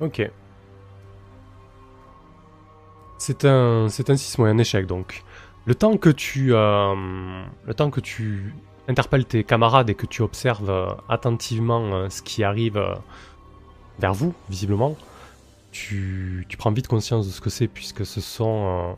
Ok. 0.00 0.28
C'est 3.18 3.44
un, 3.44 3.86
c'est 3.88 4.10
un 4.10 4.16
6 4.16 4.40
un 4.40 4.58
échec 4.58 4.86
donc. 4.88 5.22
Le 5.66 5.76
temps 5.76 5.96
que 5.98 6.10
tu, 6.10 6.52
euh, 6.52 7.44
le 7.64 7.74
temps 7.74 7.90
que 7.90 8.00
tu 8.00 8.56
interpelles 8.88 9.26
tes 9.26 9.44
camarades 9.44 9.88
et 9.88 9.94
que 9.94 10.06
tu 10.06 10.22
observes 10.22 10.96
attentivement 11.08 11.94
euh, 11.94 12.08
ce 12.08 12.22
qui 12.22 12.42
arrive 12.42 12.84
vers 14.00 14.14
vous, 14.14 14.34
visiblement, 14.50 14.96
tu, 15.72 16.46
prends 16.58 16.70
vite 16.70 16.86
conscience 16.86 17.26
de 17.26 17.32
ce 17.32 17.40
que 17.40 17.50
c'est 17.50 17.66
puisque 17.66 18.06
ce 18.06 18.20
sont, 18.20 18.66
euh, 18.66 18.94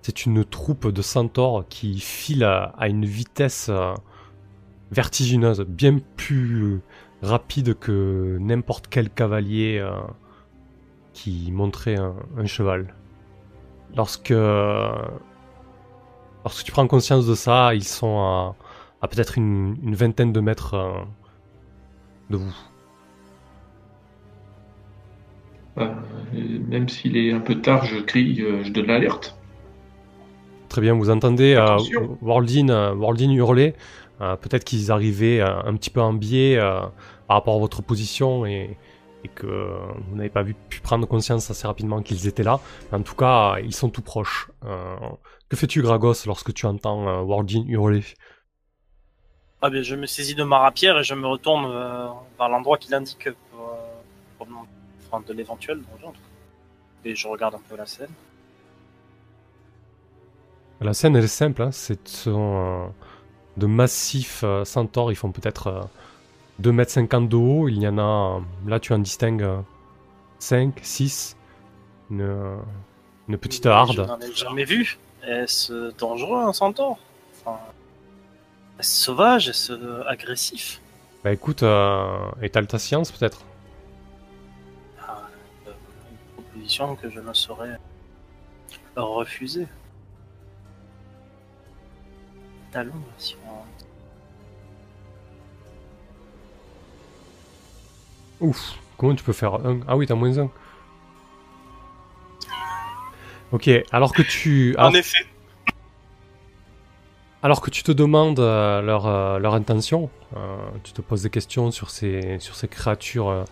c'est 0.00 0.24
une 0.24 0.44
troupe 0.44 0.88
de 0.88 1.02
centaures 1.02 1.66
qui 1.68 1.98
file 2.00 2.44
à, 2.44 2.88
une 2.88 3.04
vitesse 3.04 3.68
euh, 3.68 3.92
vertigineuse, 4.90 5.60
bien 5.62 5.98
plus 6.16 6.80
rapide 7.22 7.78
que 7.78 8.38
n'importe 8.40 8.86
quel 8.88 9.10
cavalier 9.10 9.78
euh, 9.78 9.90
qui 11.12 11.50
montrait 11.52 11.96
un, 11.96 12.46
cheval. 12.46 12.94
Lorsque, 13.94 14.30
lorsque 14.30 15.04
tu 16.64 16.72
prends 16.72 16.86
conscience 16.86 17.26
de 17.26 17.34
ça, 17.34 17.74
ils 17.74 17.84
sont 17.84 18.54
à, 19.02 19.08
peut-être 19.08 19.36
une, 19.36 19.94
vingtaine 19.94 20.32
de 20.32 20.40
mètres 20.40 21.04
de 22.30 22.36
vous. 22.38 22.54
Même 25.76 26.88
s'il 26.88 27.16
est 27.16 27.32
un 27.32 27.40
peu 27.40 27.60
tard, 27.60 27.84
je 27.84 27.98
crie, 28.00 28.40
euh, 28.40 28.62
je 28.64 28.70
donne 28.70 28.86
l'alerte. 28.86 29.36
Très 30.68 30.80
bien, 30.80 30.94
vous 30.94 31.10
entendez 31.10 31.54
euh. 31.54 31.76
Worldin, 32.20 32.68
euh, 32.68 32.94
Worldin 32.94 33.30
hurler. 33.30 33.74
Euh, 34.20 34.36
peut-être 34.36 34.64
qu'ils 34.64 34.90
arrivaient 34.90 35.40
euh, 35.40 35.62
un 35.64 35.74
petit 35.74 35.90
peu 35.90 36.00
en 36.00 36.12
biais 36.12 36.56
euh, 36.56 36.80
par 37.26 37.36
rapport 37.36 37.56
à 37.56 37.58
votre 37.58 37.82
position 37.82 38.46
et, 38.46 38.76
et 39.24 39.28
que 39.28 39.46
vous 40.08 40.16
n'avez 40.16 40.30
pas 40.30 40.42
vu, 40.42 40.54
pu 40.68 40.80
prendre 40.80 41.06
conscience 41.06 41.50
assez 41.50 41.66
rapidement 41.66 42.02
qu'ils 42.02 42.26
étaient 42.26 42.42
là. 42.42 42.60
Mais 42.90 42.98
en 42.98 43.02
tout 43.02 43.16
cas, 43.16 43.56
ils 43.62 43.74
sont 43.74 43.90
tout 43.90 44.02
proches. 44.02 44.50
Euh, 44.64 44.96
que 45.48 45.56
fais-tu, 45.56 45.82
Gragos, 45.82 46.24
lorsque 46.26 46.54
tu 46.54 46.66
entends 46.66 47.08
euh, 47.08 47.22
Worldin 47.22 47.64
hurler? 47.66 48.04
Ah 49.60 49.70
bien, 49.70 49.82
je 49.82 49.94
me 49.94 50.06
saisis 50.06 50.34
de 50.34 50.44
ma 50.44 50.58
rapière 50.58 50.98
et 50.98 51.04
je 51.04 51.14
me 51.14 51.26
retourne 51.26 51.66
euh, 51.66 52.06
vers 52.38 52.48
l'endroit 52.48 52.78
qu'il 52.78 52.94
indique 52.94 53.28
enfin, 55.12 55.22
de 55.26 55.32
l'éventuel 55.32 55.78
cas. 55.78 56.12
Et 57.04 57.14
je 57.14 57.28
regarde 57.28 57.54
un 57.54 57.60
peu 57.68 57.76
la 57.76 57.86
scène. 57.86 58.10
La 60.80 60.94
scène, 60.94 61.16
elle 61.16 61.24
est 61.24 61.28
simple. 61.28 61.62
Hein, 61.62 61.70
c'est 61.72 62.24
euh, 62.26 62.86
de 63.56 63.66
massifs 63.66 64.42
euh, 64.44 64.64
centaures. 64.64 65.12
Ils 65.12 65.16
font 65.16 65.30
peut-être 65.32 65.66
euh, 65.68 65.80
2m50 66.60 67.28
de 67.28 67.36
haut. 67.36 67.68
Il 67.68 67.78
y 67.78 67.86
en 67.88 67.98
a... 67.98 68.36
euh, 68.38 68.40
là, 68.68 68.80
tu 68.80 68.92
en 68.92 68.98
distingues 68.98 69.46
5, 70.38 70.78
6. 70.82 71.36
Une, 72.10 72.20
euh, 72.22 72.56
une 73.28 73.38
petite 73.38 73.66
Mais 73.66 73.70
Je 73.92 74.00
harde. 74.00 74.06
n'en 74.06 74.20
ai 74.20 74.32
jamais 74.34 74.64
vu. 74.64 74.98
Est-ce 75.24 75.92
dangereux 75.98 76.38
un 76.42 76.52
centaure? 76.52 76.98
Enfin, 77.44 77.58
Est-ce 78.78 79.04
sauvage? 79.04 79.48
Est-ce 79.48 79.72
agressif? 80.08 80.80
Bah 81.24 81.32
écoute, 81.32 81.62
euh, 81.62 82.18
étale 82.42 82.66
ta 82.66 82.78
science 82.78 83.12
peut-être. 83.12 83.44
Que 87.00 87.10
je 87.10 87.20
ne 87.20 87.32
saurais 87.32 87.78
refuser. 88.96 89.66
Allons, 92.72 92.92
si 93.18 93.36
on... 98.40 98.46
Ouf, 98.46 98.78
comment 98.96 99.14
tu 99.14 99.22
peux 99.24 99.32
faire 99.32 99.54
un? 99.54 99.80
Ah 99.86 99.96
oui, 99.96 100.06
t'as 100.06 100.14
moins 100.14 100.38
un. 100.38 100.50
Ok, 103.50 103.68
alors 103.90 104.12
que 104.12 104.22
tu... 104.22 104.74
alors- 104.78 104.90
En 104.90 104.94
effet. 104.94 105.26
Alors 107.42 107.60
que 107.60 107.70
tu 107.70 107.82
te 107.82 107.90
demandes 107.92 108.38
euh, 108.38 108.80
leur, 108.82 109.06
euh, 109.06 109.38
leur 109.40 109.54
intention, 109.54 110.08
euh, 110.36 110.56
tu 110.84 110.92
te 110.92 111.02
poses 111.02 111.24
des 111.24 111.30
questions 111.30 111.72
sur 111.72 111.90
ces, 111.90 112.38
sur 112.38 112.54
ces 112.54 112.68
créatures 112.68 113.28
euh, 113.28 113.44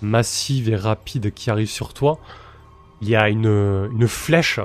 massives 0.00 0.68
et 0.70 0.76
rapides 0.76 1.34
qui 1.34 1.50
arrivent 1.50 1.68
sur 1.68 1.92
toi, 1.92 2.20
il 3.02 3.08
y 3.08 3.16
a 3.16 3.28
une, 3.28 3.90
une 3.92 4.06
flèche. 4.08 4.60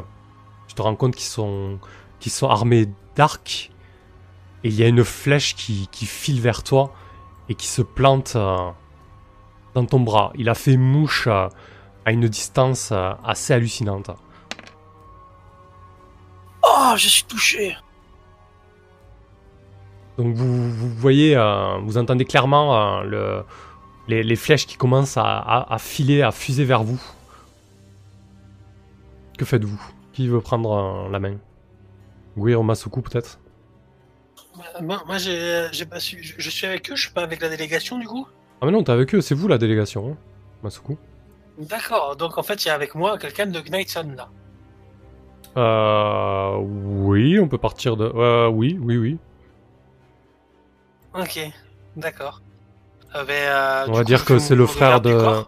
Tu 0.68 0.76
te 0.76 0.82
rends 0.82 0.96
compte 0.96 1.16
qu'ils 1.16 1.26
sont, 1.26 1.80
armés 2.44 2.88
d'arcs. 3.16 3.72
Et 4.64 4.70
il 4.70 4.76
y 4.76 4.84
a 4.84 4.88
une 4.88 5.04
flèche 5.04 5.56
qui, 5.56 5.88
qui 5.92 6.06
file 6.06 6.40
vers 6.40 6.64
toi 6.64 6.94
et 7.50 7.56
qui 7.56 7.68
se 7.68 7.82
plante 7.82 8.34
euh, 8.36 8.70
dans 9.74 9.86
ton 9.86 10.00
bras. 10.00 10.32
Il 10.36 10.50
a 10.50 10.56
fait 10.56 10.78
mouche 10.78 11.28
euh, 11.28 11.48
à 12.06 12.12
une 12.12 12.28
distance 12.28 12.90
euh, 12.92 13.12
assez 13.26 13.54
hallucinante. 13.54 14.12
Oh, 16.64 16.94
je 16.96 17.08
suis 17.08 17.24
touché 17.24 17.76
Donc 20.18 20.36
vous, 20.36 20.72
vous 20.72 20.90
voyez, 20.90 21.36
vous 21.84 21.98
entendez 21.98 22.26
clairement 22.26 23.02
le, 23.02 23.44
les, 24.08 24.22
les 24.24 24.36
flèches 24.36 24.66
qui 24.68 24.76
commencent 24.76 25.18
à, 25.18 25.24
à- 25.24 25.74
à 25.74 25.78
filer, 25.78 26.22
à 26.24 26.32
fuser 26.32 26.66
vers 26.66 26.84
vous. 26.84 27.00
Que 29.38 29.46
faites-vous? 29.46 29.82
Qui 30.14 30.28
veut 30.28 30.42
prendre 30.42 30.72
euh, 30.72 31.10
la 31.12 31.20
main? 31.20 31.38
Guiro 32.38 32.64
Masuku 32.64 33.02
peut-être 33.02 33.40
Moi, 34.82 35.02
moi, 35.06 35.18
j'ai 35.18 35.68
j'ai 35.72 35.86
pas 35.86 36.00
su. 36.00 36.22
Je, 36.22 36.34
je 36.38 36.50
suis 36.50 36.66
avec 36.66 36.90
eux, 36.92 36.96
je 36.96 37.04
suis 37.04 37.14
pas 37.14 37.24
avec 37.24 37.42
la 37.42 37.50
délégation 37.50 37.98
du 38.00 38.08
coup? 38.08 38.28
Ah 38.62 38.66
mais 38.66 38.72
non, 38.72 38.84
t'es 38.84 38.92
avec 38.92 39.14
eux, 39.14 39.22
c'est 39.22 39.36
vous 39.36 39.48
la 39.48 39.58
délégation, 39.58 40.12
hein, 40.12 40.18
Masuku. 40.64 40.98
D'accord, 41.60 42.16
donc 42.16 42.38
en 42.38 42.44
fait, 42.44 42.66
il 42.66 42.68
y 42.68 42.72
a 42.72 42.74
avec 42.74 42.96
moi 42.96 43.18
quelqu'un 43.18 43.48
de 43.48 43.60
Knightson 43.60 44.14
là. 44.16 44.30
Euh, 45.58 46.58
oui, 46.60 47.40
on 47.40 47.48
peut 47.48 47.58
partir 47.58 47.98
de... 47.98 48.06
Euh, 48.06 48.48
oui, 48.48 48.78
oui, 48.80 48.98
oui. 48.98 49.18
Ok, 51.16 51.40
d'accord. 51.96 52.42
Euh, 53.16 53.24
ben, 53.24 53.34
euh, 53.34 53.86
On 53.88 53.94
va 53.94 54.00
coup, 54.00 54.04
dire 54.04 54.24
que 54.24 54.38
c'est 54.38 54.54
le 54.56 54.68
frère 54.68 55.02
de... 55.02 55.44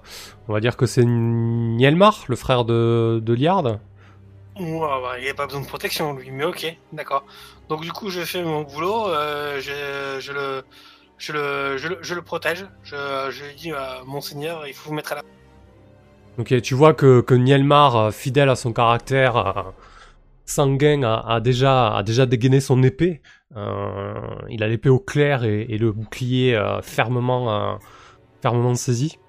On 0.49 0.53
va 0.53 0.61
dire 0.61 0.77
que 0.77 0.87
c'est 0.87 1.05
Nielmar, 1.05 2.25
le 2.27 2.35
frère 2.35 2.65
de, 2.65 3.21
de 3.23 3.33
Liard. 3.33 3.77
Ouais, 4.59 5.21
il 5.21 5.29
a 5.29 5.33
pas 5.35 5.45
besoin 5.45 5.61
de 5.61 5.67
protection 5.67 6.13
lui, 6.13 6.31
mais 6.31 6.43
ok, 6.43 6.75
d'accord. 6.91 7.23
Donc 7.69 7.81
du 7.81 7.91
coup, 7.91 8.09
je 8.09 8.21
fais 8.21 8.43
mon 8.43 8.63
boulot, 8.63 9.09
euh, 9.09 9.61
je, 9.61 10.19
je 10.19 10.31
le, 10.33 10.63
je 11.19 11.33
le, 11.33 11.77
je 11.77 11.87
le, 11.89 11.99
je 12.01 12.15
le 12.15 12.21
protège. 12.23 12.65
Je, 12.81 12.95
je 13.29 13.45
lui 13.45 13.53
dis, 13.53 13.71
euh, 13.71 13.77
monseigneur, 14.07 14.65
il 14.65 14.73
faut 14.73 14.89
vous 14.89 14.95
mettre 14.95 15.11
à 15.11 15.17
la. 15.17 15.21
Ok, 16.39 16.59
tu 16.63 16.73
vois 16.73 16.95
que, 16.95 17.21
que 17.21 17.35
Nielmar, 17.35 17.95
euh, 17.95 18.11
fidèle 18.11 18.49
à 18.49 18.55
son 18.55 18.73
caractère 18.73 19.37
euh, 19.37 19.61
sanguin, 20.45 21.03
a, 21.03 21.35
a 21.35 21.39
déjà, 21.41 21.95
a 21.95 22.01
déjà 22.01 22.25
dégainé 22.25 22.59
son 22.59 22.81
épée. 22.81 23.21
Il 23.55 24.63
a 24.63 24.67
l'épée 24.67 24.89
au 24.89 24.99
clair 24.99 25.43
et, 25.43 25.67
et 25.69 25.77
le 25.77 25.91
bouclier 25.91 26.59
fermement, 26.81 27.79
fermement 28.41 28.73
saisi. 28.73 29.19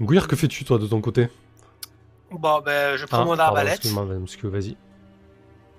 Guir, 0.00 0.26
que 0.28 0.36
fais-tu 0.36 0.64
toi 0.64 0.78
de 0.78 0.86
ton 0.86 1.00
côté? 1.00 1.28
Bon, 2.30 2.60
ben, 2.60 2.96
je 2.96 3.04
prends 3.06 3.18
Ah, 3.18 3.24
mon 3.24 3.30
pardon, 3.36 3.42
arbalète. 3.42 3.74
excuse-moi, 3.74 4.04
monsieur, 4.04 4.48
vas-y. 4.48 4.76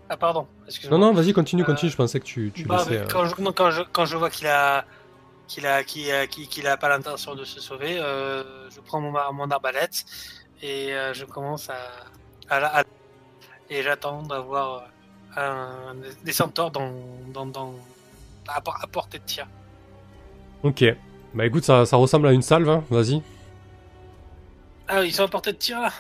Ah, 0.10 0.16
pardon. 0.18 0.48
excuse-moi. 0.68 0.98
Non, 1.00 1.08
non, 1.08 1.14
vas-y, 1.14 1.34
continue, 1.34 1.64
Euh, 1.64 1.66
continue. 1.66 1.92
Je 1.92 1.98
pensais 1.98 2.20
que 2.20 2.26
tu, 2.26 2.52
tu 2.56 2.64
Bah, 2.68 2.78
laissais. 2.78 2.98
euh, 3.02 3.06
quand, 3.10 3.26
je, 3.26 3.42
non, 3.42 3.52
quand, 3.52 3.72
je, 3.72 3.82
quand 3.92 4.06
je 4.06 4.18
vois 4.18 4.30
qu'il 4.30 4.48
a 4.48 4.86
qu'il 5.48 5.66
a 5.68 5.84
qu'il 5.84 6.10
a, 6.12 6.26
qu'il- 6.28 6.48
qu'il 6.48 6.66
a 6.68 6.78
pas 6.78 6.90
l'intention 6.90 7.36
de 7.36 7.44
se 7.44 7.60
sauver, 7.60 8.00
euh, 8.00 8.70
je 8.70 8.80
prends 8.82 9.00
mon, 9.02 9.12
mon 9.34 9.52
arbalète 9.52 10.06
et 10.62 10.94
euh, 10.94 11.14
je 11.14 11.26
commence 11.26 11.70
à, 11.70 11.76
à, 12.50 12.84
et 13.70 13.84
j'attends 13.84 14.22
d'avoir 14.24 14.88
un, 15.36 15.96
des 16.24 16.34
centaures 16.34 16.72
dans, 16.72 16.92
dans, 17.34 17.46
dans 17.46 17.74
à 18.48 18.62
portée 18.88 19.20
de 19.20 19.24
tir. 19.26 19.48
Ok. 20.64 20.84
Bah 21.34 21.46
écoute, 21.46 21.64
ça, 21.66 21.86
ça 21.86 21.98
ressemble 21.98 22.28
à 22.28 22.32
une 22.32 22.42
salve, 22.42 22.70
hein. 22.70 22.84
vas-y. 22.90 23.22
Ah, 24.88 25.04
ils 25.04 25.12
sont 25.14 25.24
à 25.24 25.28
portée 25.28 25.52
de 25.52 25.58
tir 25.58 25.80
là? 25.82 25.92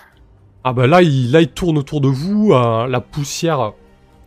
Ah 0.63 0.73
bah 0.73 0.87
là, 0.87 1.01
il, 1.01 1.31
là, 1.31 1.41
il 1.41 1.51
tourne 1.51 1.77
autour 1.77 2.01
de 2.01 2.07
vous. 2.07 2.53
euh, 2.53 2.87
la 2.87 3.01
poussière 3.01 3.73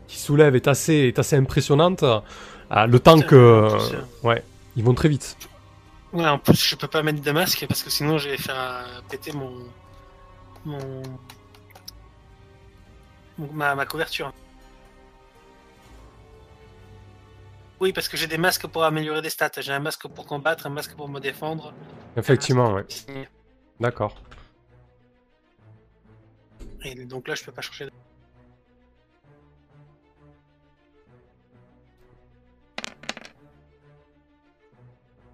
qui 0.06 0.18
soulève 0.18 0.56
est 0.56 0.68
assez, 0.68 0.94
est 0.94 1.18
assez 1.18 1.36
impressionnante. 1.36 2.02
Euh, 2.02 2.20
le 2.86 2.98
temps 2.98 3.16
Putain, 3.16 3.26
que... 3.28 3.36
euh, 3.36 3.78
ouais, 4.22 4.44
ils 4.76 4.84
vont 4.84 4.94
très 4.94 5.09
vite. 5.09 5.36
Ouais, 6.12 6.26
en 6.26 6.38
plus 6.38 6.56
je 6.62 6.74
peux 6.76 6.88
pas 6.88 7.02
mettre 7.02 7.20
de 7.20 7.30
masque 7.32 7.66
parce 7.68 7.82
que 7.82 7.90
sinon 7.90 8.16
je 8.18 8.30
vais 8.30 8.38
faire 8.38 8.56
euh, 8.56 9.00
péter 9.11 9.32
mon 9.32 9.52
mon, 10.64 11.02
ma, 13.52 13.74
ma 13.74 13.86
couverture. 13.86 14.32
Oui, 17.80 17.92
parce 17.92 18.09
que 18.09 18.16
j'ai 18.16 18.26
des 18.26 18.38
masques 18.38 18.66
pour 18.66 18.84
améliorer 18.84 19.22
des 19.22 19.30
stats. 19.30 19.50
J'ai 19.59 19.72
un 19.72 19.78
masque 19.80 20.09
pour 20.09 20.26
combattre, 20.26 20.66
un 20.66 20.70
masque 20.70 20.94
pour 20.96 21.09
me 21.09 21.20
défendre. 21.20 21.72
Effectivement, 22.16 22.72
ouais. 22.72 22.86
D'accord. 23.78 24.16
Et 26.84 26.94
donc 27.04 27.28
là, 27.28 27.34
je 27.34 27.44
peux 27.44 27.52
pas 27.52 27.60
changer. 27.62 27.86
de- 27.86 27.90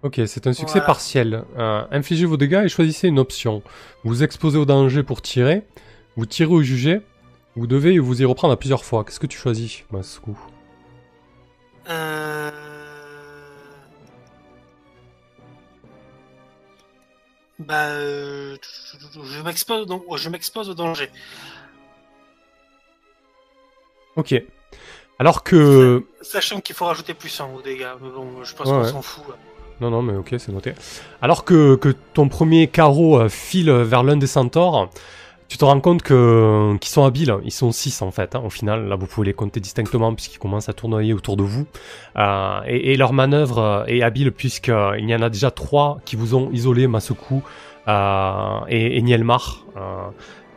Ok, 0.03 0.21
c'est 0.27 0.45
un 0.45 0.53
succès 0.53 0.73
Voilà. 0.73 0.85
partiel. 0.85 1.43
Euh, 1.57 1.83
infligez 1.89 2.25
vos 2.25 2.37
dégâts 2.37 2.61
et 2.65 2.69
choisissez 2.69 3.07
une 3.07 3.17
option. 3.17 3.63
Vous 4.03 4.11
vous 4.11 4.23
exposez 4.23 4.57
au 4.57 4.65
danger 4.65 5.01
pour 5.01 5.21
tirer. 5.21 5.63
Vous 6.15 6.25
tirez 6.27 6.51
ou 6.51 6.61
jugez. 6.61 7.01
Vous 7.55 7.65
devez 7.67 7.97
vous 7.97 8.21
y 8.21 8.25
reprendre 8.25 8.53
à 8.53 8.57
plusieurs 8.57 8.85
fois. 8.85 9.03
Qu'est-ce 9.03 9.19
que 9.19 9.25
tu 9.27 9.37
choisis, 9.37 9.83
Masku 9.91 10.37
Euh... 11.89 12.51
Bah, 17.59 17.87
euh, 17.87 18.57
je 19.23 19.41
m'expose 19.41 19.85
donc, 19.87 20.03
je 20.17 20.29
m'expose 20.29 20.69
au 20.69 20.73
danger. 20.73 21.09
Ok. 24.15 24.33
Alors 25.19 25.43
que... 25.43 26.03
Sachant 26.21 26.59
qu'il 26.59 26.75
faut 26.75 26.85
rajouter 26.85 27.13
plus 27.13 27.29
100 27.29 27.53
aux 27.55 27.61
dégâts, 27.61 27.87
mais 28.01 28.09
bon, 28.09 28.43
je 28.43 28.53
pense 28.55 28.67
Ouais, 28.67 28.73
qu'on 28.73 28.83
ouais. 28.83 28.91
s'en 28.91 29.01
fout. 29.01 29.23
Non, 29.81 29.89
non, 29.89 30.01
mais 30.01 30.15
ok, 30.15 30.35
c'est 30.37 30.51
noté. 30.51 30.73
Alors 31.21 31.43
que, 31.45 31.75
que 31.75 31.89
ton 32.13 32.29
premier 32.29 32.67
carreau 32.67 33.19
euh, 33.19 33.29
file 33.29 33.71
vers 33.71 34.03
l'un 34.03 34.17
des 34.17 34.27
centaures, 34.27 34.89
tu 35.47 35.57
te 35.57 35.65
rends 35.65 35.79
compte 35.79 36.01
que 36.01 36.75
qu'ils 36.81 36.91
sont 36.91 37.05
habiles. 37.05 37.35
Ils 37.43 37.51
sont 37.51 37.71
6 37.71 38.01
en 38.01 38.11
fait, 38.11 38.35
hein, 38.35 38.41
au 38.43 38.49
final. 38.49 38.87
Là, 38.87 38.95
vous 38.95 39.05
pouvez 39.05 39.27
les 39.27 39.33
compter 39.33 39.59
distinctement 39.59 40.13
puisqu'ils 40.13 40.39
commencent 40.39 40.69
à 40.69 40.73
tournoyer 40.73 41.13
autour 41.13 41.37
de 41.37 41.43
vous. 41.43 41.65
Euh, 42.17 42.59
et, 42.67 42.93
et 42.93 42.97
leur 42.97 43.13
manœuvre 43.13 43.59
euh, 43.59 43.85
est 43.85 44.01
habile 44.01 44.31
puisqu'il 44.31 45.09
y 45.09 45.15
en 45.15 45.21
a 45.21 45.29
déjà 45.29 45.51
3 45.51 45.99
qui 46.05 46.15
vous 46.15 46.35
ont 46.35 46.51
isolé, 46.51 46.87
Masuku 46.87 47.41
euh, 47.87 48.59
et, 48.67 49.01
Nielmar. 49.01 49.65
Euh, 49.77 50.09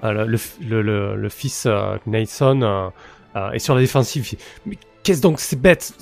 euh, 0.05 0.27
le, 0.27 1.29
fils 1.29 1.65
euh, 1.67 1.97
Nathan 2.07 2.63
euh, 2.63 2.89
euh, 3.37 3.51
est 3.51 3.59
sur 3.59 3.75
la 3.75 3.81
défensive. 3.81 4.37
Mais 4.67 4.79
qu'est-ce 5.03 5.21
donc 5.21 5.41
ces 5.41 5.57
bêtes 5.57 5.93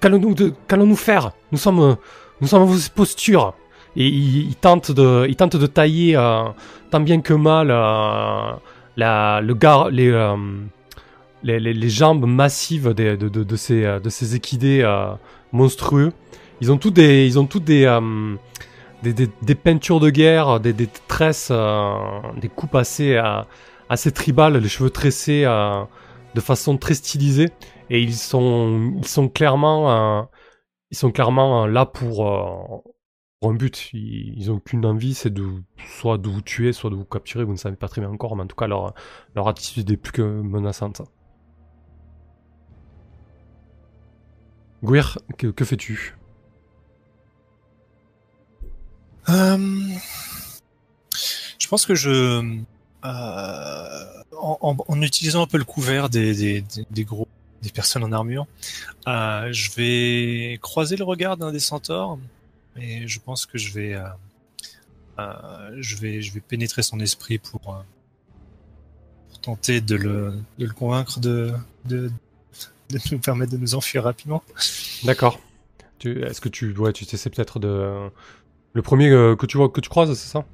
Qu'allons-nous 0.00 0.96
faire? 0.96 1.32
Nous 1.50 1.58
sommes, 1.58 1.80
euh, 1.80 1.94
nous 2.40 2.46
sommes 2.46 2.64
vos 2.64 2.78
postures. 2.94 3.54
Et 4.00 4.06
il, 4.06 4.48
il 4.50 4.54
tente 4.54 4.92
de, 4.92 5.26
il 5.28 5.34
tente 5.36 5.56
de 5.56 5.66
tailler 5.66 6.16
euh, 6.16 6.44
tant 6.90 7.00
bien 7.00 7.20
que 7.20 7.34
mal 7.34 7.68
euh, 7.70 8.52
la, 8.96 9.40
le 9.42 9.54
gar, 9.54 9.90
les, 9.90 10.08
euh, 10.08 10.36
les, 11.42 11.58
les, 11.58 11.74
les 11.74 11.90
jambes 11.90 12.24
massives 12.24 12.94
des- 12.94 13.16
de, 13.16 13.28
de, 13.28 13.42
de 13.42 13.56
ces, 13.56 13.84
euh, 13.84 13.98
de 13.98 14.08
ces 14.08 14.36
équidés 14.36 14.82
euh, 14.82 15.10
monstrueux. 15.50 16.12
Ils 16.60 16.70
ont 16.70 16.78
tous 16.78 16.92
des, 16.92 17.26
ils 17.26 17.40
ont 17.40 17.46
tous 17.46 17.58
des, 17.60 17.84
euh, 17.86 18.36
des, 19.02 19.12
des, 19.12 19.28
des 19.42 19.54
peintures 19.56 19.98
de 19.98 20.10
guerre, 20.10 20.60
des, 20.60 20.72
des 20.72 20.88
tresses, 21.08 21.52
des 22.40 22.48
coupes 22.48 22.74
assez, 22.76 23.20
assez 23.88 24.12
tribales, 24.12 24.56
les 24.58 24.68
cheveux 24.68 24.90
tressés 24.90 25.42
de 26.34 26.40
façon 26.40 26.76
très 26.76 26.94
stylisée. 26.94 27.50
Et 27.90 28.00
ils 28.00 28.14
sont, 28.14 28.92
ils 28.98 29.06
sont 29.06 29.28
clairement, 29.28 30.28
ils 30.90 30.96
sont 30.96 31.12
clairement 31.12 31.66
là 31.66 31.86
pour, 31.86 32.82
pour 33.40 33.50
un 33.50 33.54
but. 33.54 33.90
Ils, 33.92 34.34
ils 34.36 34.50
ont 34.50 34.60
qu'une 34.60 34.84
envie, 34.86 35.14
c'est 35.14 35.30
de 35.30 35.62
soit 35.98 36.18
de 36.18 36.28
vous 36.28 36.42
tuer, 36.42 36.72
soit 36.72 36.90
de 36.90 36.96
vous 36.96 37.04
capturer. 37.04 37.44
Vous 37.44 37.52
ne 37.52 37.58
savez 37.58 37.76
pas 37.76 37.88
très 37.88 38.00
bien 38.00 38.10
encore, 38.10 38.36
mais 38.36 38.42
en 38.42 38.46
tout 38.46 38.56
cas 38.56 38.66
leur, 38.66 38.94
attitude 39.48 39.90
est 39.90 39.96
plus 39.96 40.12
que 40.12 40.22
menaçante. 40.22 41.02
Guir, 44.82 45.18
que, 45.36 45.64
fais-tu? 45.64 46.16
Euh, 49.28 49.58
je 51.58 51.68
pense 51.68 51.84
que 51.84 51.94
je, 51.94 52.56
euh, 53.04 54.04
en, 54.32 55.02
utilisant 55.02 55.42
un 55.42 55.46
peu 55.46 55.58
le 55.58 55.64
couvert 55.64 56.08
des 56.08 56.64
gros, 56.98 57.28
des 57.62 57.70
personnes 57.70 58.04
en 58.04 58.12
armure, 58.12 58.46
euh, 59.06 59.48
je 59.52 59.70
vais 59.72 60.58
croiser 60.62 60.96
le 60.96 61.04
regard 61.04 61.36
d'un 61.36 61.52
des 61.52 61.58
centaures 61.58 62.18
et 62.80 63.08
je 63.08 63.20
pense 63.20 63.46
que 63.46 63.58
je 63.58 63.72
vais, 63.72 63.94
euh, 63.94 64.04
euh, 65.18 65.76
je 65.78 65.96
vais, 65.96 66.22
je 66.22 66.32
vais 66.32 66.40
pénétrer 66.40 66.82
son 66.82 67.00
esprit 67.00 67.38
pour, 67.38 67.74
euh, 67.74 67.80
pour 69.28 69.40
tenter 69.40 69.80
de 69.80 69.96
le, 69.96 70.34
de 70.58 70.66
le 70.66 70.72
convaincre 70.72 71.20
de, 71.20 71.52
de, 71.84 72.10
de 72.90 72.98
nous 73.12 73.18
permettre 73.18 73.52
de 73.52 73.58
nous 73.58 73.74
enfuir 73.74 74.04
rapidement. 74.04 74.42
D'accord. 75.04 75.40
Tu, 75.98 76.22
est-ce 76.22 76.40
que 76.40 76.48
tu, 76.48 76.72
ouais, 76.78 76.92
tu 76.92 77.04
essaies 77.12 77.30
peut-être 77.30 77.58
de, 77.58 78.08
le 78.72 78.82
premier 78.82 79.08
que 79.10 79.46
tu 79.46 79.56
vois, 79.56 79.68
que 79.68 79.80
tu 79.80 79.88
croises, 79.88 80.14
c'est 80.14 80.28
ça? 80.28 80.46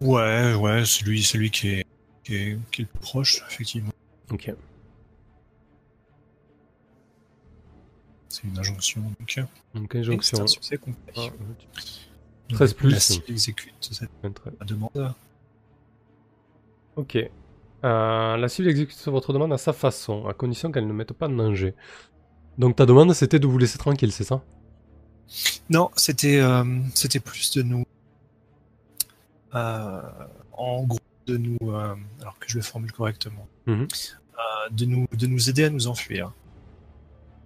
Ouais, 0.00 0.54
ouais, 0.54 0.84
celui, 0.84 1.22
celui 1.22 1.50
qui 1.50 1.68
est, 1.68 1.86
qui 2.22 2.36
est, 2.36 2.58
qui 2.70 2.82
est 2.82 2.84
le 2.84 2.90
plus 2.90 3.00
proche, 3.00 3.42
effectivement. 3.50 3.92
Ok. 4.30 4.52
C'est 8.34 8.44
une 8.48 8.58
injonction. 8.58 9.00
Donc, 9.20 9.38
euh, 9.38 9.44
Donc 9.74 9.92
c'est 9.92 9.98
injonction. 9.98 10.42
un 10.42 10.46
succès 10.48 10.76
complet. 10.76 11.12
Ah, 11.16 11.20
Donc, 12.48 12.58
13 12.58 12.74
plus. 12.74 12.90
La 12.90 12.98
cible 13.00 13.24
exécute 13.28 13.88
cette 13.92 14.10
demande. 14.66 15.14
Ok. 16.96 17.16
Euh, 17.16 18.36
la 18.36 18.48
cible 18.48 18.68
exécute 18.68 18.96
votre 19.06 19.32
demande 19.32 19.52
à 19.52 19.58
sa 19.58 19.72
façon, 19.72 20.26
à 20.26 20.32
condition 20.34 20.72
qu'elle 20.72 20.86
ne 20.86 20.92
mette 20.92 21.12
pas 21.12 21.28
de 21.28 21.34
danger. 21.36 21.74
Donc 22.58 22.76
ta 22.76 22.86
demande 22.86 23.12
c'était 23.14 23.38
de 23.38 23.46
vous 23.46 23.58
laisser 23.58 23.78
tranquille, 23.78 24.10
c'est 24.12 24.24
ça? 24.24 24.42
Non, 25.70 25.90
c'était 25.96 26.40
euh, 26.40 26.64
c'était 26.94 27.20
plus 27.20 27.52
de 27.56 27.62
nous. 27.62 27.84
euh, 29.54 30.02
en 30.52 30.84
gros, 30.84 30.98
de 31.26 31.36
nous. 31.36 31.58
euh, 31.62 31.94
alors 32.20 32.38
que 32.38 32.48
je 32.48 32.56
le 32.58 32.62
formule 32.62 32.92
correctement. 32.92 33.46
Mhm. 33.66 33.86
Euh, 33.86 34.68
de, 34.70 34.84
nous, 34.86 35.06
de 35.12 35.26
nous 35.26 35.48
aider 35.50 35.64
à 35.64 35.70
nous 35.70 35.86
enfuir. 35.86 36.32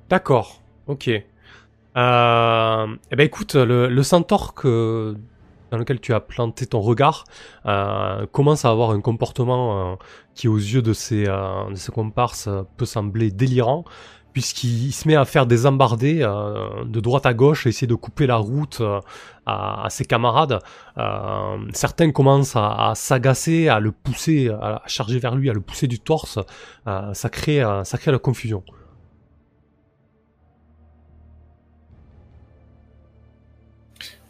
D'accord, 0.08 0.62
ok. 0.88 1.10
Euh, 1.96 2.86
eh 3.10 3.16
ben 3.16 3.24
écoute, 3.24 3.54
le, 3.54 3.88
le 3.88 4.02
centaure 4.02 4.54
dans 4.62 5.76
lequel 5.76 6.00
tu 6.00 6.14
as 6.14 6.20
planté 6.20 6.66
ton 6.66 6.80
regard 6.80 7.24
euh, 7.66 8.26
commence 8.32 8.64
à 8.64 8.70
avoir 8.70 8.90
un 8.90 9.00
comportement 9.00 9.92
euh, 9.92 9.94
qui, 10.34 10.48
aux 10.48 10.56
yeux 10.56 10.82
de 10.82 10.92
ses, 10.92 11.24
de 11.24 11.74
ses 11.74 11.92
comparses, 11.92 12.48
peut 12.76 12.86
sembler 12.86 13.30
délirant, 13.30 13.84
puisqu'il 14.32 14.86
il 14.86 14.92
se 14.92 15.08
met 15.08 15.16
à 15.16 15.24
faire 15.24 15.46
des 15.46 15.66
embardées 15.66 16.20
de 16.20 17.00
droite 17.00 17.26
à 17.26 17.34
gauche, 17.34 17.66
à 17.66 17.70
essayer 17.70 17.86
de 17.86 17.94
couper 17.94 18.26
la 18.26 18.36
route 18.36 18.80
à, 19.46 19.86
ses 19.90 20.04
camarades. 20.04 20.60
Certains 21.72 22.12
commencent 22.12 22.54
à, 22.54 22.92
s'agacer, 22.94 23.68
à 23.68 23.80
le 23.80 23.90
pousser, 23.90 24.48
à, 24.48 24.82
charger 24.86 25.18
vers 25.18 25.34
lui, 25.34 25.50
à 25.50 25.52
le 25.52 25.60
pousser 25.60 25.88
du 25.88 25.98
torse. 25.98 26.38
Ça, 26.86 27.28
crée, 27.30 27.62
ça 27.82 27.98
crée 27.98 28.12
la 28.12 28.18
confusion. 28.18 28.62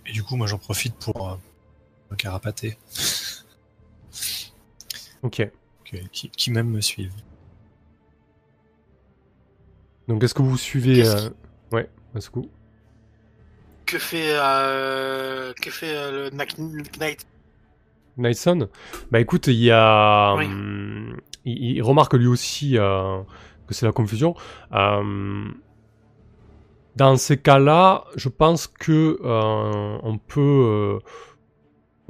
Et 0.09 0.13
du 0.13 0.23
coup, 0.23 0.37
moi, 0.37 0.47
j'en 0.47 0.59
profite 0.59 0.97
pour 0.97 1.29
euh, 1.31 1.37
me 2.11 2.17
carapater. 2.17 2.77
Ok. 5.23 5.49
Que- 5.85 5.97
qui, 6.13 6.31
qui 6.31 6.51
même 6.51 6.69
me 6.71 6.81
suivent. 6.81 7.13
Donc 10.07 10.23
est-ce 10.25 10.35
que 10.35 10.43
vous 10.43 10.57
suivez 10.57 10.97
Qu'est-ce 10.97 11.27
euh... 11.27 11.31
Ouais, 11.73 11.91
est-ce 12.17 12.31
que 12.31 12.41
Que 13.85 13.99
fait, 13.99 14.31
euh, 14.33 15.53
que 15.61 15.71
fait 15.71 15.95
euh, 15.95 16.31
le 16.31 16.37
Knight- 16.37 16.99
Knight? 16.99 17.27
Nyson 18.17 18.69
Bah 19.11 19.21
écoute, 19.21 19.47
il 19.49 19.55
y 19.57 19.71
a... 19.71 20.35
Oui. 20.37 20.47
hum, 20.47 21.21
il, 21.45 21.77
il 21.77 21.83
remarque 21.83 22.15
lui 22.15 22.27
aussi 22.27 22.79
euh, 22.79 23.21
que 23.67 23.75
c'est 23.75 23.85
la 23.87 23.93
confusion. 23.93 24.35
Euh, 24.73 25.45
Dans 26.99 27.17
ces 27.17 27.39
cas-là, 27.39 28.05
je 28.17 28.29
pense 28.29 28.67
que 28.67 29.19
euh, 29.23 29.99
on 30.03 30.19
peut... 30.19 30.41
euh, 30.41 30.99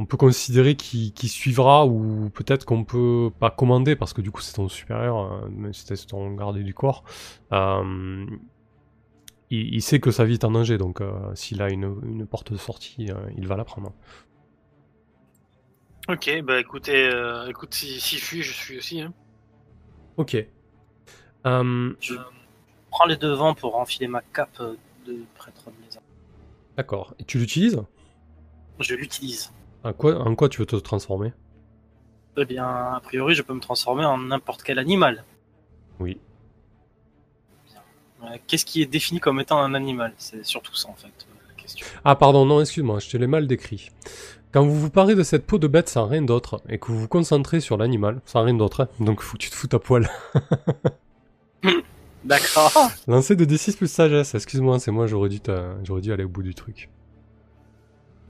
On 0.00 0.06
peut 0.06 0.16
considérer 0.16 0.76
qu'il 0.76 1.28
suivra 1.28 1.84
ou 1.84 2.30
peut-être 2.30 2.64
qu'on 2.64 2.84
peut 2.84 3.30
pas 3.42 3.50
commander 3.50 3.96
parce 3.96 4.12
que 4.14 4.22
du 4.22 4.30
coup 4.30 4.40
c'est 4.40 4.54
ton 4.54 4.68
supérieur, 4.68 5.16
euh, 5.18 5.48
mais 5.50 5.72
c'était 5.72 5.96
ton 6.06 6.36
gardé 6.36 6.62
du 6.62 6.72
corps. 6.72 7.02
Euh, 7.52 8.24
il, 9.50 9.74
il 9.74 9.82
sait 9.82 9.98
que 9.98 10.12
sa 10.12 10.24
vie 10.24 10.34
est 10.34 10.44
en 10.44 10.52
danger, 10.52 10.78
donc 10.78 11.02
s'il 11.34 11.60
a 11.62 11.68
une, 11.76 11.88
une 12.04 12.26
porte 12.28 12.52
de 12.52 12.58
sortie, 12.58 13.10
il 13.36 13.46
va 13.48 13.56
la 13.56 13.64
prendre. 13.64 13.92
Ok, 16.08 16.30
bah 16.44 16.60
écoutez, 16.60 17.10
écoute, 17.48 17.74
si, 17.74 18.00
si 18.00 18.18
je 18.18 18.52
suis 18.52 18.78
aussi. 18.78 19.00
Hein. 19.00 19.12
Ok. 20.16 20.36
Je 21.44 22.14
prends 22.98 23.06
les 23.06 23.16
devants 23.16 23.54
pour 23.54 23.76
enfiler 23.76 24.08
ma 24.08 24.22
cape 24.22 24.60
de 25.06 25.18
prêtre 25.36 25.62
de 25.66 25.84
maison. 25.86 26.00
D'accord. 26.76 27.14
Et 27.20 27.24
tu 27.24 27.38
l'utilises? 27.38 27.80
Je 28.80 28.96
l'utilise. 28.96 29.52
en 29.84 29.92
quoi, 29.92 30.18
en 30.18 30.34
quoi 30.34 30.48
tu 30.48 30.58
veux 30.58 30.66
te 30.66 30.74
transformer? 30.74 31.32
Eh 32.36 32.44
bien, 32.44 32.66
a 32.66 33.00
priori, 33.00 33.36
je 33.36 33.42
peux 33.42 33.54
me 33.54 33.60
transformer 33.60 34.04
en 34.04 34.18
n'importe 34.18 34.64
quel 34.64 34.80
animal. 34.80 35.22
Oui. 36.00 36.18
Euh, 38.24 38.36
Qu'est-ce 38.48 38.64
qui 38.64 38.82
est 38.82 38.86
défini 38.86 39.20
comme 39.20 39.38
étant 39.38 39.58
un 39.60 39.74
animal? 39.74 40.12
C'est 40.18 40.44
surtout 40.44 40.74
ça, 40.74 40.88
en 40.88 40.94
fait, 40.94 41.06
euh, 41.06 41.34
la 41.48 41.54
question. 41.62 41.86
Ah 42.04 42.16
pardon, 42.16 42.46
non, 42.46 42.60
excuse-moi, 42.60 42.98
je 42.98 43.10
te 43.10 43.16
l'ai 43.16 43.28
mal 43.28 43.46
décrit. 43.46 43.90
Quand 44.50 44.64
vous 44.64 44.74
vous 44.74 44.90
parez 44.90 45.14
de 45.14 45.22
cette 45.22 45.46
peau 45.46 45.58
de 45.58 45.68
bête 45.68 45.88
sans 45.88 46.06
rien 46.08 46.22
d'autre, 46.22 46.62
et 46.68 46.78
que 46.78 46.86
vous 46.88 46.98
vous 46.98 47.08
concentrez 47.08 47.60
sur 47.60 47.76
l'animal, 47.76 48.20
sans 48.24 48.42
rien 48.42 48.54
d'autre, 48.54 48.80
hein, 48.82 48.88
donc 49.04 49.20
faut 49.20 49.36
que 49.36 49.42
tu 49.42 49.50
te 49.50 49.54
foutes 49.54 49.74
à 49.74 49.78
poil. 49.78 50.10
D'accord. 52.24 52.90
Lancer 53.06 53.36
de 53.36 53.44
D6 53.44 53.76
plus 53.76 53.90
sagesse, 53.90 54.34
excuse-moi, 54.34 54.78
c'est 54.78 54.90
moi, 54.90 55.06
j'aurais 55.06 55.28
dû, 55.28 55.40
t'a- 55.40 55.76
j'aurais 55.84 56.00
dû 56.00 56.12
aller 56.12 56.24
au 56.24 56.28
bout 56.28 56.42
du 56.42 56.54
truc. 56.54 56.88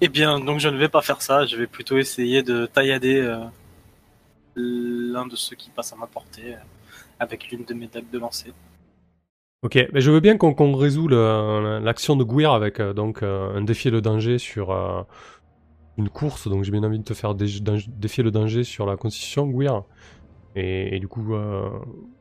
Eh 0.01 0.09
bien, 0.09 0.39
donc 0.39 0.61
je 0.61 0.69
ne 0.69 0.77
vais 0.77 0.89
pas 0.89 1.03
faire 1.03 1.23
ça. 1.23 1.47
Je 1.47 1.57
vais 1.57 1.67
plutôt 1.67 1.99
essayer 1.99 2.43
de 2.43 2.67
taillader 2.67 3.19
euh, 3.21 3.39
l'un 4.57 5.27
de 5.27 5.37
ceux 5.37 5.57
qui 5.57 5.71
passent 5.71 5.93
à 5.93 5.97
ma 5.97 6.07
portée 6.07 6.55
euh, 6.55 6.59
avec 7.19 7.51
l'une 7.51 7.65
de 7.65 7.75
mes 7.75 7.87
dagues 7.87 8.11
de 8.11 8.19
lancer. 8.19 8.53
Ok, 9.63 9.77
mais 9.93 10.01
je 10.01 10.11
veux 10.13 10.21
bien 10.21 10.37
qu'on 10.37 10.77
résout 10.77 11.09
l'action 11.09 12.15
de 12.15 12.23
Gouir 12.23 12.53
avec 12.53 12.79
euh, 12.79 12.93
donc 12.93 13.25
un 13.25 13.61
défier 13.63 13.91
le 13.91 14.01
danger 14.01 14.39
sur 14.39 14.71
une 15.97 16.09
course, 16.09 16.47
donc 16.47 16.63
j'ai 16.63 16.71
bien 16.71 16.85
envie 16.85 17.01
de 17.01 17.05
te 17.05 17.15
faire 17.15 17.35
dé- 17.35 17.61
défier 17.89 18.23
le 18.23 18.31
danger 18.31 18.63
sur 18.63 18.87
la 18.87 18.97
constitution, 18.97 19.47
Gouir. 19.49 19.83
Et, 20.55 20.97
et 20.97 21.01
du 21.01 21.09
coup, 21.09 21.35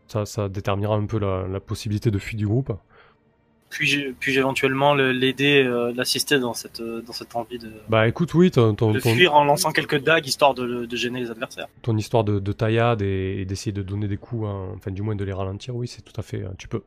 Ça, 0.08 0.26
ça 0.26 0.48
déterminera 0.50 0.96
un 0.96 1.06
peu 1.06 1.20
la, 1.20 1.48
la 1.48 1.60
possibilité 1.60 2.12
de 2.12 2.18
fuite 2.18 2.38
du 2.38 2.48
groupe. 2.48 2.72
Puis-je 3.70 4.12
puis 4.18 4.38
éventuellement 4.38 4.96
le- 4.96 5.12
l'aider, 5.12 5.62
euh, 5.66 5.92
l'assister 5.94 6.40
dans 6.40 6.54
cette, 6.54 6.80
euh, 6.80 7.02
dans 7.02 7.12
cette 7.12 7.36
envie 7.36 7.60
de, 7.60 7.70
Bah 7.90 8.08
écoute, 8.08 8.34
oui, 8.34 8.50
ton, 8.50 8.74
ton, 8.76 8.94
de 8.94 9.00
ton- 9.02 9.14
fuir 9.14 9.34
en 9.36 9.44
lançant 9.44 9.74
quelques 9.74 10.02
dagues 10.02 10.26
histoire 10.26 10.54
de, 10.54 10.86
de 10.86 10.96
gêner 10.96 11.20
les 11.20 11.30
adversaires. 11.32 11.68
ton 11.82 11.98
histoire 11.98 12.24
de, 12.24 12.40
de 12.40 12.52
taillade 12.54 13.02
et, 13.02 13.42
et 13.42 13.46
d'essayer 13.46 13.74
de 13.74 13.82
donner 13.84 14.08
des 14.08 14.16
coups, 14.16 14.48
hein, 14.48 14.70
enfin 14.78 14.92
du 14.92 15.02
moins 15.02 15.18
de 15.18 15.24
les 15.26 15.34
ralentir, 15.34 15.76
oui, 15.76 15.90
c'est 15.90 16.02
tout 16.02 16.14
à 16.18 16.24
fait, 16.24 16.44
euh, 16.44 16.50
tu 16.58 16.70
peux. 16.70 16.82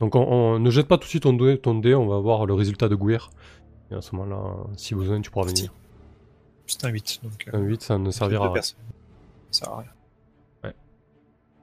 Donc 0.00 0.14
on, 0.14 0.20
on- 0.22 0.58
ne 0.58 0.70
jette 0.70 0.88
pas 0.88 0.96
tout 0.96 1.04
de 1.04 1.10
suite 1.10 1.24
ton 1.24 1.34
dé, 1.34 1.58
ton 1.58 1.74
dé, 1.74 1.94
on 1.94 2.06
va 2.06 2.18
voir 2.20 2.46
le 2.46 2.54
résultat 2.54 2.88
de 2.88 2.94
Gouir. 2.94 3.28
Et 3.90 3.94
à 3.94 4.00
ce 4.00 4.16
moment-là, 4.16 4.54
si 4.78 4.94
besoin, 4.94 5.20
tu 5.20 5.30
pourras 5.30 5.46
venir. 5.46 5.70
C'est 6.66 6.84
un 6.86 6.88
8. 6.88 7.20
Donc, 7.22 7.48
euh, 7.52 7.58
Un 7.58 7.60
8, 7.60 7.82
ça 7.82 7.98
ne 7.98 8.10
servira 8.10 8.46
à 8.46 8.52
rien. 8.54 8.62
Ça 8.62 8.74
sert 9.50 9.68
à 9.72 9.78
rien. 9.80 9.88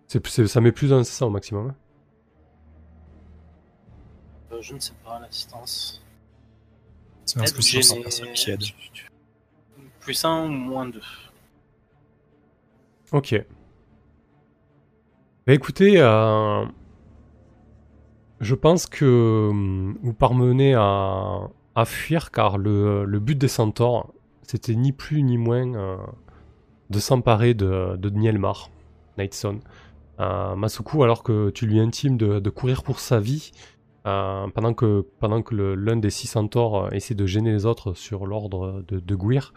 C'est- 0.08 0.48
ça 0.48 0.62
met 0.62 0.72
plus 0.72 0.90
d'un, 0.90 1.04
c'est 1.04 1.14
ça 1.14 1.26
au 1.26 1.30
maximum. 1.30 1.70
hein. 1.70 1.76
Euh, 4.52 4.62
je 4.62 4.74
ne 4.76 4.80
sais 4.80 4.94
pas, 5.04 5.20
l'assistance. 5.20 6.02
C'est 7.26 7.40
un 7.40 7.44
plus 7.44 7.62
500 7.64 7.90
gêner 7.96 8.04
personnes 8.04 8.34
qui 8.34 8.52
aident. 8.52 8.64
Plus 10.00 10.24
1 10.26 10.46
ou 10.46 10.50
moins 10.50 10.86
2. 10.88 11.02
Ok. 13.12 13.36
Bah 15.48 15.54
écoutez, 15.54 16.00
euh, 16.00 16.66
je 18.40 18.56
pense 18.56 18.86
que 18.88 19.50
hum, 19.52 19.98
vous 20.02 20.14
parmenez 20.14 20.74
à, 20.76 21.40
à 21.76 21.86
fuir 21.86 22.32
car 22.32 22.58
le, 22.58 23.06
le 23.06 23.20
but 23.20 23.36
des 23.38 23.48
centaures, 23.48 24.12
c'était 24.44 24.76
ni 24.76 24.92
plus 24.92 25.22
ni 25.24 25.38
moins 25.38 25.74
euh, 25.76 25.98
de 26.90 27.00
s'emparer 27.00 27.54
de, 27.54 27.96
de 27.98 28.10
Nielmar, 28.10 28.70
Nightson. 29.18 29.60
Euh, 30.20 30.56
Masuku, 30.56 31.04
alors 31.04 31.24
que 31.24 31.50
tu 31.50 31.66
lui 31.66 31.80
intimes 31.80 32.18
de, 32.18 32.50
courir 32.50 32.84
pour 32.84 33.00
sa 33.00 33.20
vie, 33.20 33.52
euh, 34.08 34.48
pendant 34.54 34.74
que, 34.74 35.06
pendant 35.20 35.42
que 35.42 35.56
l'un 35.56 35.98
des 35.98 36.10
six 36.10 36.28
centaures 36.28 36.86
euh, 36.86 36.90
essaie 36.92 37.16
de 37.16 37.26
gêner 37.26 37.52
les 37.52 37.66
autres 37.66 37.94
sur 37.94 38.26
l'ordre 38.26 38.84
de, 38.88 39.00
de 39.00 39.16
Gouir, 39.16 39.54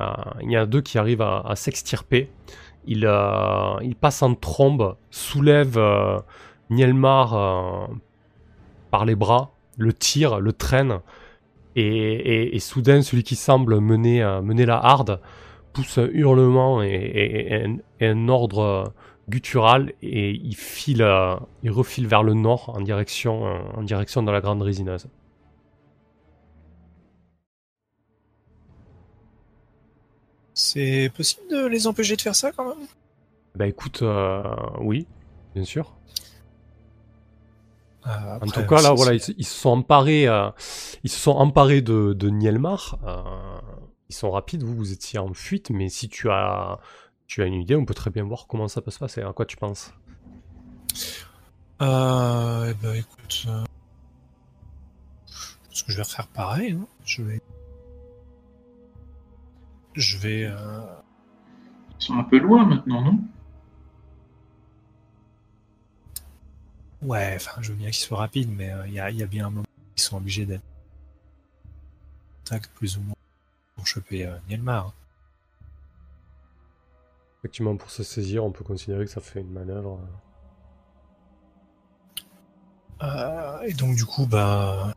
euh, 0.00 0.06
il 0.42 0.50
y 0.50 0.56
a 0.56 0.66
deux 0.66 0.82
qui 0.82 0.98
arrivent 0.98 1.22
à, 1.22 1.52
s'extirper. 1.54 2.30
Il, 2.86 3.08
il 3.82 3.96
passe 3.96 4.22
en 4.22 4.34
trombe, 4.34 4.96
soulève 5.10 5.80
Nielmar 6.68 7.88
par 8.90 9.06
les 9.06 9.14
bras, 9.14 9.52
le 9.78 9.94
tire, 9.94 10.38
le 10.38 10.52
traîne, 10.52 11.00
et, 11.76 12.54
et- 12.54 12.58
soudain, 12.58 13.00
celui 13.00 13.22
qui 13.22 13.36
semble 13.36 13.80
mener, 13.80 14.22
mener 14.42 14.66
la 14.66 14.76
harde 14.76 15.18
pousse 15.72 15.98
un 15.98 16.08
hurlement 16.12 16.82
et, 16.82 17.66
un, 18.00 18.28
ordre 18.28 18.92
guttural, 19.28 19.92
et 20.02 20.30
il 20.32 20.54
file, 20.56 21.02
euh, 21.02 21.36
il 21.62 21.70
refile 21.70 22.06
vers 22.06 22.22
le 22.22 22.34
nord 22.34 22.70
en 22.76 22.80
direction, 22.80 23.46
euh, 23.46 23.58
en 23.76 23.82
direction 23.82 24.22
de 24.22 24.30
la 24.30 24.40
grande 24.40 24.62
résineuse. 24.62 25.08
C'est 30.54 31.10
possible 31.16 31.42
de 31.50 31.66
les 31.66 31.86
empêcher 31.86 32.16
de 32.16 32.20
faire 32.22 32.34
ça 32.36 32.52
quand 32.52 32.68
même? 32.68 32.86
Bah 33.56 33.66
écoute, 33.66 34.02
euh, 34.02 34.42
oui, 34.80 35.06
bien 35.54 35.64
sûr. 35.64 35.96
Euh, 38.06 38.10
En 38.40 38.46
tout 38.46 38.64
cas, 38.66 38.82
là, 38.82 38.92
voilà, 38.92 39.14
ils, 39.14 39.20
se- 39.20 39.32
ils 39.36 39.46
se 39.46 39.54
sont 39.58 39.70
emparés, 39.70 40.28
euh, 40.28 40.50
ils 41.04 41.10
se 41.10 41.18
sont 41.18 41.32
emparés 41.32 41.80
de, 41.82 42.12
de 42.12 42.28
Nielmar. 42.28 42.98
euh, 43.04 43.22
ils 44.10 44.14
sont 44.14 44.30
rapides. 44.30 44.62
Vous, 44.62 44.74
vous 44.76 44.92
étiez 44.92 45.18
en 45.18 45.32
fuite, 45.32 45.70
mais 45.70 45.88
si 45.88 46.08
tu 46.08 46.30
as, 46.30 46.78
tu 47.26 47.42
as 47.42 47.46
une 47.46 47.54
idée, 47.54 47.74
on 47.76 47.84
peut 47.84 47.94
très 47.94 48.10
bien 48.10 48.24
voir 48.24 48.46
comment 48.46 48.68
ça 48.68 48.80
peut 48.80 48.90
se 48.90 48.98
passer. 48.98 49.22
À 49.22 49.32
quoi 49.32 49.46
tu 49.46 49.56
penses? 49.56 49.92
Euh, 51.82 52.70
eh 52.70 52.74
ben, 52.74 52.94
écoute, 52.94 53.44
euh, 53.48 53.64
je 55.26 55.66
pense 55.68 55.82
que 55.82 55.92
je 55.92 55.96
vais 55.96 56.02
refaire 56.02 56.26
pareil. 56.28 56.72
hein. 56.72 56.86
Je 57.04 57.22
vais, 57.22 57.40
je 59.94 60.16
vais. 60.18 60.44
euh, 60.46 60.80
Ils 62.00 62.04
sont 62.04 62.14
un 62.18 62.24
peu 62.24 62.38
loin 62.38 62.64
maintenant, 62.66 63.02
non? 63.02 63.18
Ouais, 67.02 67.34
enfin, 67.36 67.60
je 67.60 67.70
veux 67.70 67.76
bien 67.76 67.90
qu'ils 67.90 67.96
soient 68.04 68.18
rapides, 68.18 68.50
mais 68.50 68.70
euh, 68.70 68.86
il 68.86 68.94
y, 68.94 69.00
a, 69.00 69.10
il 69.10 69.16
y 69.18 69.22
a 69.22 69.26
bien 69.26 69.46
un 69.48 69.50
moment 69.50 69.62
où 69.62 69.82
ils 69.96 70.00
sont 70.00 70.16
obligés 70.16 70.46
d'être 70.46 70.62
tac 72.44 72.66
plus 72.74 72.96
ou 72.96 73.02
moins 73.02 73.16
pour 73.76 73.86
choper 73.86 74.24
euh, 74.26 74.38
Nielmar. 74.48 74.92
Effectivement, 77.44 77.76
pour 77.76 77.90
se 77.90 78.02
saisir, 78.02 78.42
on 78.42 78.52
peut 78.52 78.64
considérer 78.64 79.04
que 79.04 79.10
ça 79.10 79.20
fait 79.20 79.42
une 79.42 79.52
manœuvre. 79.52 80.00
euh. 83.02 83.06
Euh, 83.06 83.60
et 83.66 83.74
donc 83.74 83.96
du 83.96 84.06
coup, 84.06 84.24
bah, 84.24 84.94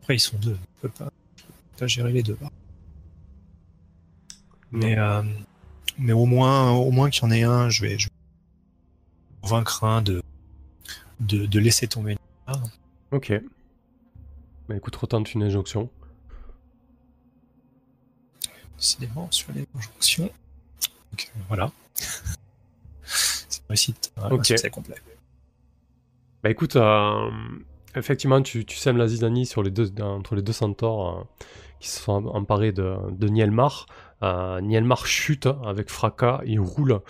après 0.00 0.16
ils 0.16 0.20
sont 0.20 0.38
deux, 0.38 0.56
on 0.56 0.80
peut 0.80 0.88
pas, 0.88 1.10
pas 1.76 1.86
gérer 1.86 2.10
les 2.10 2.22
deux. 2.22 2.38
Mais 4.72 4.98
euh, 4.98 5.22
mais 5.98 6.14
au 6.14 6.24
moins, 6.24 6.70
au 6.70 6.90
moins 6.90 7.10
qu'il 7.10 7.24
y 7.24 7.26
en 7.26 7.30
ait 7.32 7.42
un, 7.42 7.68
je 7.68 7.82
vais, 7.82 7.98
je 7.98 8.06
vais 8.08 8.14
convaincre 9.42 9.84
un 9.84 10.00
de, 10.00 10.22
de 11.20 11.44
de 11.44 11.58
laisser 11.58 11.86
tomber. 11.86 12.16
Ok. 13.10 13.30
Bah 14.70 14.76
écoute, 14.76 14.96
retente 14.96 15.34
une 15.34 15.42
injonction. 15.42 15.90
Décidément 18.78 19.30
sur 19.30 19.52
les 19.52 19.66
injonctions. 19.74 20.30
Donc 21.18 21.30
euh, 21.34 21.40
voilà. 21.48 21.70
C'est 23.04 23.58
une 23.58 23.64
réussite, 23.68 24.12
succès 24.44 24.70
complet. 24.70 24.96
Bah 26.42 26.50
écoute, 26.50 26.76
euh, 26.76 27.30
effectivement, 27.94 28.42
tu, 28.42 28.64
tu 28.64 28.76
sèmes 28.76 28.96
la 28.96 29.08
zizanie 29.08 29.46
sur 29.46 29.62
les 29.62 29.70
deux, 29.70 29.90
entre 30.02 30.34
les 30.36 30.42
deux 30.42 30.52
centaures 30.52 31.18
euh, 31.18 31.44
qui 31.80 31.88
se 31.88 32.00
sont 32.00 32.26
emparés 32.26 32.72
de, 32.72 32.96
de 33.10 33.28
Nielmar. 33.28 33.86
Euh, 34.22 34.60
Nielmar 34.60 35.06
chute 35.06 35.48
avec 35.64 35.90
fracas, 35.90 36.40
il 36.44 36.60
roule. 36.60 37.00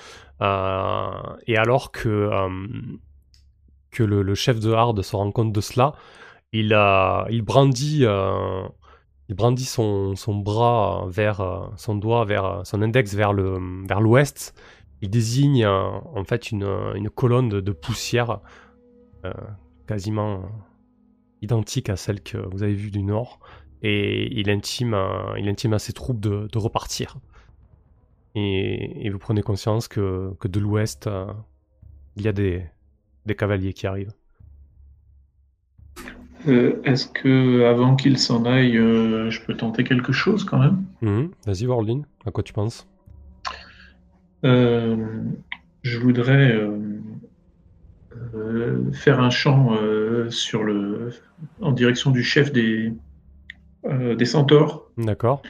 et 0.41 1.57
alors 1.57 1.91
que, 1.91 2.31
que 3.91 4.03
le, 4.03 4.23
le 4.23 4.35
chef 4.35 4.61
de 4.61 4.73
Hard 4.73 5.03
se 5.03 5.17
rend 5.17 5.31
compte 5.33 5.53
de 5.53 5.61
cela, 5.61 5.95
il, 6.53 6.73
il 7.31 7.43
brandit, 7.43 8.05
il 9.29 9.35
brandit 9.35 9.67
son, 9.67 10.15
bras 10.43 11.07
vers 11.09 11.41
euh, 11.41 11.67
son 11.77 11.95
doigt, 11.95 12.25
vers 12.25 12.45
euh, 12.45 12.65
son 12.65 12.81
index 12.81 13.15
vers 13.15 13.33
l'ouest. 13.33 14.55
Il 15.03 15.11
désigne 15.11 15.65
euh, 15.65 15.91
en 16.15 16.25
fait 16.25 16.51
une, 16.51 17.11
colonne 17.15 17.49
de, 17.49 17.73
poussière 17.73 18.41
quasiment 19.87 20.43
identique 21.43 21.91
à 21.91 21.97
celle 21.97 22.23
que 22.23 22.39
vous 22.39 22.63
avez 22.63 22.75
vue 22.75 22.91
du 22.91 23.03
nord, 23.03 23.41
et 23.83 24.33
il 24.39 24.49
intime, 24.49 24.95
à- 24.95 25.79
ses 25.79 25.93
troupes 25.93 26.21
de, 26.21 26.49
de 26.51 26.59
repartir. 26.59 27.19
Et, 28.35 29.11
vous 29.11 29.19
prenez 29.19 29.43
conscience 29.43 29.89
que, 29.89 30.33
de 30.43 30.61
l'ouest, 30.61 31.11
il 32.17 32.23
y 32.23 32.29
a 32.29 32.33
des 32.33 32.65
cavaliers 33.37 33.75
qui 33.75 33.87
arrivent. 33.87 34.15
Euh, 36.47 36.81
Est-ce 36.85 37.09
que 37.09 37.65
avant 37.65 37.97
qu'ils 37.97 38.19
s'en 38.19 38.45
aillent, 38.45 38.79
euh, 38.79 39.31
je 39.31 39.43
peux 39.43 39.55
tenter 39.55 39.85
quelque 39.85 40.13
chose 40.13 40.45
quand 40.45 40.59
même? 40.59 40.85
Mhm. 41.03 41.31
Vas-y, 41.47 41.67
Warlin, 41.67 42.03
à 42.25 42.31
quoi 42.31 42.43
tu 42.45 42.53
penses? 42.53 42.87
Euh, 44.45 44.97
Je 45.83 45.99
voudrais 45.99 46.61
faire 48.93 49.21
un 49.21 49.31
chant 49.31 49.77
sur 50.29 50.63
le, 50.63 51.11
en 51.61 51.73
direction 51.73 52.11
du 52.11 52.23
chef 52.23 52.53
des, 52.53 52.93
des 53.85 54.25
centaures. 54.25 54.91
D'accord. 54.99 55.43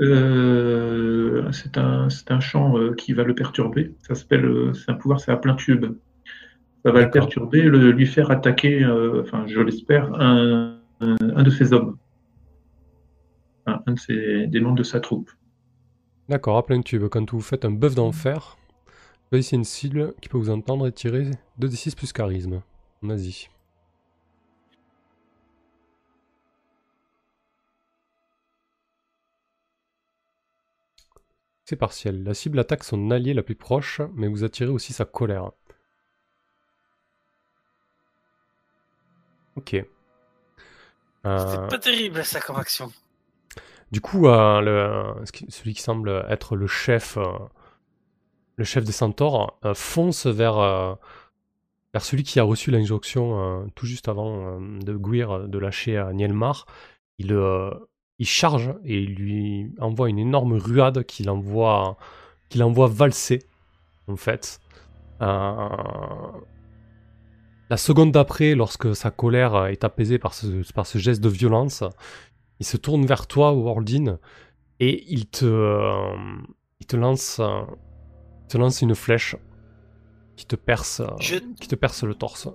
C'est 0.00 1.78
un, 1.78 2.40
chant 2.40 2.74
qui 2.96 3.12
va 3.12 3.24
le 3.24 3.34
perturber. 3.34 3.94
Ça 4.06 4.14
s'appelle, 4.14 4.72
c'est 4.74 4.90
un 4.90 4.94
pouvoir, 4.94 5.20
c'est 5.20 5.32
à 5.32 5.36
plein 5.36 5.54
tube. 5.54 5.86
Ça 6.86 6.92
va 6.92 7.02
le 7.02 7.10
perturber, 7.10 7.62
le, 7.62 7.90
lui 7.90 8.06
faire 8.06 8.30
attaquer, 8.30 8.84
euh, 8.84 9.22
enfin, 9.22 9.44
je 9.48 9.58
l'espère, 9.58 10.14
un, 10.14 10.78
un, 11.00 11.16
un 11.20 11.42
de 11.42 11.50
ses 11.50 11.72
hommes. 11.72 11.98
Un, 13.66 13.82
un 13.86 13.92
de 13.94 13.98
ses, 13.98 14.46
des 14.46 14.60
membres 14.60 14.76
de 14.76 14.84
sa 14.84 15.00
troupe. 15.00 15.28
D'accord, 16.28 16.56
à 16.56 16.64
plein 16.64 16.80
tube. 16.82 17.08
Quand 17.08 17.28
vous 17.32 17.40
faites 17.40 17.64
un 17.64 17.72
bœuf 17.72 17.96
d'enfer, 17.96 18.56
choisissez 19.30 19.56
une 19.56 19.64
cible 19.64 20.14
qui 20.22 20.28
peut 20.28 20.38
vous 20.38 20.48
entendre 20.48 20.86
et 20.86 20.92
tirer 20.92 21.32
2d6 21.60 21.96
plus 21.96 22.12
charisme. 22.12 22.62
Vas-y. 23.02 23.48
C'est 31.64 31.74
partiel. 31.74 32.22
La 32.22 32.34
cible 32.34 32.60
attaque 32.60 32.84
son 32.84 33.10
allié 33.10 33.34
la 33.34 33.42
plus 33.42 33.56
proche, 33.56 34.00
mais 34.14 34.28
vous 34.28 34.44
attirez 34.44 34.70
aussi 34.70 34.92
sa 34.92 35.04
colère. 35.04 35.50
Ok. 39.56 39.74
Euh, 39.74 41.46
C'est 41.48 41.68
pas 41.70 41.78
terrible 41.78 42.24
ça 42.24 42.40
comme 42.40 42.56
action. 42.56 42.92
du 43.90 44.00
coup, 44.00 44.26
euh, 44.28 44.60
le- 44.60 45.24
celui 45.48 45.74
qui 45.74 45.82
semble 45.82 46.24
être 46.28 46.56
le 46.56 46.66
chef, 46.66 47.16
euh, 47.16 47.24
le 48.56 48.64
chef 48.64 48.84
des 48.84 48.92
centaures, 48.92 49.58
euh, 49.64 49.74
fonce 49.74 50.26
vers, 50.26 50.58
euh, 50.58 50.94
vers 51.92 52.04
celui 52.04 52.22
qui 52.22 52.38
a 52.40 52.42
reçu 52.44 52.70
l'injonction 52.70 53.40
euh, 53.62 53.66
tout 53.74 53.86
juste 53.86 54.08
avant 54.08 54.60
euh, 54.60 54.78
de 54.80 54.94
Guir 54.96 55.48
de 55.48 55.58
lâcher 55.58 55.96
à 55.96 56.12
Nielmar. 56.12 56.66
Il, 57.18 57.32
euh, 57.32 57.70
il 58.18 58.26
charge 58.26 58.74
et 58.84 59.00
il 59.00 59.14
lui 59.14 59.72
envoie 59.80 60.08
une 60.10 60.18
énorme 60.18 60.54
ruade 60.54 61.04
qu'il 61.04 61.28
envoie, 61.30 61.96
qu'il 62.50 62.62
envoie 62.62 62.88
valser, 62.88 63.42
en 64.08 64.16
fait. 64.16 64.60
La 67.68 67.76
seconde 67.76 68.12
d'après, 68.12 68.54
lorsque 68.54 68.94
sa 68.94 69.10
colère 69.10 69.66
est 69.66 69.82
apaisée 69.84 70.18
par 70.18 70.34
ce, 70.34 70.46
par 70.72 70.86
ce 70.86 70.98
geste 70.98 71.20
de 71.20 71.28
violence, 71.28 71.82
il 72.60 72.66
se 72.66 72.76
tourne 72.76 73.04
vers 73.06 73.26
toi, 73.26 73.52
Wardin, 73.52 74.18
et 74.78 75.04
il 75.12 75.26
te, 75.26 75.44
euh, 75.44 76.14
il 76.80 76.86
te 76.86 76.96
lance, 76.96 77.38
euh, 77.40 77.62
il 78.44 78.46
te 78.48 78.58
lance 78.58 78.82
une 78.82 78.94
flèche 78.94 79.36
qui 80.36 80.46
te 80.46 80.54
perce, 80.54 81.00
euh, 81.00 81.06
Je- 81.18 81.36
qui 81.60 81.66
te 81.66 81.74
perce 81.74 82.04
le 82.04 82.14
torse. 82.14 82.48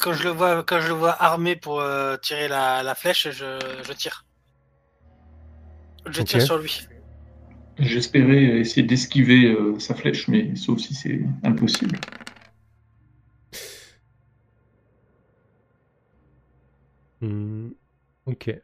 Quand 0.00 0.12
je 0.12 0.24
le 0.24 0.30
vois, 0.30 0.62
quand 0.64 0.80
je 0.80 0.88
le 0.88 0.94
vois 0.94 1.12
armé 1.22 1.56
pour 1.56 1.80
euh, 1.80 2.16
tirer 2.16 2.48
la, 2.48 2.82
la 2.82 2.94
flèche, 2.94 3.28
je, 3.30 3.58
je 3.86 3.92
tire. 3.92 4.26
Je 6.10 6.22
tire 6.22 6.42
sur 6.42 6.58
lui. 6.58 6.86
J'espérais 7.78 8.58
essayer 8.60 8.82
d'esquiver 8.82 9.46
euh, 9.46 9.78
sa 9.78 9.94
flèche, 9.94 10.28
mais 10.28 10.54
sauf 10.56 10.78
si 10.78 10.92
c'est 10.94 11.20
impossible. 11.42 11.98
Hmm, 17.22 17.68
ok. 18.26 18.60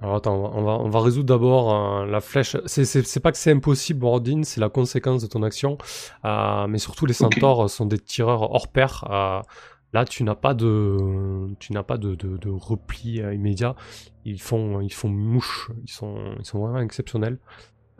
Alors 0.00 0.14
attends, 0.14 0.36
on 0.36 0.42
va, 0.42 0.48
on 0.56 0.62
va, 0.62 0.70
on 0.84 0.88
va 0.90 1.00
résoudre 1.00 1.26
d'abord 1.26 1.74
euh, 1.74 2.06
la 2.06 2.20
flèche. 2.20 2.56
C'est- 2.66 3.20
pas 3.20 3.32
que 3.32 3.38
c'est 3.38 3.50
impossible, 3.50 4.04
Wardin, 4.04 4.44
c'est 4.44 4.60
la 4.60 4.68
conséquence 4.68 5.22
de 5.22 5.26
ton 5.26 5.42
action. 5.42 5.76
Euh, 6.24 6.68
mais 6.68 6.78
surtout, 6.78 7.04
les 7.04 7.12
centaures 7.14 7.68
sont 7.68 7.84
des 7.86 7.98
tireurs 7.98 8.42
hors 8.54 8.68
pair. 8.68 9.04
Euh, 9.10 9.40
là, 9.92 10.04
tu 10.04 10.22
n'as 10.22 10.36
pas 10.36 10.54
de, 10.54 11.48
tu 11.58 11.72
n'as 11.72 11.82
pas 11.82 11.98
de, 11.98 12.14
de, 12.14 12.36
de 12.36 12.48
repli 12.48 13.20
euh, 13.20 13.34
immédiat. 13.34 13.74
Ils 14.24 14.40
font, 14.40 14.80
ils 14.80 14.92
font 14.92 15.08
mouche. 15.08 15.72
Ils 15.84 15.90
sont, 15.90 16.32
ils 16.38 16.44
sont 16.44 16.60
vraiment 16.60 16.78
exceptionnels. 16.80 17.38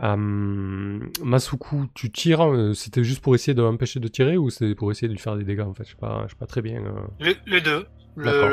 Euh, 0.01 1.01
Masuku, 1.25 1.89
tu 1.95 2.13
tires. 2.13 2.47
euh, 2.49 2.75
C'était 2.75 3.03
juste 3.03 3.23
pour 3.23 3.35
essayer 3.35 3.55
de 3.55 3.63
l'empêcher 3.63 3.99
de 3.99 4.07
tirer 4.07 4.37
ou 4.37 4.51
c'est 4.51 4.77
pour 4.77 4.93
essayer 4.93 5.09
de 5.09 5.15
lui 5.15 5.21
faire 5.21 5.35
des 5.37 5.43
dégâts 5.43 5.63
en 5.63 5.75
fait? 5.75 5.83
Je 5.85 5.91
sais 5.91 5.97
pas, 5.97 6.23
je 6.27 6.31
sais 6.31 6.39
pas 6.39 6.47
très 6.47 6.63
bien. 6.63 6.85
euh. 6.85 7.01
Le, 7.19 7.35
les 7.47 7.61
deux. 7.61 7.85
Le, 8.19 8.49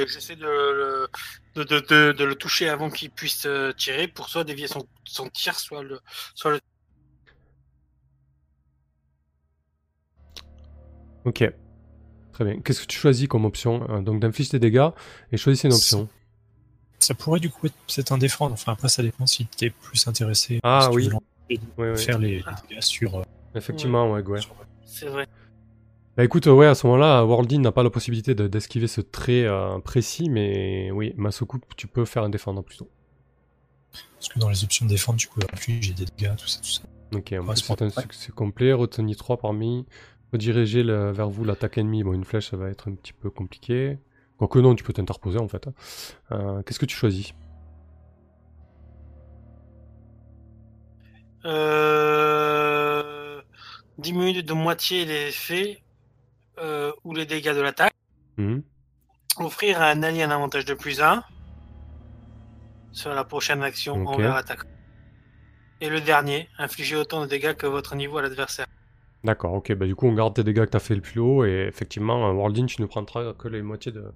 le- 0.00 0.06
J'essaie 0.08 0.36
de, 0.36 0.44
le- 0.44 1.08
de, 1.54 1.62
de, 1.64 1.80
de, 1.80 2.12
de 2.12 2.24
le 2.24 2.34
toucher 2.34 2.68
avant 2.68 2.90
qu'il 2.90 3.10
puisse 3.10 3.46
euh, 3.46 3.72
tirer 3.72 4.08
pour 4.08 4.28
soit 4.28 4.44
dévier 4.44 4.66
son, 4.66 4.86
son 5.04 5.28
tir, 5.28 5.58
soit 5.58 5.82
le, 5.82 6.00
soit 6.34 6.50
le. 6.52 6.60
Ok. 11.24 11.44
Très 12.32 12.44
bien. 12.44 12.60
Qu'est-ce 12.60 12.82
que 12.82 12.86
tu 12.86 12.98
choisis 12.98 13.26
comme 13.28 13.44
option 13.44 13.86
Euh, 13.90 14.00
Donc 14.00 14.20
d'inflige 14.20 14.50
tes 14.50 14.58
dégâts 14.58 14.88
et 15.32 15.36
choisis 15.36 15.64
une 15.64 15.72
option. 15.72 16.08
Ça 17.00 17.14
pourrait 17.14 17.40
du 17.40 17.50
coup 17.50 17.66
être 17.66 17.74
peut-être 17.86 18.12
un 18.12 18.18
défendre. 18.18 18.54
Enfin, 18.54 18.72
après, 18.72 18.88
ça 18.88 19.02
dépend 19.02 19.26
si 19.26 19.46
t'es 19.46 19.70
plus 19.70 20.06
intéressé. 20.08 20.60
Ah, 20.62 20.82
si 20.84 20.90
tu 20.90 20.96
oui. 20.96 21.08
veux 21.08 21.14
Oui, 21.50 21.60
oui. 21.78 21.98
Faire 21.98 22.18
les, 22.18 22.38
les 22.38 22.44
dégâts 22.68 22.80
sur. 22.80 23.18
euh, 23.18 23.22
Effectivement, 23.54 24.10
ouais, 24.12 24.22
ouais. 24.22 24.40
sur- 24.40 24.54
C'est 24.84 25.06
vrai. 25.06 25.26
Bah 26.18 26.24
écoute, 26.24 26.48
euh, 26.48 26.52
ouais, 26.52 26.66
à 26.66 26.74
ce 26.74 26.84
moment-là, 26.88 27.24
Worldin 27.24 27.60
n'a 27.60 27.70
pas 27.70 27.84
la 27.84 27.90
possibilité 27.90 28.34
de- 28.34 28.48
d'esquiver 28.48 28.88
ce 28.88 29.00
trait 29.00 29.44
euh, 29.44 29.78
précis, 29.78 30.28
mais 30.28 30.90
oui, 30.90 31.14
Masoku, 31.16 31.60
tu 31.76 31.86
peux 31.86 32.04
faire 32.04 32.24
un 32.24 32.28
défendre 32.28 32.60
plutôt. 32.62 32.90
Parce 34.16 34.28
que 34.28 34.40
dans 34.40 34.48
les 34.48 34.64
options 34.64 34.84
de 34.84 34.90
défendre, 34.90 35.16
tu 35.20 35.28
peux 35.28 35.46
infliger 35.52 35.92
des 35.94 36.06
dégâts, 36.06 36.34
tout 36.36 36.48
ça, 36.48 36.60
tout 36.60 36.70
ça. 36.70 36.82
Ok, 37.14 37.32
plus 37.38 37.56
c'est 37.62 37.82
un 37.82 37.90
succès 37.90 38.32
complet, 38.32 38.72
retenez 38.72 39.14
3 39.14 39.36
parmi, 39.36 39.86
rediriger 40.32 40.82
le- 40.82 41.12
vers 41.12 41.30
vous 41.30 41.44
l'attaque 41.44 41.78
ennemie. 41.78 42.02
Bon, 42.02 42.12
une 42.14 42.24
flèche, 42.24 42.50
ça 42.50 42.56
va 42.56 42.68
être 42.68 42.88
un 42.90 42.94
petit 42.96 43.12
peu 43.12 43.30
compliqué. 43.30 43.96
Quoique 44.38 44.58
non, 44.58 44.74
tu 44.74 44.82
peux 44.82 44.92
t'interposer 44.92 45.38
en 45.38 45.46
fait. 45.46 45.68
hein. 45.68 45.72
Euh, 46.32 46.62
Qu'est-ce 46.64 46.80
que 46.80 46.86
tu 46.86 46.96
choisis? 46.96 47.32
Euh, 52.48 53.40
diminuer 53.98 54.42
de 54.42 54.52
moitié 54.52 55.04
les 55.04 55.28
effets 55.28 55.82
euh, 56.62 56.92
ou 57.04 57.14
les 57.14 57.26
dégâts 57.26 57.54
de 57.54 57.60
l'attaque. 57.60 57.94
Mhm. 58.36 58.62
Offrir 59.38 59.80
à 59.80 59.90
un 59.90 60.02
allié 60.02 60.22
un 60.22 60.30
avantage 60.30 60.64
de 60.64 60.74
plus 60.74 61.00
1 61.00 61.22
sur 62.92 63.14
la 63.14 63.24
prochaine 63.24 63.62
action 63.62 64.02
Ok. 64.02 64.14
envers 64.14 64.34
attaque. 64.34 64.60
Et 65.80 65.88
le 65.88 66.00
dernier, 66.00 66.48
infliger 66.58 66.96
autant 66.96 67.20
de 67.20 67.26
dégâts 67.26 67.54
que 67.54 67.66
votre 67.66 67.94
niveau 67.94 68.18
à 68.18 68.22
l'adversaire. 68.22 68.66
D'accord, 69.24 69.54
ok, 69.54 69.72
bah 69.74 69.86
du 69.86 69.94
coup 69.94 70.06
on 70.06 70.12
garde 70.12 70.34
tes 70.34 70.44
dégâts 70.44 70.64
que 70.64 70.70
t'as 70.70 70.78
fait 70.78 70.94
le 70.94 71.00
plus 71.00 71.20
haut, 71.20 71.44
et 71.44 71.66
effectivement, 71.68 72.30
Worldin, 72.32 72.66
tu 72.66 72.80
ne 72.80 72.86
prendras 72.86 73.32
que 73.34 73.48
les 73.48 73.62
moitiés 73.62 73.92
de... 73.92 74.12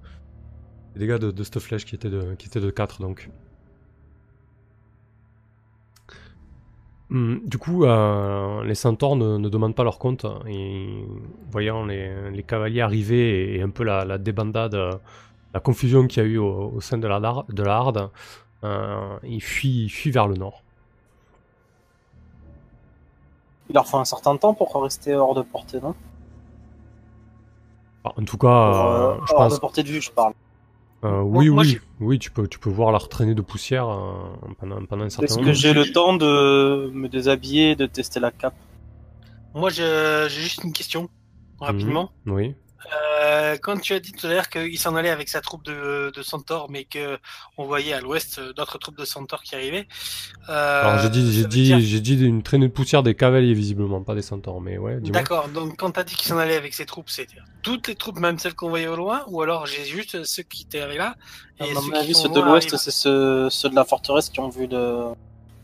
des 0.95 1.01
dégâts 1.01 1.19
de, 1.19 1.31
de 1.31 1.45
cette 1.45 1.59
flèche 1.59 1.85
qui 1.85 1.95
était 1.95 2.11
de, 2.11 2.35
qui 2.35 2.47
était 2.49 2.61
de 2.61 2.71
4, 2.71 3.01
donc. 3.01 3.29
Du 7.13 7.59
coup, 7.59 7.85
euh, 7.85 8.65
les 8.65 8.75
centaures 8.75 9.17
ne, 9.17 9.37
ne 9.37 9.49
demandent 9.49 9.75
pas 9.75 9.85
leur 9.85 9.99
compte, 9.99 10.25
et 10.49 11.05
voyant 11.51 11.85
les, 11.85 12.31
les 12.31 12.43
cavaliers 12.43 12.81
arriver 12.81 13.57
et, 13.57 13.63
un 13.63 13.71
peu 13.71 13.85
la, 13.85 14.05
la 14.05 14.19
débandade, 14.19 14.75
euh, 14.75 14.93
la 15.55 15.61
confusion 15.61 16.07
qu'il 16.07 16.23
y 16.23 16.27
a 16.27 16.29
eu 16.29 16.39
au, 16.39 16.73
au 16.75 16.81
sein 16.81 16.99
de 16.99 17.07
la, 17.09 17.21
lar- 17.21 17.47
de 17.49 17.63
la 17.63 17.77
harde, 17.77 18.11
euh, 18.65 19.19
ils, 19.25 19.43
fuient, 19.43 19.85
ils 19.85 19.91
fuient 19.91 20.11
vers 20.13 20.29
le 20.29 20.37
nord. 20.37 20.65
Il 23.69 23.75
leur 23.75 23.89
faut 23.89 23.99
un 23.99 24.05
certain 24.05 24.37
temps 24.37 24.55
pour 24.55 24.73
rester 24.81 25.17
hors 25.17 25.35
de 25.35 25.43
portée, 25.43 25.81
non? 25.81 25.97
Enfin, 28.05 28.21
en 28.21 28.25
tout 28.25 28.39
cas, 28.39 28.49
euh, 28.49 29.21
je 29.27 29.35
Hors 29.35 29.37
pense... 29.37 29.55
de 29.55 29.57
portée 29.61 29.83
de 29.83 29.89
vue, 29.89 30.01
je 30.01 30.11
parle. 30.13 30.33
Euh, 31.05 31.21
oui, 31.23 31.49
moi, 31.49 31.63
oui, 31.63 31.69
j'ai- 31.69 31.81
oui, 32.01 32.19
tu 32.19 32.31
peux, 32.31 32.47
tu 32.47 32.59
peux 32.59 32.71
voir 32.71 32.93
leur 32.93 33.09
traînée 33.09 33.35
de 33.35 33.41
poussière 33.43 33.89
euh, 33.89 34.53
pendant, 34.59 34.85
pendant 34.87 35.05
un 35.05 35.11
certain 35.11 35.25
Est-ce 35.25 35.35
moment. 35.37 35.47
que 35.49 35.53
j'ai 35.53 35.73
le 35.73 35.91
temps 35.93 36.15
de 36.17 36.91
me 36.95 37.09
déshabiller 37.09 37.73
et 37.73 37.77
de 37.77 37.87
tester 37.87 38.21
la 38.21 38.31
cape? 38.31 38.55
Moi, 39.55 39.71
je- 39.71 40.27
j'ai 40.31 40.41
juste 40.41 40.63
une 40.65 40.73
question, 40.73 41.09
rapidement. 41.61 42.11
Oui. 42.27 42.55
Euh, 42.95 43.57
quand 43.63 43.79
tu 43.81 43.93
as 43.95 44.01
dit 44.01 44.13
tout 44.13 44.27
à 44.27 44.31
l'heure 44.31 44.49
qu'il 44.49 44.79
s'en 44.79 44.97
allait 44.97 45.11
avec 45.11 45.29
sa 45.29 45.41
troupe 45.41 45.65
de, 45.65 46.13
de 46.15 46.23
centaures, 46.23 46.69
mais 46.71 46.85
que 46.85 47.19
on 47.57 47.65
voyait 47.65 47.93
à 47.93 48.01
l'ouest 48.01 48.39
euh, 48.39 48.53
d'autres 48.53 48.79
troupes 48.79 48.99
de 48.99 49.05
centaures 49.05 49.43
qui 49.43 49.55
arrivaient. 49.55 49.87
euh, 50.49 50.81
Alors 50.89 50.99
j'ai 50.99 51.09
dit, 51.11 51.33
j'ai 51.33 51.45
dit, 51.47 51.63
dire- 51.65 51.81
j'ai 51.81 52.01
dit 52.01 52.25
une 52.25 52.43
traînée 52.43 52.69
de 52.69 52.73
poussière 52.73 53.03
des 53.03 53.15
cavaliers 53.15 53.55
visiblement, 53.55 54.03
pas 54.03 54.15
des 54.15 54.23
centaures, 54.23 54.61
mais 54.61 54.79
ouais. 54.79 54.99
dis-moi. 55.01 55.21
D'accord, 55.21 55.49
donc 55.49 55.77
quand 55.77 55.93
t'as 55.93 56.05
dit 56.05 56.17
qu'il 56.17 56.29
s'en 56.29 56.39
allait 56.39 56.57
avec 56.57 56.75
ses 56.75 56.87
troupes, 56.87 57.09
c'était 57.11 57.37
toutes 57.63 57.87
les 57.89 57.95
troupes, 57.95 58.19
même 58.19 58.39
celles 58.39 58.55
qu'on 58.55 58.69
voyait 58.69 58.89
au 58.89 58.97
loin, 58.97 59.23
ou 59.29 59.43
alors 59.43 59.67
j'ai 59.67 59.85
juste 59.85 60.25
ceux 60.25 60.43
qui 60.43 60.63
étaient 60.63 60.81
arrivés 60.81 60.99
là 60.99 61.15
À 61.61 61.67
et 61.67 61.75
mon 61.75 61.81
ceux 61.83 61.95
avis, 61.95 62.07
qui 62.09 62.15
ceux 62.15 62.29
de 62.31 62.41
l'ouest, 62.41 62.69
arrivent. 62.69 62.81
c'est 62.83 62.91
ceux, 62.91 63.49
ceux 63.51 63.69
de 63.69 63.75
la 63.77 63.85
forteresse 63.85 64.29
qui 64.29 64.41
ont 64.41 64.49
vu 64.49 64.67
le- 64.67 65.13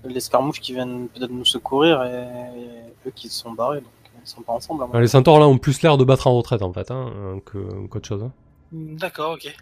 l'escarmouche 0.05 0.61
qui 0.61 0.73
viennent 0.73 1.09
peut-être 1.09 1.33
nous 1.33 1.45
secourir 1.45 2.03
et, 2.05 2.61
et 2.61 3.09
eux 3.09 3.12
qui 3.14 3.29
se 3.29 3.41
sont 3.41 3.53
barrés, 3.53 3.81
donc 3.81 3.91
sont 4.29 4.43
pas 4.43 4.53
ensemble. 4.53 4.83
à 4.83 4.87
mon 4.87 4.93
Alors, 4.93 5.03
les 5.03 5.09
centaures 5.09 5.39
là 5.41 5.49
ont 5.49 5.59
plus 5.59 5.83
l'air 5.83 5.97
de 5.99 6.05
battre 6.05 6.26
en 6.26 6.37
retraite 6.37 6.62
en 6.62 6.72
fait, 6.72 6.91
hein, 6.91 7.11
euh, 7.16 7.37
que- 7.45 7.87
qu'autre 7.89 8.07
chose. 8.09 8.22
hein. 8.22 8.33
D'accord, 8.72 9.33
ok. 9.33 9.55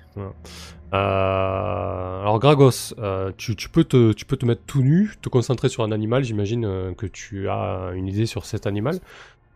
Euh, 0.95 2.21
alors 2.23 2.39
Gragos, 2.39 2.95
euh, 2.99 3.33
tu, 3.37 3.55
tu 3.57 3.69
peux 3.69 3.85
te, 3.85 4.13
tu 4.13 4.25
peux 4.25 4.37
te 4.37 4.47
mettre 4.47 4.63
tout 4.67 4.83
nu, 4.83 5.15
te 5.23 5.29
concentrer 5.29 5.69
sur 5.69 5.85
un 5.85 5.93
animal. 5.93 6.25
J'imagine 6.25 6.65
euh, 6.65 6.93
que 6.95 7.07
tu 7.07 7.49
as 7.49 7.91
une 7.95 8.09
idée 8.09 8.27
sur 8.27 8.45
cet 8.47 8.67
animal. 8.67 8.99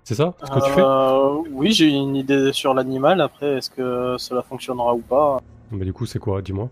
C'est 0.05 0.15
ça 0.15 0.35
ce 0.43 0.51
que 0.51 0.65
tu 0.65 0.71
fais? 0.73 1.51
Oui, 1.53 1.73
j'ai 1.73 1.89
une 1.89 2.17
idée 2.17 2.53
sur 2.53 2.75
l'animal. 2.75 3.21
Après, 3.21 3.59
est-ce 3.59 3.71
que 3.71 4.17
cela 4.19 4.43
fonctionnera 4.43 4.95
ou 4.95 5.01
pas? 5.01 5.41
Mais 5.71 5.85
du 5.85 5.93
coup, 5.93 6.07
c'est 6.07 6.19
quoi? 6.19 6.43
Dis-moi. 6.43 6.69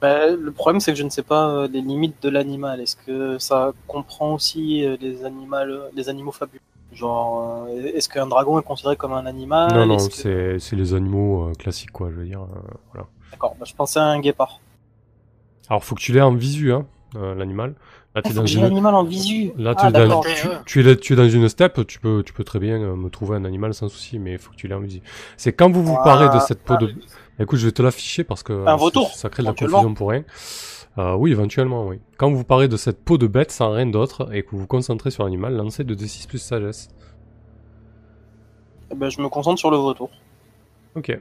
Bah, 0.00 0.30
Le 0.30 0.50
problème, 0.50 0.80
c'est 0.80 0.92
que 0.92 0.98
je 0.98 1.04
ne 1.04 1.10
sais 1.10 1.22
pas 1.22 1.48
euh, 1.50 1.68
les 1.68 1.80
limites 1.80 2.22
de 2.22 2.28
l'animal. 2.30 2.80
Est-ce 2.80 2.96
que 2.96 3.38
ça 3.38 3.72
comprend 3.86 4.34
aussi 4.34 4.84
euh, 4.84 4.96
les, 5.00 5.24
animaux, 5.24 5.56
les 5.94 6.08
animaux 6.08 6.32
fabuleux? 6.32 6.60
Genre, 6.94 7.66
euh, 7.68 7.92
est-ce 7.94 8.08
qu'un 8.08 8.26
dragon 8.26 8.58
est 8.58 8.62
considéré 8.62 8.96
comme 8.96 9.12
un 9.12 9.26
animal? 9.26 9.72
Non, 9.74 9.86
non, 9.86 9.96
que- 10.08 10.14
c'est 10.14 10.58
c'est 10.58 10.76
les 10.76 10.94
animaux 10.94 11.48
euh, 11.48 11.52
classiques, 11.54 11.90
quoi. 11.90 12.10
Je 12.10 12.16
veux 12.16 12.24
dire. 12.26 12.42
euh, 12.42 12.60
voilà. 12.92 13.08
D'accord, 13.32 13.56
bah, 13.58 13.64
je 13.68 13.74
pensais 13.74 13.98
à 13.98 14.04
un 14.04 14.20
guépard. 14.20 14.60
Alors, 15.68 15.84
faut 15.84 15.94
que 15.94 16.00
tu 16.00 16.12
l'aies 16.12 16.20
en 16.20 16.34
visu, 16.34 16.72
hein, 16.72 16.86
euh, 17.16 17.34
l'animal. 17.34 17.74
Là, 18.14 18.22
t'es 18.22 18.30
Faut 18.30 18.40
dans 18.40 18.46
une. 18.46 18.60
l'animal 18.62 18.94
en 18.94 19.02
visu. 19.02 19.50
Là, 19.58 19.74
tu, 19.74 19.86
ah, 19.86 19.88
es 19.88 19.92
dans, 19.92 20.20
tu, 20.20 20.46
tu 20.66 20.80
es, 20.80 20.82
là- 20.84 20.94
tu 20.94 21.12
es 21.14 21.16
dans 21.16 21.28
une 21.28 21.48
steppe, 21.48 21.84
tu 21.86 21.98
peux, 21.98 22.22
tu 22.24 22.32
peux 22.32 22.44
très 22.44 22.60
bien 22.60 22.80
euh, 22.80 22.94
me 22.94 23.08
trouver 23.10 23.36
un 23.36 23.44
animal 23.44 23.74
sans 23.74 23.88
souci, 23.88 24.18
mais 24.20 24.32
il 24.32 24.38
faut 24.38 24.50
que 24.52 24.56
tu 24.56 24.68
l'aies 24.68 24.74
en 24.74 24.80
visu. 24.80 25.00
C'est 25.36 25.52
quand 25.52 25.70
vous 25.70 25.82
vous 25.82 25.96
Ah, 25.96 26.04
parez 26.04 26.28
de 26.28 26.38
cette 26.38 26.62
peau 26.62 26.74
ah, 26.74 26.78
de. 26.78 26.94
Écoute, 27.40 27.58
je 27.58 27.66
vais 27.66 27.72
te 27.72 27.82
l'afficher 27.82 28.22
parce 28.22 28.44
que 28.44 28.52
Un 28.52 28.76
vautour, 28.76 29.10
ça, 29.10 29.28
crée 29.30 29.42
de 29.42 29.48
la 29.48 29.54
confusion 29.54 29.94
pour 29.94 30.10
rien. 30.10 30.22
Euh, 30.98 31.14
oui, 31.14 31.32
éventuellement, 31.32 31.86
oui. 31.86 31.98
Quand 32.16 32.30
vous 32.30 32.44
parlez 32.44 32.68
de 32.68 32.76
cette 32.76 33.04
peau 33.04 33.18
de 33.18 33.26
bête 33.26 33.50
sans 33.50 33.72
rien 33.72 33.86
d'autre 33.86 34.32
et 34.32 34.42
que 34.42 34.50
vous 34.50 34.58
vous 34.58 34.66
concentrez 34.66 35.10
sur 35.10 35.24
l'animal, 35.24 35.56
lancez 35.56 35.84
de 35.84 35.94
D6 35.94 36.28
plus 36.28 36.38
sagesse. 36.38 36.88
Eh 38.92 38.94
ben, 38.94 39.08
je 39.08 39.20
me 39.20 39.28
concentre 39.28 39.58
sur 39.58 39.70
le 39.70 39.76
vautour. 39.76 40.10
Ok. 40.94 41.18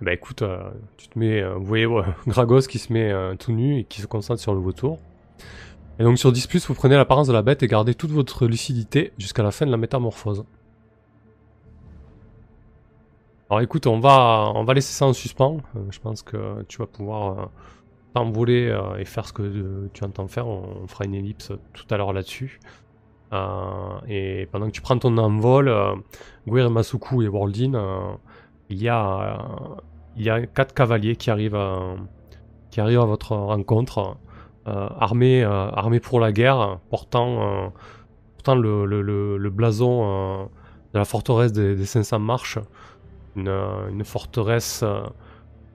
Bah 0.00 0.12
écoute, 0.12 0.42
euh, 0.42 0.70
tu 0.96 1.08
te 1.08 1.18
mets, 1.18 1.42
euh, 1.42 1.54
vous 1.54 1.64
voyez 1.64 1.86
Gragos 2.26 2.62
qui 2.62 2.78
se 2.78 2.92
met 2.92 3.12
tout 3.36 3.52
nu 3.52 3.78
et 3.80 3.84
qui 3.84 4.00
se 4.00 4.06
concentre 4.06 4.40
sur 4.40 4.54
le 4.54 4.60
vautour. 4.60 4.98
Et 5.98 6.04
donc 6.04 6.18
sur 6.18 6.32
10+, 6.32 6.66
vous 6.66 6.74
prenez 6.74 6.96
l'apparence 6.96 7.26
de 7.26 7.32
la 7.32 7.42
bête 7.42 7.62
et 7.62 7.66
gardez 7.66 7.94
toute 7.94 8.10
votre 8.10 8.46
lucidité 8.46 9.12
jusqu'à 9.18 9.42
la 9.42 9.50
fin 9.50 9.66
de 9.66 9.70
la 9.70 9.76
métamorphose. 9.76 10.44
Alors 13.52 13.60
écoute, 13.60 13.86
on 13.86 14.00
va, 14.00 14.50
on 14.54 14.64
va 14.64 14.72
laisser 14.72 14.94
ça 14.94 15.04
en 15.04 15.12
suspens. 15.12 15.58
Euh, 15.76 15.80
je 15.90 16.00
pense 16.00 16.22
que 16.22 16.62
tu 16.68 16.78
vas 16.78 16.86
pouvoir 16.86 17.38
euh, 17.38 17.44
t'envoler 18.14 18.68
euh, 18.68 18.96
et 18.96 19.04
faire 19.04 19.28
ce 19.28 19.34
que 19.34 19.90
tu 19.92 20.04
entends 20.04 20.26
faire. 20.26 20.48
On, 20.48 20.86
fera 20.86 21.04
une 21.04 21.14
ellipse 21.14 21.52
tout 21.74 21.84
à 21.90 21.98
l'heure 21.98 22.14
là-dessus. 22.14 22.60
Et 24.08 24.48
pendant 24.50 24.68
que 24.68 24.70
tu 24.70 24.80
prends 24.80 24.96
ton 24.96 25.18
envol, 25.18 25.68
euh, 25.68 25.94
Guir, 26.48 26.70
Masuku 26.70 27.24
et 27.24 27.26
euh, 27.26 28.14
il 28.70 28.82
y 28.82 28.88
a, 28.88 29.38
il 30.16 30.22
y 30.22 30.30
a 30.30 30.46
quatre 30.46 30.72
cavaliers 30.72 31.16
qui 31.16 31.30
arrivent 31.30 31.54
à, 31.54 31.96
qui 32.70 32.80
arrivent 32.80 33.00
à 33.00 33.04
votre 33.04 33.36
rencontre, 33.36 34.16
armés, 34.64 35.42
armés 35.44 36.00
pour 36.00 36.20
la 36.20 36.32
guerre, 36.32 36.78
portant, 36.88 37.70
portant 38.32 38.54
le, 38.54 39.50
blason 39.50 40.48
de 40.94 40.98
la 40.98 41.04
forteresse 41.04 41.52
des, 41.52 41.76
des 41.76 41.84
500 41.84 42.18
marches, 42.18 42.58
une, 43.36 43.48
euh, 43.48 43.88
une 43.90 44.04
forteresse 44.04 44.82
euh, 44.82 45.02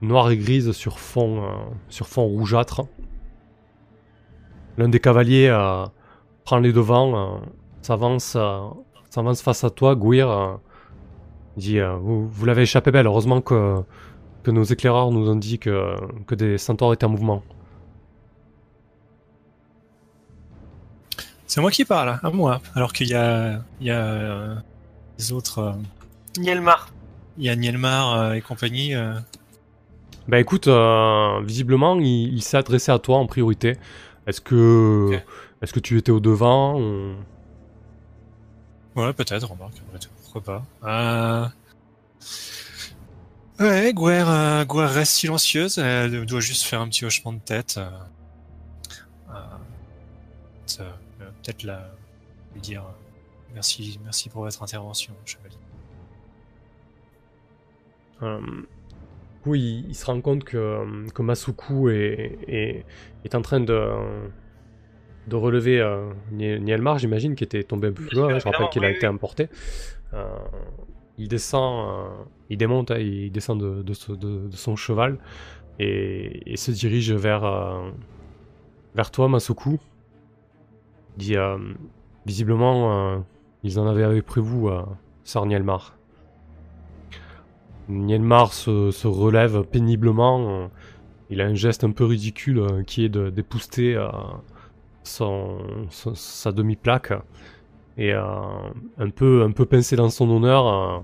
noire 0.02 0.30
et 0.30 0.36
grise 0.36 0.72
sur 0.72 0.98
fond, 0.98 1.42
euh, 1.44 1.48
sur 1.88 2.06
fond 2.06 2.22
rougeâtre. 2.24 2.82
L'un 4.76 4.88
des 4.88 5.00
cavaliers 5.00 5.48
euh, 5.48 5.84
prend 6.44 6.58
les 6.58 6.72
devants, 6.72 7.36
euh, 7.36 7.38
s'avance, 7.82 8.34
euh, 8.36 8.60
s'avance 9.10 9.42
face 9.42 9.64
à 9.64 9.70
toi, 9.70 9.96
euh, 10.00 10.56
dit 11.56 11.80
euh, 11.80 11.96
Vous, 11.96 12.28
vous 12.28 12.44
l'avez 12.46 12.62
échappé 12.62 12.90
belle, 12.90 13.06
heureusement 13.06 13.40
que, 13.40 13.82
que 14.44 14.50
nos 14.50 14.62
éclaireurs 14.62 15.10
nous 15.10 15.28
ont 15.28 15.36
dit 15.36 15.58
que, 15.58 15.96
que 16.26 16.34
des 16.34 16.58
centaures 16.58 16.92
étaient 16.92 17.06
en 17.06 17.10
mouvement. 17.10 17.42
C'est 21.46 21.60
moi 21.62 21.70
qui 21.70 21.84
parle, 21.84 22.20
à 22.22 22.30
moi. 22.30 22.60
Alors 22.74 22.92
qu'il 22.92 23.08
y 23.08 23.14
a, 23.14 23.62
il 23.80 23.86
y 23.86 23.90
a 23.90 23.98
euh, 24.04 24.54
les 25.18 25.32
autres. 25.32 25.58
euh, 25.60 25.72
Nielmar. 26.38 26.90
Il 27.38 27.44
y 27.44 27.48
a 27.48 27.56
Nielmar 27.56 28.14
euh, 28.14 28.32
et 28.34 28.40
compagnie. 28.42 28.94
euh. 28.94 29.14
Bah 30.28 30.38
écoute, 30.38 30.68
euh, 30.68 31.40
visiblement, 31.42 31.96
il, 31.98 32.34
il 32.34 32.42
s'est 32.42 32.56
adressé 32.58 32.92
à 32.92 32.98
toi 32.98 33.16
en 33.18 33.26
priorité. 33.26 33.76
Est-ce 34.26 34.40
que, 34.42 35.18
est-ce 35.62 35.72
que 35.72 35.80
tu 35.80 35.96
étais 35.96 36.10
au 36.12 36.20
devant 36.20 36.78
ou- 36.78 37.14
Ouais, 38.94 39.12
peut-être, 39.12 39.48
remarque, 39.50 39.74
pourquoi 40.22 40.42
pas. 40.42 40.64
Euh... 40.84 41.46
Ouais, 43.60 43.92
Guerre, 43.94 44.28
euh, 44.28 44.64
Guerre 44.64 44.90
reste 44.92 45.12
silencieuse, 45.12 45.78
elle 45.78 46.26
doit 46.26 46.40
juste 46.40 46.62
faire 46.64 46.80
un 46.80 46.88
petit 46.88 47.04
hochement 47.04 47.32
de 47.32 47.38
tête. 47.40 47.76
euh, 47.78 47.88
peut- 50.76 50.84
Peut-être 51.42 51.62
la 51.64 51.90
lui 52.54 52.60
dire 52.60 52.82
merci, 53.54 53.98
merci 54.04 54.28
pour 54.28 54.42
votre 54.42 54.62
intervention, 54.62 55.12
chevalier. 55.24 55.56
Euh, 58.22 58.40
oui, 59.46 59.82
il, 59.84 59.90
il 59.90 59.94
se 59.94 60.04
rend 60.06 60.20
compte 60.20 60.44
que, 60.44 61.08
que 61.12 61.22
Masuku 61.22 61.90
est, 61.90 62.38
est, 62.48 62.84
est 63.24 63.34
en 63.34 63.42
train 63.42 63.60
de, 63.60 63.88
de 65.28 65.36
relever 65.36 65.80
euh, 65.80 66.10
Nie- 66.32 66.58
Nielmar, 66.60 66.98
j'imagine, 66.98 67.34
qui 67.34 67.44
était 67.44 67.62
tombé 67.62 67.88
un 67.88 67.92
peu 67.92 68.02
plus 68.04 68.16
loin. 68.16 68.28
hein, 68.34 68.38
je 68.38 68.44
rappelle 68.44 68.68
qu'il 68.70 68.84
a 68.84 68.88
été. 68.90 69.06
Euh, 70.14 70.24
il 71.18 71.28
descend, 71.28 71.88
euh, 71.88 72.08
il 72.50 72.56
démonte, 72.58 72.90
hein, 72.90 72.98
il 72.98 73.30
descend 73.30 73.60
de, 73.60 73.82
de, 73.82 73.92
ce- 73.92 74.12
de- 74.12 74.48
de 74.48 74.56
son 74.56 74.74
cheval 74.76 75.18
et, 75.78 76.52
et 76.52 76.56
se 76.56 76.70
dirige 76.70 77.12
vers, 77.12 77.44
euh, 77.44 77.90
vers 78.94 79.10
toi, 79.10 79.28
Masuku. 79.28 79.78
Il 81.16 81.18
dit 81.24 81.36
euh, 81.36 81.58
visiblement, 82.26 83.14
euh, 83.14 83.18
ils 83.64 83.78
en 83.78 83.86
avaient 83.86 84.04
avec 84.04 84.24
prévu, 84.24 84.68
euh, 84.68 84.82
Sœur 85.24 85.46
Nielmar. 87.88 88.52
Se, 88.52 89.06
relève 89.06 89.62
péniblement. 89.64 90.70
il 91.30 91.40
a 91.40 91.46
un 91.46 91.54
geste 91.54 91.84
un 91.84 91.90
peu 91.92 92.04
ridicule 92.04 92.58
euh, 92.58 92.82
qui 92.82 93.04
est 93.04 93.08
de 93.08 93.30
d'épouster 93.30 93.94
euh, 93.96 94.08
son, 95.02 95.58
son- 95.90 96.14
sa 96.14 96.52
demi-plaque. 96.52 97.12
Et 97.96 98.12
euh, 98.14 98.22
un, 98.98 99.10
peu, 99.10 99.42
un 99.42 99.50
peu 99.50 99.66
pincé 99.66 99.96
dans 99.96 100.08
son 100.10 100.30
honneur, 100.30 101.02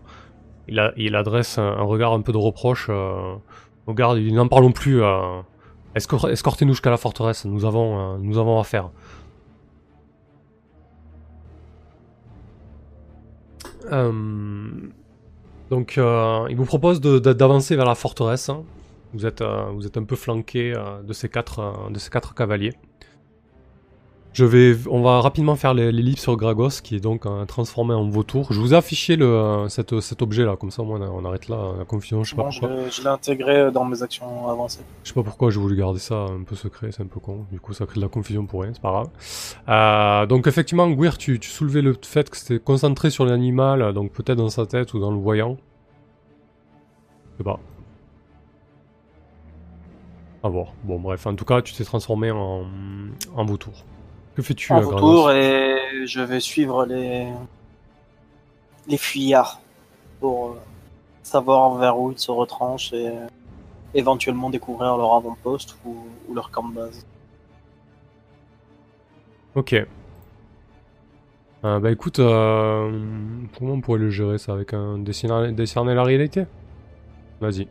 il, 0.68 0.78
adresse 1.16 1.59
un, 1.59 1.82
regard 1.82 2.12
un 2.12 2.20
peu 2.20 2.32
de 2.32 2.39
reproche 2.39 2.89
au 2.89 3.95
garde. 3.95 4.18
Il 4.18 4.35
N'en 4.35 4.47
parlons 4.49 4.70
plus. 4.72 5.01
Escor- 5.97 6.30
Escortez-nous 6.30 6.72
jusqu'à 6.74 6.91
la 6.91 6.97
forteresse. 6.97 7.45
Nous 7.47 7.64
avons, 7.64 8.20
affaire. 8.61 8.91
Donc, 15.75 15.99
euh, 15.99 16.47
il 16.51 16.57
vous 16.57 16.66
propose 16.66 17.01
d'avancer 17.01 17.75
vers 17.75 17.85
la 17.85 17.97
forteresse. 17.97 18.49
hein. 18.49 18.62
Vous 19.12 19.27
êtes, 19.27 19.43
euh, 19.43 19.64
vous 19.75 19.85
êtes 19.89 19.97
un 19.97 20.05
peu 20.05 20.14
flanqué 20.14 20.72
euh, 20.72 21.03
de 21.03 21.12
ces 21.12 21.29
quatre 21.29 22.35
cavaliers. 22.37 22.75
Je 24.35 24.45
vais, 24.45 24.76
on 24.91 25.01
va 25.01 25.20
rapidement 25.20 25.55
faire 25.55 25.74
l'ellipse 25.74 26.22
sur 26.22 26.37
Gragos, 26.37 26.80
qui 26.82 26.97
est 26.97 27.01
donc 27.01 27.24
transformé 27.47 27.95
en 27.95 28.09
vautour. 28.09 28.53
Je 28.53 28.59
vous 28.59 28.74
ai 28.74 28.76
affiché 28.76 29.14
le, 29.14 29.66
cet, 29.68 30.01
cet 30.01 30.22
objet 30.22 30.45
là, 30.45 30.57
comme 30.57 30.72
ça 30.72 30.82
moins 30.82 31.01
on 31.01 31.24
arrête 31.24 31.47
là 31.47 31.72
la 31.78 31.85
confusion. 31.85 32.24
Je 32.24 32.30
sais 32.30 32.37
pas 32.37 32.49
pourquoi. 32.51 32.68
je, 32.89 32.97
je 32.97 33.03
l'ai 33.03 33.09
intégré 33.11 33.70
dans 33.70 33.85
mes 33.85 34.03
actions 34.03 34.49
avancées. 34.49 34.80
Je 35.05 35.11
sais 35.11 35.14
pas 35.14 35.22
pourquoi 35.22 35.53
j'ai 35.53 35.61
voulu 35.61 35.76
garder 35.76 36.01
ça 36.01 36.16
un 36.16 36.43
peu 36.43 36.57
secret, 36.57 36.91
c'est 36.91 37.05
un 37.05 37.07
peu 37.07 37.20
con. 37.20 37.47
Du 37.53 37.61
coup, 37.61 37.74
ça 37.74 37.87
crée 37.87 38.01
de 38.01 38.05
la 38.05 38.09
confusion 38.09 38.45
pour 38.45 38.62
rien, 38.62 38.72
c'est 38.74 38.82
pas 38.82 38.91
grave. 38.91 39.09
Euh, 39.68 40.26
donc, 40.26 40.49
effectivement, 40.49 40.91
Guir, 40.91 41.16
tu, 41.16 41.39
tu 41.39 41.49
soulevais 41.49 41.80
le 41.82 41.97
fait 42.03 42.28
que 42.28 42.37
c'était 42.37 42.59
concentré 42.59 43.11
sur 43.11 43.26
l'animal, 43.26 43.93
donc 43.93 44.11
peut-être 44.11 44.39
dans 44.39 44.51
sa 44.51 44.66
tête 44.66 44.95
ou 44.95 44.99
dans 44.99 45.12
le 45.12 45.18
voyant. 45.18 45.59
Je 47.35 47.39
sais 47.39 47.45
pas. 47.45 47.61
À 50.43 50.49
voir. 50.49 50.72
Bon, 50.82 50.99
bref, 50.99 51.24
en 51.28 51.37
tout 51.37 51.45
cas, 51.45 51.62
tu 51.62 51.72
t'es 51.72 51.85
transformé 51.85 52.32
en, 52.32 52.64
en 53.37 53.45
vautour. 53.45 53.85
Que 54.35 54.43
fais-tu, 54.43 54.72
en 54.72 54.78
euh, 54.78 54.80
vautour 54.80 55.30
et 55.30 56.07
je 56.07 56.20
vais 56.20 56.41
suivre 56.41 56.85
les 56.87 57.28
les 58.89 58.97
fuyards 58.97 59.61
pour 60.20 60.49
euh, 60.49 60.61
savoir 61.22 61.74
vers 61.76 61.99
où 61.99 62.12
ils 62.12 62.18
se 62.18 62.30
retranchent 62.30 62.93
et 62.93 63.09
euh, 63.09 63.26
éventuellement 63.95 64.51
découvrir 64.51 64.97
leur 64.97 65.14
avant-poste 65.14 65.76
ou, 65.85 65.97
ou 66.28 66.35
leur 66.35 66.51
camp 66.51 66.68
de 66.68 66.74
base. 66.74 67.07
Ok. 69.55 69.74
Euh, 71.64 71.78
bah 71.78 71.91
écoute, 71.91 72.18
euh, 72.18 72.91
comment 73.57 73.74
on 73.74 73.80
pourrait 73.80 74.01
le 74.01 74.11
gérer 74.11 74.37
ça 74.37 74.53
avec 74.53 74.74
un 74.74 74.99
décerner, 74.99 75.53
décerner 75.53 75.95
la 75.95 76.03
réalité? 76.03 76.45
Vas-y. 77.41 77.68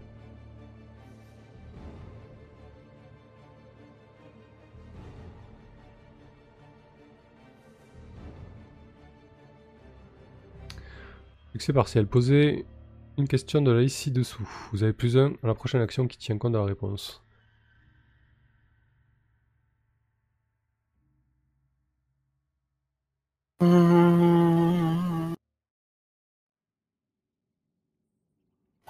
Succès 11.54 11.72
partiel. 11.72 12.08
Posez 12.08 12.66
une 13.20 13.28
question 13.28 13.62
de 13.62 13.72
la 13.72 13.82
liste 13.82 13.98
ci-dessous. 13.98 14.50
Vous 14.72 14.82
avez 14.82 14.92
plus 14.92 15.20
un 15.20 15.34
à 15.44 15.48
la 15.48 15.54
prochaine 15.54 15.82
action 15.82 16.08
qui 16.08 16.18
tient 16.18 16.36
compte 16.40 16.54
de 16.54 16.58
la 16.58 16.66
réponse. 16.66 17.22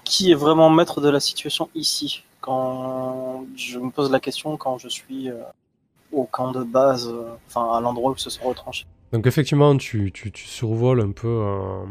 Qui 0.05 0.32
est 0.32 0.36
vraiment 0.36 0.70
maître 0.70 1.01
de 1.01 1.09
la 1.09 1.20
situation 1.20 1.70
ici? 1.76 2.24
Quand 2.39 3.45
je 3.57 3.78
me 3.78 3.91
pose 3.91 4.09
la 4.09 4.22
question 4.22 4.55
quand 4.55 4.78
je 4.78 4.88
suis 4.88 5.30
euh, 5.30 5.43
au 6.14 6.24
camp 6.24 6.53
de 6.53 6.64
base, 6.64 7.09
euh, 7.09 7.36
enfin 7.47 7.74
à 7.74 7.82
l'endroit 7.82 8.11
où 8.11 8.16
se 8.16 8.30
sont 8.30 8.47
retranchés. 8.47 8.86
Donc 9.11 9.28
effectivement, 9.28 9.76
tu, 9.76 10.14
tu, 10.14 10.32
tu 10.32 10.47
survoles 10.47 11.01
un 11.01 11.11
peu... 11.11 11.28
euh, 11.28 11.86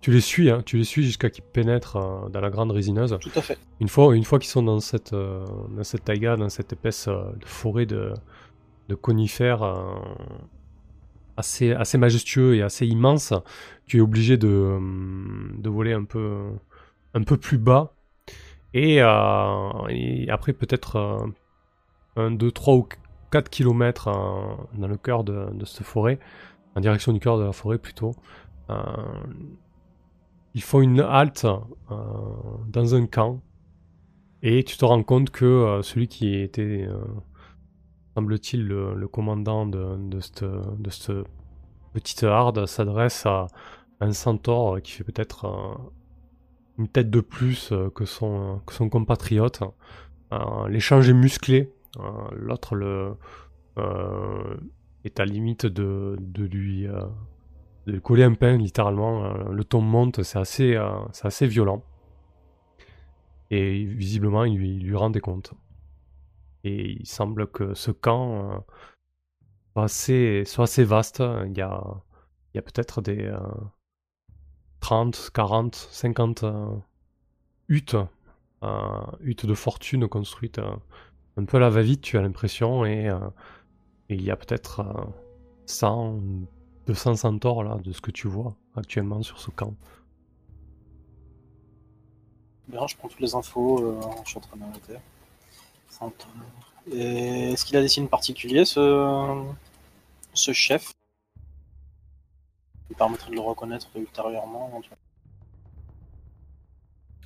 Tu 0.00 0.12
les 0.12 0.20
suis, 0.20 0.48
hein, 0.48 0.62
tu 0.64 0.76
les 0.76 0.84
suis 0.84 1.02
jusqu'à 1.02 1.28
qu'ils 1.28 1.44
pénètrent 1.44 1.96
euh, 1.96 2.28
dans 2.28 2.40
la 2.40 2.50
grande 2.50 2.70
résineuse. 2.70 3.18
Tout 3.20 3.30
à 3.34 3.42
fait. 3.42 3.58
Une 3.80 3.88
fois, 3.88 4.14
une 4.14 4.24
fois 4.24 4.38
qu'ils 4.38 4.48
sont 4.48 4.62
dans 4.62 4.78
cette, 4.80 5.12
euh, 5.12 5.44
dans 5.76 5.82
cette 5.82 6.04
taïga, 6.04 6.36
dans 6.36 6.48
cette 6.48 6.72
épaisse 6.72 7.08
euh, 7.08 7.32
forêt 7.44 7.84
de, 7.84 8.14
de 8.88 8.94
conifères 8.94 9.62
euh, 9.64 9.96
assez, 11.36 11.72
assez 11.72 11.98
majestueux 11.98 12.54
et 12.54 12.62
assez 12.62 12.86
immense, 12.86 13.34
tu 13.86 13.98
es 13.98 14.00
obligé 14.00 14.36
de, 14.36 14.78
de 15.58 15.68
voler 15.68 15.94
un 15.94 16.04
peu, 16.04 16.44
un 17.14 17.22
peu 17.24 17.36
plus 17.36 17.58
bas. 17.58 17.92
Et, 18.74 18.96
et 18.96 20.30
après 20.30 20.52
peut-être 20.52 20.96
euh, 20.96 21.26
un, 22.16 22.30
deux, 22.30 22.52
trois 22.52 22.74
ou 22.74 22.86
quatre 23.30 23.48
kilomètres 23.48 24.08
euh, 24.08 24.54
dans 24.78 24.88
le 24.88 24.96
cœur 24.96 25.24
de, 25.24 25.50
de 25.52 25.64
cette 25.64 25.86
forêt, 25.86 26.18
en 26.76 26.80
direction 26.80 27.12
du 27.12 27.18
cœur 27.18 27.38
de 27.38 27.44
la 27.44 27.52
forêt 27.52 27.78
plutôt. 27.78 28.14
Ils 30.54 30.62
font 30.62 30.80
une 30.80 31.00
halte 31.00 31.44
euh, 31.44 31.96
dans 32.68 32.94
un 32.94 33.06
camp 33.06 33.40
et 34.42 34.64
tu 34.64 34.76
te 34.76 34.84
rends 34.84 35.02
compte 35.02 35.30
que 35.30 35.44
euh, 35.44 35.82
celui 35.82 36.08
qui 36.08 36.36
était, 36.36 36.86
euh, 36.88 36.98
semble-t-il, 38.16 38.66
le, 38.66 39.08
commandant 39.08 39.66
de, 39.66 39.96
de 39.96 40.20
cette, 40.20 40.44
petite 41.92 42.22
harde 42.22 42.66
s'adresse 42.66 43.26
à 43.26 43.46
un 44.00 44.12
centaure 44.12 44.80
qui 44.82 44.92
fait 44.92 45.04
peut-être 45.04 45.80
une 46.78 46.86
tête 46.86 47.10
de 47.10 47.20
plus 47.20 47.72
que, 47.94 48.04
son, 48.04 48.60
que 48.66 48.74
son 48.74 48.88
compatriote. 48.88 49.62
L'échange 50.68 51.08
est 51.08 51.14
musclé. 51.14 51.72
L'autre 52.32 53.16
est 55.04 55.18
à 55.18 55.24
limite 55.24 55.66
de, 55.66 56.16
de 56.20 56.44
lui 56.44 56.86
de 57.92 57.98
coller 57.98 58.24
un 58.24 58.34
pain 58.34 58.56
littéralement. 58.56 59.32
le 59.50 59.64
ton 59.64 59.80
monte, 59.80 60.22
c'est 60.22 60.38
assez, 60.38 60.78
c'est 61.12 61.26
assez 61.26 61.46
violent. 61.46 61.82
Et 63.50 63.84
visiblement, 63.84 64.44
il 64.44 64.58
lui, 64.58 64.94
rend 64.94 65.10
des 65.10 65.20
comptes. 65.20 65.54
Et 66.64 66.90
il 67.00 67.06
semble 67.06 67.46
que 67.50 67.74
ce 67.74 67.90
camp 67.90 68.64
soit, 69.72 69.84
assez, 69.84 70.44
soit 70.44 70.64
assez 70.64 70.84
vaste. 70.84 71.22
Il 71.46 71.56
y 71.56 71.62
a, 71.62 71.82
il 72.54 72.58
y 72.58 72.62
peut-être 72.62 73.00
des 73.00 73.32
30, 74.80 75.30
40, 75.32 75.74
50 75.74 76.44
huttes, 77.68 77.96
euh, 78.62 79.06
huttes 79.20 79.46
de 79.46 79.54
fortune 79.54 80.08
construites 80.08 80.58
euh, 80.58 80.74
un 81.36 81.44
peu 81.44 81.58
à 81.58 81.60
la 81.60 81.70
va-vite, 81.70 82.00
tu 82.00 82.18
as 82.18 82.22
l'impression, 82.22 82.84
et, 82.84 83.08
euh, 83.08 83.18
et, 84.08 84.14
il 84.14 84.22
y 84.22 84.30
a 84.30 84.36
peut-être 84.36 84.84
100, 85.66 86.20
200 86.88 87.16
centaures 87.16 87.64
là, 87.64 87.76
de 87.84 87.92
ce 87.92 88.00
que 88.00 88.10
tu 88.10 88.28
vois 88.28 88.56
actuellement 88.74 89.22
sur 89.22 89.38
ce 89.38 89.50
camp. 89.50 89.74
Bien, 92.66 92.86
je 92.86 92.96
prends 92.96 93.08
toutes 93.08 93.20
les 93.20 93.34
infos, 93.34 93.94
je 94.24 94.30
suis 94.30 94.38
en 94.38 94.40
train 94.40 94.56
de 94.56 94.62
noter. 94.62 94.96
Est-ce 96.90 97.64
qu'il 97.66 97.76
a 97.76 97.82
des 97.82 97.88
signes 97.88 98.08
particuliers, 98.08 98.64
ce, 98.64 99.44
ce 100.32 100.52
chef? 100.52 100.94
Qui 102.88 102.94
permettrait 102.94 103.30
de 103.30 103.34
le 103.34 103.42
reconnaître 103.42 103.88
ultérieurement 103.94 104.80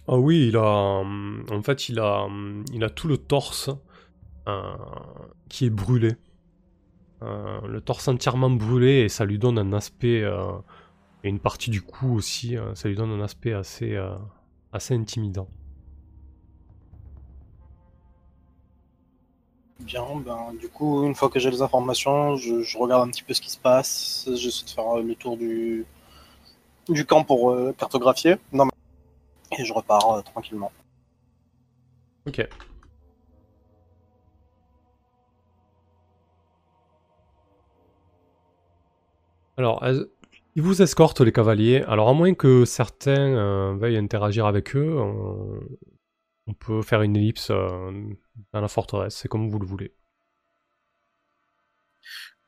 Ah 0.08 0.16
oui, 0.16 0.48
il 0.48 0.56
a. 0.56 1.04
En 1.04 1.62
fait, 1.62 1.88
il 1.88 2.00
a, 2.00 2.26
il 2.72 2.82
a 2.82 2.90
tout 2.90 3.06
le 3.06 3.16
torse 3.16 3.70
euh, 4.48 4.74
qui 5.48 5.66
est 5.66 5.70
brûlé. 5.70 6.16
Euh, 7.23 7.61
le 7.66 7.81
torse 7.81 8.09
entièrement 8.09 8.51
brûlé 8.51 9.01
et 9.01 9.09
ça 9.09 9.25
lui 9.25 9.39
donne 9.39 9.59
un 9.59 9.73
aspect. 9.73 10.23
Euh, 10.23 10.53
et 11.25 11.29
une 11.29 11.41
partie 11.41 11.70
du 11.70 11.83
cou 11.83 12.16
aussi, 12.16 12.57
ça 12.75 12.89
lui 12.89 12.97
donne 12.97 13.12
un 13.12 13.23
aspect 13.23 13.53
assez, 13.53 13.97
assez 14.73 14.93
intimidant. 14.93 15.47
Bien, 19.85 20.05
ben, 20.25 20.53
du 20.61 20.68
coup, 20.68 21.05
une 21.05 21.14
fois 21.14 21.29
que 21.29 21.41
j'ai 21.41 21.51
les 21.51 21.62
informations, 21.62 22.37
je, 22.37 22.79
regarde 22.79 23.09
un 23.09 23.11
petit 23.11 23.23
peu 23.23 23.35
ce 23.35 23.41
qui 23.41 23.51
se 23.51 23.59
passe. 23.59 24.29
J'essaie 24.35 24.64
de 24.64 24.70
faire 24.70 24.97
le 24.97 25.14
tour 25.14 25.37
du, 25.37 25.85
du 26.89 27.05
camp 27.05 27.25
pour 27.25 27.51
euh, 27.51 27.75
cartographier. 27.77 28.37
Non, 28.53 28.68
Et 29.59 29.64
je 29.64 29.73
repars 29.73 30.12
euh, 30.12 30.23
tranquillement. 30.23 30.70
Ok. 32.27 32.47
Alors, 39.62 39.84
ils 40.54 40.62
vous 40.62 40.82
escortent 40.82 41.20
les 41.20 41.32
cavaliers. 41.32 41.82
Alors, 41.86 42.08
à 42.08 42.12
moins 42.14 42.34
que 42.34 42.64
certains 42.64 43.36
euh, 43.36 43.74
veuillent 43.74 43.96
interagir 43.96 44.46
avec 44.46 44.74
eux, 44.76 44.98
on 46.46 46.54
peut 46.54 46.82
faire 46.82 47.02
une 47.02 47.16
ellipse 47.16 47.50
euh, 47.50 47.92
dans 48.52 48.60
la 48.60 48.68
forteresse, 48.68 49.16
c'est 49.16 49.28
comme 49.28 49.48
vous 49.48 49.58
le 49.58 49.66
voulez. 49.66 49.94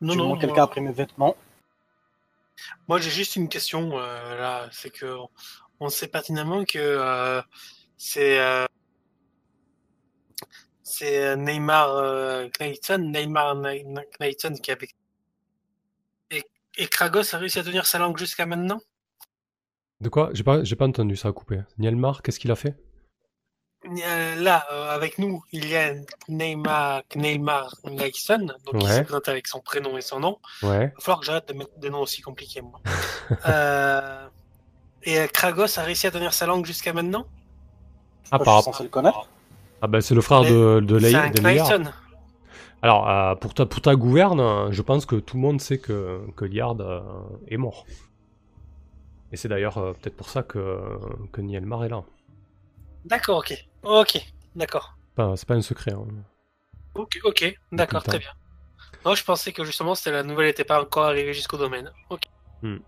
Non, 0.00 0.16
non, 0.16 0.36
quelqu'un 0.36 0.64
a 0.64 0.66
pris 0.66 0.80
mes 0.80 0.92
vêtements? 0.92 1.36
Moi, 2.88 2.98
j'ai 2.98 3.10
juste 3.10 3.36
une 3.36 3.48
question 3.48 3.98
euh, 3.98 4.38
là, 4.38 4.68
c'est 4.72 4.90
que 4.90 5.16
on 5.80 5.88
sait 5.88 6.08
pertinemment 6.08 6.64
que 6.64 6.78
euh, 6.78 7.40
c'est 7.96 8.38
c'est 10.82 11.36
Neymar 11.36 12.48
Knighton, 12.60 12.98
Neymar 12.98 13.56
Knighton 14.20 14.54
qui 14.62 14.70
avait 14.70 14.88
et, 14.88 15.03
et 16.76 16.86
Kragos 16.86 17.34
a 17.34 17.38
réussi 17.38 17.58
à 17.58 17.62
tenir 17.62 17.86
sa 17.86 17.98
langue 17.98 18.18
jusqu'à 18.18 18.46
maintenant? 18.46 18.80
De 20.00 20.08
quoi? 20.08 20.30
J'ai 20.32 20.42
pas, 20.42 20.64
j'ai 20.64 20.76
pas 20.76 20.86
entendu 20.86 21.16
ça 21.16 21.28
a 21.28 21.32
coupé. 21.32 21.60
Nielmar, 21.78 22.22
qu'est-ce 22.22 22.40
qu'il 22.40 22.50
a 22.50 22.56
fait? 22.56 22.76
Là, 24.38 24.64
euh, 24.72 24.94
avec 24.94 25.18
nous, 25.18 25.42
il 25.52 25.68
y 25.68 25.76
a 25.76 25.92
Neymar, 26.28 27.02
Neymar 27.16 27.74
Nixon, 27.84 28.46
donc 28.64 28.82
il 28.82 28.88
se 28.88 29.00
présente 29.02 29.28
avec 29.28 29.46
son 29.46 29.60
prénom 29.60 29.98
et 29.98 30.00
son 30.00 30.20
nom. 30.20 30.38
Ouais. 30.62 30.86
Il 30.86 30.94
va 30.94 31.00
falloir 31.00 31.20
que 31.20 31.26
j'arrête 31.26 31.48
de 31.48 31.52
mettre 31.52 31.78
des 31.78 31.90
noms 31.90 32.00
aussi 32.00 32.22
compliqués, 32.22 32.62
moi. 32.62 32.80
euh, 33.46 34.26
et 35.02 35.20
euh, 35.20 35.26
Kragos 35.26 35.78
a 35.78 35.82
réussi 35.82 36.06
à 36.06 36.10
tenir 36.10 36.32
sa 36.32 36.46
langue 36.46 36.64
jusqu'à 36.64 36.94
maintenant? 36.94 37.26
Ah, 38.30 38.38
par 38.38 38.64
connaître 38.90 39.28
Ah, 39.82 39.86
bah, 39.86 40.00
c'est 40.00 40.14
le 40.14 40.22
frère 40.22 40.42
de, 40.42 40.80
de 40.80 40.98
C'est 40.98 41.78
Alors, 42.84 43.08
euh, 43.08 43.34
pour, 43.34 43.54
ta, 43.54 43.64
pour 43.64 43.80
ta 43.80 43.96
gouverne, 43.96 44.70
je 44.70 44.82
pense 44.82 45.06
que 45.06 45.16
tout 45.16 45.38
le 45.38 45.42
monde 45.42 45.58
sait 45.58 45.78
que, 45.78 46.20
que 46.36 46.44
Liard 46.44 46.76
est 47.48 47.56
mort. 47.56 47.86
Et 49.32 49.38
c'est 49.38 49.48
d'ailleurs 49.48 49.94
peut-être 49.94 50.16
pour 50.16 50.28
ça 50.28 50.42
que, 50.42 50.98
que 51.32 51.40
Nielmar 51.40 51.84
est 51.84 51.88
là. 51.88 52.02
D'accord, 53.06 53.38
ok. 53.38 53.66
Ok, 53.84 54.20
d'accord. 54.54 54.98
c'est 55.16 55.48
pas 55.48 55.54
un 55.54 55.62
secret. 55.62 55.92
Hein. 55.92 56.06
Ok, 56.94 57.20
ok, 57.24 57.58
d'accord, 57.72 58.02
très 58.02 58.18
bien. 58.18 58.28
Moi, 59.02 59.14
je 59.14 59.24
pensais 59.24 59.52
que 59.52 59.64
justement, 59.64 59.94
c'était 59.94 60.12
la 60.12 60.22
nouvelle 60.22 60.48
n'était 60.48 60.64
pas 60.64 60.82
encore 60.82 61.04
arrivée 61.04 61.32
jusqu'au 61.32 61.56
domaine. 61.56 61.90
Ok. 62.10 62.24
Hmm. 62.60 62.80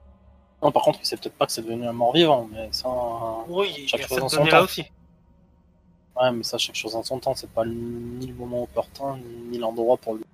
Non, 0.62 0.72
par 0.72 0.82
contre, 0.82 0.98
c'est 1.04 1.18
peut-être 1.18 1.38
pas 1.38 1.46
que 1.46 1.52
c'est 1.52 1.62
devenu 1.62 1.86
un 1.86 1.94
mort-vivant, 1.94 2.50
mais 2.52 2.68
ça. 2.70 2.86
Oui, 3.48 3.74
il 3.78 3.98
y 3.98 4.02
a 4.02 4.06
cette 4.06 4.30
donnée-là 4.30 4.62
aussi. 4.62 4.84
Ouais, 6.18 6.32
mais 6.32 6.42
ça, 6.42 6.58
chaque 6.58 6.74
chose 6.74 6.94
en 6.94 7.02
son 7.02 7.18
temps, 7.18 7.34
c'est 7.34 7.50
pas 7.50 7.64
ni 7.66 8.26
le 8.26 8.34
moment 8.34 8.62
opportun, 8.62 9.18
ni 9.50 9.58
l'endroit 9.58 9.96
pour 9.96 10.14
lui. 10.14 10.24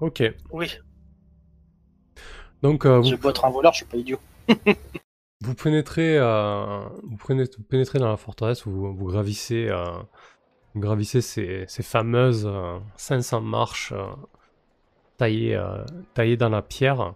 Ok. 0.00 0.22
Oui. 0.50 0.68
Donc, 2.62 2.86
euh, 2.86 3.02
Je 3.02 3.14
peux 3.14 3.28
être 3.28 3.44
un 3.44 3.50
voleur, 3.50 3.72
je 3.72 3.78
suis 3.78 3.86
pas 3.86 3.96
idiot. 3.96 4.18
Vous 5.42 5.54
pénétrez, 5.54 6.18
euh, 6.18 6.82
vous 7.02 7.34
pénétrez 7.68 7.98
dans 7.98 8.10
la 8.10 8.18
forteresse, 8.18 8.66
vous, 8.66 8.94
vous 8.94 9.06
gravissez, 9.06 9.68
euh, 9.70 9.86
gravissez 10.76 11.22
ces, 11.22 11.64
ces 11.66 11.82
fameuses 11.82 12.50
500 12.96 13.38
euh, 13.38 13.40
marches 13.40 13.94
taillées, 15.16 15.58
taillées 16.12 16.36
dans 16.36 16.50
la 16.50 16.60
pierre. 16.60 17.14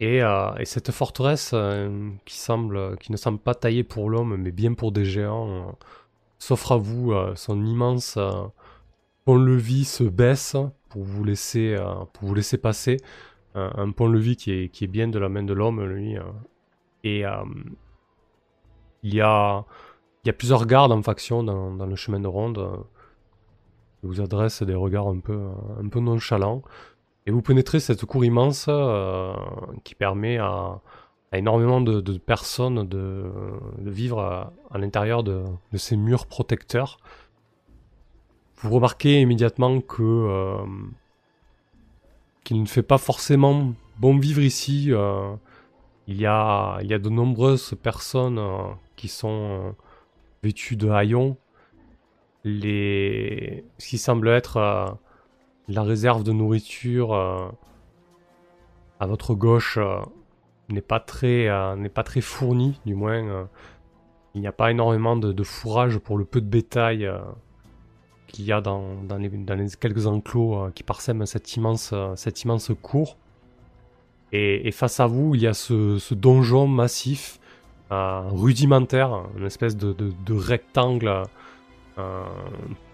Et, 0.00 0.16
et 0.18 0.64
cette 0.64 0.90
forteresse 0.90 1.54
qui, 2.24 2.38
semble, 2.38 2.96
qui 2.96 3.12
ne 3.12 3.16
semble 3.18 3.38
pas 3.38 3.54
taillée 3.54 3.84
pour 3.84 4.08
l'homme, 4.08 4.36
mais 4.36 4.50
bien 4.50 4.72
pour 4.72 4.90
des 4.90 5.04
géants, 5.04 5.76
s'offre 6.42 6.72
à 6.72 6.76
vous. 6.76 7.12
son 7.34 7.64
immense 7.64 8.18
pont-levis 9.24 9.84
se 9.84 10.04
baisse 10.04 10.56
pour 10.88 11.04
vous 11.04 11.24
laisser, 11.24 11.76
pour 12.12 12.28
vous 12.28 12.34
laisser 12.34 12.58
passer. 12.58 12.96
un 13.54 13.90
pont-levis 13.90 14.36
qui 14.36 14.52
est, 14.52 14.68
qui 14.68 14.84
est 14.84 14.88
bien 14.88 15.08
de 15.08 15.18
la 15.18 15.28
main 15.28 15.42
de 15.42 15.52
l'homme, 15.52 15.84
lui 15.84 16.16
et 17.04 17.26
euh, 17.26 17.44
il, 19.02 19.14
y 19.14 19.20
a, 19.20 19.64
y 20.24 20.30
a 20.30 20.32
plusieurs 20.32 20.66
gardes 20.66 20.92
en 20.92 21.02
faction 21.02 21.42
dans, 21.42 21.72
dans 21.72 21.86
le 21.86 21.96
chemin 21.96 22.20
de 22.20 22.28
ronde 22.28 22.58
euh, 22.58 22.76
qui 24.00 24.06
vous 24.06 24.20
adressent 24.20 24.62
des 24.62 24.74
regards 24.74 25.08
un 25.08 25.18
peu, 25.18 25.50
un 25.82 25.88
peu 25.88 26.00
nonchalants. 26.00 26.62
Et 27.26 27.30
vous 27.30 27.42
pénétrez 27.42 27.78
cette 27.78 28.04
cour 28.04 28.24
immense 28.24 28.66
euh, 28.68 29.32
qui 29.84 29.94
permet 29.94 30.38
à, 30.38 30.80
énormément 31.38 31.80
de, 31.80 32.18
personnes 32.18 32.86
de, 32.86 33.30
vivre 33.78 34.20
à, 34.70 34.78
l'intérieur 34.78 35.22
de, 35.22 35.44
ces 35.74 35.96
murs 35.96 36.26
protecteurs. 36.26 36.98
Vous 38.56 38.70
remarquez 38.70 39.20
immédiatement 39.20 39.80
que 39.80 40.02
euh, 40.02 40.56
qu'il 42.44 42.60
ne 42.60 42.66
fait 42.66 42.82
pas 42.82 42.98
forcément 42.98 43.72
bon 43.98 44.18
vivre 44.18 44.40
ici. 44.40 44.88
Euh, 44.90 45.34
il 46.06 46.20
y 46.20 46.26
a, 46.26 46.78
il 46.82 46.88
y 46.88 46.94
a 46.94 46.98
de 46.98 47.08
nombreuses 47.08 47.74
personnes 47.82 48.38
euh, 48.38 48.68
qui 48.94 49.08
sont 49.08 49.74
vêtues 50.42 50.76
de 50.76 50.90
haillons. 50.90 51.36
Les... 52.44 53.64
Ce 53.78 53.88
qui 53.88 53.98
semble 53.98 54.28
être 54.28 54.98
la 55.68 55.82
réserve 55.82 56.24
de 56.24 56.32
nourriture 56.32 57.14
à 57.14 59.06
votre 59.06 59.34
gauche 59.34 59.78
n'est 60.72 60.80
pas 60.80 61.00
très 61.00 61.48
n'est 61.76 61.88
pas 61.88 62.02
très 62.02 62.20
fournie, 62.20 62.80
du 62.86 62.94
moins 62.94 63.48
il 64.34 64.40
n'y 64.40 64.46
a 64.46 64.52
pas 64.52 64.70
énormément 64.70 65.16
de, 65.16 65.42
fourrage 65.42 65.98
pour 65.98 66.16
le 66.16 66.24
peu 66.24 66.40
de 66.40 66.46
bétail 66.46 67.10
qu'il 68.26 68.46
y 68.46 68.52
a 68.52 68.60
dans, 68.62 69.02
dans, 69.04 69.18
les, 69.18 69.30
quelques 69.78 70.06
enclos 70.06 70.70
qui 70.74 70.82
parsèment 70.82 71.26
cette 71.26 71.54
immense, 71.54 71.94
cette 72.16 72.42
immense 72.42 72.72
cour. 72.80 73.18
Et, 74.32 74.70
face 74.72 74.98
à 74.98 75.06
vous, 75.06 75.34
il 75.34 75.42
y 75.42 75.46
a 75.46 75.52
ce, 75.52 76.14
donjon 76.14 76.66
massif, 76.66 77.38
euh, 77.90 78.22
rudimentaire, 78.30 79.24
une 79.36 79.44
espèce 79.44 79.76
de, 79.76 80.34
rectangle 80.34 81.24
euh, 81.98 82.24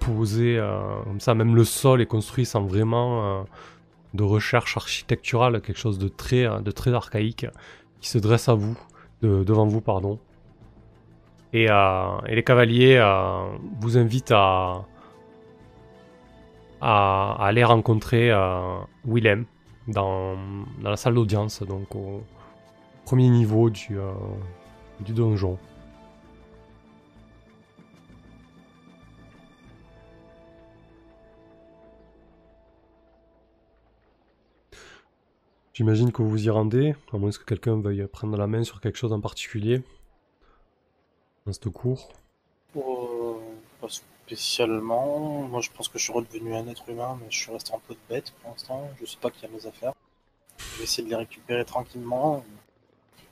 posé 0.01 0.59
euh, 0.59 0.81
comme 1.05 1.21
ça. 1.21 1.35
Même 1.35 1.55
le 1.55 1.63
sol 1.63 2.03
est 2.03 2.07
construit 2.07 2.45
sans 2.45 2.63
vraiment 2.63 3.47
de 4.14 4.22
recherche 4.22 4.76
architecturale, 4.76 5.60
quelque 5.60 5.78
chose 5.78 5.98
de 5.98 6.09
très, 6.09 6.47
de 6.62 6.70
très 6.70 6.93
archaïque 6.94 7.47
qui 8.01 8.09
se 8.09 8.18
dresse 8.18 8.48
à 8.48 8.55
vous, 8.55 8.76
devant 9.22 9.66
vous, 9.66 9.80
pardon. 9.80 10.18
Et, 11.52 11.66
euh, 11.70 12.18
les 12.26 12.43
cavaliers 12.43 12.97
euh, 12.97 13.48
vous 13.80 13.97
invitent 13.97 14.32
à, 14.32 14.85
aller 16.80 17.64
rencontrer 17.64 18.30
euh, 18.30 18.78
Willem 19.05 19.47
dans, 19.89 20.36
la 20.82 20.97
salle 20.97 21.14
d'audience, 21.14 21.62
donc 21.62 21.94
au 21.97 22.22
premier 23.05 23.28
niveau 23.28 23.68
euh, 23.68 24.12
du 25.01 25.12
donjon. 25.12 25.59
J'imagine 35.79 36.11
que 36.11 36.23
vous 36.23 36.31
vous 36.31 36.45
y 36.45 36.51
rendez, 36.51 36.97
à 37.13 37.19
moins 37.19 37.31
que 37.31 37.45
quelqu'un 37.45 37.81
veuille 37.81 38.05
prendre 38.09 38.37
la 38.37 38.49
main 38.49 38.65
sur 38.65 38.81
quelque 38.81 38.99
chose 38.99 39.13
en 39.13 39.21
particulier 39.21 39.81
dans 41.47 41.53
cette 41.53 41.69
cours. 41.69 42.09
Euh, 42.75 43.35
pas 43.81 43.87
spécialement. 43.89 45.43
Moi, 45.43 45.61
je 45.61 45.71
pense 45.71 45.87
que 45.87 45.97
je 45.97 46.03
suis 46.03 46.13
redevenu 46.13 46.53
un 46.53 46.67
être 46.67 46.89
humain, 46.89 47.17
mais 47.21 47.31
je 47.31 47.39
suis 47.39 47.53
resté 47.53 47.75
un 47.75 47.79
peu 47.87 47.95
de 47.95 48.01
bête 48.09 48.33
pour 48.43 48.51
l'instant. 48.51 48.91
Je 49.01 49.07
sais 49.07 49.19
pas 49.23 49.31
qui 49.31 49.47
a 49.47 49.49
mes 49.51 49.67
affaires. 49.69 49.93
Je 50.59 50.79
vais 50.79 50.83
essayer 50.83 51.05
de 51.05 51.11
les 51.11 51.15
récupérer 51.15 51.65
tranquillement 51.65 52.45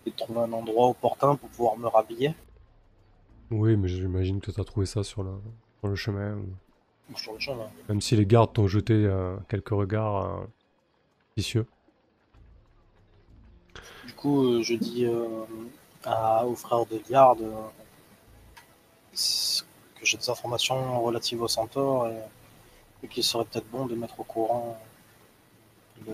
et 0.07 0.11
de 0.11 0.17
trouver 0.17 0.39
un 0.39 0.53
endroit 0.53 0.91
opportun 0.91 1.35
pour 1.35 1.49
pouvoir 1.49 1.77
me 1.77 1.89
rhabiller. 1.89 2.33
Oui, 3.51 3.77
mais 3.77 3.89
j'imagine 3.89 4.41
que 4.41 4.53
tu 4.53 4.61
as 4.61 4.65
trouvé 4.65 4.87
ça 4.87 5.03
sur 5.03 5.25
le, 5.25 5.33
sur 5.81 5.89
le 5.89 5.97
chemin. 5.97 6.39
Sur 7.17 7.33
le 7.33 7.41
chemin. 7.41 7.69
Même 7.89 8.01
si 8.01 8.15
les 8.15 8.25
gardes 8.25 8.53
t'ont 8.53 8.69
jeté 8.69 8.95
euh, 8.95 9.37
quelques 9.49 9.71
regards 9.71 10.25
euh, 10.25 10.47
vicieux. 11.37 11.67
Du 14.07 14.13
coup, 14.15 14.45
euh, 14.45 14.63
je 14.63 14.75
dis 14.75 15.05
euh, 15.05 15.45
à, 16.05 16.47
au 16.47 16.55
frère 16.55 16.87
de 16.87 17.01
Liard 17.11 17.37
euh, 17.41 17.69
que 19.95 20.07
j'ai 20.07 20.17
des 20.17 20.31
informations 20.31 21.03
relatives 21.03 21.43
au 21.43 21.49
centaure 21.49 22.09
et, 22.09 22.19
et 23.03 23.09
qu'il 23.09 23.25
serait 23.25 23.45
peut-être 23.45 23.69
bon 23.71 23.87
de 23.87 23.95
mettre 23.95 24.21
au 24.21 24.25
courant 24.25 24.79
le, 26.07 26.13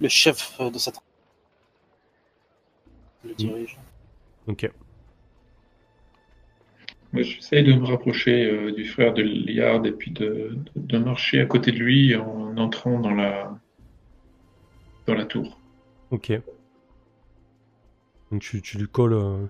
le 0.00 0.08
chef 0.08 0.58
de 0.60 0.78
cette. 0.78 0.96
Le 3.24 3.34
dirige. 3.34 3.78
Ok. 4.46 4.70
Moi, 7.12 7.22
j'essaye 7.22 7.62
de 7.62 7.72
me 7.74 7.86
rapprocher 7.86 8.44
euh, 8.44 8.72
du 8.72 8.86
frère 8.88 9.14
de 9.14 9.22
Liard 9.22 9.86
et 9.86 9.92
puis 9.92 10.10
de, 10.10 10.58
de, 10.74 10.80
de 10.80 10.98
marcher 10.98 11.40
à 11.40 11.46
côté 11.46 11.70
de 11.70 11.78
lui 11.78 12.16
en 12.16 12.56
entrant 12.56 12.98
dans 12.98 13.12
la, 13.12 13.56
dans 15.06 15.14
la 15.14 15.24
tour. 15.24 15.58
Ok. 16.10 16.32
Donc 18.30 18.40
tu, 18.40 18.62
tu 18.62 18.78
lui 18.78 18.88
colles, 18.88 19.12
euh, 19.14 19.46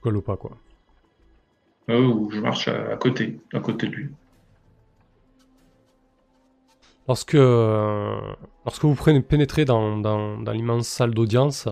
colles 0.00 0.16
au 0.16 0.22
pas, 0.22 0.36
quoi. 0.36 0.56
Ou 1.88 2.30
je 2.32 2.40
marche 2.40 2.68
à, 2.68 2.92
à 2.92 2.96
côté, 2.96 3.40
à 3.52 3.60
côté 3.60 3.86
de 3.88 3.92
lui. 3.94 4.10
Lorsque, 7.06 7.36
euh, 7.36 8.18
lorsque 8.64 8.84
vous 8.84 8.96
prenez- 8.96 9.22
pénétrez 9.22 9.64
dans, 9.64 9.96
dans, 9.98 10.38
dans 10.38 10.52
l'immense 10.52 10.88
salle 10.88 11.14
d'audience, 11.14 11.68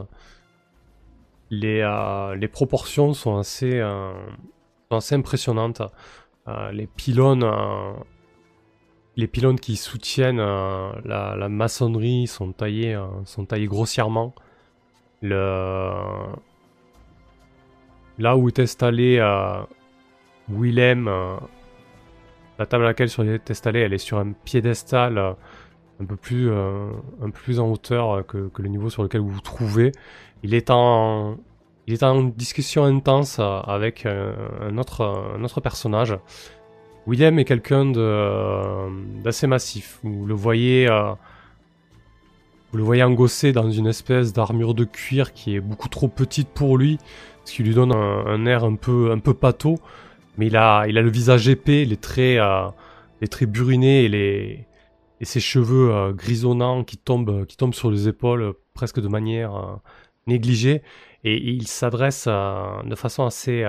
les, 1.50 1.80
euh, 1.80 2.36
les 2.36 2.46
proportions 2.48 3.12
sont 3.14 3.36
assez, 3.36 3.80
sont 3.80 4.96
assez 4.96 5.14
impressionnantes. 5.16 5.82
Les 6.72 6.86
pylônes, 6.86 7.42
les 9.16 9.26
pylônes 9.26 9.60
qui 9.60 9.76
soutiennent 9.76 10.40
euh, 10.40 10.90
la, 11.04 11.48
maçonnerie 11.48 12.26
sont 12.26 12.52
taillés, 12.52 12.94
euh, 12.94 13.06
sont 13.24 13.44
taillés 13.46 13.66
grossièrement. 13.66 14.34
Là 15.22 16.36
où 18.36 18.48
est 18.48 18.58
installé 18.58 19.18
euh, 19.18 19.62
Willem, 20.48 21.10
la 22.58 22.66
table 22.66 22.84
à 22.84 22.88
laquelle 22.88 23.08
sur- 23.08 23.24
est 23.24 23.50
installée, 23.50 23.80
elle 23.80 23.94
est 23.94 23.98
sur 23.98 24.18
un 24.18 24.32
piédestal 24.32 25.18
un 25.18 26.04
peu 26.04 26.16
plus, 26.16 26.50
en 26.50 27.70
hauteur 27.70 28.26
que, 28.26 28.50
le 28.58 28.68
niveau 28.68 28.90
sur 28.90 29.02
lequel 29.02 29.22
vous 29.22 29.30
vous 29.30 29.40
trouvez. 29.40 29.92
Il 30.42 30.52
est 30.52 30.70
en, 30.70 31.38
il 31.86 31.98
discussion 32.36 32.84
intense 32.84 33.38
avec 33.38 34.04
un 34.04 34.76
autre 34.76 35.60
personnage. 35.62 36.18
William 37.06 37.38
est 37.38 37.44
quelqu'un 37.44 37.94
euh, 37.96 38.88
d'assez 39.22 39.46
massif. 39.46 39.98
Vous 40.02 40.24
le 40.24 40.34
voyez, 40.34 40.88
euh, 40.88 41.12
vous 42.72 42.78
le 42.78 42.84
voyez 42.84 43.02
engossé 43.02 43.52
dans 43.52 43.70
une 43.70 43.86
espèce 43.86 44.32
d'armure 44.32 44.74
de 44.74 44.84
cuir 44.84 45.34
qui 45.34 45.54
est 45.54 45.60
beaucoup 45.60 45.88
trop 45.88 46.08
petite 46.08 46.48
pour 46.48 46.78
lui, 46.78 46.98
ce 47.44 47.52
qui 47.52 47.62
lui 47.62 47.74
donne 47.74 47.92
un, 47.92 48.46
air 48.46 48.64
un 48.64 48.76
peu, 48.76 49.10
un 49.12 49.18
peu 49.18 49.34
pâteau. 49.34 49.78
Mais 50.38 50.46
il 50.46 50.56
a, 50.56 50.86
il 50.88 50.96
a 50.96 51.02
le 51.02 51.10
visage 51.10 51.46
épais, 51.46 51.84
les 51.84 51.98
traits, 51.98 52.38
euh, 52.38 52.68
les 53.20 53.28
traits 53.28 53.50
burinés 53.50 54.04
et, 54.04 54.08
les, 54.08 54.66
et 55.20 55.24
ses 55.26 55.40
cheveux 55.40 55.92
euh, 55.92 56.12
grisonnants 56.12 56.84
qui 56.84 56.96
tombent, 56.96 57.44
qui 57.44 57.58
tombent 57.58 57.74
sur 57.74 57.90
les 57.90 58.08
épaules 58.08 58.54
presque 58.72 59.00
de 59.00 59.08
manière 59.08 59.78
négligée. 60.26 60.82
Et, 61.22 61.36
il 61.36 61.68
s'adresse 61.68 62.26
de 62.26 62.94
façon 62.96 63.24
assez, 63.24 63.64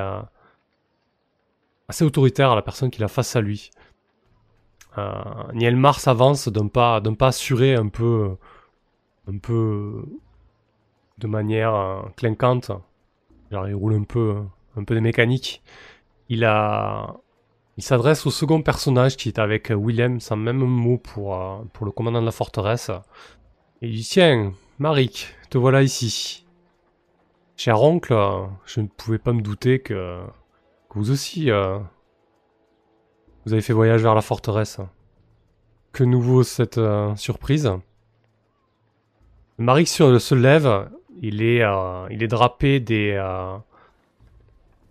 assez 1.88 2.04
autoritaire 2.04 2.52
à 2.52 2.56
la 2.56 2.62
personne 2.62 2.90
qu'il 2.90 3.04
a 3.04 3.08
face 3.08 3.36
à 3.36 3.42
lui. 3.42 3.72
Euh, 4.98 5.12
Nielmar 5.54 6.00
s'avance 6.00 6.48
d'un 6.48 6.68
pas, 6.68 7.02
pas 7.02 7.28
assuré, 7.28 7.76
un 7.76 7.90
peu, 7.90 8.38
un 9.28 9.38
peu 9.38 10.06
de 11.18 11.28
manière 11.28 11.76
euh, 11.76 12.02
clinquante. 12.16 12.72
Genre, 13.52 13.68
il 13.68 13.76
roule 13.76 13.96
un 13.96 14.04
peu, 14.04 14.38
un 14.78 14.84
peu 14.84 14.96
des 14.96 15.02
mécaniques 15.02 15.62
il 16.30 16.44
il 17.78 17.84
s'adresse 17.84 18.26
au 18.26 18.32
second 18.32 18.62
personnage 18.62 19.18
qui 19.18 19.28
est 19.28 19.40
avec 19.40 19.70
Willem 19.70 20.22
sans 20.22 20.38
même 20.38 20.60
mot 20.60 20.98
pour, 20.98 21.36
euh, 21.36 21.58
pour 21.74 21.86
le 21.86 21.92
commandant 21.92 22.22
de 22.22 22.26
la 22.26 22.32
forteresse. 22.32 22.90
Il 23.82 23.92
dit 23.92 24.08
Tiens, 24.10 24.54
Marik, 24.80 25.36
te 25.50 25.58
voilà 25.58 25.84
ici. 25.84 26.46
Cher 27.58 27.82
oncle, 27.82 28.14
euh, 28.14 28.46
je 28.66 28.80
ne 28.80 28.88
pouvais 28.88 29.18
pas 29.18 29.34
me 29.34 29.42
douter 29.42 29.80
que 29.80 30.22
vous 30.96 31.12
aussi, 31.12 31.52
euh, 31.52 31.78
vous 33.46 33.52
avez 33.52 33.62
fait 33.62 33.74
voyage 33.74 34.02
vers 34.02 34.16
la 34.16 34.22
forteresse. 34.22 34.80
Que 35.92 36.06
nouveau 36.06 36.44
cette 36.44 36.78
euh, 36.78 37.14
surprise? 37.18 37.70
Marik 39.58 39.90
se 39.90 40.36
lève, 40.36 40.90
il 41.22 41.42
est, 41.42 41.62
euh, 41.62 42.08
il 42.12 42.24
est 42.24 42.28
drapé 42.28 42.80
des, 42.80 43.22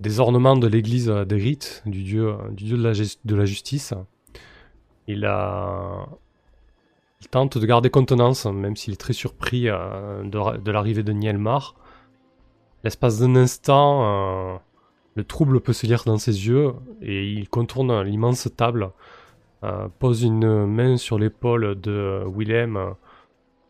des 0.01 0.21
ornements 0.21 0.57
de 0.57 0.67
l'église 0.67 1.09
des 1.09 1.37
rites, 1.37 1.83
du 1.87 2.03
dieu, 2.03 2.37
du 2.51 2.65
dieu 2.65 2.77
de, 2.77 3.35
la, 3.35 3.45
justice. 3.47 3.95
Il, 5.07 5.25
a... 5.25 6.07
tente 7.31 7.57
de 7.57 7.67
garder 7.67 7.89
contenance, 7.89 8.45
même 8.45 8.77
s'il 8.77 8.93
est 8.93 9.01
très 9.01 9.13
surpris 9.15 9.65
de, 9.65 10.59
de 10.59 10.71
l'arrivée 10.71 11.03
de 11.03 11.13
Nielmar. 11.13 11.75
L'espace 12.85 13.21
d'un 13.21 13.37
instant, 13.37 14.61
le 15.15 15.25
trouble 15.25 15.61
peut 15.61 15.73
se 15.73 15.87
lire 15.87 16.05
dans 16.05 16.19
ses 16.19 16.47
yeux, 16.49 16.75
et 17.01 17.31
il 17.31 17.49
contourne 17.49 18.03
l'immense 18.03 18.49
table, 18.57 18.91
euh, 19.63 19.89
pose 19.99 20.23
une 20.23 20.67
main 20.67 20.97
sur 20.97 21.19
l'épaule 21.19 21.81
de 21.81 22.25
Willem, 22.27 22.95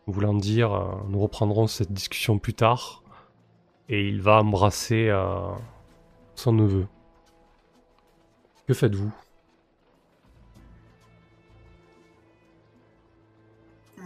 voulant 0.07 0.33
dire 0.33 0.73
euh, 0.73 0.85
nous 1.09 1.19
reprendrons 1.19 1.67
cette 1.67 1.91
discussion 1.91 2.39
plus 2.39 2.53
tard, 2.53 3.03
et 3.89 4.07
il 4.07 4.21
va 4.21 4.41
embrasser 4.41 5.09
euh, 5.09 5.51
son 6.35 6.53
neveu. 6.53 6.87
Que 8.67 8.73
faites-vous? 8.73 9.11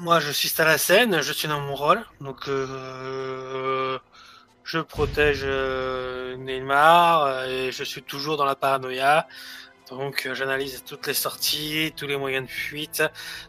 Moi, 0.02 0.20
je 0.22 0.32
suis 0.32 0.54
à 0.62 0.66
la 0.66 0.78
scène, 0.78 1.22
je 1.22 1.34
suis 1.34 1.48
dans 1.50 1.60
mon 1.60 1.76
rôle, 1.76 2.02
donc 2.22 2.48
euh, 2.48 4.00
je 4.70 4.78
protège 4.78 5.42
euh, 5.46 6.38
Neymar 6.38 7.24
euh, 7.24 7.46
et 7.48 7.72
je 7.72 7.84
suis 7.84 8.04
toujours 8.04 8.38
dans 8.38 8.46
la 8.46 8.56
paranoïa. 8.56 9.28
Donc, 9.90 10.28
euh, 10.28 10.36
j'analyse 10.36 10.84
toutes 10.86 11.08
les 11.08 11.16
sorties, 11.16 11.92
tous 11.98 12.06
les 12.06 12.18
moyens 12.18 12.46
de 12.46 12.52
fuite, 12.52 13.02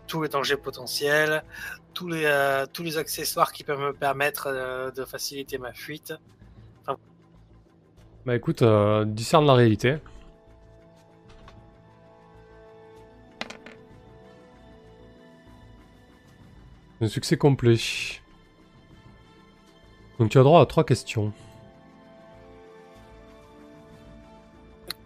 tous 0.07 0.23
les 0.23 0.31
dangers 0.31 0.57
potentiels, 0.57 1.45
tous 1.93 2.09
les 2.09 2.97
accessoires 2.97 3.53
qui 3.53 3.65
peuvent 3.65 3.81
me 3.81 3.93
permettre 3.93 4.93
de 4.97 5.05
faciliter 5.05 5.59
ma 5.59 5.75
fuite. 5.75 6.15
Bah 8.25 8.35
écoute, 8.35 8.63
discerne 9.05 9.45
la 9.45 9.53
réalité. 9.53 9.99
Un 17.03 17.09
succès 17.09 17.37
complet. 17.37 17.77
Donc 20.21 20.31
tu 20.31 20.39
as 20.39 20.43
droit 20.43 20.61
à 20.61 20.67
trois 20.67 20.85
questions. 20.85 21.33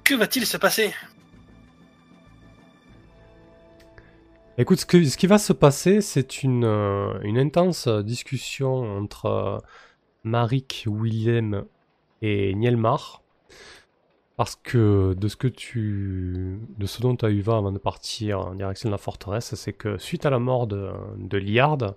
Que 0.02 0.14
va-t-il 0.14 0.44
se 0.44 0.56
passer? 0.58 0.92
Écoute, 4.58 4.80
ce, 4.80 4.86
que- 4.86 5.04
ce 5.04 5.16
qui 5.16 5.26
va 5.26 5.38
se 5.38 5.52
passer, 5.52 6.00
c'est 6.00 6.42
une, 6.42 6.64
euh, 6.64 7.18
une 7.22 7.38
intense 7.38 7.88
discussion 7.88 8.98
entre 8.98 9.26
euh, 9.26 9.58
Marik, 10.24 10.84
Willem 10.88 11.64
et 12.20 12.54
Nielmar. 12.54 13.22
Parce 14.36 14.56
que 14.56 15.14
de 15.16 15.28
ce 15.28 15.36
que 15.36 15.46
tu. 15.46 16.58
de 16.76 16.86
ce 16.86 17.00
dont 17.00 17.14
tu 17.14 17.24
as 17.24 17.30
eu 17.30 17.40
vent 17.40 17.58
avant 17.58 17.70
de 17.70 17.78
partir 17.78 18.40
en 18.40 18.54
direction 18.56 18.88
de 18.88 18.92
la 18.92 18.98
forteresse, 18.98 19.54
c'est 19.54 19.72
que 19.72 19.96
suite 19.96 20.26
à 20.26 20.30
la 20.30 20.40
mort 20.40 20.66
de, 20.66 20.90
de 21.18 21.38
Liard, 21.38 21.94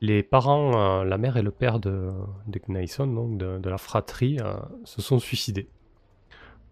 les 0.00 0.22
parents, 0.22 1.00
euh, 1.00 1.04
la 1.04 1.18
mère 1.18 1.36
et 1.36 1.42
le 1.42 1.50
père 1.50 1.78
de, 1.78 2.10
de 2.46 2.58
Knaison, 2.58 3.06
donc 3.06 3.36
de, 3.38 3.58
de 3.58 3.70
la 3.70 3.78
fratrie, 3.78 4.38
euh, 4.40 4.54
se 4.84 5.02
sont 5.02 5.18
suicidés 5.18 5.68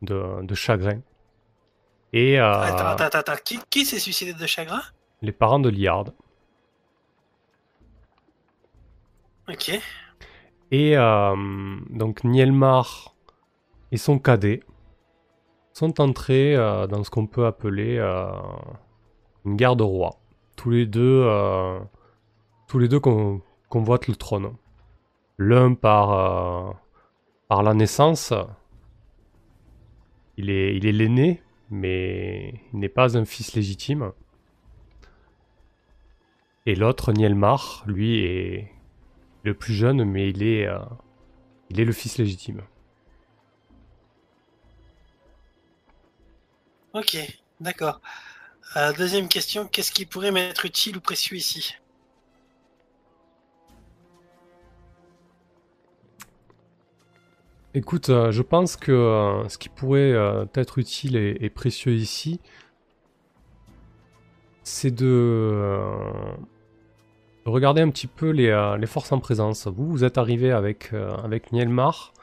de, 0.03 0.43
de 0.43 0.55
chagrin. 0.55 1.01
Et 2.13 2.41
euh, 2.41 2.61
Attends, 2.61 3.05
attends, 3.05 3.19
attends. 3.19 3.33
Qui, 3.45 3.59
qui 3.69 3.85
s'est 3.85 3.99
suicidé 3.99 4.33
de 4.33 4.47
chagrin? 4.47 4.81
les 5.21 5.33
parents 5.33 5.59
de 5.59 5.69
Liard. 5.69 6.13
Ok. 9.49 9.81
Et 10.71 10.95
donc 10.95 12.23
Nielmar 12.23 13.17
et 13.91 13.97
son 13.97 14.19
cadet 14.21 14.61
sont 15.73 16.01
entrés 16.01 16.55
dans 16.55 17.03
ce 17.03 17.11
qu'on 17.11 17.27
peut 17.27 17.47
appeler 17.47 17.99
une 19.45 19.57
guerre 19.57 19.75
de 19.75 19.83
rois. 19.83 20.21
Tous 20.55 20.71
les 20.71 20.87
deux, 20.87 21.27
tous 22.69 22.79
les 22.79 22.89
deux 22.89 23.01
con- 23.01 23.43
convoitent 23.69 24.07
le 24.09 24.17
trône. 24.17 24.55
L'un 25.39 25.75
par, 25.75 26.13
euh, 26.13 26.73
par 27.49 27.63
la 27.63 27.75
naissance, 27.75 28.33
il 30.37 30.51
est 30.51 30.77
il 30.77 30.87
est 30.87 30.93
l'aîné, 30.93 31.43
mais 31.71 32.55
il 32.73 32.79
n'est 32.81 32.89
pas 32.89 33.17
un 33.19 33.25
fils 33.25 33.55
légitime. 33.55 34.13
Et 36.67 36.75
l'autre, 36.75 37.13
Nielmar, 37.13 37.85
lui, 37.87 38.21
est 38.25 38.71
le 39.43 39.55
plus 39.55 39.75
jeune, 39.75 40.05
mais 40.05 40.29
il 40.29 40.43
est, 40.43 40.67
euh, 40.67 40.79
il 41.71 41.81
est 41.81 41.85
le 41.85 41.93
fils 41.93 42.19
légitime. 42.19 42.63
Ok, 46.93 47.17
d'accord. 47.61 48.01
Euh, 48.77 48.93
deuxième 48.93 49.29
question, 49.29 49.67
qu'est-ce 49.67 49.93
qui 49.93 50.05
pourrait 50.07 50.33
m'être 50.33 50.67
utile 50.67 50.97
ou 50.99 51.01
précieux 51.01 51.37
ici? 51.37 51.75
Écoute, 57.79 58.09
euh, 58.09 58.33
je 58.33 58.43
pense 58.43 58.75
que 58.75 58.91
euh, 58.91 59.49
ce 59.49 59.57
qui 59.57 59.69
pourrait 59.69 60.11
euh, 60.11 60.47
être 60.57 60.79
utile 60.79 61.15
et, 61.15 61.49
précieux 61.49 61.93
ici, 61.93 62.41
c'est 64.65 64.91
de 64.91 65.79
regarder 67.45 67.81
un 67.81 67.91
petit 67.91 68.09
peu 68.09 68.31
les, 68.31 68.87
forces 68.89 69.13
en 69.13 69.21
présence. 69.21 69.69
Vous, 69.69 69.89
vous 69.89 70.03
êtes 70.03 70.19
arrivé 70.19 70.51
avec, 70.51 70.93
avec 71.23 71.53
Nielmar. 71.53 72.15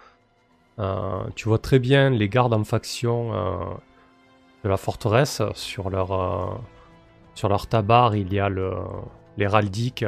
Tu 1.35 1.47
vois 1.47 1.59
très 1.59 1.79
bien 1.79 2.09
les 2.09 2.27
gardes 2.27 2.53
en 2.53 2.65
faction 2.65 3.31
de 4.65 4.69
la 4.69 4.77
forteresse. 4.77 5.41
Sur 5.53 5.89
leur, 5.89 6.59
sur 7.33 7.47
leur 7.47 7.67
tabar, 7.67 8.13
il 8.17 8.33
y 8.33 8.41
a 8.41 8.49
l'héraldique 9.37 10.03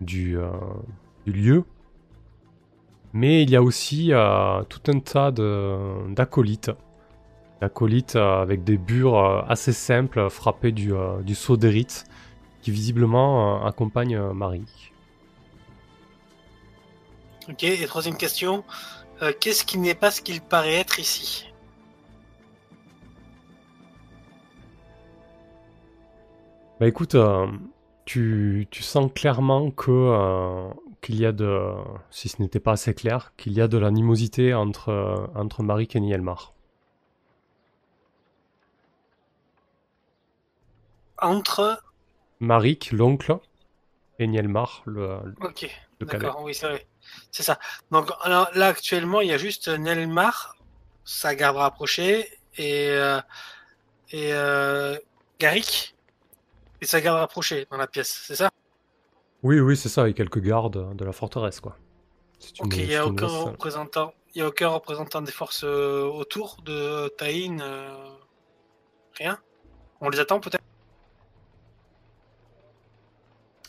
du 0.00 0.38
lieu. 1.26 1.64
Mais 3.14 3.44
il 3.44 3.50
y 3.50 3.56
a 3.56 3.62
aussi 3.62 4.12
euh, 4.12 4.62
tout 4.64 4.90
un 4.90 4.98
tas 4.98 5.30
d'acolytes. 5.30 6.72
D'acolytes 7.60 8.16
euh, 8.16 8.42
avec 8.42 8.64
des 8.64 8.76
bures 8.76 9.18
euh, 9.18 9.42
assez 9.48 9.72
simples 9.72 10.28
frappés 10.28 10.72
du, 10.72 10.92
du 11.22 11.34
sceau 11.34 11.56
d'érite 11.56 12.04
qui 12.60 12.72
visiblement 12.72 13.64
accompagnent 13.64 14.16
euh, 14.16 14.32
Marie. 14.32 14.90
Ok, 17.48 17.62
et 17.62 17.86
troisième 17.86 18.16
question, 18.16 18.64
euh, 19.22 19.32
qu'est-ce 19.38 19.64
qui 19.64 19.78
n'est 19.78 19.94
pas 19.94 20.10
ce 20.10 20.20
qu'il 20.20 20.40
paraît 20.40 20.74
être 20.74 20.98
ici? 20.98 21.52
Bah 26.80 26.88
écoute, 26.88 27.14
euh, 27.14 27.46
tu, 28.06 28.66
tu 28.70 28.82
sens 28.82 29.08
clairement 29.14 29.70
que 29.70 29.90
euh, 29.90 30.68
qu'il 31.04 31.20
y 31.20 31.26
a 31.26 31.32
de, 31.32 31.74
si 32.10 32.30
ce 32.30 32.40
n'était 32.40 32.60
pas 32.60 32.72
assez 32.72 32.94
clair, 32.94 33.34
qu'il 33.36 33.52
y 33.52 33.60
a 33.60 33.68
de 33.68 33.76
l'animosité 33.76 34.54
entre, 34.54 35.30
entre 35.34 35.62
Marik 35.62 35.94
et 35.94 36.00
Nielmar. 36.00 36.54
Entre... 41.18 41.82
Marik, 42.40 42.90
l'oncle, 42.90 43.38
et 44.18 44.26
Nielmar, 44.26 44.82
le, 44.86 45.18
le 45.26 46.06
cadet. 46.06 46.24
d'accord, 46.24 46.42
oui, 46.42 46.54
c'est 46.54 46.68
vrai. 46.68 46.86
C'est 47.30 47.42
ça. 47.42 47.58
Donc 47.90 48.10
alors, 48.22 48.48
là, 48.54 48.68
actuellement, 48.68 49.20
il 49.20 49.28
y 49.28 49.32
a 49.32 49.38
juste 49.38 49.68
Nelmar, 49.68 50.56
sa 51.04 51.34
garde 51.34 51.58
rapprochée, 51.58 52.26
et, 52.56 52.88
euh, 52.88 53.20
et 54.10 54.32
euh, 54.32 54.96
Garrick, 55.38 55.94
et 56.80 56.86
sa 56.86 57.02
garde 57.02 57.18
rapprochée 57.18 57.66
dans 57.70 57.76
la 57.76 57.88
pièce, 57.88 58.22
c'est 58.26 58.36
ça? 58.36 58.50
Oui, 59.44 59.60
oui, 59.60 59.76
c'est 59.76 59.90
ça, 59.90 60.08
et 60.08 60.14
quelques 60.14 60.40
gardes 60.40 60.96
de 60.96 61.04
la 61.04 61.12
forteresse, 61.12 61.60
quoi. 61.60 61.76
Ok, 62.60 62.76
il 62.78 62.88
n'y 62.88 62.94
a 62.96 63.06
aucun 63.06 63.26
représentant. 63.26 64.14
Il 64.34 64.38
y 64.38 64.42
a 64.42 64.48
aucun 64.48 64.68
représentant 64.68 65.22
des 65.22 65.30
forces 65.30 65.64
euh, 65.64 66.04
autour 66.04 66.56
de 66.64 67.08
Taïn. 67.16 67.60
euh, 67.60 68.08
Rien? 69.18 69.38
On 70.00 70.08
les 70.08 70.18
attend 70.18 70.40
peut-être? 70.40 70.62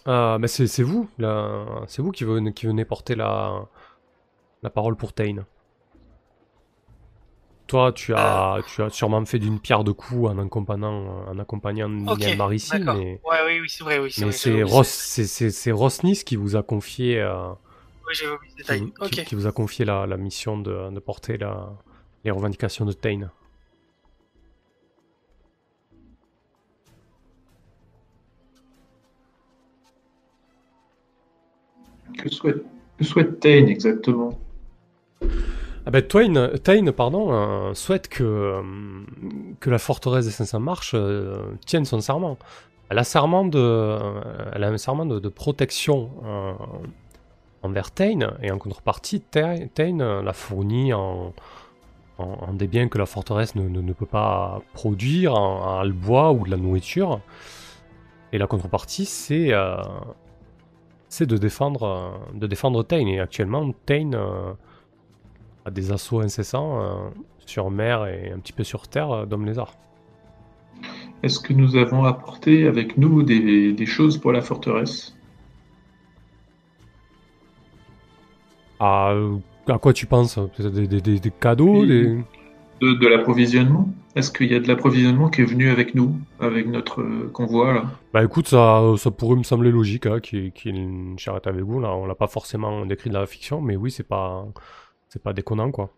Ah, 0.05 0.37
mais 0.39 0.47
c'est 0.47 0.83
vous, 0.83 1.09
là, 1.17 1.65
c'est 1.87 2.01
vous 2.01 2.11
qui 2.11 2.23
venez, 2.23 2.53
qui 2.53 2.67
venez 2.67 2.85
porter 2.85 3.15
la, 3.15 3.67
la 4.63 4.69
parole 4.69 4.95
pour 4.95 5.13
Tain. 5.13 5.45
Toi, 7.67 7.91
tu 7.93 8.13
as, 8.13 8.61
tu 8.67 8.83
as 8.83 8.89
sûrement 8.91 9.25
fait 9.25 9.39
d'une 9.39 9.59
pierre 9.59 9.83
deux 9.83 9.93
coups 9.93 10.29
en 10.29 10.37
accompagnant, 10.37 11.25
en 11.27 11.39
accompagnant 11.39 11.89
Ok, 11.89 12.19
Nielmar 12.19 12.53
ici, 12.53 12.69
d'accord. 12.77 12.95
mais, 12.95 13.19
Ouais, 13.27 13.37
oui, 13.47 13.59
oui, 13.61 13.69
c'est 13.69 13.83
vrai, 13.83 13.97
oui. 13.97 14.11
mais 14.17 14.25
vrai, 14.25 14.31
c'est 14.33 14.61
Ross, 14.63 14.87
ce- 14.87 15.49
c'est 15.49 15.71
Rosnis 15.71 16.23
qui 16.23 16.35
vous 16.35 16.55
a 16.55 16.61
confié, 16.61 17.19
euh, 17.19 17.49
Oui, 18.07 18.13
qui, 18.13 18.25
détail. 18.57 18.79
vous- 18.81 18.91
qui- 18.91 19.15
Ok. 19.17 19.23
qui 19.25 19.35
vous 19.35 19.47
a 19.47 19.51
confié 19.51 19.83
la, 19.83 20.05
la 20.05 20.17
mission 20.17 20.59
de, 20.59 20.91
de 20.91 20.99
porter 20.99 21.37
la, 21.37 21.69
les 22.23 22.29
revendications 22.31 22.85
de 22.85 22.93
Tain. 22.93 23.31
Que 32.17 32.29
souhaite, 32.29 32.63
que 32.97 33.03
souhaite 33.05 33.39
Tain 33.39 33.67
exactement? 33.67 34.39
Ah 35.87 35.91
ben, 35.91 36.01
Twain, 36.01 36.49
Tain 36.63 36.91
pardon, 36.91 37.31
euh, 37.31 37.75
souhaite 37.75 38.07
que, 38.07 38.23
euh, 38.23 38.61
que 39.59 39.69
la 39.69 39.77
forteresse 39.77 40.25
des 40.25 40.31
500 40.31 40.59
marches 40.59 40.93
euh, 40.95 41.37
tienne 41.67 41.85
son 41.85 42.01
serment. 42.01 42.39
Elle 42.89 42.97
a, 42.97 43.03
serment 43.03 43.45
de, 43.45 43.99
elle 44.53 44.63
a 44.63 44.67
un 44.67 44.77
serment 44.77 45.05
de, 45.05 45.29
protection 45.29 46.11
envers 47.63 47.89
Tain, 47.89 48.35
et 48.43 48.51
en 48.51 48.59
contrepartie, 48.59 49.21
Tain 49.21 50.21
la 50.23 50.33
fournit 50.33 50.93
en, 50.93 51.33
des 52.53 52.67
biens 52.67 52.87
que 52.87 52.99
la 52.99 53.07
forteresse 53.07 53.55
ne, 53.55 53.67
ne- 53.67 53.93
peut 53.93 54.05
pas 54.05 54.61
produire, 54.73 55.33
en, 55.33 55.83
le 55.83 55.93
bois 55.93 56.31
ou 56.31 56.45
de 56.45 56.51
la 56.51 56.57
nourriture. 56.57 57.21
Et 58.33 58.37
la 58.37 58.45
contrepartie, 58.45 59.05
c'est 59.05 59.51
c'est 61.09 61.25
de 61.25 61.37
défendre, 61.37 62.19
de 62.35 62.45
défendre 62.45 62.83
Tain. 62.83 63.07
Et 63.07 63.19
actuellement, 63.19 63.71
Tain 63.87 64.11
euh, 65.65 65.69
a 65.69 65.71
des 65.71 65.91
assauts 65.91 66.21
incessants 66.21 66.81
euh, 66.81 67.09
sur 67.45 67.69
mer 67.69 68.05
et 68.05 68.31
un 68.31 68.39
petit 68.39 68.53
peu 68.53 68.63
sur 68.63 68.87
terre 68.87 69.11
euh, 69.11 69.25
d'hommes 69.25 69.45
lézards. 69.45 69.73
Est-ce 71.23 71.39
que 71.39 71.53
nous 71.53 71.75
avons 71.75 72.03
apporté 72.03 72.67
avec 72.67 72.97
nous 72.97 73.23
des, 73.23 73.73
des 73.73 73.85
choses 73.85 74.17
pour 74.17 74.31
la 74.31 74.41
forteresse? 74.41 75.15
À, 78.79 79.13
à 79.67 79.77
quoi 79.79 79.93
tu 79.93 80.05
penses? 80.05 80.37
Des, 80.59 80.87
des- 80.87 81.01
des- 81.01 81.19
des 81.19 81.31
cadeaux. 81.31 81.85
De, 81.85 82.17
de 82.81 83.07
l'approvisionnement? 83.07 83.87
Est-ce 84.15 84.31
qu'il 84.31 84.51
y 84.51 84.55
a 84.55 84.59
de 84.59 84.67
l'approvisionnement 84.67 85.29
qui 85.29 85.41
est 85.41 85.45
venu 85.45 85.69
avec 85.69 85.95
nous, 85.95 86.15
avec 86.39 86.67
notre 86.67 87.01
euh, 87.01 87.29
convoi 87.33 87.73
là? 87.73 87.85
Bah 88.13 88.23
écoute, 88.23 88.49
ça, 88.49 88.81
ça 88.97 89.11
pourrait 89.11 89.37
me 89.37 89.43
sembler 89.43 89.71
logique 89.71 90.05
hein, 90.05 90.19
qu'il 90.19 90.39
y 90.45 90.47
ait 90.47 90.69
une 90.71 91.17
charrette 91.17 91.47
avec 91.47 91.61
vous. 91.63 91.79
Là, 91.79 91.95
on 91.95 92.05
l'a 92.05 92.15
pas 92.15 92.27
forcément 92.27 92.85
décrit 92.85 93.09
dans 93.09 93.21
la 93.21 93.25
fiction, 93.27 93.61
mais 93.61 93.77
oui, 93.77 93.91
c'est 93.91 94.03
pas, 94.03 94.45
c'est 95.15 95.23
pas 95.23 95.31
déconnant 95.31 95.71
quoi. 95.71 95.89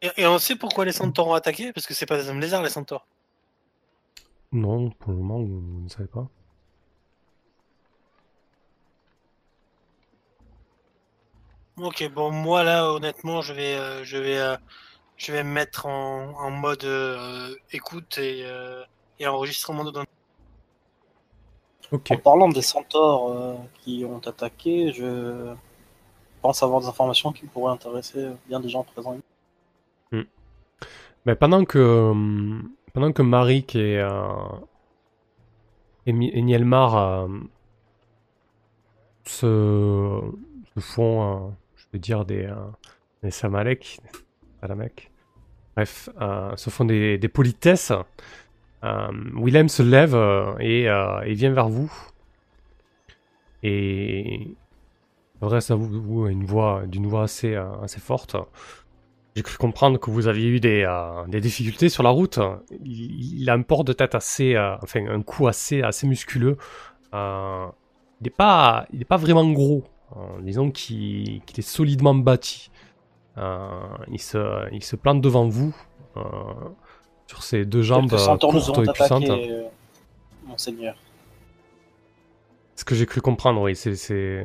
Et, 0.00 0.10
et 0.18 0.26
on 0.28 0.38
sait 0.38 0.54
pourquoi 0.54 0.84
les 0.84 0.92
centaures 0.92 1.26
ont 1.26 1.34
attaqué? 1.34 1.72
Parce 1.72 1.88
que 1.88 1.94
c'est 1.94 2.06
pas 2.06 2.16
des 2.16 2.28
hommes 2.28 2.38
lézards, 2.38 2.62
les 2.62 2.70
centaures. 2.70 3.04
Non, 4.52 4.90
pour 4.90 5.10
le 5.10 5.18
moment, 5.18 5.38
vous, 5.40 5.82
ne 5.82 5.88
savez 5.88 6.06
pas. 6.06 6.28
Ok, 11.78 12.08
bon, 12.12 12.30
moi 12.30 12.62
là, 12.62 12.92
honnêtement, 12.92 13.42
je 13.42 13.52
vais, 13.52 13.74
euh, 13.74 14.04
je 14.04 14.18
vais, 14.18 14.38
euh, 14.38 14.56
je 15.16 15.32
vais 15.32 15.42
me 15.42 15.50
mettre 15.50 15.86
en, 15.86 16.38
en 16.38 16.50
mode 16.52 16.84
euh, 16.84 17.52
écoute 17.72 18.16
et, 18.18 18.44
euh, 18.44 18.84
et 19.18 19.26
enregistrement 19.26 19.82
de 19.82 19.90
données. 19.90 20.06
Ok. 21.90 22.12
En 22.12 22.18
parlant 22.18 22.48
des 22.48 22.62
centaures 22.62 23.30
euh, 23.30 23.56
qui 23.80 24.04
ont 24.04 24.20
attaqué, 24.20 24.92
je 24.92 25.56
pense 26.44 26.62
avoir 26.62 26.80
des 26.82 26.88
informations 26.88 27.32
qui 27.32 27.46
pourraient 27.46 27.72
intéresser 27.72 28.22
bien 28.48 28.60
des 28.60 28.68
gens 28.68 28.84
présents. 28.84 29.16
Mais 31.24 31.34
pendant 31.34 31.64
que 31.64 31.78
euh, 31.78 32.14
pendant 32.92 33.12
que 33.12 33.22
Marik 33.22 33.74
et, 33.76 33.98
euh, 33.98 34.12
et, 36.04 36.12
Nielmar 36.12 36.96
euh, 36.96 37.28
se, 39.24 40.20
font, 40.78 41.14
euh, 41.22 41.50
je 41.76 41.84
vais 41.94 41.98
dire 41.98 42.26
des 42.26 42.44
euh, 42.44 42.54
des 43.22 43.30
Samalek, 43.30 44.00
Salamek, 44.60 45.10
bref, 45.74 46.10
euh, 46.20 46.54
se 46.56 46.68
font 46.68 46.84
des, 46.84 47.16
des 47.16 47.28
politesses. 47.28 47.90
euh, 48.84 49.08
Willem 49.34 49.70
se 49.70 49.82
lève 49.82 50.14
euh, 50.14 50.54
et, 50.60 50.90
euh, 50.90 51.22
et 51.22 51.32
vient 51.32 51.54
vers 51.54 51.70
vous 51.70 51.90
et 53.62 54.54
vous, 55.48 56.00
vous 56.00 56.28
une 56.28 56.44
voix 56.44 56.82
d'une 56.86 57.06
voix 57.06 57.24
assez 57.24 57.54
euh, 57.54 57.64
assez 57.82 58.00
forte. 58.00 58.36
J'ai 59.36 59.42
cru 59.42 59.56
comprendre 59.56 59.98
que 59.98 60.10
vous 60.10 60.28
aviez 60.28 60.48
eu 60.48 60.60
des, 60.60 60.84
euh, 60.88 61.26
des 61.26 61.40
difficultés 61.40 61.88
sur 61.88 62.04
la 62.04 62.10
route. 62.10 62.38
Il, 62.84 63.40
il 63.42 63.50
a 63.50 63.54
un 63.54 63.62
port 63.62 63.82
de 63.82 63.92
tête 63.92 64.14
assez, 64.14 64.54
euh, 64.54 64.76
enfin 64.80 65.04
un 65.08 65.22
cou 65.22 65.48
assez, 65.48 65.82
assez 65.82 66.06
musculeux. 66.06 66.56
Euh, 67.14 67.66
il 68.20 68.24
n'est 68.24 68.30
pas, 68.30 68.86
il 68.92 69.00
est 69.02 69.04
pas 69.06 69.16
vraiment 69.16 69.48
gros. 69.50 69.82
Disons 70.40 70.70
qu'il 70.70 71.42
est 71.58 71.62
solidement 71.62 72.14
bâti. 72.14 72.70
Il 73.36 74.20
se, 74.20 74.72
il 74.72 74.84
se 74.84 74.94
plante 74.94 75.20
devant 75.20 75.48
vous 75.48 75.74
sur 77.26 77.42
ses 77.42 77.64
deux 77.64 77.82
jambes 77.82 78.08
courtes 78.08 78.78
et 78.78 78.92
puissantes. 78.92 79.24
monseigneur. 80.46 80.94
Ce 82.76 82.84
que 82.84 82.94
j'ai 82.94 83.06
cru 83.06 83.20
comprendre, 83.20 83.60
oui, 83.62 83.74
c'est 83.74 83.96
c'est, 83.96 84.44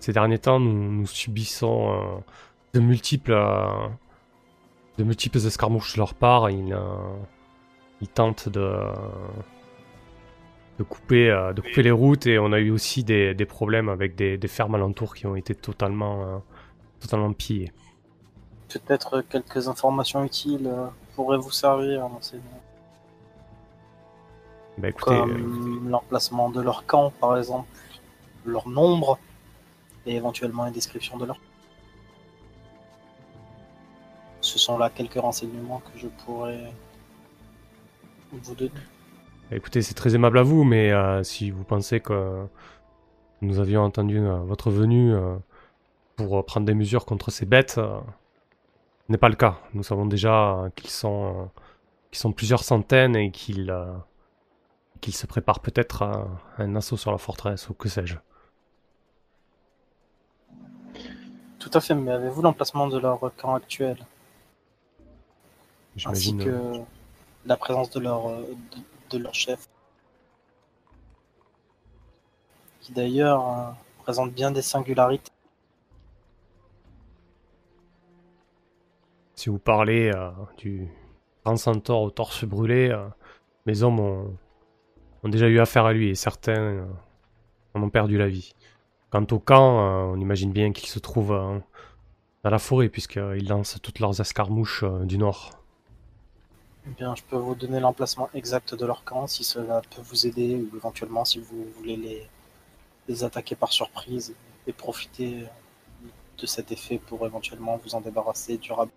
ces 0.00 0.12
derniers 0.12 0.38
temps, 0.38 0.60
nous, 0.60 0.92
nous 0.92 1.06
subissons 1.06 1.92
euh, 1.92 2.18
de 2.74 2.80
multiples, 2.80 3.32
euh, 3.32 3.88
de 4.98 5.04
multiples 5.04 5.38
escarmouches 5.38 5.94
de 5.94 5.98
leur 5.98 6.14
part. 6.14 6.50
Ils, 6.50 6.72
euh, 6.72 6.78
ils 8.00 8.08
tentent 8.08 8.48
de, 8.48 8.80
de 10.78 10.82
couper, 10.84 11.28
de 11.54 11.60
couper 11.60 11.82
les 11.82 11.90
routes 11.90 12.26
et 12.26 12.38
on 12.38 12.52
a 12.52 12.58
eu 12.58 12.70
aussi 12.70 13.02
des, 13.04 13.34
des 13.34 13.46
problèmes 13.46 13.88
avec 13.88 14.14
des, 14.14 14.38
des 14.38 14.48
fermes 14.48 14.74
alentours 14.74 15.14
qui 15.14 15.26
ont 15.26 15.34
été 15.34 15.54
totalement, 15.54 16.42
totalement 17.00 17.32
pillées. 17.32 17.72
Peut-être 18.68 19.22
quelques 19.22 19.66
informations 19.66 20.24
utiles 20.24 20.70
pourraient 21.16 21.38
vous 21.38 21.50
servir, 21.50 22.08
monseigneur. 22.08 22.44
Bah 24.78 24.88
écoutez, 24.90 25.10
euh, 25.10 25.18
Comme 25.18 25.88
l'emplacement 25.90 26.50
de 26.50 26.60
leur 26.60 26.86
camp, 26.86 27.12
par 27.20 27.36
exemple, 27.36 27.66
leur 28.44 28.68
nombre, 28.68 29.18
éventuellement 30.14 30.66
une 30.66 30.72
description 30.72 31.16
de 31.16 31.26
leur. 31.26 31.38
Ce 34.40 34.58
sont 34.58 34.78
là 34.78 34.90
quelques 34.90 35.20
renseignements 35.20 35.80
que 35.80 35.98
je 35.98 36.08
pourrais 36.24 36.72
vous 38.32 38.54
donner. 38.54 38.70
Bah, 39.50 39.56
Écoutez, 39.56 39.82
c'est 39.82 39.94
très 39.94 40.14
aimable 40.14 40.38
à 40.38 40.42
vous, 40.42 40.64
mais 40.64 40.92
euh, 40.92 41.22
si 41.22 41.50
vous 41.50 41.64
pensez 41.64 42.00
que 42.00 42.46
nous 43.40 43.58
avions 43.58 43.82
entendu 43.82 44.18
euh, 44.18 44.38
votre 44.38 44.70
venue 44.70 45.14
euh, 45.14 45.36
pour 46.16 46.44
prendre 46.44 46.66
des 46.66 46.74
mesures 46.74 47.04
contre 47.04 47.30
ces 47.30 47.46
bêtes, 47.46 47.72
ce 47.74 48.00
n'est 49.08 49.18
pas 49.18 49.28
le 49.28 49.36
cas. 49.36 49.58
Nous 49.74 49.82
savons 49.82 50.06
déjà 50.06 50.70
qu'ils 50.76 50.90
sont, 50.90 51.50
plusieurs 52.36 52.64
centaines 52.64 53.16
et 53.16 53.30
qu'ils 53.30 53.70
se 55.12 55.26
préparent 55.26 55.60
peut-être 55.60 56.02
à 56.02 56.26
un 56.58 56.74
assaut 56.76 56.96
sur 56.96 57.12
la 57.12 57.18
forteresse 57.18 57.68
ou 57.68 57.74
que 57.74 57.88
sais-je. 57.88 58.16
Tout 61.58 61.70
à 61.74 61.80
fait, 61.80 61.94
mais 61.94 62.10
avez-vous 62.12 62.42
l'emplacement 62.42 62.88
de 62.88 62.98
leur 62.98 63.20
camp 63.36 63.54
actuel? 63.54 63.96
Ainsi 66.04 66.36
J'imagine. 66.36 66.40
euh, 66.42 66.78
que 66.78 66.84
la 67.46 67.56
présence 67.56 67.90
de 67.90 68.00
leur, 68.00 68.28
de, 68.40 68.56
de 69.10 69.18
leur 69.18 69.34
chef, 69.34 69.68
qui 72.80 72.92
d'ailleurs 72.92 73.48
euh, 73.48 73.70
présente 74.02 74.32
bien 74.32 74.50
des 74.50 74.62
singularités. 74.62 75.30
Si 79.36 79.48
vous 79.48 79.58
parlez 79.58 80.10
euh, 80.14 80.30
du 80.58 80.88
grand 81.44 81.56
centaure 81.56 82.02
au 82.02 82.10
torse 82.10 82.44
brûlé, 82.44 82.94
mes 83.66 83.82
hommes 83.82 84.00
ont, 84.00 84.36
ont 85.22 85.28
déjà 85.28 85.48
eu 85.48 85.60
affaire 85.60 85.84
à 85.86 85.92
lui 85.92 86.10
et 86.10 86.14
certains 86.14 86.88
en 87.74 87.82
ont 87.82 87.90
perdu 87.90 88.18
la 88.18 88.28
vie. 88.28 88.52
Quant 89.10 89.26
au 89.30 89.38
camp, 89.38 89.80
euh, 89.80 90.14
on 90.14 90.20
imagine 90.20 90.52
bien 90.52 90.72
qu'il 90.72 90.88
se 90.88 90.98
trouve 90.98 91.32
euh, 91.32 91.58
dans 92.44 92.50
la 92.50 92.58
forêt 92.58 92.88
puisqu'ils 92.88 93.48
lancent 93.48 93.78
toutes 93.82 94.00
leurs 94.00 94.20
escarmouches 94.20 94.84
euh, 94.84 95.04
du 95.04 95.18
nord. 95.18 95.50
Eh 96.86 96.90
bien, 96.90 97.14
je 97.14 97.22
peux 97.22 97.36
vous 97.36 97.54
donner 97.54 97.80
l'emplacement 97.80 98.28
exact 98.34 98.74
de 98.74 98.86
leur 98.86 99.04
camp 99.04 99.26
si 99.26 99.44
cela 99.44 99.82
peut 99.94 100.02
vous 100.02 100.26
aider 100.26 100.56
ou 100.56 100.76
éventuellement 100.76 101.24
si 101.24 101.38
vous 101.38 101.66
voulez 101.76 101.96
les, 101.96 102.26
les 103.08 103.24
attaquer 103.24 103.54
par 103.54 103.72
surprise 103.72 104.34
et 104.66 104.72
profiter 104.72 105.44
de 106.38 106.46
cet 106.46 106.72
effet 106.72 106.98
pour 106.98 107.26
éventuellement 107.26 107.78
vous 107.82 107.94
en 107.94 108.00
débarrasser 108.00 108.58
durablement. 108.58 108.92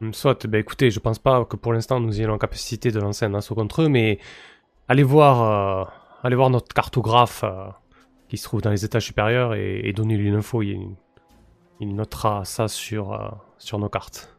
Hum, 0.00 0.12
Soit, 0.12 0.46
ben 0.46 0.58
écoutez, 0.58 0.90
je 0.90 0.98
pense 0.98 1.18
pas 1.18 1.44
que 1.44 1.56
pour 1.56 1.72
l'instant 1.72 2.00
nous 2.00 2.20
ayons 2.20 2.32
la 2.32 2.38
capacité 2.38 2.90
de 2.90 2.98
lancer 2.98 3.24
un 3.24 3.34
assaut 3.34 3.54
contre 3.54 3.82
eux, 3.82 3.88
mais 3.88 4.18
allez 4.88 5.04
voir, 5.04 5.42
euh, 5.42 5.90
allez 6.24 6.36
voir 6.36 6.50
notre 6.50 6.74
cartographe 6.74 7.44
euh, 7.44 7.68
qui 8.32 8.38
se 8.38 8.44
trouve 8.44 8.62
dans 8.62 8.70
les 8.70 8.82
étages 8.82 9.04
supérieurs 9.04 9.52
et, 9.54 9.82
et 9.84 9.92
donnez-lui 9.92 10.30
l'info. 10.30 10.62
Il, 10.62 10.88
il 11.80 11.94
notera 11.94 12.46
ça 12.46 12.66
sur, 12.66 13.12
euh, 13.12 13.28
sur 13.58 13.78
nos 13.78 13.90
cartes. 13.90 14.34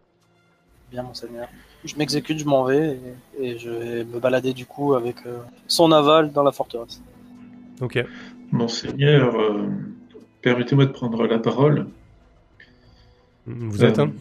Bien, 0.90 1.04
monseigneur. 1.04 1.48
Je 1.86 1.96
m'exécute, 1.96 2.40
je 2.40 2.46
m'en 2.46 2.64
vais 2.64 2.98
et, 3.40 3.46
et 3.50 3.60
je 3.60 3.70
vais 3.70 4.04
me 4.04 4.20
balader 4.20 4.54
du 4.54 4.66
coup 4.66 4.96
avec 4.96 5.18
euh, 5.28 5.38
son 5.68 5.92
aval 5.92 6.32
dans 6.32 6.42
la 6.42 6.52
forteresse. 6.52 7.04
Ok. 7.82 8.04
Monseigneur, 8.52 9.36
euh, 9.40 9.68
permettez-moi 10.42 10.88
de 10.88 10.92
prendre 10.92 11.28
la 11.28 11.38
parole. 11.38 11.86
Vous 13.46 13.86
êtes 13.86 14.00
Euh, 14.00 14.06
un 14.06 14.12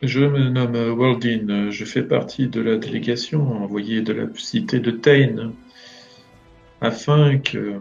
Je 0.00 0.20
me 0.20 0.48
nomme 0.48 0.96
Waldin, 0.96 1.70
je 1.70 1.84
fais 1.84 2.04
partie 2.04 2.46
de 2.46 2.60
la 2.60 2.76
délégation 2.76 3.64
envoyée 3.64 4.00
de 4.00 4.12
la 4.12 4.26
cité 4.36 4.78
de 4.78 4.92
Tain 4.92 5.50
afin 6.80 7.38
que 7.38 7.80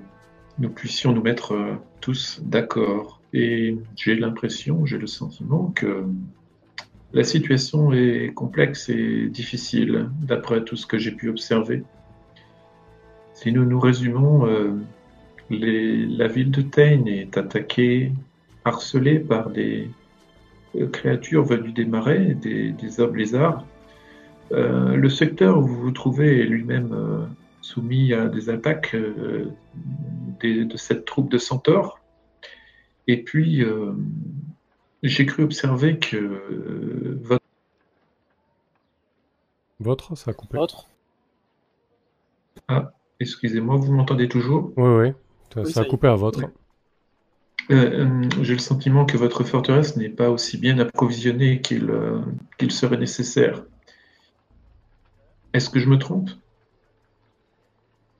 nous 0.59 0.69
puissions 0.69 1.13
nous 1.13 1.21
mettre 1.21 1.53
euh, 1.53 1.75
tous 2.01 2.41
d'accord. 2.43 3.21
Et 3.33 3.77
j'ai 3.95 4.15
l'impression, 4.15 4.85
j'ai 4.85 4.97
le 4.97 5.07
sentiment 5.07 5.71
que 5.75 6.05
la 7.13 7.23
situation 7.23 7.93
est 7.93 8.33
complexe 8.33 8.89
et 8.89 9.27
difficile 9.27 10.09
d'après 10.21 10.63
tout 10.63 10.75
ce 10.75 10.85
que 10.87 10.97
j'ai 10.97 11.11
pu 11.11 11.29
observer. 11.29 11.83
Si 13.33 13.51
nous 13.51 13.65
nous 13.65 13.79
résumons, 13.79 14.47
euh, 14.47 14.73
la 15.49 16.27
ville 16.27 16.51
de 16.51 16.61
Tain 16.61 17.05
est 17.05 17.37
attaquée, 17.37 18.11
harcelée 18.65 19.19
par 19.19 19.49
des 19.49 19.89
euh, 20.75 20.87
créatures 20.87 21.43
venues 21.43 21.73
des 21.73 21.85
marais, 21.85 22.35
des, 22.41 22.71
des 22.71 22.99
hommes 22.99 23.15
lézards. 23.15 23.65
Le 24.49 25.09
secteur 25.09 25.57
où 25.57 25.61
vous 25.63 25.81
vous 25.81 25.91
trouvez 25.91 26.39
est 26.39 26.45
lui-même 26.45 27.27
soumis 27.67 28.13
à 28.13 28.27
des 28.27 28.49
attaques 28.49 28.95
euh, 28.95 29.51
des- 30.39 30.65
de 30.65 30.77
cette 30.77 31.05
troupe 31.05 31.29
de 31.29 31.37
centaures. 31.37 31.99
Et 33.07 33.23
puis, 33.23 33.63
euh, 33.63 33.93
j'ai 35.03 35.25
cru 35.25 35.43
observer 35.43 35.99
que 35.99 36.17
euh, 36.17 37.19
votre 37.21 37.43
Votre 39.79 40.15
Ça 40.17 40.31
a 40.31 40.33
coupé. 40.33 40.57
Autre 40.57 40.87
Excusez-moi, 43.19 43.77
vous 43.77 43.91
m'entendez 43.93 44.27
toujours? 44.27 44.71
Oui, 44.77 44.89
oui. 45.07 45.13
Ça, 45.53 45.61
Oui, 45.61 45.73
ça 45.73 45.81
a 45.81 45.85
coupé 45.85 46.07
à 46.07 46.15
votre. 46.15 46.39
Oui. 46.39 46.45
Euh, 47.71 48.05
euh, 48.05 48.29
J'ai 48.43 48.53
le 48.53 48.59
sentiment 48.59 49.05
que 49.05 49.17
votre 49.17 49.43
forteresse 49.43 49.97
n'est 49.97 50.09
pas 50.09 50.29
aussi 50.29 50.57
bien 50.57 50.77
approvisionnée 50.79 51.61
qu'il 51.61 51.89
euh, 51.89 52.21
qu'il 52.57 52.71
serait 52.71 52.97
nécessaire. 52.97 53.65
Est-ce 55.53 55.69
que 55.69 55.79
je 55.79 55.89
me 55.89 55.97
trompe? 55.97 56.29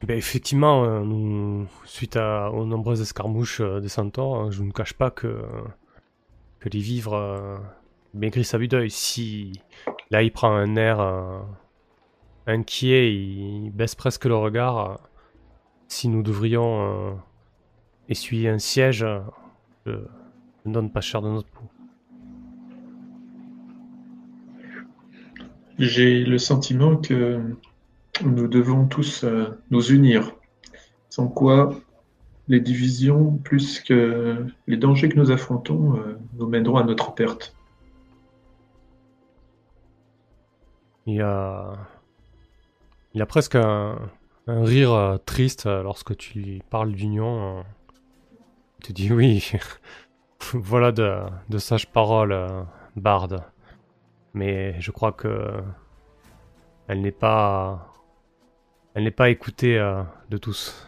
Ben, 0.04 0.18
effectivement, 0.18 0.84
euh, 0.86 1.02
nous, 1.04 1.68
suite 1.86 2.18
à, 2.18 2.52
aux 2.52 2.66
nombreuses 2.66 3.02
escarmouches 3.02 3.62
euh, 3.62 3.80
des 3.80 3.90
centaures, 3.90 4.36
hein, 4.36 4.52
je 4.52 4.62
ne 4.64 4.72
cache 4.72 4.94
pas 4.94 5.10
que, 5.12 5.44
que 6.60 6.70
les 6.70 6.80
vivres 6.80 7.14
euh, 7.16 7.58
maigrissent 8.14 8.54
à 8.54 8.58
vue 8.58 8.68
d'œil. 8.68 8.92
Si 8.92 9.54
là 10.12 10.22
il 10.22 10.32
prend 10.32 10.52
un 10.52 10.76
air 10.76 11.00
euh, 11.00 11.40
inquiet, 12.46 13.12
il 13.14 13.72
baisse 13.72 13.96
presque 13.96 14.26
le 14.26 14.36
regard. 14.36 14.92
euh, 14.92 14.96
si 15.88 16.10
nous 16.10 16.22
devrions 16.22 16.82
euh, 16.82 17.14
essuyer 18.10 18.50
un 18.50 18.60
siège, 18.60 19.04
euh, 19.04 19.22
je 19.86 19.92
ne 20.66 20.74
donne 20.74 20.92
pas 20.92 21.02
cher 21.02 21.22
de 21.22 21.30
notre 21.30 21.50
peau. 21.50 21.64
J'ai 25.80 26.24
le 26.24 26.38
sentiment 26.38 26.98
que 26.98 27.56
nous 28.24 28.48
devons 28.48 28.88
tous 28.88 29.24
euh, 29.24 29.60
nous 29.70 29.92
unir, 29.92 30.36
sans 31.10 31.28
quoi 31.28 31.76
les 32.48 32.60
divisions, 32.60 33.38
plus 33.44 33.82
que 33.82 34.46
les 34.68 34.78
dangers 34.78 35.10
que 35.10 35.18
nous 35.18 35.32
affrontons, 35.32 35.98
euh, 35.98 36.18
nous 36.34 36.48
mèneront 36.48 36.78
à 36.78 36.84
notre 36.84 37.14
perte. 37.14 37.56
Il 41.06 41.16
y 41.16 41.22
a, 41.22 41.74
il 43.14 43.20
y 43.20 43.22
a 43.22 43.26
presque 43.26 43.56
un, 43.56 43.98
rire 44.48 44.94
euh, 44.94 45.18
triste 45.18 45.66
lorsque 45.66 46.16
tu 46.16 46.40
lui 46.40 46.64
parles 46.70 46.94
d'union. 46.94 47.64
te 48.82 48.94
dit 48.94 49.12
oui, 49.12 49.52
voilà 50.54 50.92
de, 50.92 51.20
de 51.50 51.58
sages 51.58 51.88
paroles, 51.88 52.66
Bard. 52.96 53.30
Mais 54.34 54.80
je 54.80 54.92
crois 54.92 55.12
que 55.12 55.62
elle 56.88 57.02
n'est 57.02 57.12
pas, 57.12 57.92
elle 58.98 59.04
n'est 59.04 59.12
pas 59.12 59.30
écoutée 59.30 59.78
euh, 59.78 60.02
de 60.32 60.38
tous. 60.38 60.88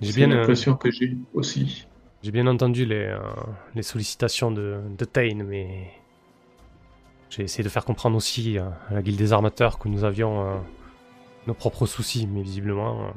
J'ai 0.00 0.12
bien, 0.12 0.28
euh, 0.28 0.40
l'impression 0.40 0.74
que 0.74 0.90
j'ai 0.90 1.16
aussi. 1.34 1.86
j'ai 2.20 2.32
bien 2.32 2.48
entendu 2.48 2.84
les, 2.84 2.96
euh, 2.96 3.20
les 3.76 3.84
sollicitations 3.84 4.50
de, 4.50 4.80
de 4.98 5.04
Tain, 5.04 5.44
mais 5.44 5.88
j'ai 7.30 7.44
essayé 7.44 7.62
de 7.62 7.68
faire 7.68 7.84
comprendre 7.84 8.16
aussi 8.16 8.58
à 8.58 8.76
la 8.90 9.02
guilde 9.02 9.18
des 9.18 9.32
armateurs 9.32 9.78
que 9.78 9.86
nous 9.86 10.02
avions 10.02 10.60
nos 11.46 11.54
propres 11.54 11.86
soucis, 11.86 12.26
mais 12.26 12.42
visiblement, 12.42 13.12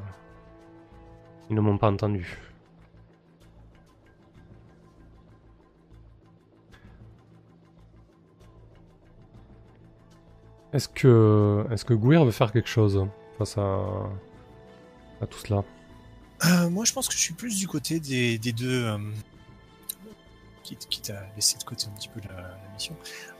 ils 1.50 1.56
ne 1.56 1.60
m'ont 1.60 1.78
pas 1.78 1.90
entendu. 1.90 2.38
Est-ce 10.72 10.88
que, 10.88 11.64
est-ce 11.70 11.84
que 11.84 11.94
Gouir 11.94 12.24
veut 12.24 12.30
faire 12.30 12.52
quelque 12.52 12.68
chose 12.68 13.06
face 13.38 13.56
à, 13.56 13.80
à 15.20 15.26
tout 15.26 15.38
cela? 15.38 15.64
Euh, 16.44 16.68
moi, 16.70 16.84
je 16.84 16.92
pense 16.92 17.08
que 17.08 17.14
je 17.14 17.18
suis 17.18 17.34
plus 17.34 17.58
du 17.58 17.66
côté 17.66 18.00
des, 18.00 18.38
des 18.38 18.52
deux. 18.52 18.84
euh, 18.84 18.98
quitte, 20.62 20.86
quitte 20.88 21.10
à 21.10 21.22
laisser 21.34 21.58
de 21.58 21.64
côté 21.64 21.86
un 21.86 21.96
petit 21.98 22.08
peu 22.08 22.20
la, 22.28 22.42
la 22.42 22.72
mission. 22.74 22.94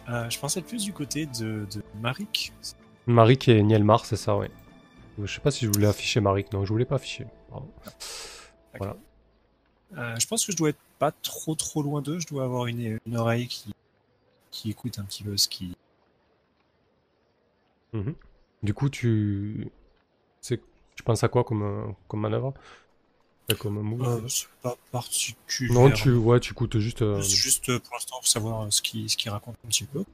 Euh, 0.08 0.30
je 0.30 0.38
pensais 0.38 0.62
plus 0.62 0.84
du 0.84 0.92
côté 0.92 1.26
de, 1.26 1.66
de 1.72 1.82
Marik. 2.00 2.52
Marik 3.06 3.48
et 3.48 3.62
Nielmar, 3.62 4.06
c'est 4.06 4.16
ça, 4.16 4.36
ouais. 4.36 4.50
Je 5.22 5.32
sais 5.32 5.40
pas 5.40 5.50
si 5.50 5.66
je 5.66 5.70
voulais 5.70 5.86
afficher 5.86 6.20
Marik, 6.20 6.52
non, 6.52 6.64
je 6.64 6.72
voulais 6.72 6.84
pas 6.84 6.94
afficher. 6.96 7.26
Pardon. 7.50 7.68
Voilà. 8.78 8.96
Euh, 9.96 10.16
je 10.18 10.26
pense 10.26 10.46
que 10.46 10.52
je 10.52 10.56
dois 10.56 10.70
être 10.70 10.78
pas 10.98 11.12
trop 11.12 11.54
trop 11.54 11.82
loin 11.82 12.02
d'eux. 12.02 12.18
Je 12.18 12.26
dois 12.26 12.44
avoir 12.44 12.66
une, 12.66 12.98
une 13.04 13.16
oreille 13.16 13.48
qui, 13.48 13.74
qui 14.50 14.70
écoute 14.70 14.98
un 14.98 15.04
petit 15.04 15.22
peu 15.24 15.36
ce 15.36 15.48
qui. 15.48 15.76
Mhm. 17.92 18.14
Du 18.62 18.74
coup, 18.74 18.88
tu... 18.88 19.70
tu 20.42 21.02
penses 21.04 21.22
à 21.22 21.28
quoi 21.28 21.44
comme, 21.44 21.62
euh, 21.62 21.86
comme 22.08 22.20
manœuvre? 22.20 22.54
Comme 23.58 23.80
move? 23.80 24.02
Euh, 24.02 24.28
c'est 24.28 24.46
pas 24.62 24.76
particulier. 24.92 25.72
Non, 25.72 25.90
tu, 25.90 26.12
ouais, 26.12 26.38
tu 26.38 26.52
écoutes 26.52 26.78
juste... 26.78 27.00
euh, 27.00 27.22
Juste 27.22 27.70
euh, 27.70 27.78
pour 27.78 27.94
l'instant 27.94 28.16
pour 28.16 28.26
savoir 28.26 28.62
euh, 28.62 28.70
ce 28.70 28.82
qui 28.82 29.08
ce 29.08 29.16
qui 29.16 29.30
raconte 29.30 29.56
un 29.64 29.68
petit 29.68 29.84
peu. 29.84 30.04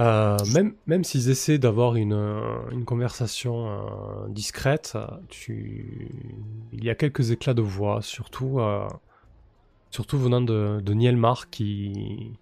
Euh, 0.00 0.36
même 0.52 0.74
même 0.86 1.04
s'ils 1.04 1.30
essaient 1.30 1.58
d'avoir 1.58 1.96
une, 1.96 2.12
euh, 2.12 2.70
une 2.72 2.84
conversation 2.84 3.68
euh, 3.68 4.28
discrète, 4.28 4.92
euh, 4.96 5.06
tu... 5.28 6.10
il 6.72 6.84
y 6.84 6.90
a 6.90 6.94
quelques 6.94 7.30
éclats 7.30 7.54
de 7.54 7.62
voix, 7.62 8.02
surtout, 8.02 8.60
euh, 8.60 8.88
surtout 9.90 10.18
venant 10.18 10.40
de, 10.40 10.80
de 10.82 10.92
Nielmar 10.94 11.48
qui, 11.50 12.32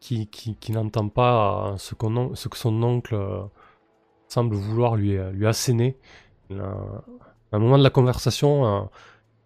qui, 0.00 0.72
n'entend 0.72 1.08
pas 1.08 1.72
euh, 1.72 1.78
ce, 1.78 1.94
que 1.94 2.56
son 2.56 2.82
oncle 2.82 3.14
euh, 3.14 3.42
semble 4.28 4.54
vouloir 4.54 4.96
lui, 4.96 5.16
euh, 5.16 5.48
asséner. 5.48 5.96
À 6.50 7.56
un 7.56 7.58
moment 7.58 7.78
de 7.78 7.82
la 7.82 7.90
conversation, 7.90 8.88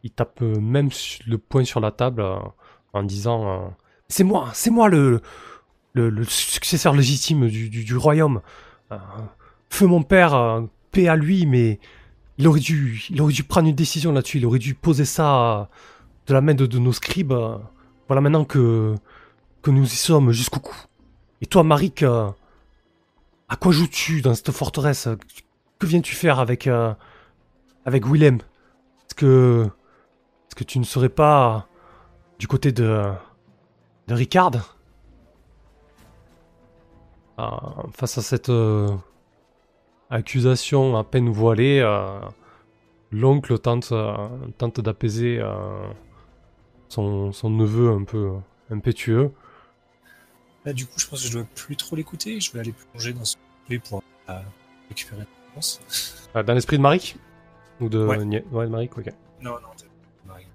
il 0.04 0.10
tape 0.12 0.40
même 0.40 0.90
le 1.26 1.38
poing 1.38 1.64
sur 1.64 1.80
la 1.80 1.90
table 1.90 2.24
en 2.92 3.02
disant 3.02 3.74
C'est 4.08 4.22
moi, 4.22 4.50
c'est 4.54 4.70
moi 4.70 4.88
le, 4.88 5.20
successeur 6.28 6.94
légitime 6.94 7.48
du, 7.48 7.96
royaume. 7.96 8.40
Feu 9.68 9.86
mon 9.86 10.04
père, 10.04 10.62
paix 10.92 11.08
à 11.08 11.16
lui, 11.16 11.44
mais 11.46 11.80
il 12.38 12.46
aurait 12.46 12.60
dû, 12.60 13.04
il 13.10 13.20
aurait 13.20 13.32
dû 13.32 13.42
prendre 13.42 13.68
une 13.68 13.74
décision 13.74 14.12
là-dessus. 14.12 14.38
Il 14.38 14.46
aurait 14.46 14.60
dû 14.60 14.74
poser 14.74 15.04
ça 15.04 15.68
de 16.28 16.34
la 16.34 16.40
main 16.40 16.54
de, 16.54 16.78
nos 16.78 16.92
scribes. 16.92 17.34
Voilà 18.06 18.20
maintenant 18.20 18.44
que, 18.44 18.94
que 19.62 19.70
nous 19.70 19.84
y 19.84 19.97
sommes 19.97 20.32
jusqu'au 20.32 20.60
cou. 20.60 20.76
Et 21.40 21.47
toi, 21.47 21.62
Marik, 21.62 22.02
à 22.02 23.56
quoi 23.56 23.70
joues-tu 23.70 24.22
dans 24.22 24.34
cette 24.34 24.51
forteresse? 24.51 25.09
Que 25.78 25.86
viens-tu 25.86 26.14
faire 26.14 26.39
avec, 26.39 26.66
euh, 26.66 26.94
avec 27.84 28.06
Willem? 28.06 28.36
Est-ce 28.36 29.14
que, 29.14 29.66
est-ce 30.48 30.55
que 30.55 30.64
tu 30.64 30.78
ne 30.78 30.84
serais 30.84 31.10
pas 31.10 31.66
du 32.39 32.48
côté 32.48 32.72
de, 32.72 33.12
de 34.09 34.14
Ricard? 34.14 34.76
Ah, 37.36 37.82
face 37.93 38.16
à 38.16 38.22
cette 38.22 38.48
euh, 38.48 38.89
accusation 40.09 40.97
à 40.97 41.05
peine 41.05 41.28
voilée, 41.28 41.80
euh, 41.80 42.20
l'oncle 43.10 43.59
tente, 43.59 43.93
tente 44.56 44.80
d'apaiser 44.80 45.43
son, 46.89 47.32
son 47.32 47.51
neveu 47.51 47.90
un 47.90 48.05
peu 48.05 48.30
impétueux. 48.70 49.30
Là, 50.64 50.72
du 50.72 50.86
coup, 50.86 50.98
je 50.98 51.06
pense 51.06 51.22
que 51.22 51.28
je 51.28 51.32
dois 51.32 51.47
plus 51.55 51.76
trop 51.76 51.97
l'écouter. 51.97 52.40
Je 52.40 52.52
vais 52.52 52.60
aller 52.60 52.72
plonger 52.72 53.12
dans 53.12 53.24
son 53.24 53.39
clé 53.66 53.78
pour 53.78 54.02
euh, 54.28 54.39
récupérer 54.89 55.22
une 55.22 55.26
réponse. 55.48 55.80
Ah, 56.34 56.43
dans 56.43 56.55
l'esprit 56.55 56.76
de 56.76 56.82
Marik 56.82 57.16
Ou 57.80 57.89
de... 57.89 58.05
Ouais. 58.05 58.16
Ouais, 58.52 58.66
de 58.66 58.70
Marik, 58.70 58.97
ok. 58.97 59.06
Non, 59.40 59.52
non, 59.52 59.68
t'es- 59.76 59.86
Marie. 60.26 60.47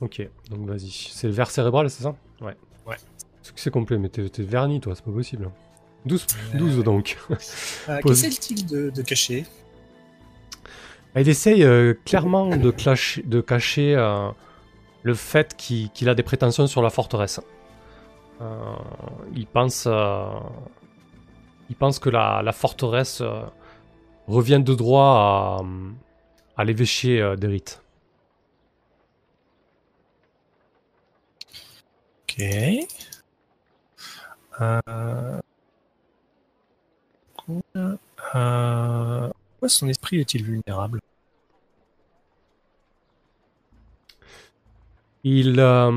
Ok, 0.00 0.28
donc 0.50 0.66
vas-y. 0.68 0.90
C'est 0.90 1.26
le 1.28 1.32
verre 1.32 1.50
cérébral, 1.50 1.88
c'est 1.90 2.02
ça? 2.02 2.14
Ouais. 2.40 2.56
Ouais. 2.86 2.96
C'est 3.42 3.54
que 3.54 3.60
c'est 3.60 3.70
complet, 3.70 3.98
mais 3.98 4.08
t'es 4.10 4.42
verni, 4.42 4.80
toi, 4.80 4.94
c'est 4.94 5.04
pas 5.04 5.10
possible. 5.10 5.50
12, 6.06 6.26
Euh, 6.54 6.58
12 6.58 6.84
donc. 6.84 7.18
Euh. 7.88 8.00
Qu'essaie-t-il 8.02 8.66
de, 8.66 8.90
de 8.90 9.02
cacher 9.02 9.44
Il 11.16 11.28
essaye 11.28 11.62
euh, 11.64 11.94
clairement 12.04 12.48
de, 12.56 12.70
de 13.26 13.40
cacher 13.40 13.94
euh, 13.96 14.30
le 15.02 15.14
fait 15.14 15.56
qu'il 15.56 16.08
a 16.08 16.14
des 16.14 16.22
prétentions 16.22 16.66
sur 16.66 16.82
la 16.82 16.90
forteresse. 16.90 17.40
Euh, 18.40 18.74
il 19.34 19.46
pense, 19.46 19.84
euh, 19.86 20.24
il 21.68 21.76
pense 21.76 21.98
que 21.98 22.08
la, 22.10 22.52
forteresse 22.52 23.20
euh, 23.20 23.42
revient 24.26 24.60
de 24.64 24.74
droit 24.74 25.62
à, 26.56 26.64
l'évêché 26.64 27.36
d'Erith. 27.36 27.82
Ok. 32.22 32.44
Pourquoi 39.52 39.68
son 39.68 39.88
esprit 39.88 40.20
est-il 40.20 40.44
vulnérable? 40.44 41.00
Il, 45.22 45.60
euh, 45.60 45.90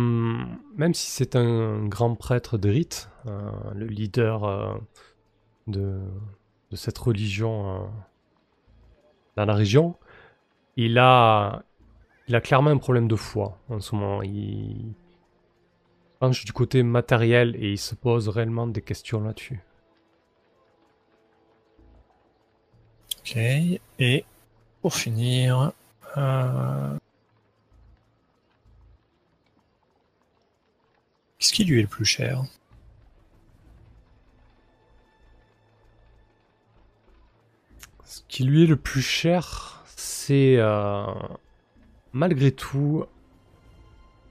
même 0.76 0.94
si 0.94 1.10
c'est 1.10 1.36
un 1.36 1.86
grand 1.88 2.16
prêtre 2.16 2.58
de 2.58 2.70
rite, 2.70 3.10
euh, 3.26 3.52
le 3.74 3.86
leader 3.88 4.44
euh, 4.44 4.74
de, 5.68 6.02
cette 6.74 6.98
religion 6.98 7.90
dans 9.38 9.46
la 9.46 9.54
région, 9.54 9.96
il 10.76 10.98
a, 10.98 11.64
il 12.28 12.36
a 12.36 12.42
clairement 12.42 12.72
un 12.72 12.78
problème 12.78 13.08
de 13.08 13.16
foi 13.16 13.60
en 13.70 13.80
ce 13.80 13.96
moment. 13.96 14.24
Il 14.24 14.94
penche 16.20 16.46
du 16.46 16.52
côté 16.52 16.84
matériel 16.84 17.56
et 17.58 17.72
il 17.74 17.78
se 17.78 17.96
pose 17.96 18.28
réellement 18.28 18.68
des 18.68 18.82
questions 18.82 19.22
là-dessus. 19.22 19.62
Ok. 23.20 23.38
Et 24.00 24.26
pour 24.82 24.96
finir. 24.96 25.72
Qu'est-ce 31.44 31.54
qui 31.54 31.66
lui 31.66 31.80
est 31.80 31.82
le 31.82 31.90
plus 31.90 32.06
cher? 32.06 32.46
Ce 38.06 38.22
qui 38.30 38.46
lui 38.46 38.64
est 38.64 38.68
le 38.68 38.78
plus 38.78 39.02
cher, 39.02 39.84
c'est 39.98 40.56
euh, 40.58 41.04
malgré 42.14 42.54
tout 42.54 43.04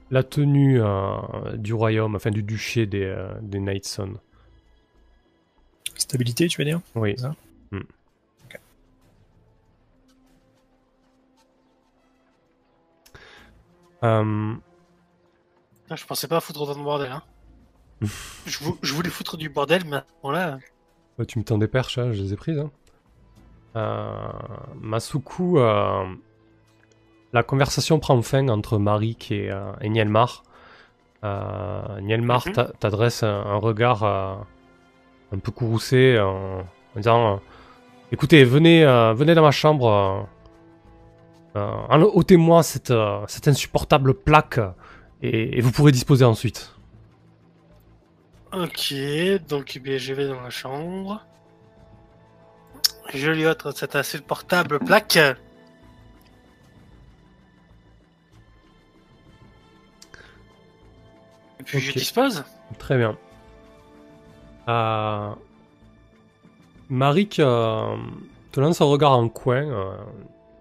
la 0.09 0.23
tenue 0.23 0.81
euh, 0.81 1.55
du 1.55 1.75
royaume, 1.75 2.15
enfin 2.15 2.31
du 2.31 2.41
duché 2.41 2.87
des, 2.87 3.03
euh, 3.03 3.31
des 3.43 3.59
Nightson. 3.59 4.15
Stabilité, 5.95 6.47
tu 6.47 6.59
veux 6.59 6.65
dire? 6.65 6.81
Oui. 6.95 7.15
Ça? 7.15 7.35
Hmm. 7.71 7.81
Euh, 14.01 14.55
Je 15.95 16.05
pensais 16.05 16.27
pas 16.27 16.39
foutre 16.39 16.61
autant 16.61 16.77
de 16.79 16.83
bordel. 16.83 17.11
Hein. 17.11 17.21
je, 18.45 18.59
vou- 18.63 18.77
je 18.81 18.93
voulais 18.93 19.09
foutre 19.09 19.37
du 19.37 19.49
bordel, 19.49 19.83
mais 19.85 19.97
à 19.97 20.05
ce 20.07 20.27
moment-là, 20.27 20.57
Ouais, 21.19 21.25
tu 21.25 21.37
me 21.39 21.43
tends 21.43 21.57
des 21.59 21.67
perches, 21.67 21.97
hein, 21.99 22.11
je 22.11 22.21
les 22.23 22.33
ai 22.33 22.35
prises. 22.35 22.57
hein. 22.59 22.71
Euh, 23.75 24.15
Masuku, 24.81 25.57
euh, 25.59 26.03
la 27.33 27.43
conversation 27.43 27.99
prend 27.99 28.21
fin 28.21 28.47
entre 28.49 28.77
Marik 28.77 29.31
et, 29.31 29.51
euh, 29.51 29.71
et 29.81 29.89
Nielmar. 29.89 30.43
Euh, 31.23 31.99
Nielmar 32.01 32.43
Mhm. 32.47 32.53
t'a- 32.53 32.71
t'adresse 32.79 33.23
un, 33.23 33.29
un 33.45 33.55
regard 33.57 34.03
euh, 34.03 34.35
un 35.31 35.39
peu 35.39 35.51
courroucé 35.51 36.19
en, 36.19 36.59
en 36.61 36.97
disant 36.97 37.33
euh, 37.35 37.37
Écoutez, 38.11 38.43
venez, 38.43 38.83
euh, 38.85 39.13
venez 39.13 39.33
dans 39.35 39.41
ma 39.43 39.51
chambre. 39.51 40.27
euh, 41.55 41.59
euh, 41.59 42.09
ôtez-moi 42.13 42.61
cette, 42.63 42.91
euh, 42.91 43.23
cette 43.27 43.47
insupportable 43.47 44.13
plaque 44.15 44.59
et, 45.23 45.57
et 45.57 45.61
vous 45.61 45.71
pourrez 45.71 45.91
disposer 45.91 46.25
ensuite. 46.25 46.75
Ok, 48.51 48.93
donc 49.49 49.75
eh 49.75 49.79
bien, 49.79 49.97
je 49.97 50.13
vais 50.13 50.27
dans 50.27 50.41
la 50.41 50.49
chambre. 50.51 51.25
Je 53.13 53.31
lui 53.31 53.45
ôte 53.45 53.75
cette 53.75 53.95
insupportable 53.95 54.79
plaque. 54.79 55.17
Et 61.59 61.63
puis 61.65 61.79
je 61.79 61.91
dispose. 61.93 62.43
Très 62.77 62.97
bien. 62.97 63.17
Euh... 64.67 65.33
Marik 66.89 67.39
euh, 67.39 67.95
te 68.51 68.59
lance 68.59 68.81
un 68.81 68.85
regard 68.85 69.13
en 69.13 69.27
coin, 69.29 69.63
euh, 69.63 69.95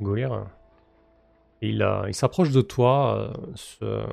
Goïr. 0.01 0.47
Il, 1.60 1.82
euh, 1.82 2.05
il 2.09 2.14
s'approche 2.14 2.51
de 2.51 2.62
toi, 2.62 3.16
euh, 3.18 3.32
se 3.55 4.06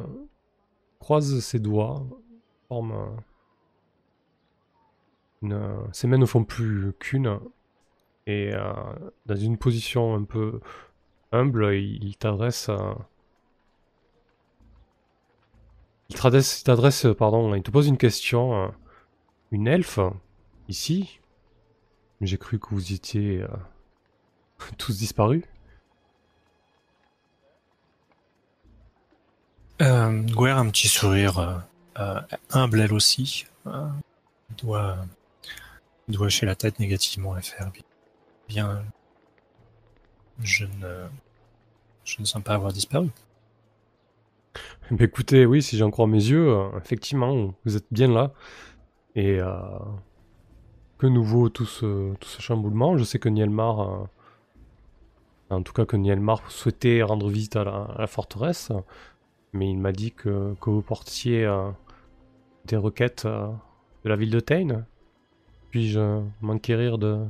croise 1.09 1.39
ses 1.39 1.57
doigts, 1.57 2.05
forme 2.67 3.17
une- 5.41 5.87
ses 5.91 6.05
mains 6.05 6.19
ne 6.19 6.25
font 6.27 6.43
plus 6.43 6.93
qu'une, 6.99 7.39
et 8.27 8.51
euh, 8.53 8.73
dans 9.25 9.35
une 9.35 9.57
position 9.57 10.13
un 10.13 10.23
peu 10.23 10.59
humble, 11.31 11.73
il, 11.73 12.03
il 12.03 12.15
t'adresse. 12.15 12.69
euh, 12.69 12.93
il 16.09 16.15
t'adresse, 16.15 16.61
il 16.61 16.63
t'adresse, 16.63 17.07
pardon, 17.17 17.55
il 17.55 17.63
te 17.63 17.71
pose 17.71 17.87
une 17.87 17.97
question. 17.97 18.65
euh, 18.65 18.67
Une 19.51 19.67
elfe 19.67 19.99
Ici 20.67 21.19
J'ai 22.21 22.37
cru 22.37 22.59
que 22.59 22.69
vous 22.69 22.93
étiez 22.93 23.43
tous 24.77 24.95
disparus. 24.95 25.43
Euh, 29.81 30.23
un 30.37 30.69
petit 30.69 30.89
sourire 30.89 31.39
euh, 31.39 31.57
euh, 31.99 32.19
humble 32.51 32.81
elle 32.81 32.93
aussi. 32.93 33.45
Euh, 33.65 33.87
doit, 34.57 34.97
doit 36.09 36.27
la 36.41 36.55
tête 36.55 36.79
négativement 36.79 37.37
et 37.37 37.41
faire 37.41 37.71
bien. 38.47 38.83
je 40.41 40.65
ne, 40.65 41.07
je 42.03 42.17
ne 42.19 42.25
sens 42.25 42.43
pas 42.43 42.55
avoir 42.55 42.73
disparu. 42.73 43.09
Mais 44.91 45.05
écoutez, 45.05 45.45
oui, 45.45 45.61
si 45.61 45.77
j'en 45.77 45.91
crois 45.91 46.07
mes 46.07 46.17
yeux, 46.17 46.51
effectivement, 46.77 47.53
vous 47.63 47.77
êtes 47.77 47.85
bien 47.91 48.11
là. 48.11 48.31
Et 49.15 49.39
que 50.97 51.07
nous 51.07 51.23
vaut 51.23 51.49
tout 51.49 51.67
ce, 51.67 52.15
tout 52.15 52.27
ce 52.27 52.41
chamboulement? 52.41 52.97
Je 52.97 53.03
sais 53.03 53.19
que 53.19 53.29
Nielmar, 53.29 54.07
en 55.51 55.61
tout 55.61 55.73
cas 55.73 55.85
que 55.85 55.95
Nielmar 55.95 56.49
souhaitait 56.51 57.03
rendre 57.03 57.29
visite 57.29 57.55
à 57.55 57.93
la 57.97 58.07
forteresse, 58.07 58.71
mais 59.53 59.69
il 59.69 59.77
m'a 59.77 59.91
dit 59.91 60.11
que, 60.11 60.55
que 60.61 60.69
vous 60.69 60.81
portiez 60.81 61.45
euh, 61.45 61.71
des 62.65 62.77
requêtes 62.77 63.25
euh, 63.25 63.47
de 64.03 64.09
la 64.09 64.15
ville 64.15 64.31
de 64.31 64.39
Tain. 64.39 64.85
Puis-je 65.71 66.21
m'enquérir 66.41 66.97
de, 66.97 67.25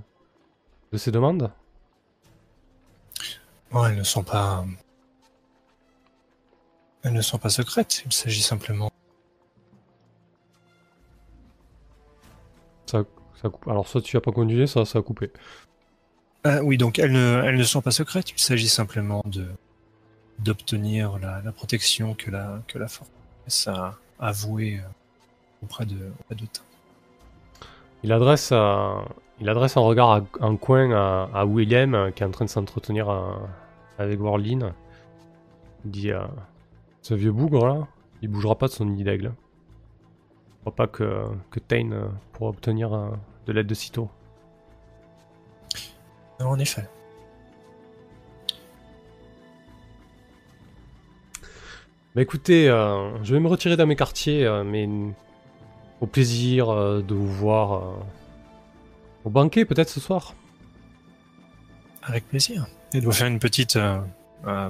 de 0.92 0.98
ces 0.98 1.12
demandes? 1.12 1.52
Bon, 3.72 3.86
elles 3.86 3.98
ne 3.98 4.04
sont 4.04 4.24
pas. 4.24 4.66
Elles 7.04 7.14
ne 7.14 7.22
sont 7.22 7.38
pas 7.38 7.50
secrètes. 7.50 8.04
Il 8.06 8.14
s'agit 8.14 8.42
simplement. 8.42 8.92
ça, 12.90 13.04
ça 13.42 13.50
coupe. 13.50 13.68
Alors, 13.68 13.88
soit 13.88 14.02
tu 14.02 14.16
n'as 14.18 14.22
pas 14.22 14.32
continué, 14.32 14.68
ça, 14.68 14.86
ça 14.86 15.00
a 15.00 15.02
coupé. 15.02 15.32
Ah 16.44 16.64
oui, 16.64 16.78
donc 16.78 17.00
elles 17.00 17.12
ne, 17.12 17.42
elles 17.46 17.58
ne 17.58 17.64
sont 17.64 17.82
pas 17.82 17.92
secrètes. 17.92 18.32
Il 18.32 18.40
s'agit 18.40 18.70
simplement 18.70 19.22
de 19.26 19.48
d'obtenir 20.44 21.20
la, 21.20 21.42
la 21.42 21.52
protection 21.52 22.14
que 22.14 22.32
la 22.32 22.62
que 22.68 22.78
la 22.78 22.88
forteresse 22.88 23.68
a 23.68 23.98
avouée 24.20 24.80
euh, 24.80 25.64
auprès 25.64 25.86
de 25.86 25.98
auprès 26.20 26.36
de. 26.36 26.46
Il 28.04 28.12
adresse, 28.14 28.50
euh, 28.54 29.02
il 29.42 29.50
adresse 29.50 29.76
un 29.78 29.82
regard 29.82 30.12
à- 30.12 30.22
en 30.40 30.56
coin 30.56 30.92
à, 30.92 31.30
à 31.34 31.46
William 31.46 31.94
euh, 31.96 32.12
qui 32.12 32.24
est 32.24 32.26
en 32.26 32.32
train 32.32 32.46
de 32.46 32.50
s'entretenir 32.50 33.10
avec 33.98 34.20
Warlin. 34.22 34.74
Il 35.86 35.92
dit 35.92 36.12
euh, 36.12 36.22
Ce 37.02 37.14
vieux 37.14 37.32
bougre 37.32 37.68
là, 37.68 37.88
il 38.22 38.30
bougera 38.30 38.58
pas 38.58 38.68
de 38.68 38.72
son 38.72 38.86
nid 38.86 39.04
d'aigle. 39.04 39.34
Je 40.56 40.62
crois 40.62 40.76
pas 40.76 40.88
que, 40.88 41.26
que 41.52 41.60
Tain 41.60 42.12
pourra 42.34 42.50
obtenir 42.50 42.90
de 43.46 43.52
l'aide 43.54 43.68
de 43.68 43.74
sitôt. 43.74 44.10
En 46.40 46.60
effet. 46.60 46.88
Bah 52.20 52.24
écoutez, 52.24 52.68
euh, 52.68 53.24
je 53.24 53.34
vais 53.34 53.40
me 53.40 53.48
retirer 53.48 53.78
dans 53.78 53.86
mes 53.86 53.96
quartiers, 53.96 54.46
euh, 54.46 54.66
mais 54.66 54.90
au 56.02 56.06
plaisir 56.06 56.68
euh, 56.70 57.02
de 57.02 57.14
vous 57.16 57.32
voir 57.32 57.72
euh, 57.76 57.94
au 59.24 59.30
banquet 59.30 59.64
peut-être 59.64 59.88
ce 59.88 60.02
soir. 60.02 60.36
Avec 62.04 62.28
plaisir. 62.28 62.68
Il 62.94 63.00
doit 63.00 63.14
faire 63.14 63.28
une 63.28 63.40
petite, 63.40 63.78
euh, 63.78 64.02
euh, 64.48 64.70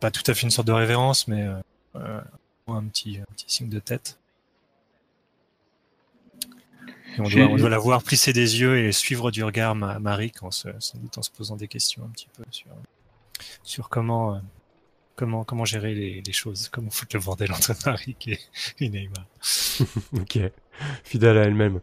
pas 0.00 0.10
tout 0.10 0.24
à 0.26 0.34
fait 0.34 0.42
une 0.42 0.50
sorte 0.50 0.66
de 0.66 0.72
révérence, 0.72 1.28
mais 1.28 1.46
euh, 1.94 2.20
un 2.66 2.82
petit, 2.86 3.18
un 3.20 3.32
petit 3.32 3.44
signe 3.46 3.68
de 3.68 3.78
tête. 3.78 4.18
Et 7.16 7.20
on, 7.20 7.28
doit, 7.28 7.46
on 7.46 7.56
doit 7.58 7.70
la 7.70 7.78
voir 7.78 8.02
plisser 8.02 8.32
des 8.32 8.60
yeux 8.60 8.76
et 8.76 8.90
suivre 8.90 9.30
du 9.30 9.44
regard 9.44 9.76
ma, 9.76 10.00
Marie, 10.00 10.32
en 10.42 10.50
se, 10.50 10.66
sans 10.80 10.98
doute 10.98 11.16
en 11.16 11.22
se 11.22 11.30
posant 11.30 11.54
des 11.54 11.68
questions 11.68 12.02
un 12.02 12.08
petit 12.08 12.26
peu 12.36 12.42
sur, 12.50 12.66
sur 13.62 13.88
comment, 13.88 14.34
euh, 14.34 14.38
comment, 15.18 15.44
comment 15.44 15.64
gérer 15.64 15.94
les, 15.94 16.22
les 16.24 16.32
choses, 16.32 16.68
comment 16.68 16.90
foutre 16.90 17.16
le 17.16 17.22
bordel 17.22 17.50
entre 17.52 17.74
Marie 17.86 18.16
et, 18.26 18.38
et 18.80 18.88
Neymar. 18.88 19.26
ok, 20.14 20.38
fidèle 21.02 21.38
à 21.38 21.42
elle-même. 21.42 21.80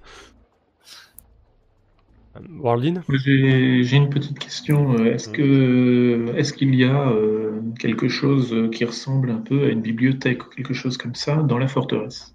Euh, 2.38 2.40
Warlin 2.60 3.03
J'ai 3.10 3.95
une 3.95 4.10
petite 4.10 4.40
question. 4.40 4.94
Euh, 4.98 5.14
Est-ce 5.14 5.30
que 5.30 6.34
est-ce 6.38 6.53
qu'il 6.53 6.74
y 6.76 6.86
a 6.86 7.10
euh, 7.10 7.62
quelque 7.80 8.07
chose 8.07 8.53
euh, 8.53 8.70
qui 8.70 8.86
ressemble 8.86 9.30
un 9.32 9.41
peu 9.41 9.66
à 9.66 9.68
une 9.70 9.82
bibliothèque 9.82 10.45
ou 10.45 10.49
quelque 10.49 10.74
chose 10.74 10.98
comme 10.98 11.16
ça 11.16 11.36
dans 11.44 11.57
la 11.57 11.68
forteresse? 11.68 12.34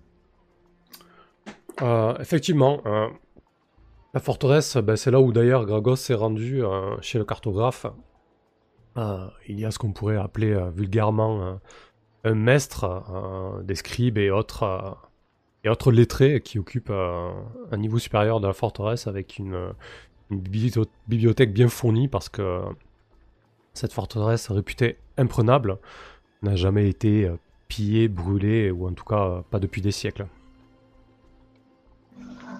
Euh, 1.82 2.14
effectivement, 2.18 2.82
euh, 2.86 3.08
la 4.14 4.20
forteresse, 4.20 4.76
ben, 4.76 4.96
c'est 4.96 5.10
là 5.10 5.20
où 5.20 5.32
d'ailleurs 5.32 5.64
Gragos 5.66 5.96
s'est 5.96 6.14
rendu 6.14 6.62
euh, 6.64 6.96
chez 7.00 7.18
le 7.18 7.24
cartographe. 7.24 7.86
Euh, 8.96 9.28
il 9.48 9.58
y 9.60 9.64
a 9.64 9.70
ce 9.70 9.78
qu'on 9.78 9.92
pourrait 9.92 10.16
appeler 10.16 10.52
euh, 10.52 10.70
vulgairement 10.70 11.60
un 12.24 12.34
maître, 12.34 13.02
des 13.64 13.74
scribes 13.74 14.18
et 14.18 14.30
autres, 14.30 14.62
euh, 14.64 14.90
et 15.64 15.68
autres 15.68 15.92
lettrés 15.92 16.40
qui 16.40 16.58
occupent 16.58 16.90
euh, 16.90 17.30
un 17.70 17.76
niveau 17.76 17.98
supérieur 17.98 18.40
de 18.40 18.46
la 18.46 18.52
forteresse 18.52 19.06
avec 19.06 19.38
une, 19.38 19.72
une 20.30 20.40
biblio- 20.40 20.86
bibliothèque 21.06 21.52
bien 21.52 21.68
fournie 21.68 22.08
parce 22.08 22.28
que 22.28 22.62
cette 23.72 23.92
forteresse 23.92 24.50
réputée 24.50 24.96
imprenable 25.16 25.78
n'a 26.42 26.56
jamais 26.56 26.88
été 26.88 27.30
pillée, 27.68 28.08
brûlée, 28.08 28.70
ou 28.70 28.88
en 28.88 28.92
tout 28.92 29.04
cas 29.04 29.44
pas 29.50 29.60
depuis 29.60 29.80
des 29.80 29.92
siècles. 29.92 30.26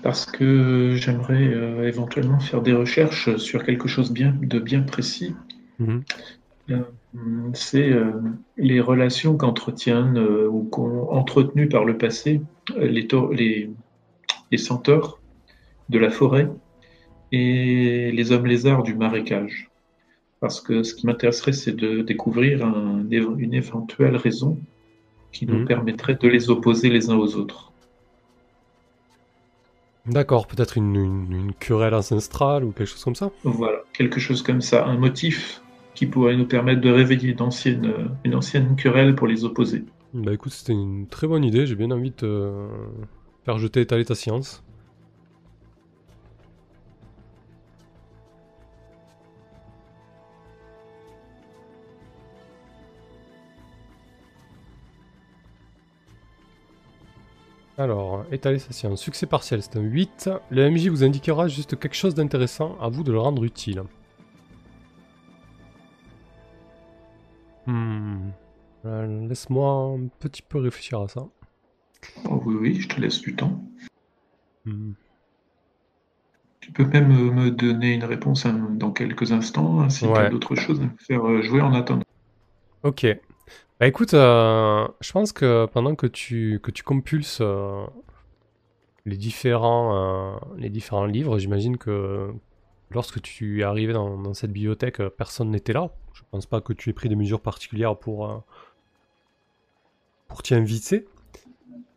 Parce 0.02 0.24
que 0.24 0.94
j'aimerais 0.94 1.44
éventuellement 1.86 2.39
faire 2.39 2.62
des 2.62 2.73
recherches 2.73 3.36
sur 3.36 3.65
quelque 3.65 3.89
chose 3.89 4.12
de 4.12 4.59
bien 4.59 4.82
précis. 4.82 5.35
Mhm. 5.81 6.05
Hum, 7.15 7.51
C'est 7.55 7.90
euh, 7.90 8.12
les 8.57 8.81
relations 8.81 9.36
qu'entretiennent 9.36 10.19
euh, 10.19 10.47
ou 10.48 10.65
qu'ont 10.69 11.11
entretenues 11.11 11.69
par 11.69 11.85
le 11.85 11.98
passé 11.98 12.40
euh, 12.77 12.86
les, 12.86 13.09
les, 13.32 13.70
les 14.52 14.59
centaures 14.59 15.20
de 15.89 15.98
la 15.98 16.11
forêt 16.11 16.48
et 17.32 18.12
les 18.12 18.32
hommes 18.32 18.47
lézards 18.47 18.85
du 18.85 18.94
marécage. 18.94 19.69
Parce 20.40 20.61
que 20.61 20.82
ce 20.85 20.94
qui 20.94 21.07
m'intéresserait, 21.07 21.52
c'est 21.52 21.74
de 21.74 22.02
découvrir 22.02 22.65
un- 22.65 23.05
une 23.11 23.55
éventuelle 23.55 24.16
raison 24.16 24.59
qui 25.32 25.47
nous 25.47 25.59
Mhm. 25.59 25.66
permettrait 25.66 26.16
de 26.20 26.28
les 26.28 26.51
opposer 26.51 26.89
les 26.89 27.11
uns 27.11 27.16
aux 27.16 27.35
autres. 27.36 27.73
D'accord, 30.07 30.47
peut-être 30.47 30.77
une, 30.77 30.94
une- 30.97 31.32
une 31.32 31.52
querelle 31.55 31.94
ancestrale 31.94 32.65
ou 32.65 32.73
quelque 32.73 32.89
chose 32.89 33.05
comme 33.05 33.15
ça? 33.15 33.31
Voilà, 33.44 33.78
quelque 33.93 34.19
chose 34.20 34.43
comme 34.43 34.61
ça, 34.61 34.86
un 34.86 34.97
motif 34.97 35.62
qui 36.01 36.06
pourrait 36.06 36.35
nous 36.35 36.47
permettre 36.47 36.81
de 36.81 36.89
réveiller 36.89 37.36
euh, 37.39 38.09
une 38.24 38.35
ancienne, 38.35 38.74
querelle 38.74 39.14
pour 39.14 39.27
les 39.27 39.44
opposer. 39.44 39.85
Bah 40.14 40.32
écoute, 40.32 40.52
c'était 40.52 40.72
une 40.72 41.06
très 41.06 41.27
bonne 41.27 41.44
idée, 41.44 41.66
j'ai 41.66 41.74
bien 41.74 41.90
envie 41.90 42.09
de 42.09 42.27
euh, 42.27 42.68
faire 43.44 43.59
jeter 43.59 43.82
étaler 43.82 44.06
ta 44.06 44.14
science. 44.14 44.64
Alors, 57.77 58.24
étaler 58.32 58.59
ça 58.59 58.72
science. 58.72 59.02
succès 59.02 59.27
partiel, 59.27 59.60
c'est 59.60 59.77
un 59.77 59.82
8. 59.82 60.31
Le 60.48 60.70
MJ 60.70 60.89
vous 60.89 61.05
indiquera 61.05 61.47
juste 61.47 61.78
quelque 61.78 61.94
chose 61.94 62.14
d'intéressant, 62.14 62.78
à 62.81 62.89
vous 62.89 63.05
de 63.05 63.12
le 63.12 63.18
rendre 63.18 63.44
utile. 63.44 63.82
Hmm. 67.66 68.31
Euh, 68.87 69.28
Laisse-moi 69.28 69.70
un 69.99 70.09
petit 70.19 70.43
peu 70.43 70.59
réfléchir 70.59 71.01
à 71.01 71.09
ça. 71.09 71.27
Oh, 72.28 72.41
oui, 72.47 72.55
oui, 72.61 72.74
je 72.81 72.89
te 72.89 73.01
laisse 73.01 73.20
du 73.20 73.37
temps. 73.37 73.62
Hmm. 74.65 74.93
Tu 76.61 76.73
peux 76.73 76.85
même 76.85 77.11
euh, 77.11 77.31
me 77.32 77.51
donner 77.51 77.95
une 77.95 78.05
réponse 78.05 78.47
hein, 78.47 78.69
dans 78.73 78.91
quelques 78.93 79.32
instants, 79.32 79.81
ainsi 79.81 80.07
Ouais. 80.07 80.27
que 80.27 80.31
d'autres 80.32 80.55
choses 80.55 80.81
à 80.81 80.85
me 80.85 80.97
faire 80.99 81.27
euh, 81.27 81.43
jouer 81.43 81.61
en 81.61 81.73
attendant. 81.74 82.03
Ok. 82.82 83.07
Bah 83.78 83.87
écoute, 83.87 84.12
euh, 84.15 84.87
je 85.01 85.12
pense 85.12 85.32
que 85.32 85.66
pendant 85.66 85.95
que 85.95 86.07
tu, 86.07 86.61
que 86.62 86.70
tu 86.70 86.82
compulses 86.82 87.39
euh, 87.41 87.85
les, 89.07 89.16
différents, 89.16 89.95
euh, 89.95 90.39
les 90.59 90.69
différents 90.69 91.07
livres, 91.07 91.39
j'imagine 91.39 91.78
que 91.78 92.31
lorsque 92.91 93.21
tu 93.23 93.61
es 93.61 93.62
arrivé 93.62 93.93
dans, 93.93 94.17
dans 94.19 94.35
cette 94.35 94.53
bibliothèque, 94.53 95.01
euh, 95.01 95.11
personne 95.11 95.51
n'était 95.51 95.73
là. 95.73 95.91
Je 96.15 96.23
pense 96.31 96.47
pas 96.47 96.61
que 96.61 96.73
tu 96.73 96.91
aies 96.91 96.93
pris 96.93 97.09
des 97.09 97.17
mesures 97.17 97.41
particulières 97.41 97.97
pour, 97.97 98.31
euh, 98.31 98.37
pour 100.29 100.43
t'y 100.43 100.55
inviter. 100.55 101.07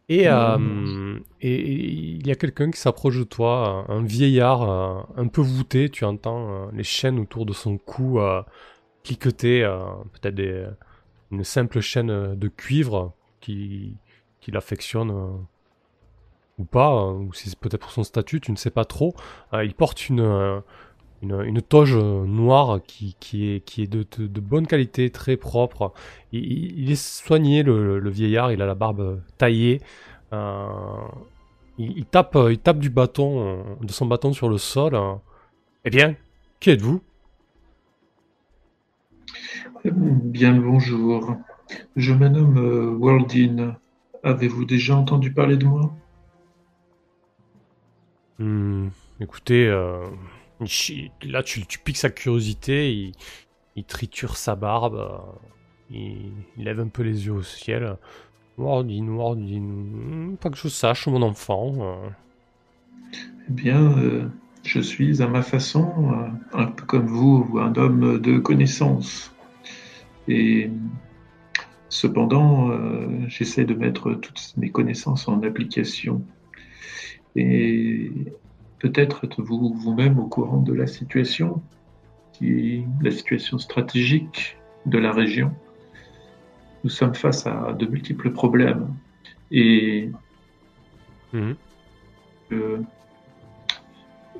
Et, 0.10 0.28
euh, 0.28 1.20
et- 1.41 1.53
et 1.53 1.84
il 2.20 2.28
y 2.28 2.32
a 2.32 2.36
quelqu'un 2.36 2.70
qui 2.72 2.80
s'approche 2.80 3.18
de 3.18 3.24
toi, 3.24 3.86
un 3.88 4.03
vieillard 4.03 5.07
un 5.18 5.28
peu 5.28 5.41
voûté, 5.41 5.90
tu 5.90 6.03
entends 6.03 6.70
les 6.72 6.84
chaînes 6.84 7.20
autour 7.20 7.45
de 7.45 7.53
son 7.53 7.78
cou 7.78 8.20
cliqueter, 9.03 9.61
peut-être 10.14 10.36
des, 10.36 10.68
une 11.32 11.44
simple 11.45 11.80
chaîne 11.80 12.36
de 12.36 12.48
cuivre 12.49 13.14
qui, 13.40 13.95
qui 14.41 14.52
l'affectionne 14.52 15.11
ou 16.59 16.65
pas, 16.65 16.93
euh, 16.93 17.13
ou 17.13 17.34
si 17.34 17.49
c'est 17.49 17.59
peut-être 17.59 17.81
pour 17.81 17.91
son 17.91 18.03
statut, 18.03 18.39
tu 18.41 18.51
ne 18.51 18.57
sais 18.57 18.69
pas 18.71 18.85
trop. 18.85 19.15
Euh, 19.53 19.63
il 19.65 19.73
porte 19.73 20.09
une, 20.09 20.19
euh, 20.21 20.59
une, 21.21 21.61
toge 21.61 21.95
euh, 21.95 22.25
noire 22.25 22.80
qui, 22.85 23.15
qui 23.19 23.49
est, 23.49 23.61
qui 23.61 23.84
est 23.84 23.88
de, 23.88 24.05
de- 24.17 24.39
bonne 24.41 24.67
qualité, 24.67 25.09
très 25.09 25.38
propre. 25.38 25.93
Il, 26.31 26.91
est 26.91 26.95
soigné, 26.95 27.63
le, 27.63 28.09
vieillard, 28.09 28.51
il 28.51 28.61
a 28.61 28.65
la 28.65 28.75
barbe 28.75 29.21
taillée. 29.38 29.81
Il, 31.77 32.05
tape, 32.05 32.38
il 32.49 32.59
tape 32.59 32.80
du 32.80 32.89
bâton, 32.89 33.63
de 33.81 33.91
son 33.91 34.05
bâton 34.05 34.34
sur 34.34 34.49
le 34.49 34.57
sol. 34.57 34.95
euh. 34.95 35.13
Eh 35.85 35.89
bien, 35.89 36.15
qui 36.59 36.69
êtes-vous? 36.71 37.01
Bien 39.85 40.55
bonjour. 40.55 41.35
Je 41.95 42.13
me 42.13 42.27
nomme. 42.30 42.99
Avez-vous 44.23 44.65
déjà 44.65 44.95
entendu 44.95 45.34
parler 45.34 45.57
de 45.57 45.65
moi? 45.65 45.93
Hmm, 48.39 48.88
écoutez, 49.19 49.68
euh, 49.68 50.07
là 51.23 51.43
tu, 51.43 51.61
piques 51.84 51.97
sa 51.97 52.10
curiosité, 52.10 53.14
il, 53.76 53.84
triture 53.84 54.38
sa 54.38 54.55
barbe, 54.55 54.95
euh, 54.95 55.18
il, 55.91 56.31
lève 56.57 56.80
un 56.80 56.88
peu 56.88 57.03
les 57.03 57.26
yeux 57.26 57.34
au 57.34 57.43
ciel. 57.43 57.97
Wardin, 58.57 59.07
Wardin, 59.10 59.61
hmm, 59.61 60.38
pas 60.38 60.49
que 60.49 60.57
je 60.57 60.68
sache, 60.68 61.07
mon 61.07 61.22
enfant. 61.22 61.76
euh. 61.80 62.10
Eh 63.49 63.51
bien, 63.51 64.31
je 64.64 64.80
suis 64.80 65.22
à 65.22 65.27
ma 65.27 65.41
façon, 65.41 66.31
un 66.53 66.65
peu 66.68 66.85
comme 66.85 67.07
vous, 67.07 67.60
un 67.60 67.76
homme 67.76 68.19
de 68.19 68.39
connaissance. 68.39 69.35
Et 70.27 70.72
cependant, 71.89 72.72
j'essaie 73.27 73.65
de 73.65 73.73
mettre 73.73 74.14
toutes 74.14 74.53
mes 74.55 74.72
connaissances 74.72 75.27
en 75.27 75.43
application. 75.43 76.23
Et 77.35 78.11
peut-être 78.80 79.26
êtes-vous 79.26 79.73
vous-même 79.73 80.19
au 80.19 80.27
courant 80.27 80.61
de 80.61 80.73
la 80.73 80.88
situation, 80.88 81.61
qui, 82.34 82.84
la 83.01 83.11
situation 83.11 83.57
stratégique 83.57 84.57
de 84.85 84.97
la 84.97 85.11
région. 85.11 85.51
Nous 86.84 86.89
sommes 86.89 87.15
face 87.15 87.47
à 87.47 87.73
de 87.73 87.85
multiples 87.85 88.31
problèmes. 88.31 88.93
Et 89.51 90.10
Mhm. 91.34 91.55
que 92.49 92.84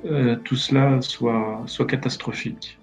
euh, 0.04 0.36
tout 0.44 0.56
cela 0.56 1.00
soit, 1.02 1.62
soit 1.66 1.86
catastrophique. 1.86 2.78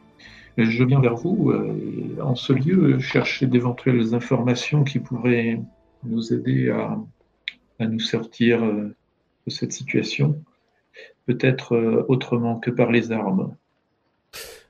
Je 0.58 0.84
viens 0.84 1.00
vers 1.00 1.16
vous 1.16 1.52
euh, 1.52 2.18
en 2.22 2.36
ce 2.36 2.52
lieu 2.52 3.00
chercher 3.00 3.48
d'éventuelles 3.48 4.14
informations 4.14 4.84
qui 4.84 5.00
pourraient 5.00 5.62
nous 6.04 6.34
aider 6.34 6.70
à, 6.70 7.00
à 7.80 7.88
nous 7.88 8.00
sortir 8.00 8.64
euh, 8.64 8.94
de 9.48 9.52
cette 9.52 9.72
situation, 9.74 10.44
peut-être 11.28 11.76
euh, 11.76 12.06
autrement 12.10 12.60
que 12.60 12.72
par 12.72 12.92
les 12.92 13.12
armes. 13.12 13.56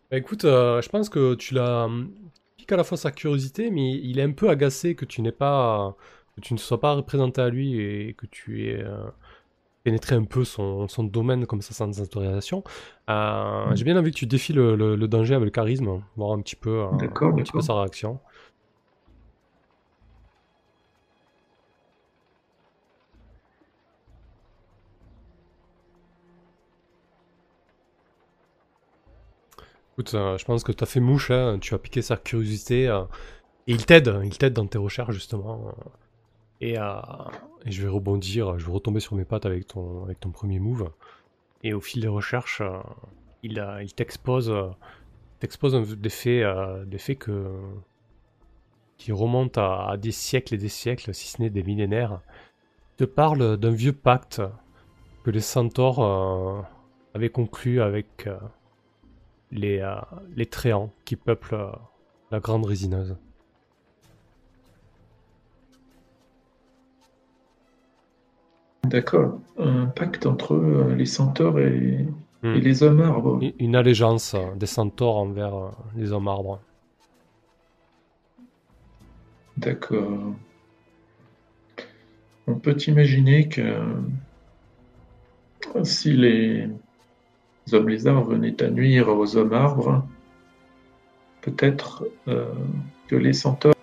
Bah, 0.10 0.18
écoute, 0.18 0.45
euh, 0.45 0.81
je 0.81 0.89
pense 0.89 1.10
que 1.10 1.35
tu 1.35 1.53
l'as 1.53 1.85
hum, 1.85 2.14
pique 2.57 2.72
à 2.72 2.77
la 2.77 2.84
fois 2.84 2.98
sa 2.98 3.11
curiosité, 3.11 3.72
mais 3.72 3.91
il 3.93 4.19
est 4.19 4.23
un 4.23 4.31
peu 4.31 4.49
agacé 4.49 4.95
que 4.95 5.06
tu 5.06 5.22
n'aies 5.22 5.31
pas, 5.31 5.95
que 6.35 6.41
tu 6.41 6.53
ne 6.53 6.60
sois 6.60 6.80
pas 6.80 6.93
représenté 6.93 7.41
à 7.41 7.49
lui 7.49 7.80
et 7.80 8.14
que 8.15 8.26
tu 8.26 8.65
aies 8.68 8.84
euh, 8.84 9.10
pénétré 9.84 10.15
un 10.15 10.26
peu 10.26 10.45
son, 10.45 10.88
son 10.88 11.03
domaine 11.06 11.45
comme 11.48 11.61
ça 11.61 11.73
sans 11.73 12.02
autorisation. 12.02 12.64
Euh, 13.10 13.76
J'ai 13.76 13.85
bien 13.85 13.98
envie 13.98 14.11
que 14.11 14.18
tu 14.18 14.27
défies 14.27 14.53
le, 14.53 14.76
le- 14.76 14.95
le 14.95 15.07
danger 15.07 15.35
avec 15.35 15.45
le 15.45 15.52
charisme, 15.52 16.03
voir 16.18 16.34
un 16.34 16.41
petit 16.41 16.56
peu, 16.57 16.81
un 16.84 17.41
petit 17.43 17.53
peu 17.53 17.61
sa 17.61 17.76
réaction. 17.76 18.22
Je 30.10 30.45
pense 30.45 30.64
que 30.64 30.72
tu 30.72 30.84
as 30.84 30.88
fait 30.88 30.99
mouche, 30.99 31.32
hein, 31.32 31.57
tu 31.60 31.73
as 31.73 31.80
piqué 31.80 32.02
sa 32.02 32.18
curiosité, 32.18 32.88
euh, 32.88 33.03
et 33.68 33.73
il 33.73 33.86
t'aide, 33.86 34.19
il 34.23 34.38
t'aide 34.38 34.53
dans 34.53 34.68
tes 34.68 34.78
recherches 34.78 35.14
justement. 35.14 35.76
euh, 36.61 36.76
et, 37.65 37.72
je 37.72 37.82
vais 37.84 37.90
rebondir, 37.90 38.57
je 38.57 38.65
vais 38.65 38.72
retomber 38.72 38.99
sur 38.99 39.15
mes 39.15 39.26
pattes 39.26 39.45
avec 39.45 39.68
ton, 39.68 40.32
premier 40.34 40.60
move. 40.60 40.90
Et 41.64 41.73
au 41.73 41.82
fil 41.82 42.02
des 42.02 42.07
recherches, 42.07 42.61
euh, 42.61 42.80
il, 43.44 43.94
t'expose, 43.94 44.52
des 45.40 46.10
faits, 46.98 47.30
qui 48.98 49.11
remontent 49.11 49.61
à, 49.61 49.98
des 49.98 50.11
siècles 50.11 50.56
et 50.56 50.57
des 50.57 50.69
siècles, 50.69 51.14
si 51.14 51.28
ce 51.28 51.41
n'est 51.41 51.49
des 51.49 51.64
millénaires. 51.64 52.22
Il 52.94 52.98
te 52.98 53.03
parle 53.06 53.57
d'un 53.57 53.72
vieux 53.72 53.94
pacte 53.94 54.41
que 55.23 55.32
les 55.32 55.41
centaures 55.41 56.65
avaient 57.14 57.30
conclu 57.30 57.82
avec 57.82 58.28
les, 59.52 59.80
euh, 59.80 59.95
les 60.36 60.45
Tréants 60.45 60.91
qui 61.06 61.15
peuplent 61.15 61.56
euh, 61.56 61.72
la 62.32 62.40
grande 62.40 62.65
résineuse. 62.65 63.15
D'accord. 68.86 69.40
Un 69.57 69.86
pacte 69.86 70.26
entre 70.26 70.53
euh, 70.56 70.95
les 70.95 71.06
centaures 71.06 71.60
et, 71.60 72.06
Hmm. 72.44 72.56
et 72.56 72.60
les 72.60 72.82
hommes 72.82 73.02
arbres. 73.02 73.40
Une- 73.60 73.76
allégeance 73.76 74.36
des 74.56 74.65
centaures 74.65 75.18
envers 75.18 75.53
les 75.95 76.11
hommes 76.11 76.28
arbres. 76.28 76.60
D'accord. 79.57 80.34
On 82.48 82.56
peut 82.56 82.76
imaginer 82.88 83.48
que 83.48 83.78
si 85.84 86.14
les 86.14 86.68
hommes 87.73 87.89
lézards 87.89 88.23
venaient 88.23 88.61
à 88.61 88.69
nuire 88.69 89.10
aux 89.10 89.38
hommes 89.38 89.53
arbres, 89.53 90.06
peut-être 91.41 92.06
euh, 92.27 92.45
que 93.07 93.15
les 93.15 93.34
centaures 93.34 93.73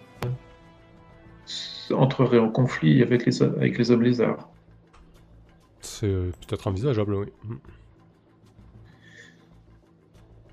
entreraient 1.91 2.39
en 2.39 2.51
conflit 2.51 3.03
avec 3.03 3.25
les, 3.27 3.43
avec 3.43 3.79
les 3.79 3.91
hommes 3.91 4.03
lézards. 4.03 4.49
C'est 5.81 6.07
peut-être 6.07 6.67
envisageable, 6.67 7.15
oui. 7.15 7.27
Mm. 7.45 7.57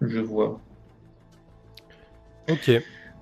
Je 0.01 0.19
vois. 0.19 0.59
Ok. 2.49 2.71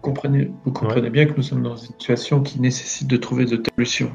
Comprenez, 0.02 0.52
vous 0.66 0.72
comprenez 0.72 1.10
bien 1.10 1.26
que 1.26 1.34
nous 1.34 1.44
sommes 1.44 1.64
dans 1.64 1.78
une 1.78 1.94
situation 1.94 2.42
qui 2.42 2.60
nécessite 2.60 3.08
de 3.08 3.16
trouver 3.18 3.46
de 3.46 3.56
telles 3.56 3.74
solutions. 3.76 4.12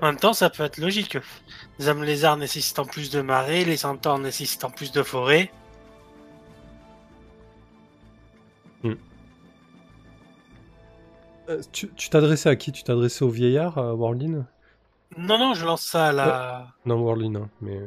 En 0.00 0.06
même 0.06 0.16
temps, 0.16 0.32
ça 0.32 0.50
peut 0.50 0.64
être 0.64 0.78
logique. 0.78 1.18
Les 1.78 1.88
hommes 1.88 2.02
lézards 2.02 2.36
nécessitant 2.36 2.84
plus 2.84 3.10
de 3.10 3.20
marée, 3.20 3.64
les 3.64 3.76
centaures 3.76 4.18
nécessitant 4.18 4.70
plus 4.70 4.90
de 4.92 5.02
forêt. 5.02 5.50
Euh, 11.48 11.62
tu 11.72 11.88
tu 11.96 12.10
t'adressais 12.10 12.48
à 12.50 12.56
qui? 12.56 12.72
Tu 12.72 12.82
t'adressais 12.82 13.24
au 13.24 13.30
vieillard, 13.30 13.78
euh, 13.78 13.94
Warlin? 13.94 14.46
Non, 15.16 15.38
non, 15.38 15.54
je 15.54 15.64
lance 15.64 15.82
ça 15.82 16.08
à 16.08 16.12
la. 16.12 16.68
Non, 16.84 17.00
Warlin, 17.00 17.34
hein, 17.36 17.48
mais... 17.62 17.80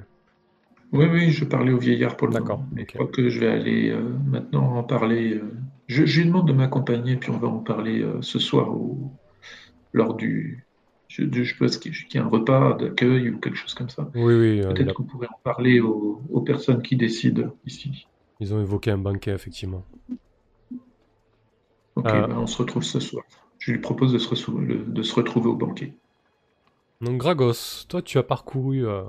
Oui, 0.91 1.05
oui, 1.05 1.29
je 1.31 1.45
parlais 1.45 1.71
au 1.71 1.77
vieillard 1.77 2.17
pour 2.17 2.27
le 2.27 2.33
D'accord. 2.33 2.63
Mais. 2.71 2.85
Je 2.89 2.93
crois 2.95 3.07
que 3.07 3.29
je 3.29 3.39
vais 3.39 3.47
aller 3.47 3.89
euh, 3.91 4.01
maintenant 4.25 4.77
en 4.77 4.83
parler. 4.83 5.35
euh, 5.35 5.53
je, 5.87 6.05
je 6.05 6.21
lui 6.21 6.27
demande 6.27 6.47
de 6.47 6.53
m'accompagner, 6.53 7.15
puis 7.17 7.29
on 7.29 7.37
va 7.37 7.47
en 7.47 7.59
parler 7.59 8.01
euh, 8.01 8.21
ce 8.21 8.39
soir 8.39 8.69
au- 8.71 9.11
lors 9.93 10.15
du, 10.15 10.65
Je, 11.13 11.23
je 11.43 11.57
pense 11.57 11.77
qu'il 11.77 11.91
y 12.13 12.17
a 12.17 12.23
un 12.23 12.27
repas 12.29 12.73
d'accueil 12.75 13.29
ou 13.31 13.37
quelque 13.39 13.57
chose 13.57 13.73
comme 13.73 13.89
ça. 13.89 14.09
Oui, 14.15 14.33
oui. 14.33 14.61
Peut-être 14.61 14.91
a- 14.91 14.93
qu'on 14.93 15.03
pourrait 15.03 15.27
en 15.27 15.39
parler 15.43 15.81
aux, 15.81 16.21
aux 16.29 16.41
personnes 16.41 16.81
qui 16.81 16.95
décident 16.95 17.53
ici. 17.65 18.07
ils 18.39 18.53
ont 18.53 18.61
évoqué 18.61 18.91
un 18.91 18.97
banquet, 18.97 19.31
effectivement. 19.33 19.83
Ok, 21.95 22.05
Euh. 22.07 22.27
bah, 22.27 22.37
on 22.39 22.47
se 22.47 22.57
retrouve 22.57 22.83
ce 22.83 22.99
soir. 23.01 23.25
Je 23.59 23.71
lui 23.73 23.79
propose 23.79 24.13
de 24.13 24.17
se, 24.19 24.33
de 24.51 25.13
retrouver 25.13 25.49
au 25.49 25.55
banquet. 25.55 25.93
Donc 27.01 27.17
Gragos, 27.17 27.85
toi 27.89 28.01
tu 28.01 28.17
as 28.17 28.23
parcouru 28.23 28.87
euh, 28.87 29.03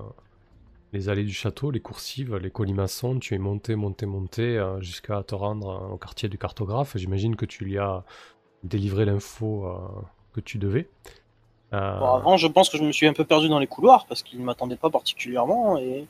les 0.93 1.09
allées 1.09 1.25
du 1.25 1.33
château, 1.33 1.71
les 1.71 1.81
coursives, 1.81 2.35
les 2.37 2.51
colimaçons, 2.51 3.19
tu 3.19 3.35
es 3.35 3.39
monté, 3.39 3.77
monté, 3.77 4.07
monté 4.07 4.59
euh, 4.59 4.81
jusqu'à 4.81 5.23
te 5.23 5.35
rendre 5.35 5.91
au 5.93 5.99
quartier 5.99 6.29
du 6.29 6.37
cartographe. 6.39 6.97
J'imagine 6.97 7.37
que 7.37 7.47
tu 7.47 7.65
lui 7.65 7.79
as 7.79 8.05
délivré 8.65 9.05
l'info 9.05 9.67
que 10.33 10.41
tu 10.41 10.59
devais. 10.59 10.89
Euh, 11.73 11.99
Bon, 11.99 12.15
avant, 12.15 12.37
je 12.37 12.47
pense 12.47 12.69
que 12.69 12.77
je 12.79 12.83
me 12.85 12.93
suis 12.93 13.07
un 13.07 13.13
peu 13.15 13.25
perdu 13.25 13.49
dans 13.49 13.59
les 13.59 13.67
couloirs 13.67 14.07
parce 14.07 14.23
qu'il 14.23 14.39
ne 14.39 14.45
m'attendait 14.45 14.77
pas 14.77 14.91
particulièrement 14.91 15.79
et, 15.79 16.07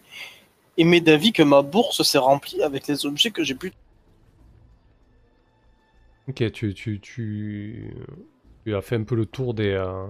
et 0.76 0.84
m'est 0.84 1.00
d'avis 1.00 1.32
que 1.32 1.42
ma 1.42 1.62
bourse 1.62 2.02
s'est 2.02 2.18
remplie 2.18 2.62
avec 2.62 2.86
les 2.88 3.06
objets 3.06 3.30
que 3.30 3.44
j'ai 3.44 3.54
pu. 3.54 3.72
Ok, 6.28 6.50
tu, 6.52 6.74
tu, 6.74 7.00
tu, 7.00 7.94
tu 8.64 8.74
as 8.74 8.80
fait 8.82 8.96
un 8.96 9.04
peu 9.04 9.14
le 9.14 9.26
tour 9.26 9.54
des... 9.54 9.70
euh, 9.70 10.06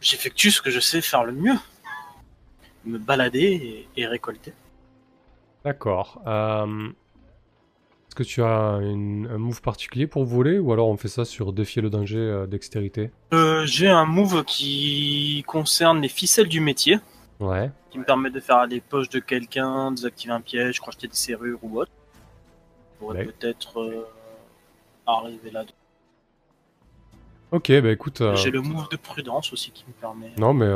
J'effectue 0.00 0.50
ce 0.50 0.60
que 0.62 0.70
je 0.70 0.80
sais 0.80 1.00
faire 1.00 1.24
le 1.24 1.32
mieux 1.32 1.56
me 2.84 2.98
balader 2.98 3.86
et, 3.96 4.02
et 4.02 4.06
récolter. 4.06 4.52
D'accord. 5.64 6.20
Euh, 6.26 6.90
Est-ce 8.16 8.22
que 8.28 8.32
tu 8.32 8.44
as 8.44 8.78
une- 8.80 9.26
un 9.28 9.38
move 9.38 9.60
particulier 9.60 10.06
pour 10.06 10.24
voler 10.24 10.60
ou 10.60 10.72
alors 10.72 10.86
on 10.86 10.96
fait 10.96 11.08
ça 11.08 11.24
sur 11.24 11.52
défier 11.52 11.82
le 11.82 11.90
danger 11.90 12.16
euh, 12.18 12.46
dextérité 12.46 13.10
Euh, 13.32 13.66
j'ai 13.66 13.88
un 13.88 14.04
move 14.04 14.44
qui 14.44 15.42
concerne 15.48 16.00
les 16.00 16.06
ficelles 16.08 16.46
du 16.46 16.60
métier, 16.60 17.00
Ouais. 17.40 17.72
qui 17.90 17.98
me 17.98 18.04
permet 18.04 18.30
de 18.30 18.38
faire 18.38 18.66
les 18.68 18.80
poches 18.80 19.08
de 19.08 19.18
quelqu'un, 19.18 19.90
désactiver 19.90 20.32
un 20.32 20.40
piège, 20.40 20.78
crocheter 20.78 21.08
des 21.08 21.16
serrures 21.16 21.58
ou 21.64 21.80
autre. 21.80 21.90
Pourrais 23.00 23.18
Ouais. 23.18 23.24
peut-être 23.32 23.80
euh, 23.80 24.06
arriver 25.08 25.50
là. 25.50 25.64
Ok, 27.50 27.72
bah 27.80 27.90
écoute... 27.90 28.20
euh, 28.20 28.36
J'ai 28.36 28.52
le 28.52 28.60
move 28.60 28.88
de 28.90 28.96
prudence 28.96 29.52
aussi 29.52 29.72
qui 29.72 29.84
me 29.88 29.92
permet. 29.92 30.30
Non, 30.38 30.54
mais... 30.54 30.66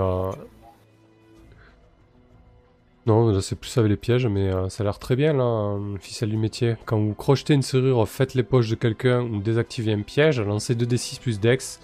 Non, 3.09 3.28
là 3.28 3.40
c'est 3.40 3.56
plus 3.56 3.74
avec 3.78 3.89
les 3.89 3.97
pièges, 3.97 4.26
mais 4.26 4.52
euh, 4.52 4.68
ça 4.68 4.82
a 4.82 4.85
l'air 4.85 4.98
très 4.98 5.16
bien 5.16 5.32
là, 5.32 5.43
euh, 5.43 5.97
ficelle 5.98 6.28
du 6.28 6.36
métier. 6.36 6.76
Quand 6.85 6.98
vous 6.98 7.14
crochetez 7.14 7.55
une 7.55 7.62
serrure, 7.62 8.06
faites 8.06 8.35
les 8.35 8.43
poches 8.43 8.68
de 8.68 8.74
quelqu'un 8.74 9.22
ou 9.22 9.40
désactivez 9.40 9.94
un 9.94 10.02
piège, 10.02 10.43
lancez 10.43 10.74
2d6 10.74 11.18
plus 11.18 11.40
dex. 11.40 11.80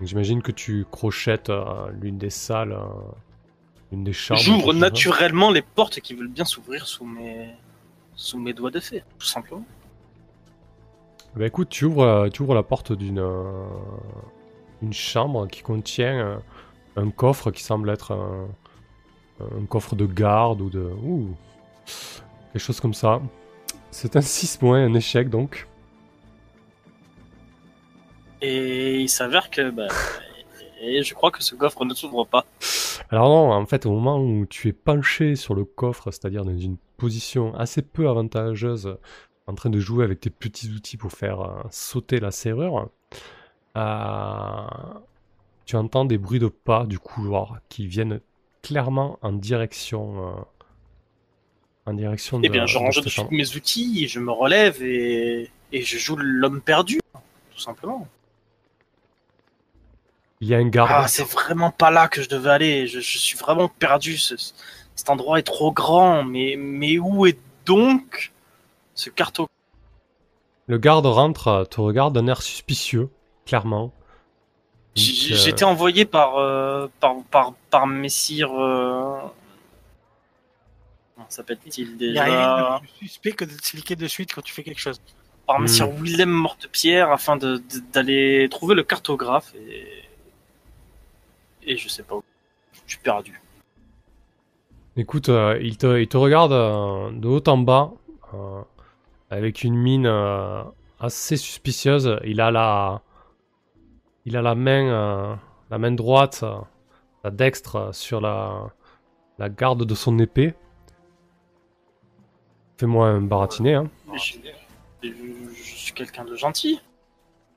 J'imagine 0.00 0.42
que 0.42 0.50
tu 0.50 0.86
crochettes 0.90 1.50
euh, 1.50 1.88
l'une 2.00 2.18
des 2.18 2.30
salles, 2.30 2.72
euh, 2.72 2.78
l'une 3.92 4.02
des 4.02 4.12
chambres. 4.12 4.40
J'ouvre 4.40 4.74
naturellement 4.74 5.52
les 5.52 5.62
portes 5.62 6.00
qui 6.00 6.14
veulent 6.14 6.26
bien 6.26 6.44
s'ouvrir 6.44 6.84
sous 6.88 7.04
mes 7.04 7.50
sous 8.16 8.40
mes 8.40 8.52
doigts 8.52 8.72
de 8.72 8.80
fée, 8.80 9.04
tout 9.20 9.28
simplement. 9.28 9.64
Bah 11.36 11.46
écoute, 11.46 11.68
tu 11.68 11.84
ouvres, 11.84 12.28
tu 12.32 12.42
ouvres 12.42 12.56
la 12.56 12.64
porte 12.64 12.92
d'une 12.92 13.24
une 14.82 14.92
chambre 14.92 15.46
qui 15.46 15.62
contient 15.62 16.42
un 16.96 17.10
coffre 17.10 17.52
qui 17.52 17.62
semble 17.62 17.88
être 17.88 18.12
un, 18.12 18.48
un 19.60 19.66
coffre 19.66 19.96
de 19.96 20.06
garde 20.06 20.60
ou 20.60 20.70
de... 20.70 20.90
Ouh, 21.02 21.34
quelque 22.52 22.62
chose 22.62 22.80
comme 22.80 22.94
ça. 22.94 23.20
C'est 23.90 24.16
un 24.16 24.20
6 24.20 24.62
moins, 24.62 24.84
un 24.84 24.94
échec 24.94 25.28
donc. 25.28 25.66
Et 28.42 29.00
il 29.00 29.08
s'avère 29.08 29.50
que 29.50 29.70
bah, 29.70 29.88
et 30.80 31.02
je 31.02 31.14
crois 31.14 31.30
que 31.30 31.42
ce 31.42 31.54
coffre 31.54 31.84
ne 31.84 31.94
s'ouvre 31.94 32.24
pas. 32.24 32.46
Alors 33.10 33.28
non, 33.28 33.52
en 33.52 33.66
fait, 33.66 33.86
au 33.86 33.90
moment 33.90 34.18
où 34.18 34.46
tu 34.46 34.68
es 34.68 34.72
penché 34.72 35.36
sur 35.36 35.54
le 35.54 35.64
coffre, 35.64 36.10
c'est-à-dire 36.10 36.44
dans 36.44 36.56
une 36.56 36.76
position 36.96 37.54
assez 37.54 37.82
peu 37.82 38.08
avantageuse, 38.08 38.96
en 39.46 39.54
train 39.54 39.70
de 39.70 39.80
jouer 39.80 40.04
avec 40.04 40.20
tes 40.20 40.30
petits 40.30 40.70
outils 40.70 40.96
pour 40.96 41.12
faire 41.12 41.40
euh, 41.40 41.62
sauter 41.70 42.20
la 42.20 42.30
serrure, 42.30 42.88
euh, 43.76 44.66
tu 45.66 45.76
entends 45.76 46.04
des 46.04 46.18
bruits 46.18 46.38
de 46.38 46.48
pas 46.48 46.86
du 46.86 46.98
couloir 46.98 47.58
qui 47.68 47.86
viennent 47.86 48.20
clairement 48.62 49.18
en 49.22 49.32
direction, 49.32 50.28
euh, 50.28 50.42
en 51.86 51.94
direction 51.94 52.38
de. 52.38 52.46
Eh 52.46 52.48
bien, 52.48 52.66
je 52.66 52.78
range 52.78 53.00
de 53.00 53.08
chambre. 53.08 53.30
mes 53.32 53.56
outils, 53.56 54.06
je 54.08 54.20
me 54.20 54.30
relève 54.32 54.82
et, 54.82 55.50
et 55.72 55.82
je 55.82 55.98
joue 55.98 56.16
l'homme 56.16 56.60
perdu, 56.60 57.00
tout 57.52 57.60
simplement. 57.60 58.06
Il 60.40 60.48
y 60.48 60.54
a 60.54 60.58
un 60.58 60.68
garde. 60.68 60.90
Ah, 60.92 61.06
c'est 61.08 61.28
vraiment 61.30 61.70
pas 61.70 61.90
là 61.90 62.08
que 62.08 62.22
je 62.22 62.28
devais 62.28 62.50
aller. 62.50 62.86
Je, 62.86 63.00
je 63.00 63.18
suis 63.18 63.36
vraiment 63.36 63.68
perdu. 63.68 64.16
Ce- 64.16 64.34
cet 64.94 65.10
endroit 65.10 65.38
est 65.38 65.42
trop 65.42 65.70
grand. 65.72 66.24
Mais, 66.24 66.56
mais 66.58 66.98
où 66.98 67.26
est 67.26 67.38
donc 67.66 68.32
ce 68.94 69.10
carton 69.10 69.46
Le 70.66 70.78
garde 70.78 71.04
rentre, 71.06 71.66
te 71.70 71.80
regarde 71.80 72.14
d'un 72.14 72.26
air 72.26 72.40
suspicieux, 72.40 73.10
clairement. 73.44 73.92
J'ai 74.96 75.50
Donc, 75.52 75.62
euh, 75.62 75.66
envoyé 75.66 76.04
par, 76.04 76.36
euh, 76.38 76.88
par, 77.00 77.14
par, 77.30 77.52
par 77.70 77.86
Messire. 77.86 78.50
Euh... 78.52 79.18
Comment 81.14 81.26
s'appelle-t-il 81.28 81.96
Il 82.00 82.12
n'y 82.12 82.18
a 82.18 82.24
rien 82.24 82.34
déjà 82.34 82.80
de 82.82 82.86
plus 82.98 83.08
suspect 83.08 83.32
que 83.32 83.44
de 83.44 83.52
te 83.54 83.62
cliquer 83.70 83.96
de 83.96 84.06
suite 84.08 84.34
quand 84.34 84.42
tu 84.42 84.52
fais 84.52 84.62
quelque 84.62 84.80
chose. 84.80 85.00
Par 85.46 85.58
Hmm. 85.58 85.62
Messire 85.62 85.88
Willem 85.90 86.30
Mortepierre 86.30 87.10
afin 87.10 87.36
de- 87.36 87.56
de- 87.58 87.80
d'aller 87.92 88.48
trouver 88.50 88.74
le 88.74 88.82
cartographe. 88.82 89.52
Et... 89.54 89.86
et 91.62 91.76
je 91.76 91.88
sais 91.88 92.02
pas 92.02 92.16
où. 92.16 92.24
Je 92.86 92.92
suis 92.94 93.02
perdu. 93.02 93.40
Écoute, 94.96 95.28
euh, 95.28 95.58
il, 95.62 95.76
te, 95.78 95.98
il 96.00 96.08
te 96.08 96.16
regarde 96.16 96.52
euh, 96.52 97.10
de 97.12 97.28
haut 97.28 97.48
en 97.48 97.58
bas, 97.58 97.92
euh, 98.34 98.60
avec 99.30 99.62
une 99.62 99.76
mine 99.76 100.06
euh, 100.06 100.62
assez 100.98 101.36
suspicieuse. 101.36 102.18
Il 102.24 102.40
a 102.40 102.50
la, 102.50 103.00
il 104.26 104.36
a 104.36 104.42
la 104.42 104.54
main, 104.54 104.88
euh, 104.88 105.34
la 105.70 105.78
main 105.78 105.92
droite, 105.92 106.40
euh, 106.42 106.58
la 107.24 107.30
dextre, 107.30 107.76
euh, 107.76 107.92
sur 107.92 108.20
la, 108.20 108.70
la 109.38 109.48
garde 109.48 109.84
de 109.84 109.94
son 109.94 110.18
épée. 110.18 110.54
Fais-moi 112.78 113.08
un 113.08 113.20
baratiné. 113.22 113.74
Hein. 113.74 113.90
Je, 114.14 114.38
je- 115.02 115.10
je 115.54 115.62
suis 115.62 115.92
quelqu'un 115.92 116.24
de 116.24 116.34
gentil. 116.36 116.80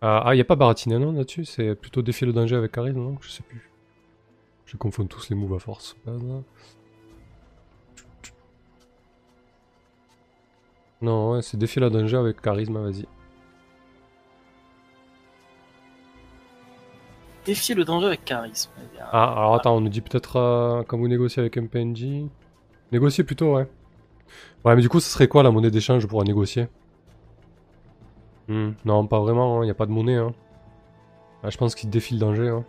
Euh, 0.04 0.20
ah, 0.24 0.34
il 0.34 0.36
n'y 0.38 0.42
a 0.42 0.46
pas 0.46 0.56
baratiné 0.58 1.00
non 1.00 1.14
là-dessus, 1.14 1.46
c'est 1.46 1.76
plutôt 1.76 2.02
défier 2.02 2.28
le 2.28 2.34
danger 2.34 2.58
avec 2.58 2.74
charisme, 2.74 3.00
non? 3.00 3.18
Je 3.22 3.30
sais 3.30 3.44
plus. 3.44 3.70
Je 4.66 4.76
confonds 4.76 5.06
tous 5.06 5.30
les 5.30 5.36
moves 5.36 5.54
à 5.54 5.60
force. 5.60 5.96
Non, 11.02 11.32
ouais, 11.34 11.42
c'est 11.42 11.58
défier 11.58 11.82
le 11.82 11.90
danger 11.90 12.18
avec 12.18 12.42
charisme, 12.42 12.78
vas-y. 12.80 13.06
Défier 17.46 17.76
le 17.76 17.84
danger 17.84 18.08
avec 18.08 18.24
charisme. 18.26 18.72
Eh 18.78 18.96
bien, 18.96 19.06
Ah, 19.12 19.34
alors 19.38 19.56
attends, 19.56 19.76
on 19.76 19.82
nous 19.82 19.90
dit 19.90 20.02
peut-être 20.02 20.38
euh, 20.38 20.84
quand 20.88 20.98
vous 20.98 21.08
négociez 21.08 21.42
avec 21.42 21.58
un 21.58 21.66
PNJ. 21.66 22.26
Négocier 22.92 23.24
plutôt, 23.24 23.56
ouais. 23.56 23.68
Ouais, 24.64 24.76
mais 24.76 24.82
du 24.82 24.88
coup, 24.90 25.00
ce 25.00 25.10
serait 25.10 25.28
quoi 25.28 25.44
la 25.44 25.52
monnaie 25.52 25.72
d'échange 25.72 26.08
pour 26.08 26.24
négocier? 26.24 26.68
Hmm, 28.48 28.72
Non, 28.86 29.06
pas 29.08 29.20
vraiment, 29.20 29.62
il 29.64 29.66
n'y 29.66 29.72
a 29.72 29.76
pas 29.76 29.86
de 29.86 29.92
monnaie. 29.92 30.16
Hein. 30.16 30.34
Ah, 31.44 31.50
je 31.50 31.58
pense 31.58 31.76
qu'il 31.76 31.90
défie 31.90 32.14
le 32.14 32.20
danger. 32.22 32.48
Hein. 32.48 32.64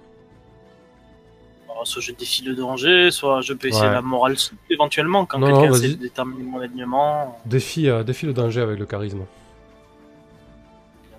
Alors, 1.70 1.86
soit 1.86 2.02
je 2.02 2.12
défie 2.12 2.42
le 2.44 2.55
danger, 2.56 3.10
soit 3.12 3.40
je 3.42 3.52
peux 3.52 3.68
essayer 3.68 3.86
Ouais. 3.86 3.92
la 3.92 4.02
morale 4.02 4.34
éventuellement 4.70 5.24
quand 5.26 5.40
quelqu'un 5.40 5.72
essaie 5.72 5.88
de 5.90 5.94
déterminer 5.94 6.42
mon 6.42 6.59
alignement. 6.60 7.38
Défie, 7.46 7.88
euh, 7.88 8.02
défie 8.02 8.26
le 8.26 8.32
danger 8.32 8.60
avec 8.62 8.78
le 8.80 8.86
charisme. 8.86 9.24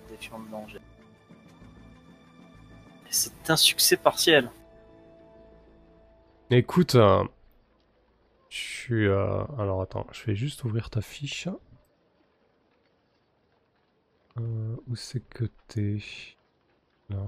Défiant 0.09 0.39
le 0.45 0.51
danger. 0.51 0.74
Un 3.47 3.55
succès 3.55 3.95
partiel. 3.97 4.49
Écoute, 6.49 6.95
euh, 6.95 7.23
tu... 8.49 9.07
euh, 9.07 9.43
alors 9.57 9.81
attends, 9.81 10.07
je 10.11 10.25
vais 10.25 10.35
juste 10.35 10.63
ouvrir 10.63 10.89
ta 10.89 11.01
fiche. 11.01 11.47
Euh, 14.37 14.75
où 14.87 14.95
c'est 14.95 15.21
que 15.29 15.45
t'es? 15.67 15.99
Là. 17.09 17.25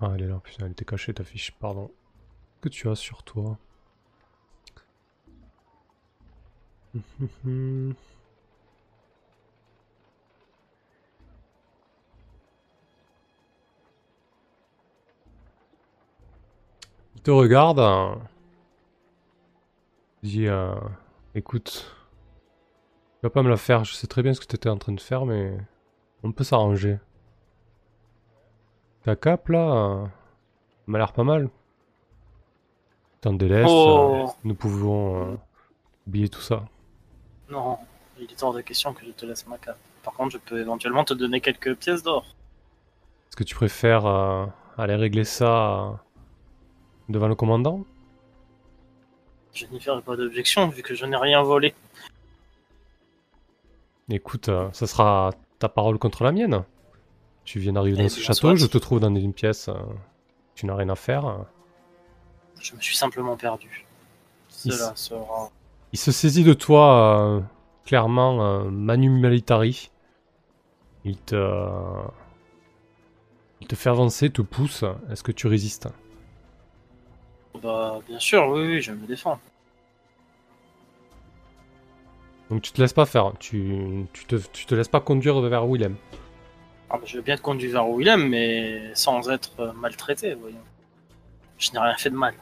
Ah, 0.00 0.12
elle 0.14 0.22
est 0.22 0.28
là, 0.28 0.40
putain, 0.42 0.66
elle 0.66 0.72
était 0.72 0.84
cachée 0.84 1.12
ta 1.14 1.24
fiche, 1.24 1.52
pardon. 1.52 1.90
Que 2.60 2.68
tu 2.68 2.88
as 2.88 2.94
sur 2.96 3.22
toi? 3.22 3.58
te 17.26 17.30
regarde. 17.32 17.80
euh, 17.80 18.14
il 20.22 20.30
dit 20.30 20.46
euh, 20.46 20.74
Écoute, 21.34 21.92
tu 23.20 23.20
vas 23.24 23.30
pas 23.30 23.42
me 23.42 23.48
la 23.48 23.56
faire. 23.56 23.82
Je 23.84 23.94
sais 23.94 24.06
très 24.06 24.22
bien 24.22 24.32
ce 24.32 24.40
que 24.40 24.46
tu 24.46 24.54
étais 24.54 24.68
en 24.68 24.78
train 24.78 24.92
de 24.92 25.00
faire, 25.00 25.26
mais 25.26 25.56
On 26.22 26.30
peut 26.32 26.44
s'arranger. 26.44 26.98
Ta 29.02 29.14
cape 29.16 29.48
là, 29.48 29.58
euh, 29.72 30.06
m'a 30.86 30.98
l'air 30.98 31.12
pas 31.12 31.24
mal. 31.24 31.50
T'en 33.20 33.32
délaisse, 33.32 33.68
Oh. 33.70 34.24
euh, 34.28 34.30
nous 34.44 34.54
pouvons 34.54 35.32
euh, 35.32 35.36
oublier 36.06 36.28
tout 36.28 36.40
ça. 36.40 36.64
Non, 37.50 37.78
il 38.18 38.30
est 38.30 38.42
hors 38.42 38.52
de 38.54 38.60
question 38.60 38.92
que 38.92 39.04
je 39.04 39.10
te 39.10 39.26
laisse 39.26 39.46
ma 39.46 39.58
cape. 39.58 39.78
Par 40.04 40.14
contre, 40.14 40.32
je 40.32 40.38
peux 40.38 40.60
éventuellement 40.60 41.04
te 41.04 41.14
donner 41.14 41.40
quelques 41.40 41.74
pièces 41.76 42.02
d'or. 42.04 42.24
Est-ce 43.28 43.36
que 43.36 43.44
tu 43.44 43.54
préfères 43.56 44.06
euh, 44.06 44.46
aller 44.78 44.94
régler 44.96 45.24
ça 45.24 45.46
euh, 45.74 45.90
devant 47.08 47.28
le 47.28 47.34
commandant 47.34 47.84
Je 49.54 49.66
n'y 49.66 49.80
ferai 49.80 50.02
pas 50.02 50.16
d'objection 50.16 50.68
vu 50.68 50.82
que 50.82 50.94
je 50.94 51.06
n'ai 51.06 51.16
rien 51.16 51.42
volé. 51.42 51.74
Écoute, 54.10 54.48
euh, 54.48 54.68
ça 54.72 54.86
sera 54.86 55.30
ta 55.58 55.68
parole 55.68 55.98
contre 55.98 56.22
la 56.24 56.32
mienne. 56.32 56.62
Tu 57.44 57.58
viens 57.58 57.72
d'arriver 57.72 57.96
Eh 58.00 58.02
dans 58.04 58.08
ce 58.08 58.16
bien, 58.16 58.24
château, 58.24 58.38
soit. 58.40 58.54
je 58.56 58.66
te 58.66 58.78
trouve 58.78 59.00
dans 59.00 59.14
une 59.14 59.32
pièce, 59.32 59.68
euh, 59.68 59.74
tu 60.54 60.66
n'as 60.66 60.74
rien 60.74 60.88
à 60.88 60.94
faire. 60.96 61.44
Je 62.60 62.74
me 62.74 62.80
suis 62.80 62.96
simplement 62.96 63.36
perdu. 63.36 63.86
Il 64.64 64.72
Cela 64.72 64.92
sera. 64.96 65.50
Il 65.92 65.98
se 65.98 66.10
saisit 66.12 66.44
de 66.44 66.52
toi, 66.54 67.36
euh, 67.36 67.40
clairement, 67.84 68.42
euh, 68.44 68.64
Manu 68.70 69.08
Militari. 69.10 69.90
Il 71.04 71.16
te... 71.18 71.36
Il 73.60 73.66
te 73.68 73.74
fait 73.76 73.90
avancer, 73.90 74.30
te 74.30 74.42
pousse. 74.42 74.84
Est-ce 75.10 75.22
que 75.22 75.32
tu 75.32 75.46
résistes? 75.46 75.88
Bah, 77.62 77.98
bien 78.08 78.18
sûr, 78.18 78.48
oui, 78.48 78.66
oui, 78.66 78.82
je 78.82 78.92
me 78.92 79.06
défends. 79.06 79.38
Donc 82.50 82.62
tu 82.62 82.70
te 82.72 82.80
laisses 82.80 82.92
pas 82.92 83.06
faire, 83.06 83.32
tu, 83.40 84.06
tu, 84.12 84.24
te, 84.26 84.36
tu 84.36 84.66
te 84.66 84.74
laisses 84.74 84.88
pas 84.88 85.00
conduire 85.00 85.40
vers 85.40 85.66
Willem. 85.66 85.96
Ah, 86.88 86.96
bah, 86.98 87.02
je 87.04 87.16
veux 87.16 87.22
bien 87.22 87.36
te 87.36 87.42
conduire 87.42 87.72
vers 87.72 87.88
Willem, 87.88 88.28
mais 88.28 88.94
sans 88.94 89.28
être 89.30 89.50
euh, 89.58 89.72
maltraité, 89.72 90.34
voyons. 90.34 90.56
Je 91.58 91.72
n'ai 91.72 91.78
rien 91.80 91.96
fait 91.96 92.10
de 92.10 92.14
mal. 92.16 92.34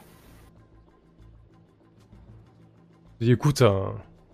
Écoute, 3.21 3.61
euh, 3.61 3.87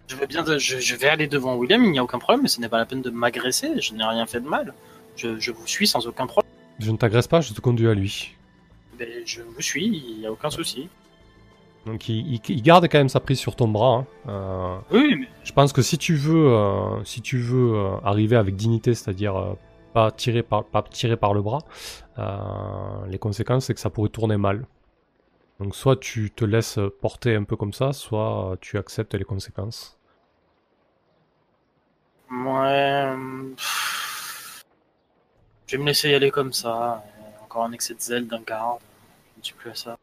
Je 0.09 0.15
veux 0.15 0.25
bien, 0.25 0.43
je, 0.57 0.79
je 0.79 0.95
vais 0.95 1.07
aller 1.07 1.27
devant 1.27 1.57
Willem, 1.57 1.85
il 1.85 1.91
n'y 1.91 1.99
a 1.99 2.03
aucun 2.03 2.19
problème, 2.19 2.41
mais 2.41 2.49
ce 2.49 2.59
n'est 2.59 2.67
pas 2.67 2.79
la 2.79 2.85
peine 2.85 3.01
de 3.01 3.09
m'agresser, 3.09 3.79
je 3.79 3.93
n'ai 3.93 4.03
rien 4.03 4.25
fait 4.25 4.41
de 4.41 4.47
mal. 4.47 4.73
Je, 5.15 5.39
je 5.39 5.51
vous 5.51 5.67
suis 5.67 5.87
sans 5.87 6.05
aucun 6.07 6.25
problème. 6.27 6.51
je 6.79 6.91
ne 6.91 6.97
t'agresse 6.97 7.27
pas, 7.27 7.39
je 7.41 7.53
te 7.53 7.61
conduis 7.61 7.87
à 7.87 7.93
lui. 7.93 8.35
Mais 9.01 9.25
je 9.25 9.41
vous 9.41 9.61
suis, 9.61 9.87
il 9.87 10.19
n'y 10.19 10.27
a 10.27 10.31
aucun 10.31 10.51
souci. 10.51 10.87
Donc 11.87 12.07
il, 12.07 12.35
il- 12.35 12.41
il 12.49 12.61
garde 12.61 12.85
quand 12.87 12.99
même 12.99 13.09
sa 13.09 13.19
prise 13.19 13.39
sur 13.39 13.55
ton 13.55 13.67
bras. 13.67 14.05
hein. 14.27 14.29
Euh, 14.29 14.77
Oui, 14.91 15.15
mais 15.19 15.27
je 15.43 15.51
pense 15.51 15.73
que 15.73 15.81
si 15.81 15.97
tu 15.97 16.13
veux, 16.15 16.49
euh, 16.53 17.03
si 17.03 17.21
tu 17.21 17.39
veux 17.39 17.73
euh, 17.75 17.95
arriver 18.03 18.35
avec 18.35 18.55
dignité, 18.55 18.93
c'est-à-dire 18.93 19.55
pas 19.93 20.11
tirer 20.11 20.43
par, 20.43 20.63
pas 20.65 20.83
tirer 20.83 21.17
par 21.17 21.33
le 21.33 21.41
bras, 21.41 21.63
les 23.07 23.17
conséquences 23.17 23.65
c'est 23.65 23.73
que 23.73 23.79
ça 23.79 23.89
pourrait 23.89 24.09
tourner 24.09 24.37
mal. 24.37 24.67
Donc 25.59 25.75
soit 25.75 25.95
tu 25.99 26.29
te 26.31 26.45
laisses 26.45 26.77
porter 27.01 27.35
un 27.35 27.43
peu 27.43 27.55
comme 27.55 27.73
ça, 27.73 27.93
soit 27.93 28.55
tu 28.61 28.77
acceptes 28.77 29.15
les 29.15 29.23
conséquences. 29.25 29.97
Ouais. 32.31 33.13
Je 35.67 35.75
vais 35.77 35.81
me 35.81 35.87
laisser 35.87 36.09
y 36.11 36.13
aller 36.13 36.31
comme 36.31 36.53
ça. 36.53 37.03
Encore 37.43 37.63
un 37.65 37.71
excès 37.73 37.93
de 37.95 37.99
zèle 37.99 38.27
d'un 38.27 38.41
garde. 38.41 38.79
Suis 39.41 39.53
plus 39.55 39.72
à 39.72 39.76
ça. 39.76 39.97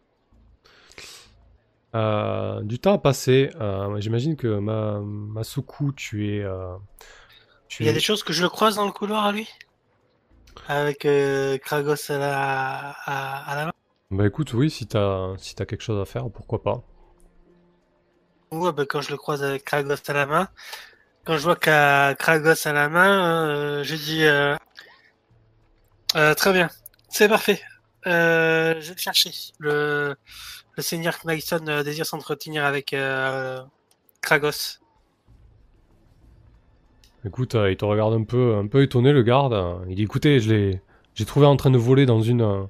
Euh, 1.94 2.62
du 2.62 2.78
temps 2.78 2.94
a 2.94 2.98
passé. 2.98 3.50
euh, 3.60 3.98
J'imagine 4.00 4.36
que 4.36 4.58
ma, 4.58 5.00
Masuku, 5.00 5.92
tu 5.94 6.28
es, 6.28 6.42
euh, 6.42 6.76
tu 7.68 7.84
Il 7.84 7.86
y 7.86 7.88
a 7.88 7.92
es- 7.92 7.94
des 7.94 8.00
choses 8.00 8.22
que 8.22 8.32
je 8.32 8.42
le 8.42 8.48
croise 8.48 8.76
dans 8.76 8.86
le 8.86 8.92
couloir 8.92 9.24
à 9.26 9.32
lui? 9.32 9.48
Avec 10.68 11.06
Kragos 11.64 12.10
à 12.10 12.18
la, 12.18 12.90
à, 13.04 13.50
à 13.52 13.56
la 13.56 13.64
main? 13.66 13.72
Bah 14.10 14.26
écoute, 14.26 14.52
oui, 14.52 14.68
si 14.68 14.86
t'as 14.86 15.34
si 15.38 15.54
t'as 15.54 15.64
quelque 15.64 15.80
chose 15.80 15.98
à 15.98 16.04
faire, 16.04 16.30
pourquoi 16.30 16.62
pas. 16.62 16.84
Ouais, 18.52 18.72
bah, 18.72 18.84
quand 18.88 19.00
je 19.00 19.10
le 19.10 19.16
croise 19.16 19.42
avec 19.42 19.64
Kragos 19.64 19.94
à 20.08 20.12
la 20.12 20.26
main, 20.26 20.48
quand 21.26 21.38
je 21.38 21.44
vois 21.44 21.56
qu'à 21.56 22.14
Kragos 22.18 22.66
à 22.68 22.72
la 22.72 22.88
main, 22.90 23.82
je 23.84 23.94
dis 23.96 24.24
très 26.36 26.52
bien, 26.52 26.68
c'est 27.10 27.28
parfait. 27.28 27.60
Euh, 28.06 28.74
je 28.80 28.88
vais 28.88 28.94
le 28.94 29.00
chercher. 29.00 29.30
Le, 29.58 30.14
le 30.76 30.82
seigneur 30.82 31.18
Knighton 31.24 31.64
euh, 31.68 31.82
désire 31.82 32.06
s'entretenir 32.06 32.64
avec 32.64 32.92
euh, 32.92 33.60
Kragos. 34.22 34.78
Écoute, 37.26 37.54
euh, 37.54 37.70
il 37.70 37.76
te 37.76 37.84
regarde 37.84 38.14
un 38.14 38.22
peu, 38.24 38.56
un 38.56 38.66
peu 38.66 38.82
étonné, 38.82 39.12
le 39.12 39.22
garde. 39.22 39.54
Il 39.88 39.96
dit, 39.96 40.02
écoutez, 40.04 40.38
je 40.40 40.52
l'ai, 40.54 40.82
j'ai 41.14 41.24
trouvé 41.24 41.46
en 41.46 41.56
train 41.56 41.70
de 41.70 41.78
voler 41.78 42.06
dans 42.06 42.22
une, 42.22 42.42
euh, 42.42 42.62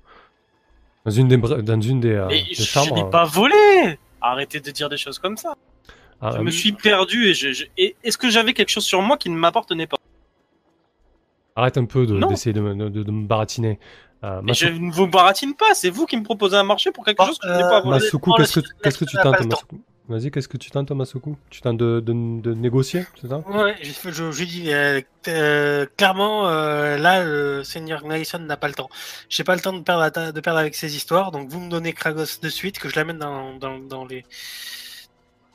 dans 1.04 1.10
une 1.10 1.28
des, 1.28 1.36
dans 1.36 1.80
une 1.80 2.00
des, 2.00 2.12
euh, 2.14 2.26
Mais 2.28 2.42
des 2.44 2.54
je, 2.54 2.62
je 2.62 2.66
chambres. 2.66 2.94
n'ai 3.04 3.10
pas 3.10 3.24
volé 3.24 3.98
Arrêtez 4.20 4.58
de 4.60 4.70
dire 4.72 4.88
des 4.88 4.96
choses 4.96 5.18
comme 5.18 5.36
ça. 5.36 5.54
Ah, 6.20 6.30
Je 6.32 6.38
euh, 6.38 6.42
me 6.42 6.50
suis 6.50 6.72
perdu 6.72 7.26
et 7.28 7.34
je. 7.34 7.52
je- 7.52 7.66
et 7.76 7.94
Est-ce 8.02 8.18
que 8.18 8.28
j'avais 8.30 8.52
quelque 8.52 8.70
chose 8.70 8.84
sur 8.84 9.00
moi 9.00 9.16
qui 9.16 9.30
ne 9.30 9.36
m'appartenait 9.36 9.86
pas? 9.86 9.98
Arrête 11.54 11.78
un 11.78 11.84
peu 11.84 12.04
de- 12.06 12.18
d'essayer 12.26 12.52
de, 12.52 12.60
de- 12.88 13.02
de 13.04 13.10
me 13.12 13.26
baratiner. 13.26 13.78
Euh, 14.24 14.40
Mais 14.42 14.52
je 14.54 14.66
Masu- 14.66 14.80
ne 14.80 14.92
vous 14.92 15.06
baratine 15.06 15.54
pas, 15.54 15.74
c'est 15.74 15.90
vous 15.90 16.04
qui 16.06 16.16
me 16.16 16.24
proposez 16.24 16.56
un 16.56 16.64
marché 16.64 16.90
pour 16.90 17.04
quelque 17.04 17.18
Bon, 17.18 17.26
chose 17.26 17.38
que 17.38 17.46
je 17.48 17.52
n'ai 17.52 17.62
euh, 17.62 17.68
pas 17.68 17.80
volé. 17.80 18.00
Masuku, 18.00 18.30
Oh, 18.30 18.34
qu'est-ce 18.36 18.54
que, 18.54 18.60
laisse- 18.60 18.68
qu'est-ce 18.82 18.98
que 18.98 19.04
tu 19.04 19.16
tentes. 19.16 19.40
Masuku 19.46 19.80
Vas-y, 20.08 20.30
qu'est-ce 20.30 20.48
que 20.48 20.56
tu 20.56 20.70
tentes, 20.70 20.90
Masuku 20.90 21.36
Tu 21.50 21.60
tentes 21.60 21.76
de, 21.76 22.00
de, 22.00 22.40
de 22.40 22.54
négocier, 22.54 23.04
c'est 23.20 23.28
ça? 23.28 23.38
Ouais, 23.46 23.76
je, 23.82 24.10
je, 24.10 24.32
je 24.32 24.44
dis 24.44 24.72
euh, 24.72 25.00
euh, 25.28 25.86
clairement, 25.98 26.48
euh, 26.48 26.96
là, 26.96 27.22
le 27.22 27.62
seigneur 27.62 28.02
Knighton 28.04 28.38
n'a 28.40 28.56
pas 28.56 28.68
le 28.68 28.74
temps. 28.74 28.88
J'ai 29.28 29.44
pas 29.44 29.54
le 29.54 29.60
temps 29.60 29.74
de 29.74 29.82
perdre, 29.82 30.00
la 30.00 30.10
ta- 30.10 30.32
de 30.32 30.40
perdre 30.40 30.58
avec 30.60 30.74
ces 30.74 30.96
histoires, 30.96 31.30
donc 31.30 31.50
vous 31.50 31.60
me 31.60 31.68
donnez 31.68 31.92
Kragos 31.92 32.40
de 32.42 32.48
suite, 32.48 32.78
que 32.78 32.88
je 32.88 32.96
l'amène 32.96 33.18
dans, 33.18 33.54
dans, 33.56 33.78
dans 33.78 34.04
les. 34.06 34.24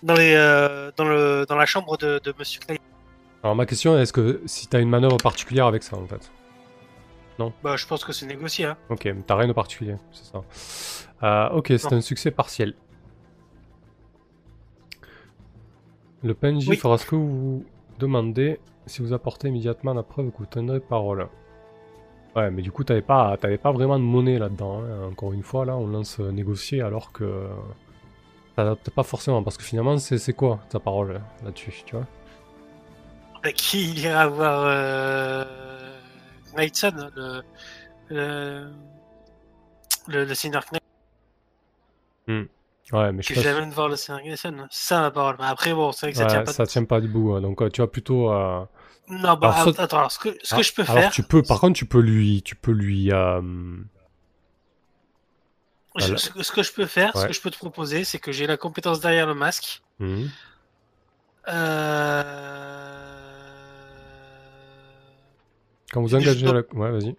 Dans, 0.04 0.14
les, 0.14 0.36
euh, 0.36 0.92
dans, 0.98 1.06
le, 1.06 1.46
dans 1.50 1.56
la 1.56 1.66
chambre 1.66 1.98
de, 1.98 2.20
de 2.24 2.34
Monsieur. 2.38 2.60
Alors 3.42 3.56
ma 3.56 3.66
question 3.66 3.98
est, 3.98 4.04
est-ce 4.04 4.14
que 4.14 4.42
si 4.46 4.68
t'as 4.68 4.80
une 4.82 4.90
manœuvre 4.90 5.18
particulière 5.18 5.66
avec 5.66 5.82
ça, 5.82 5.96
en 5.98 6.06
fait? 6.06 6.30
Bah, 7.64 7.76
je 7.76 7.86
pense 7.88 8.04
que 8.06 8.14
c'est 8.14 8.26
négocié. 8.26 8.66
Hein. 8.66 8.78
Ok, 8.90 9.06
mais 9.06 9.22
t'as 9.26 9.36
rien 9.36 9.48
de 9.48 9.54
particulier, 9.54 9.96
c'est 10.12 10.26
ça. 10.26 10.42
Euh, 11.24 11.50
ok, 11.58 11.68
c'est 11.78 11.92
Non. 11.92 11.98
un 11.98 12.02
succès 12.02 12.32
partiel. 12.32 12.74
Le 16.24 16.34
PNJ 16.34 16.70
Oui. 16.70 16.78
fera 16.78 16.98
ce 16.98 17.06
que 17.06 17.16
vous 17.16 17.66
demandez 18.00 18.60
si 18.86 19.02
vous 19.02 19.14
apportez 19.14 19.50
immédiatement 19.50 19.94
la 19.94 20.04
preuve 20.04 20.32
que 20.32 20.38
vous 20.38 20.46
tiendrez 20.46 20.80
parole. 20.80 21.28
Ouais, 22.36 22.50
mais 22.50 22.62
du 22.62 22.72
coup, 22.72 22.84
t'avais 22.84 23.02
pas, 23.02 23.38
pas 23.38 23.72
vraiment 23.72 24.00
de 24.00 24.04
monnaie 24.04 24.40
là-dedans. 24.40 24.82
hein. 24.84 25.08
Encore 25.12 25.34
une 25.34 25.44
fois, 25.44 25.66
là, 25.66 25.76
on 25.78 25.88
lance 25.88 26.20
négocier 26.20 26.82
alors 26.82 27.12
que. 27.12 27.48
T'adaptes 28.56 28.92
pas 28.92 29.02
forcément, 29.04 29.42
parce 29.42 29.58
que 29.58 29.64
finalement, 29.64 29.98
c'est 29.98 30.34
quoi 30.34 30.60
ta 30.70 30.80
parole 30.80 31.20
là-dessus, 31.44 31.74
tu 31.86 31.96
vois? 31.96 32.06
Bah, 33.44 33.52
Qui 33.52 33.94
ira 33.96 34.28
voir 34.28 34.64
euh, 34.68 35.44
Knighton, 36.56 37.10
le, 37.16 37.42
le, 38.10 38.72
le, 40.08 40.26
le 40.26 40.36
seigneur 40.36 40.64
Knighton, 40.72 42.48
Ouais, 42.92 43.12
mais 43.14 43.22
je 43.24 43.30
que 43.30 43.34
pas. 43.36 43.42
j'amène 43.42 43.70
voir 43.72 43.88
le 43.90 43.96
seigneur 43.96 44.22
Knighton. 44.24 44.68
C'est 44.70 44.88
ça 44.90 45.00
ma 45.02 45.12
parole. 45.12 45.36
Mais 45.40 45.46
après, 45.46 45.74
bon, 45.74 45.92
c'est 45.92 46.08
vrai 46.08 46.12
que 46.12 46.18
ça 46.18 46.24
Ouais, 46.26 46.30
tient 46.32 46.44
pas. 46.44 46.54
ça 46.54 46.66
tient 46.68 46.84
pas 46.84 47.00
debout, 47.02 47.34
hein. 47.34 47.42
donc 47.42 47.62
euh, 47.62 47.70
tu 47.70 47.82
vas 47.82 47.88
plutôt. 47.88 48.32
euh, 48.32 48.66
Non, 49.10 49.36
bah, 49.36 49.54
Alors, 49.56 49.80
attends, 49.80 49.98
alors, 49.98 50.12
ce 50.12 50.20
que, 50.20 50.30
ce 50.44 50.54
que 50.56 50.60
Ah, 50.60 50.62
je 50.62 50.74
peux 50.74 50.82
alors 50.84 50.96
faire. 51.04 51.12
tu 51.12 51.24
peux, 51.24 51.42
par 51.44 51.60
contre, 51.60 51.78
tu 51.78 51.86
peux 51.86 52.00
lui, 52.02 52.42
tu 52.44 52.56
peux 52.56 52.72
lui, 52.72 53.12
euh, 53.12 53.42
Je- 55.96 56.06
Voilà. 56.06 56.18
ce, 56.18 56.30
que- 56.32 56.42
ce 56.44 56.52
que 56.52 56.64
je 56.64 56.74
peux 56.74 56.88
faire, 56.88 57.14
ce 57.14 57.20
Ouais. 57.22 57.28
que 57.28 57.34
je 57.34 57.42
peux 57.42 57.52
te 57.52 57.58
proposer, 57.58 58.04
c'est 58.04 58.18
que 58.20 58.32
j'ai 58.32 58.48
la 58.48 58.58
compétence 58.58 59.00
derrière 59.00 59.28
le 59.28 59.36
masque. 59.36 59.82
hmm. 60.00 60.26
Euh... 61.50 62.93
quand 65.94 66.02
vous 66.02 66.16
engagez 66.16 66.46
la, 66.46 66.62
ouais, 66.74 66.92
vas-y, 66.92 67.16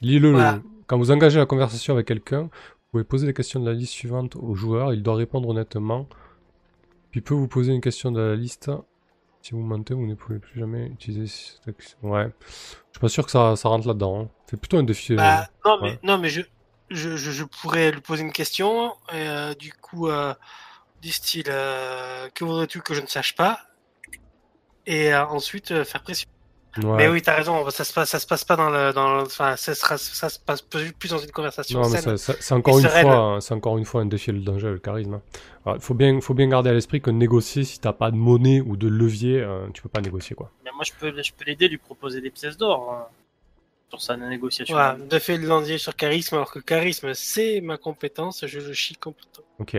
lis-le. 0.00 0.32
le-. 0.32 0.62
Quand 0.86 0.98
vous 0.98 1.10
engagez 1.10 1.38
la 1.38 1.46
conversation 1.46 1.94
avec 1.94 2.06
quelqu'un, 2.06 2.42
vous 2.42 2.50
pouvez 2.90 3.04
poser 3.04 3.26
les 3.26 3.32
questions 3.34 3.60
de 3.60 3.66
la 3.66 3.72
liste 3.74 3.92
suivante 3.92 4.36
au 4.36 4.54
joueur. 4.54 4.92
Il 4.92 5.02
doit 5.02 5.14
répondre 5.16 5.48
honnêtement. 5.48 6.06
Puis 7.10 7.20
peut 7.20 7.34
vous 7.34 7.48
poser 7.48 7.72
une 7.72 7.80
question 7.80 8.10
de 8.10 8.20
la 8.20 8.34
liste. 8.36 8.70
Si 9.42 9.52
vous 9.52 9.60
mentez, 9.62 9.94
vous 9.94 10.06
ne 10.06 10.14
pouvez 10.14 10.38
plus 10.38 10.58
jamais 10.60 10.86
utiliser 10.86 11.26
cette 11.26 11.68
action. 11.68 11.98
Ouais, 12.02 12.28
je 12.48 12.54
suis 12.92 13.00
pas 13.00 13.08
sûr 13.08 13.24
que 13.24 13.30
ça, 13.30 13.56
ça 13.56 13.68
rentre 13.68 13.86
là-dedans. 13.88 14.22
hein. 14.22 14.28
C'est 14.46 14.56
plutôt 14.58 14.76
un 14.78 14.82
défi. 14.82 15.14
euh, 15.14 15.16
Bah, 15.16 15.48
non, 15.64 15.78
mais, 15.82 15.90
ouais. 15.90 15.98
non, 16.02 16.18
mais 16.18 16.28
je, 16.28 16.42
je, 16.90 17.16
je, 17.16 17.30
je 17.30 17.44
pourrais 17.44 17.90
lui 17.90 18.00
poser 18.00 18.22
une 18.22 18.32
question, 18.32 18.92
euh, 19.14 19.54
du 19.54 19.72
coup, 19.72 20.08
euh, 20.08 20.32
du 21.00 21.10
style 21.10 21.46
euh, 21.48 22.28
Que 22.34 22.44
voudrais-tu 22.44 22.80
que 22.82 22.94
je 22.94 23.00
ne 23.00 23.06
sache 23.06 23.34
pas? 23.34 23.58
Et 24.86 25.12
euh, 25.12 25.24
ensuite 25.26 25.70
euh, 25.72 25.84
faire 25.84 26.02
pression. 26.02 26.28
Ouais. 26.78 26.96
Mais 26.96 27.08
oui, 27.08 27.20
t'as 27.20 27.34
raison, 27.34 27.68
ça 27.68 27.84
se 27.84 27.92
passe, 27.92 28.08
ça 28.08 28.18
se 28.18 28.26
passe 28.26 28.44
pas 28.44 28.56
dans 28.56 28.70
le, 28.70 28.94
dans 28.94 29.16
le- 29.16 29.22
enfin, 29.24 29.56
ça, 29.56 29.74
sera- 29.74 29.98
ça 29.98 30.30
se 30.30 30.38
passe 30.38 30.62
plus 30.62 31.10
dans 31.10 31.18
une 31.18 31.30
conversation 31.30 31.80
Non, 31.80 31.88
mais 31.90 32.00
saine. 32.00 32.16
c'est 32.16 32.52
encore, 32.54 32.78
une 32.78 32.84
sereine. 32.84 33.06
fois, 33.06 33.38
c'est 33.42 33.52
encore 33.52 33.76
une 33.76 33.84
fois 33.84 34.00
un 34.00 34.06
défi 34.06 34.32
le 34.32 34.40
danger, 34.40 34.68
le 34.68 34.78
charisme. 34.78 35.20
Il 35.66 35.80
faut 35.80 35.92
bien, 35.92 36.18
faut 36.22 36.32
bien 36.32 36.48
garder 36.48 36.70
à 36.70 36.72
l'esprit 36.72 37.02
que 37.02 37.10
négocier, 37.10 37.64
si 37.64 37.78
t'as 37.78 37.92
pas 37.92 38.10
de 38.10 38.16
monnaie 38.16 38.62
ou 38.62 38.76
de 38.76 38.88
levier, 38.88 39.40
euh, 39.42 39.66
tu 39.74 39.82
peux 39.82 39.90
pas 39.90 40.00
négocier 40.00 40.34
quoi. 40.34 40.50
Mais 40.64 40.70
moi, 40.74 40.84
je 40.86 40.92
peux, 40.98 41.22
je 41.22 41.32
peux 41.36 41.44
l'aider, 41.44 41.68
lui 41.68 41.76
proposer 41.76 42.22
des 42.22 42.30
pièces 42.30 42.56
d'or 42.56 42.90
hein, 42.90 43.06
sur 43.90 44.00
sa 44.00 44.16
négociation. 44.16 44.74
Voilà, 44.74 44.94
de 44.96 45.18
fait 45.18 45.36
de 45.38 45.46
landier 45.46 45.76
sur 45.76 45.94
charisme, 45.94 46.36
alors 46.36 46.50
que 46.50 46.58
charisme, 46.58 47.12
c'est 47.12 47.60
ma 47.60 47.76
compétence, 47.76 48.46
je 48.46 48.60
le 48.60 48.72
chie 48.72 48.96
complètement. 48.96 49.44
Ok. 49.58 49.76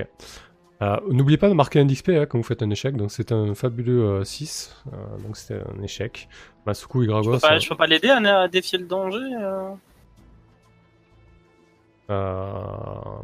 Euh, 0.83 0.97
N'oubliez 1.09 1.37
pas 1.37 1.49
de 1.49 1.53
marquer 1.53 1.79
un 1.79 1.87
XP 1.87 2.09
hein, 2.09 2.25
quand 2.25 2.37
vous 2.37 2.43
faites 2.43 2.61
un 2.63 2.69
échec, 2.69 2.95
donc 2.97 3.11
c'est 3.11 3.31
un 3.31 3.53
fabuleux 3.55 4.23
6, 4.23 4.83
donc 5.23 5.37
c'était 5.37 5.61
un 5.77 5.81
échec. 5.83 6.27
Masuku 6.65 7.03
et 7.03 7.05
Je 7.05 7.09
Gragos. 7.11 7.31
peux 7.33 7.39
pas, 7.39 7.55
euh, 7.55 7.59
je 7.59 7.69
peux 7.69 7.75
pas 7.75 7.87
l'aider 7.87 8.09
à, 8.09 8.47
défier 8.47 8.77
le 8.79 8.85
danger. 8.85 9.17
euh? 9.41 9.69
Euh, 12.09 12.53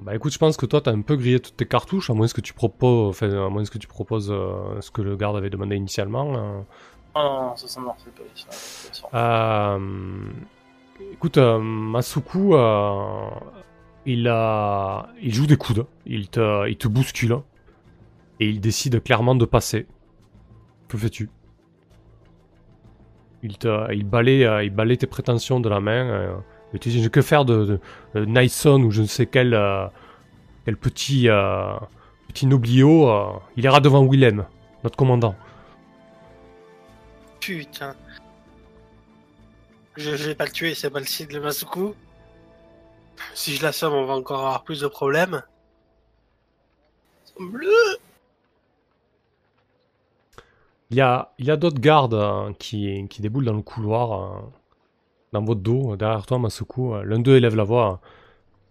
bah 0.01 0.15
écoute, 0.15 0.31
je 0.31 0.37
pense 0.37 0.55
que 0.55 0.65
toi 0.65 0.79
t'as 0.79 0.91
un 0.91 1.01
peu 1.01 1.15
grillé 1.17 1.39
toutes 1.39 1.57
tes 1.57 1.65
cartouches, 1.65 2.09
à 2.09 2.13
moins 2.13 2.27
que 2.27 2.39
tu 2.41 2.53
proposes, 2.53 3.09
enfin, 3.09 3.29
à 3.45 3.49
moins 3.49 3.63
que 3.65 3.77
tu 3.77 3.87
proposes 3.87 4.31
euh, 4.31 4.79
ce 4.79 4.89
que 4.89 5.01
le 5.01 5.15
garde 5.17 5.35
avait 5.35 5.49
demandé 5.49 5.75
initialement. 5.75 6.35
euh. 6.37 6.61
Oh 7.15 7.19
non, 7.19 7.55
ça, 7.57 7.67
ça 7.67 7.81
ne 7.81 7.87
refait 7.87 8.11
pas. 8.11 8.23
ça. 8.93 9.75
Euh, 9.75 10.29
écoute, 11.11 11.37
euh, 11.37 11.59
Masuku, 11.59 12.53
euh, 12.53 13.29
il 14.05 14.27
a, 14.29 15.09
il 15.21 15.33
joue 15.33 15.45
des 15.47 15.57
coudes, 15.57 15.85
il 16.05 16.29
te, 16.29 16.67
il 16.69 16.77
te 16.77 16.87
bouscule 16.87 17.37
et 18.39 18.47
il 18.47 18.59
décide 18.59 19.03
clairement 19.03 19.35
de 19.35 19.45
passer. 19.45 19.87
Que 20.87 20.97
fais-tu? 20.97 21.29
Il 23.43 23.57
te, 23.57 23.93
il 23.93 24.05
balaye, 24.05 24.43
euh, 24.43 24.63
il 24.63 24.97
tes 24.97 25.07
prétentions 25.07 25.59
de 25.59 25.69
la 25.69 25.79
main. 25.79 26.09
euh, 26.09 26.35
et 26.73 26.79
tu 26.79 26.89
dis, 26.89 27.09
que 27.09 27.21
faire 27.21 27.45
de, 27.45 27.79
de 28.13 28.25
Nyson 28.25 28.81
ou 28.83 28.91
je 28.91 29.01
ne 29.01 29.07
sais 29.07 29.25
quel, 29.25 29.53
euh, 29.53 29.87
petit, 30.81 31.29
euh, 31.29 31.77
petit 32.27 32.45
noblio 32.45 33.09
euh, 33.09 33.31
Il 33.57 33.63
ira 33.63 33.79
devant 33.79 34.05
Willem, 34.05 34.45
notre 34.83 34.97
commandant. 34.97 35.35
Putain. 37.39 37.95
Je, 39.95 40.15
je 40.15 40.27
vais 40.27 40.35
pas 40.35 40.45
le 40.45 40.51
tuer, 40.51 40.75
c'est 40.75 40.89
pas 40.89 40.99
le 40.99 41.05
site 41.05 41.31
de 41.31 41.39
Masuku. 41.39 41.93
Si 43.33 43.55
je 43.55 43.63
l'assomme, 43.63 43.93
on 43.93 44.05
va 44.05 44.13
encore 44.13 44.39
avoir 44.39 44.63
plus 44.63 44.81
de 44.81 44.87
problèmes. 44.87 45.41
Bleu 47.39 47.67
Il 50.91 50.97
y 50.97 51.01
a, 51.01 51.57
d'autres 51.57 51.79
gardes 51.79 52.15
euh, 52.15 52.51
qui, 52.57 53.07
qui 53.09 53.21
déboulent 53.21 53.45
dans 53.45 53.53
le 53.53 53.61
couloir, 53.61 54.11
euh, 54.13 54.39
dans 55.33 55.43
votre 55.43 55.61
dos, 55.61 55.95
derrière 55.95 56.25
toi, 56.25 56.39
Masuku. 56.39 57.03
L'un 57.03 57.19
d'eux 57.19 57.35
élève 57.35 57.55
la 57.55 57.63
voix. 57.63 58.01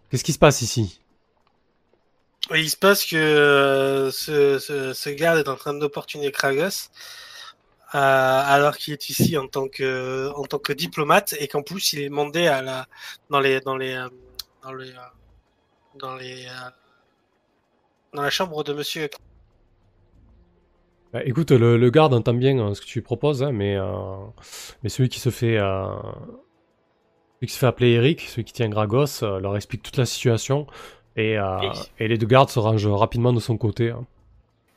Qu'est-ce 0.09 0.23
qui 0.23 0.33
se 0.33 0.39
passe 0.39 0.61
ici? 0.61 0.99
Il 2.55 2.69
se 2.69 2.77
passe 2.77 3.05
que 3.05 3.15
euh, 3.15 4.11
ce, 4.11 5.09
garde 5.09 5.37
est 5.37 5.49
en 5.49 5.55
train 5.55 5.73
d'opportuner 5.73 6.31
Kragos, 6.31 6.89
euh, 7.93 7.97
alors 7.97 8.77
qu'il 8.77 8.93
est 8.93 9.09
ici 9.09 9.37
en 9.37 9.47
tant 9.47 9.67
que 9.67 10.73
diplomate 10.73 11.35
et 11.39 11.47
qu'en 11.47 11.61
plus 11.61 11.93
il 11.93 12.01
est 12.01 12.09
la 12.09 12.87
dans 13.21 13.37
dans 18.13 18.21
la 18.23 18.29
chambre 18.31 18.63
de 18.63 18.73
Monsieur. 18.73 19.09
Bah, 21.13 21.21
Écoute, 21.25 21.51
le, 21.51 21.77
le 21.77 21.89
garde 21.89 22.13
entend 22.13 22.33
bien 22.33 22.57
euh, 22.59 22.73
ce 22.73 22.81
que 22.81 22.85
tu 22.85 23.01
proposes, 23.01 23.41
hein, 23.43 23.51
mais, 23.51 23.75
euh, 23.75 23.85
mais 24.83 24.89
celui 24.89 25.09
qui 25.09 25.19
se 25.19 25.29
fait... 25.29 25.57
euh, 25.57 25.85
celui 27.37 27.47
qui 27.47 27.53
se 27.53 27.59
fait 27.59 27.65
appeler 27.67 27.91
Eric, 27.91 28.21
celui 28.21 28.43
qui 28.43 28.53
tient 28.53 28.69
Gragos, 28.69 29.23
euh, 29.23 29.39
leur 29.39 29.55
explique 29.55 29.81
toute 29.81 29.97
la 29.97 30.05
situation. 30.05 30.67
Et, 31.15 31.37
les 31.99 32.17
deux 32.17 32.27
gardes 32.27 32.49
se 32.49 32.59
rangent 32.59 32.87
rapidement 32.87 33.33
de 33.33 33.39
son 33.41 33.57
côté. 33.57 33.89
hein. 33.89 34.05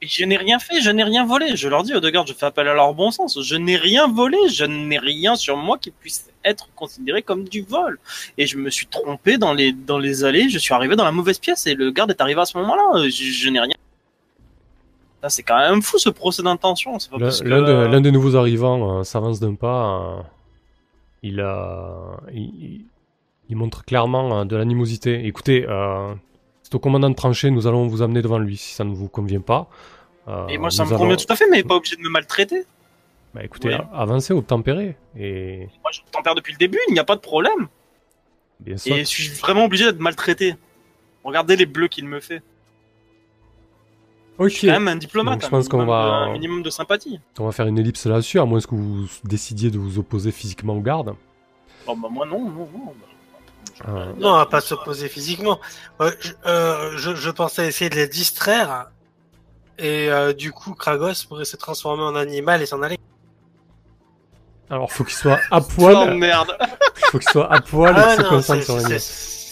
Et 0.00 0.08
Je 0.08 0.24
n'ai 0.24 0.36
rien 0.36 0.58
fait, 0.58 0.80
je 0.80 0.90
n'ai 0.90 1.04
rien 1.04 1.24
volé. 1.24 1.54
Je 1.54 1.68
leur 1.68 1.84
dis 1.84 1.94
aux 1.94 2.00
deux 2.00 2.10
gardes, 2.10 2.26
je 2.26 2.32
fais 2.32 2.46
appel 2.46 2.66
à 2.66 2.74
leur 2.74 2.92
bon 2.94 3.12
sens. 3.12 3.40
Je 3.40 3.54
n'ai 3.54 3.76
rien 3.76 4.08
volé, 4.08 4.36
je 4.50 4.64
n'ai 4.64 4.98
rien 4.98 5.36
sur 5.36 5.56
moi 5.56 5.78
qui 5.78 5.92
puisse 5.92 6.28
être 6.44 6.68
considéré 6.74 7.22
comme 7.22 7.44
du 7.48 7.62
vol. 7.62 8.00
Et 8.38 8.46
je 8.46 8.56
me 8.58 8.70
suis 8.70 8.86
trompé 8.88 9.38
dans 9.38 9.54
les, 9.54 9.70
dans 9.72 9.98
les 9.98 10.24
allées, 10.24 10.48
je 10.48 10.58
suis 10.58 10.74
arrivé 10.74 10.96
dans 10.96 11.04
la 11.04 11.12
mauvaise 11.12 11.38
pièce 11.38 11.68
et 11.68 11.74
le 11.76 11.92
garde 11.92 12.10
est 12.10 12.20
arrivé 12.20 12.40
à 12.40 12.44
ce 12.46 12.58
moment-là. 12.58 13.04
Je, 13.04 13.10
je 13.10 13.48
n'ai 13.50 13.60
rien. 13.60 13.71
C'est 15.28 15.42
quand 15.42 15.58
même 15.58 15.82
fou 15.82 15.98
ce 15.98 16.08
procès 16.10 16.42
d'intention. 16.42 16.92
L'un 17.12 17.30
que, 17.30 17.44
de- 17.44 17.50
euh, 17.94 18.00
des 18.00 18.10
nouveaux 18.10 18.34
arrivants 18.36 18.98
euh, 19.00 19.02
s'avance 19.04 19.38
d'un 19.40 19.54
pas. 19.54 20.18
euh, 20.18 20.22
il, 21.22 21.40
euh, 21.40 22.16
il, 22.32 22.86
montre 23.56 23.84
clairement 23.84 24.44
de 24.44 24.56
l'animosité. 24.56 25.26
Écoutez, 25.26 25.66
c'est 26.62 26.74
au 26.74 26.78
commandant 26.78 27.10
de 27.10 27.14
trancher, 27.14 27.50
nous 27.50 27.66
allons 27.66 27.86
vous 27.86 28.02
amener 28.02 28.22
devant 28.22 28.38
lui 28.38 28.56
si 28.56 28.74
ça 28.74 28.82
ne 28.84 28.94
vous 28.94 29.08
convient 29.08 29.40
pas. 29.42 29.68
Et 30.48 30.56
moi, 30.58 30.70
ça 30.70 30.84
me 30.84 30.96
convient 30.96 31.16
tout 31.16 31.30
à 31.32 31.36
fait, 31.36 31.44
mais 31.50 31.62
pas 31.62 31.76
obligé 31.76 31.96
de 31.96 32.00
me 32.02 32.08
maltraiter. 32.08 32.64
Bah 33.34 33.42
écoutez, 33.44 33.68
Oui. 33.68 33.74
avancez, 33.94 34.32
obtempérez. 34.34 34.94
Et 35.18 35.68
Moi, 35.82 35.90
je 35.92 36.00
tempère 36.10 36.34
depuis 36.34 36.52
le 36.52 36.58
début, 36.58 36.78
il 36.88 36.92
n'y 36.94 36.98
a 37.00 37.04
pas 37.04 37.16
de 37.16 37.20
problème. 37.20 37.68
bien 38.60 38.76
sûr. 38.76 38.94
Et 38.96 39.00
je 39.00 39.04
suis 39.06 39.28
vraiment 39.28 39.64
obligé 39.64 39.84
d'être 39.84 40.00
maltraité. 40.00 40.54
Regardez 41.24 41.56
les 41.56 41.64
bleus 41.66 41.88
qu'il 41.88 42.06
me 42.06 42.20
fait. 42.20 42.42
Ok, 44.38 44.48
Je 44.48 44.54
suis 44.54 44.66
quand 44.66 44.72
même 44.74 44.88
un 44.88 44.96
diplomate. 44.96 45.34
Donc, 45.34 45.42
je 45.44 45.48
pense 45.48 45.68
qu'on 45.68 45.78
minimum 45.78 45.94
va- 45.96 46.14
Un 46.14 46.32
minimum 46.32 46.62
de 46.62 46.70
sympathie. 46.70 47.20
on 47.38 47.44
va 47.46 47.52
faire 47.52 47.66
une 47.66 47.78
ellipse 47.78 48.06
là-dessus, 48.06 48.40
à 48.40 48.44
moins 48.44 48.60
que 48.60 48.74
vous 48.74 49.06
décidiez 49.24 49.70
de 49.70 49.78
vous 49.78 49.98
opposer 49.98 50.32
physiquement 50.32 50.74
au 50.74 50.80
garde. 50.80 51.14
Oh, 51.86 51.94
bah, 51.96 52.08
moi, 52.10 52.26
non, 52.26 52.40
non, 52.40 52.68
non. 52.72 52.94
Ah. 53.84 54.06
Non, 54.18 54.30
on 54.34 54.36
va 54.36 54.46
pas 54.46 54.60
s'opposer 54.60 55.08
physiquement. 55.08 55.58
Euh, 56.00 56.12
je, 56.20 56.32
euh, 56.46 56.92
je, 56.96 57.14
je 57.14 57.30
pensais 57.30 57.66
essayer 57.66 57.90
de 57.90 57.96
les 57.96 58.08
distraire. 58.08 58.90
Et 59.78 60.08
euh, 60.10 60.32
du 60.32 60.52
coup, 60.52 60.74
Kragos 60.74 61.24
pourrait 61.28 61.44
se 61.44 61.56
transformer 61.56 62.02
en 62.02 62.14
animal 62.14 62.62
et 62.62 62.66
s'en 62.66 62.82
aller. 62.82 62.98
Alors, 64.70 64.90
faut 64.92 65.04
qu'il 65.04 65.14
soit 65.16 65.40
à 65.50 65.58
Oh 65.60 65.64
poil, 65.76 66.16
merde. 66.16 66.56
faut 67.10 67.18
qu'il 67.18 67.28
soit 67.28 67.52
à 67.52 67.60
poil 67.60 67.94
et 67.96 68.00
Ah 68.00 68.14
qu'il 68.16 68.24
se 68.24 68.28
concentre 68.30 68.62
sur 68.64 68.76
rien. 68.76 68.86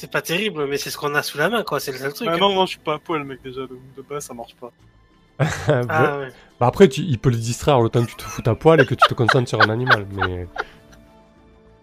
C'est 0.01 0.11
pas 0.11 0.23
terrible, 0.23 0.67
mais 0.67 0.79
c'est 0.79 0.89
ce 0.89 0.97
qu'on 0.97 1.15
a 1.15 1.23
sous 1.23 1.37
la 1.37 1.51
main, 1.51 1.63
quoi. 1.63 1.79
C'est 1.79 1.93
le 1.93 1.99
seul 1.99 2.15
truc. 2.15 2.27
Bah, 2.27 2.35
hein. 2.35 2.39
non, 2.41 2.55
non, 2.55 2.65
je 2.65 2.71
suis 2.71 2.79
pas 2.79 2.95
à 2.95 2.99
poil, 2.99 3.23
mec, 3.25 3.43
déjà. 3.43 3.61
De, 3.63 3.79
de 3.97 4.03
base, 4.03 4.25
ça 4.25 4.35
marche 4.35 4.57
pas. 4.57 4.73
Ah, 5.69 6.19
ouais. 6.19 6.29
Bah 6.59 6.67
après, 6.67 6.89
tu, 6.89 7.01
il 7.01 7.19
peut 7.19 7.31
le 7.31 7.37
distraire 7.37 7.81
le 7.81 7.89
temps 7.89 8.05
que 8.05 8.11
tu 8.11 8.17
te 8.17 8.23
fous 8.23 8.43
à 8.45 8.55
poil 8.55 8.81
et 8.81 8.87
que 8.87 8.95
tu 8.95 9.07
te 9.07 9.15
concentres 9.15 9.49
sur 9.49 9.61
un 9.63 9.71
animal, 9.71 10.07
mais... 10.13 10.47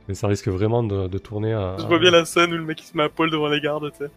Mais 0.08 0.14
ça 0.14 0.28
risque 0.28 0.48
vraiment 0.48 0.84
de, 0.84 1.08
de 1.08 1.18
tourner 1.18 1.54
à... 1.54 1.76
Je 1.80 1.86
vois 1.86 2.00
bien 2.00 2.12
la 2.12 2.24
scène 2.26 2.54
où 2.54 2.58
le 2.58 2.64
mec 2.64 2.80
il 2.82 2.86
se 2.86 2.96
met 2.96 3.04
à 3.04 3.10
poil 3.10 3.30
devant 3.32 3.48
les 3.50 3.60
gardes, 3.60 3.92
tu 3.92 4.06
sais. 4.06 4.12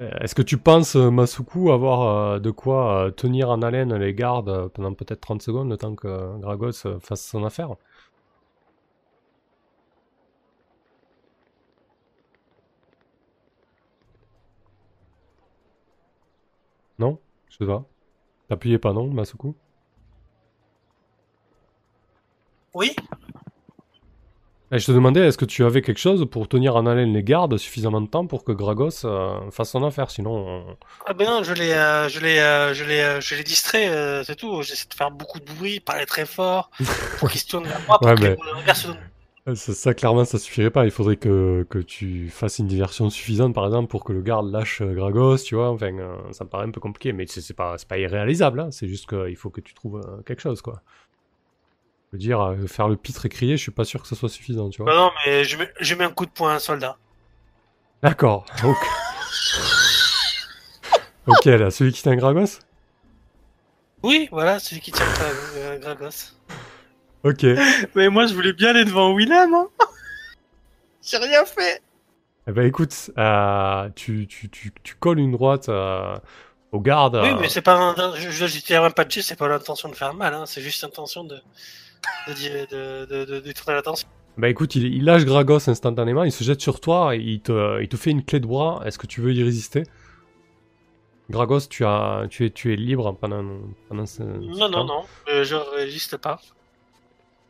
Euh, 0.00 0.10
Est-ce 0.20 0.34
que 0.34 0.42
tu 0.42 0.58
penses, 0.58 0.96
euh, 0.96 1.10
Masuku, 1.10 1.70
avoir 1.72 2.02
euh, 2.34 2.38
de 2.38 2.50
quoi 2.50 3.06
euh, 3.06 3.10
tenir 3.10 3.50
en 3.50 3.62
haleine 3.62 3.94
les 3.96 4.14
gardes 4.14 4.68
pendant 4.68 4.94
peut-être 4.94 5.20
30 5.20 5.42
secondes, 5.42 5.68
le 5.70 5.76
temps 5.76 5.94
que 5.94 6.08
euh, 6.08 6.36
Gragos 6.38 6.86
euh, 6.86 6.98
fasse 7.00 7.26
son 7.26 7.44
affaire? 7.44 7.70
Non 17.02 17.18
Je 17.50 17.56
sais 17.56 17.66
pas. 17.66 17.84
T'appuyais 18.48 18.78
pas, 18.78 18.92
non, 18.92 19.08
Masuku? 19.08 19.56
Oui 22.74 22.94
Eh, 24.70 24.78
Je 24.78 24.86
te 24.86 24.92
demandais, 24.92 25.26
est-ce 25.26 25.36
que 25.36 25.44
tu 25.44 25.64
avais 25.64 25.82
quelque 25.82 25.98
chose 25.98 26.24
pour 26.30 26.48
tenir 26.48 26.76
en 26.76 26.86
haleine 26.86 27.12
les 27.12 27.24
gardes 27.24 27.56
suffisamment 27.58 28.00
de 28.00 28.06
temps 28.06 28.26
pour 28.28 28.44
que 28.44 28.52
Gragos 28.52 29.04
euh, 29.04 29.50
fasse 29.50 29.70
son 29.72 29.82
affaire 29.84 30.10
Sinon, 30.12 30.30
on- 30.32 30.76
Ah 31.06 31.12
ben 31.12 31.26
non, 31.28 31.42
je 31.42 31.52
l'ai, 31.54 31.72
euh, 31.72 32.08
je 32.08 32.20
l'ai, 32.20 32.38
euh, 32.38 32.72
je 32.72 32.84
l'ai, 32.84 33.00
euh, 33.00 33.20
je 33.20 33.34
l'ai 33.34 33.42
distrait, 33.42 33.88
euh, 33.88 34.22
c'est 34.22 34.36
tout. 34.36 34.62
J'essaie 34.62 34.86
de 34.88 34.94
faire 34.94 35.10
beaucoup 35.10 35.40
de 35.40 35.44
bruit, 35.44 35.80
parler 35.80 36.06
très 36.06 36.24
fort, 36.24 36.70
pour 37.18 37.30
qu'il 37.30 37.40
se 37.40 37.48
tourne 37.48 37.64
vers 37.64 37.80
moi, 37.88 37.98
pour 37.98 38.06
Ouais, 38.08 38.14
mais- 38.20 38.74
se. 38.74 38.88
Ça, 39.44 39.74
ça, 39.74 39.92
clairement, 39.92 40.24
ça 40.24 40.38
suffirait 40.38 40.70
pas. 40.70 40.84
Il 40.84 40.92
faudrait 40.92 41.16
que, 41.16 41.66
que 41.68 41.80
tu 41.80 42.30
fasses 42.30 42.60
une 42.60 42.68
diversion 42.68 43.10
suffisante, 43.10 43.52
par 43.54 43.66
exemple, 43.66 43.88
pour 43.88 44.04
que 44.04 44.12
le 44.12 44.22
garde 44.22 44.52
lâche 44.52 44.82
euh, 44.82 44.94
Gragos, 44.94 45.38
tu 45.38 45.56
vois. 45.56 45.70
Enfin, 45.70 45.98
euh, 45.98 46.32
ça 46.32 46.44
me 46.44 46.48
paraît 46.48 46.64
un 46.64 46.70
peu 46.70 46.80
compliqué, 46.80 47.12
mais 47.12 47.26
c'est 47.26 47.52
pas, 47.52 47.76
c'est 47.76 47.88
pas 47.88 47.98
irréalisable. 47.98 48.60
Hein. 48.60 48.70
C'est 48.70 48.86
juste 48.86 49.08
qu'il 49.08 49.34
faut 49.36 49.50
que 49.50 49.60
tu 49.60 49.74
trouves 49.74 50.00
euh, 50.00 50.22
quelque 50.22 50.40
chose, 50.40 50.62
quoi. 50.62 50.82
Je 52.12 52.16
veux 52.16 52.20
dire, 52.20 52.40
euh, 52.40 52.66
faire 52.68 52.86
le 52.86 52.96
pitre 52.96 53.26
et 53.26 53.28
crier, 53.28 53.56
je 53.56 53.62
suis 53.62 53.72
pas 53.72 53.84
sûr 53.84 54.00
que 54.00 54.06
ça 54.06 54.14
soit 54.14 54.28
suffisant, 54.28 54.70
tu 54.70 54.80
vois. 54.80 54.92
Bah 54.92 54.96
non, 54.96 55.10
mais 55.26 55.42
je 55.42 55.56
mets, 55.56 55.72
je 55.80 55.94
mets 55.96 56.04
un 56.04 56.12
coup 56.12 56.26
de 56.26 56.30
poing 56.30 56.52
à 56.52 56.54
un 56.54 56.58
soldat. 56.60 56.96
D'accord. 58.00 58.46
Donc... 58.62 58.76
ok, 61.26 61.44
là, 61.46 61.72
celui 61.72 61.92
qui 61.92 62.02
tient 62.02 62.14
Gragos? 62.14 62.60
Oui, 64.04 64.28
voilà, 64.30 64.60
celui 64.60 64.80
qui 64.80 64.92
tient 64.92 65.06
Gra- 65.06 65.56
euh, 65.56 65.78
Gragos. 65.80 66.34
Ok. 67.24 67.44
Eh 67.44 67.56
Mais 67.94 68.08
moi, 68.08 68.26
je 68.26 68.34
voulais 68.34 68.52
bien 68.52 68.70
aller 68.70 68.84
devant 68.84 69.14
Willem, 69.14 69.54
hein. 69.54 69.68
J'ai 71.02 71.16
rien 71.18 71.44
fait. 71.44 71.82
ben 72.52 72.66
écoute, 72.66 73.10
euh, 73.18 73.88
tu, 73.94 74.26
tu, 74.26 74.48
tu, 74.50 74.72
tu 74.82 74.94
colles 74.96 75.18
une 75.18 75.32
droite 75.32 75.68
euh, 75.68 76.16
au 76.72 76.80
garde. 76.80 77.16
Oui, 77.16 77.30
euh, 77.30 77.36
mais 77.40 77.48
c'est 77.48 77.62
pas, 77.62 77.74
un- 77.74 78.14
je, 78.16 78.30
je, 78.30 78.46
je 78.46 78.58
de 78.88 78.94
geste, 78.94 79.22
c'est 79.22 79.36
pas 79.36 79.48
l'intention 79.48 79.88
de 79.88 79.94
faire 79.94 80.14
mal, 80.14 80.34
hein, 80.34 80.44
c'est 80.46 80.60
juste 80.60 80.82
l'intention 80.82 81.24
de, 81.24 81.36
de, 82.28 82.66
de, 82.70 83.24
de, 83.24 83.40
de, 83.40 83.52
tourner 83.52 83.74
l'attention. 83.76 84.08
Bah 84.36 84.48
écoute, 84.48 84.74
il, 84.76 84.86
il 84.94 85.04
lâche 85.04 85.24
Gragos 85.24 85.68
instantanément, 85.68 86.24
il 86.24 86.32
se 86.32 86.42
jette 86.42 86.60
sur 86.60 86.80
toi 86.80 87.14
et 87.14 87.18
il 87.20 87.40
te, 87.40 87.80
il 87.82 87.88
te 87.88 87.96
fait 87.96 88.10
une 88.10 88.24
clé 88.24 88.40
de 88.40 88.46
bras. 88.46 88.80
Est-ce 88.84 88.98
que 88.98 89.06
tu 89.06 89.20
veux 89.20 89.32
y 89.32 89.42
résister? 89.42 89.82
Gragos, 91.30 91.60
tu, 91.68 91.84
as, 91.84 92.26
tu, 92.28 92.46
es, 92.46 92.50
tu 92.50 92.72
es 92.72 92.76
libre 92.76 93.12
pendant, 93.20 93.44
pendant 93.88 94.06
ce. 94.06 94.22
Non, 94.22 94.68
non, 94.68 94.70
temps. 94.70 94.84
non, 94.86 95.04
euh, 95.28 95.44
je 95.44 95.54
résiste 95.54 96.16
pas. 96.16 96.40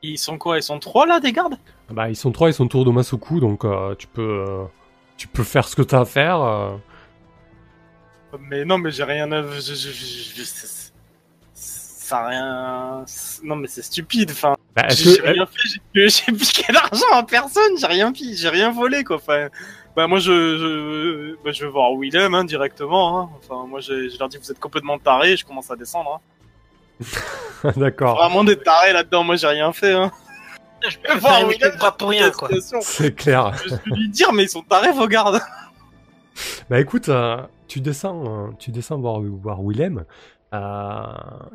Ils 0.02 0.18
sont 0.18 0.38
quoi 0.38 0.58
Ils 0.58 0.62
sont 0.62 0.78
trois 0.78 1.06
là, 1.06 1.20
des 1.20 1.32
gardes? 1.32 1.56
Bah 1.90 2.08
ils 2.08 2.16
sont 2.16 2.32
trois, 2.32 2.48
ils 2.50 2.54
sont 2.54 2.64
autour 2.64 2.84
de 2.84 2.90
Masuku, 2.90 3.38
donc 3.40 3.64
euh, 3.64 3.94
tu 3.96 4.06
peux, 4.06 4.44
euh, 4.48 4.64
tu 5.16 5.28
peux 5.28 5.44
faire 5.44 5.68
ce 5.68 5.76
que 5.76 5.82
t'as 5.82 6.00
à 6.00 6.04
faire. 6.04 6.40
euh. 6.40 6.76
Mais 8.40 8.64
non, 8.64 8.78
mais 8.78 8.90
j'ai 8.90 9.04
rien 9.04 9.30
à. 9.30 9.42
Je, 9.42 9.60
je, 9.60 9.74
je, 9.74 9.90
je- 9.92 10.42
je- 10.42 10.90
ça 11.54 12.18
a 12.18 12.26
rien. 12.28 13.04
Non, 13.44 13.56
mais 13.56 13.68
c'est 13.68 13.82
stupide. 13.82 14.30
Enfin, 14.32 14.54
Bah, 14.74 14.86
est-ce 14.88 15.02
j'ai 15.14 15.18
que, 15.18 15.26
rien 15.28 15.46
fait. 15.46 15.80
J'ai 15.94 16.08
j'ai 16.08 16.32
piqué 16.32 16.72
l'argent 16.72 17.12
à 17.14 17.22
personne. 17.22 17.76
J'ai 17.78 17.86
rien 17.86 18.10
pi- 18.12 18.34
j'ai 18.36 18.48
rien 18.48 18.70
volé 18.72 19.04
quoi. 19.04 19.16
Enfin, 19.16 19.48
bah 19.94 20.06
moi 20.06 20.18
je, 20.18 20.32
je, 20.32 21.36
bah, 21.44 21.52
je 21.52 21.64
vais 21.64 21.70
voir 21.70 21.92
Willem 21.94 22.34
hein, 22.34 22.44
directement. 22.44 23.18
Hein. 23.20 23.30
Enfin, 23.38 23.66
moi 23.66 23.80
je, 23.80 24.08
je 24.08 24.18
leur 24.18 24.28
dis 24.28 24.38
vous 24.38 24.50
êtes 24.50 24.58
complètement 24.60 24.98
tarés. 24.98 25.36
Je 25.36 25.44
commence 25.44 25.70
à 25.70 25.76
descendre. 25.76 26.14
Hein. 26.14 26.20
D'accord, 27.76 28.16
Vraiment 28.16 28.44
des 28.44 28.56
tarés 28.58 28.92
là-dedans. 28.92 29.24
Moi 29.24 29.36
j'ai 29.36 29.46
rien 29.46 29.72
fait. 29.72 29.92
Hein. 29.92 30.10
Je 30.88 30.96
peux 30.98 31.16
voir 31.18 31.46
de 31.46 31.78
bras 31.78 31.96
pour 31.96 32.08
rien, 32.10 32.30
quoi. 32.30 32.48
C'est 32.80 33.14
clair. 33.14 33.52
Je 33.64 33.70
vais 33.74 33.80
lui 33.96 34.08
dire 34.08 34.32
mais 34.32 34.44
ils 34.44 34.48
sont 34.48 34.62
tarés 34.62 34.92
vos 34.92 35.06
gardes. 35.08 35.40
Bah 36.70 36.80
écoute, 36.80 37.10
euh, 37.10 37.36
tu 37.68 37.80
descends, 37.80 38.24
euh, 38.48 38.50
tu 38.58 38.70
descends 38.70 38.98
voir, 38.98 39.20
voir 39.20 39.60
Willem. 39.62 40.06
euh, 40.54 41.02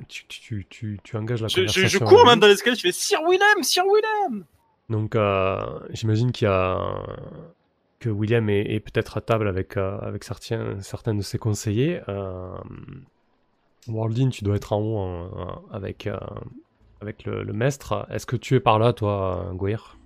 tu, 0.08 0.28
tu, 0.28 0.40
tu, 0.40 0.68
tu, 0.70 1.00
tu 1.04 1.18
engages 1.18 1.42
la 1.42 1.48
Je, 1.48 1.56
conversation. 1.56 1.88
je 1.90 1.98
cours 1.98 2.24
même 2.28 2.40
dans 2.40 2.46
l'escalier. 2.46 2.76
Je 2.76 2.82
fais 2.82 2.92
Sir 2.92 3.20
Willem, 3.28 3.64
Sir 3.64 3.84
Willem. 3.86 4.46
Donc 4.90 5.16
euh, 5.16 5.60
j'imagine 5.90 6.32
qu'il 6.32 6.48
y 6.48 6.52
a 6.52 6.78
que 8.00 8.10
William 8.10 8.48
est, 8.52 8.72
est 8.76 8.80
peut-être 8.80 9.18
à 9.18 9.22
table 9.22 9.48
avec, 9.48 9.78
euh, 9.78 9.98
avec 10.04 10.24
certains, 10.24 10.80
certains 10.82 11.16
de 11.16 11.24
ses 11.24 11.40
conseillers. 11.40 12.00
Worldin, 13.88 14.30
tu 14.30 14.44
dois 14.44 14.56
être 14.56 14.74
en 14.74 14.80
haut 14.80 14.98
en- 14.98 15.40
en- 15.40 15.64
avec, 15.72 16.08
euh, 16.08 16.18
avec 17.02 17.24
le, 17.26 17.44
le 17.44 17.54
maître. 17.54 18.08
Est-ce 18.10 18.26
que 18.26 18.36
tu 18.36 18.56
es 18.56 18.60
par 18.60 18.80
là, 18.80 18.94
toi, 18.94 19.52
Gouir? 19.54 19.98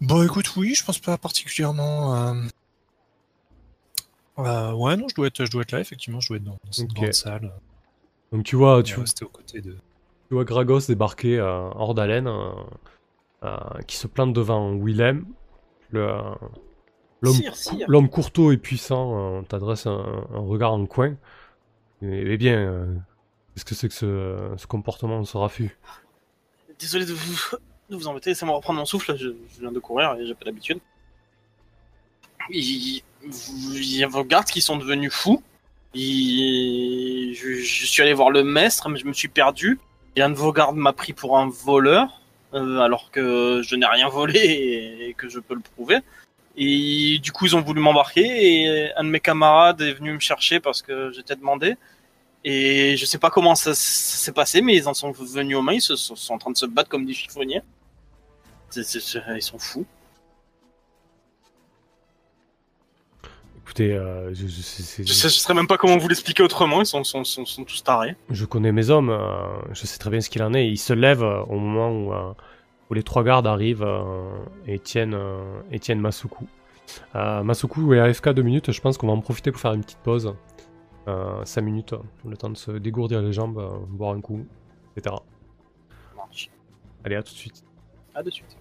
Bon, 0.00 0.22
écoute, 0.24 0.56
oui, 0.56 0.74
je 0.74 0.84
pense 0.84 0.98
pas 0.98 1.16
particulièrement. 1.16 2.16
euh, 2.16 2.34
euh, 4.38 4.72
ouais, 4.72 4.96
non, 4.96 5.06
je 5.08 5.14
dois 5.14 5.28
être, 5.28 5.44
je 5.44 5.50
dois 5.50 5.62
être 5.62 5.72
là. 5.72 5.80
Effectivement, 5.80 6.20
je 6.20 6.28
dois 6.28 6.36
être 6.38 6.44
dans, 6.44 6.58
dans 6.64 6.72
cette 6.72 6.92
grande 6.92 7.14
salle. 7.14 7.52
Donc 8.32 8.44
tu 8.44 8.56
vois, 8.56 8.82
Tu 8.82 8.94
aux 8.98 9.28
côtés 9.28 9.60
de. 9.60 9.72
tu 9.72 10.34
vois 10.34 10.44
Gragos 10.44 10.80
débarquer 10.88 11.40
hors 11.40 11.94
d'haleine, 11.94 12.28
qui 13.86 13.96
se 13.96 14.06
plante 14.06 14.32
devant 14.32 14.74
Willem. 14.74 15.26
Le, 15.90 16.08
l'homme 17.88 18.08
courtois 18.08 18.54
et 18.54 18.56
puissant 18.56 19.38
euh, 19.38 19.42
t'adresse 19.42 19.86
un, 19.86 20.26
un 20.32 20.40
regard 20.40 20.72
en 20.72 20.86
coin. 20.86 21.16
Eh 22.02 22.36
bien, 22.36 22.56
euh, 22.56 22.84
qu'est-ce 23.54 23.64
que 23.64 23.74
c'est 23.74 23.88
que 23.88 23.94
ce, 23.94 24.54
ce 24.56 24.66
comportement, 24.66 25.24
ce 25.24 25.36
raffut 25.36 25.76
Désolé 26.78 27.04
de 27.04 27.12
vous, 27.12 27.56
de 27.90 27.96
vous 27.96 28.08
embêter, 28.08 28.30
laissez-moi 28.30 28.56
reprendre 28.56 28.80
mon 28.80 28.84
souffle, 28.84 29.16
je, 29.16 29.28
viens 29.60 29.70
de 29.70 29.78
courir 29.78 30.16
et 30.18 30.26
j'ai 30.26 30.34
pas 30.34 30.46
l'habitude. 30.46 30.80
Il, 32.50 33.02
y 33.22 34.02
a 34.02 34.08
vos 34.08 34.24
gardes 34.24 34.46
qui 34.46 34.60
sont 34.60 34.76
devenus 34.76 35.12
fous. 35.12 35.42
Je, 35.94 37.62
suis 37.62 38.02
allé 38.02 38.14
voir 38.14 38.30
le 38.30 38.42
maître, 38.42 38.88
mais 38.88 38.98
je 38.98 39.06
me 39.06 39.12
suis 39.12 39.28
perdu. 39.28 39.78
Et 40.16 40.22
un 40.22 40.30
de 40.30 40.34
vos 40.34 40.52
gardes 40.52 40.76
m'a 40.76 40.92
pris 40.92 41.12
pour 41.12 41.38
un 41.38 41.48
voleur, 41.48 42.20
euh, 42.52 42.80
alors 42.80 43.12
que 43.12 43.62
je 43.62 43.76
n'ai 43.76 43.86
rien 43.86 44.08
volé 44.08 45.06
et 45.08 45.14
que 45.14 45.28
je 45.28 45.38
peux 45.38 45.54
le 45.54 45.60
prouver. 45.60 45.98
Et 46.56 47.18
du 47.18 47.32
coup, 47.32 47.46
ils 47.46 47.56
ont 47.56 47.62
voulu 47.62 47.80
m'embarquer 47.80 48.22
et 48.62 48.92
un 48.94 49.04
de 49.04 49.08
mes 49.08 49.20
camarades 49.20 49.80
est 49.80 49.94
venu 49.94 50.12
me 50.12 50.20
chercher 50.20 50.60
parce 50.60 50.82
que 50.82 51.10
j'étais 51.12 51.36
demandé. 51.36 51.76
Et 52.44 52.96
je 52.96 53.06
sais 53.06 53.18
pas 53.18 53.30
comment 53.30 53.54
ça, 53.54 53.72
s'est 53.74 54.32
passé, 54.32 54.60
mais 54.62 54.74
ils 54.76 54.88
en 54.88 54.94
sont 54.94 55.12
venus 55.12 55.56
aux 55.56 55.62
mains, 55.62 55.74
ils 55.74 55.80
se, 55.80 55.96
sont, 55.96 56.16
sont 56.16 56.34
en 56.34 56.38
train 56.38 56.50
de 56.50 56.56
se 56.56 56.66
battre 56.66 56.88
comme 56.88 57.06
des 57.06 57.14
chiffonniers. 57.14 57.62
C'est- 58.70 58.82
c'est- 58.82 59.00
c'est- 59.00 59.22
ils 59.36 59.42
sont 59.42 59.58
fous. 59.58 59.86
Écoutez, 63.64 63.92
euh, 63.92 64.34
je, 64.34 64.46
je- 64.48 64.60
c'est- 64.60 65.06
Je, 65.06 65.12
sais, 65.12 65.28
je 65.30 65.52
même 65.54 65.68
pas 65.68 65.78
comment 65.78 65.96
vous 65.96 66.08
l'expliquer 66.08 66.42
autrement, 66.42 66.80
ils 66.80 66.86
sont, 66.86 67.04
sont, 67.04 67.24
sont, 67.24 67.46
sont 67.46 67.64
tous 67.64 67.82
tarés. 67.82 68.16
je 68.28 68.44
connais 68.44 68.72
mes 68.72 68.90
hommes, 68.90 69.10
euh, 69.10 69.46
je 69.72 69.86
sais 69.86 69.98
très 69.98 70.10
bien 70.10 70.20
ce 70.20 70.28
qu'il 70.28 70.42
en 70.42 70.52
est. 70.52 70.68
Ils 70.68 70.78
se 70.78 70.92
lèvent 70.92 71.22
euh, 71.22 71.42
au 71.44 71.58
moment 71.58 71.90
où, 71.90 72.12
où 72.92 72.94
les 72.94 73.02
trois 73.02 73.24
gardes 73.24 73.46
arrivent 73.46 73.82
euh, 73.82 74.44
et, 74.66 74.78
tiennent, 74.78 75.14
euh, 75.14 75.62
et 75.70 75.78
tiennent 75.78 76.00
Masuku. 76.00 76.44
Euh, 77.14 77.42
Masuku 77.42 77.94
est 77.94 78.00
AFK 78.00 78.28
deux 78.34 78.42
minutes, 78.42 78.70
je 78.70 78.80
pense 78.82 78.98
qu'on 78.98 79.06
va 79.06 79.14
en 79.14 79.20
profiter 79.22 79.50
pour 79.50 79.62
faire 79.62 79.72
une 79.72 79.80
petite 79.80 80.00
pause. 80.00 80.34
Euh, 81.08 81.42
5 81.44 81.62
minutes, 81.62 81.94
le 82.28 82.36
temps 82.36 82.50
de 82.50 82.56
se 82.56 82.70
dégourdir 82.70 83.22
les 83.22 83.32
jambes, 83.32 83.86
boire 83.88 84.12
un 84.12 84.20
coup, 84.20 84.46
etc. 84.94 85.16
Allez, 87.02 87.16
à 87.16 87.22
tout 87.22 87.32
de 87.32 87.38
suite. 87.38 87.64
À 88.14 88.22
de 88.22 88.30
suite. 88.30 88.58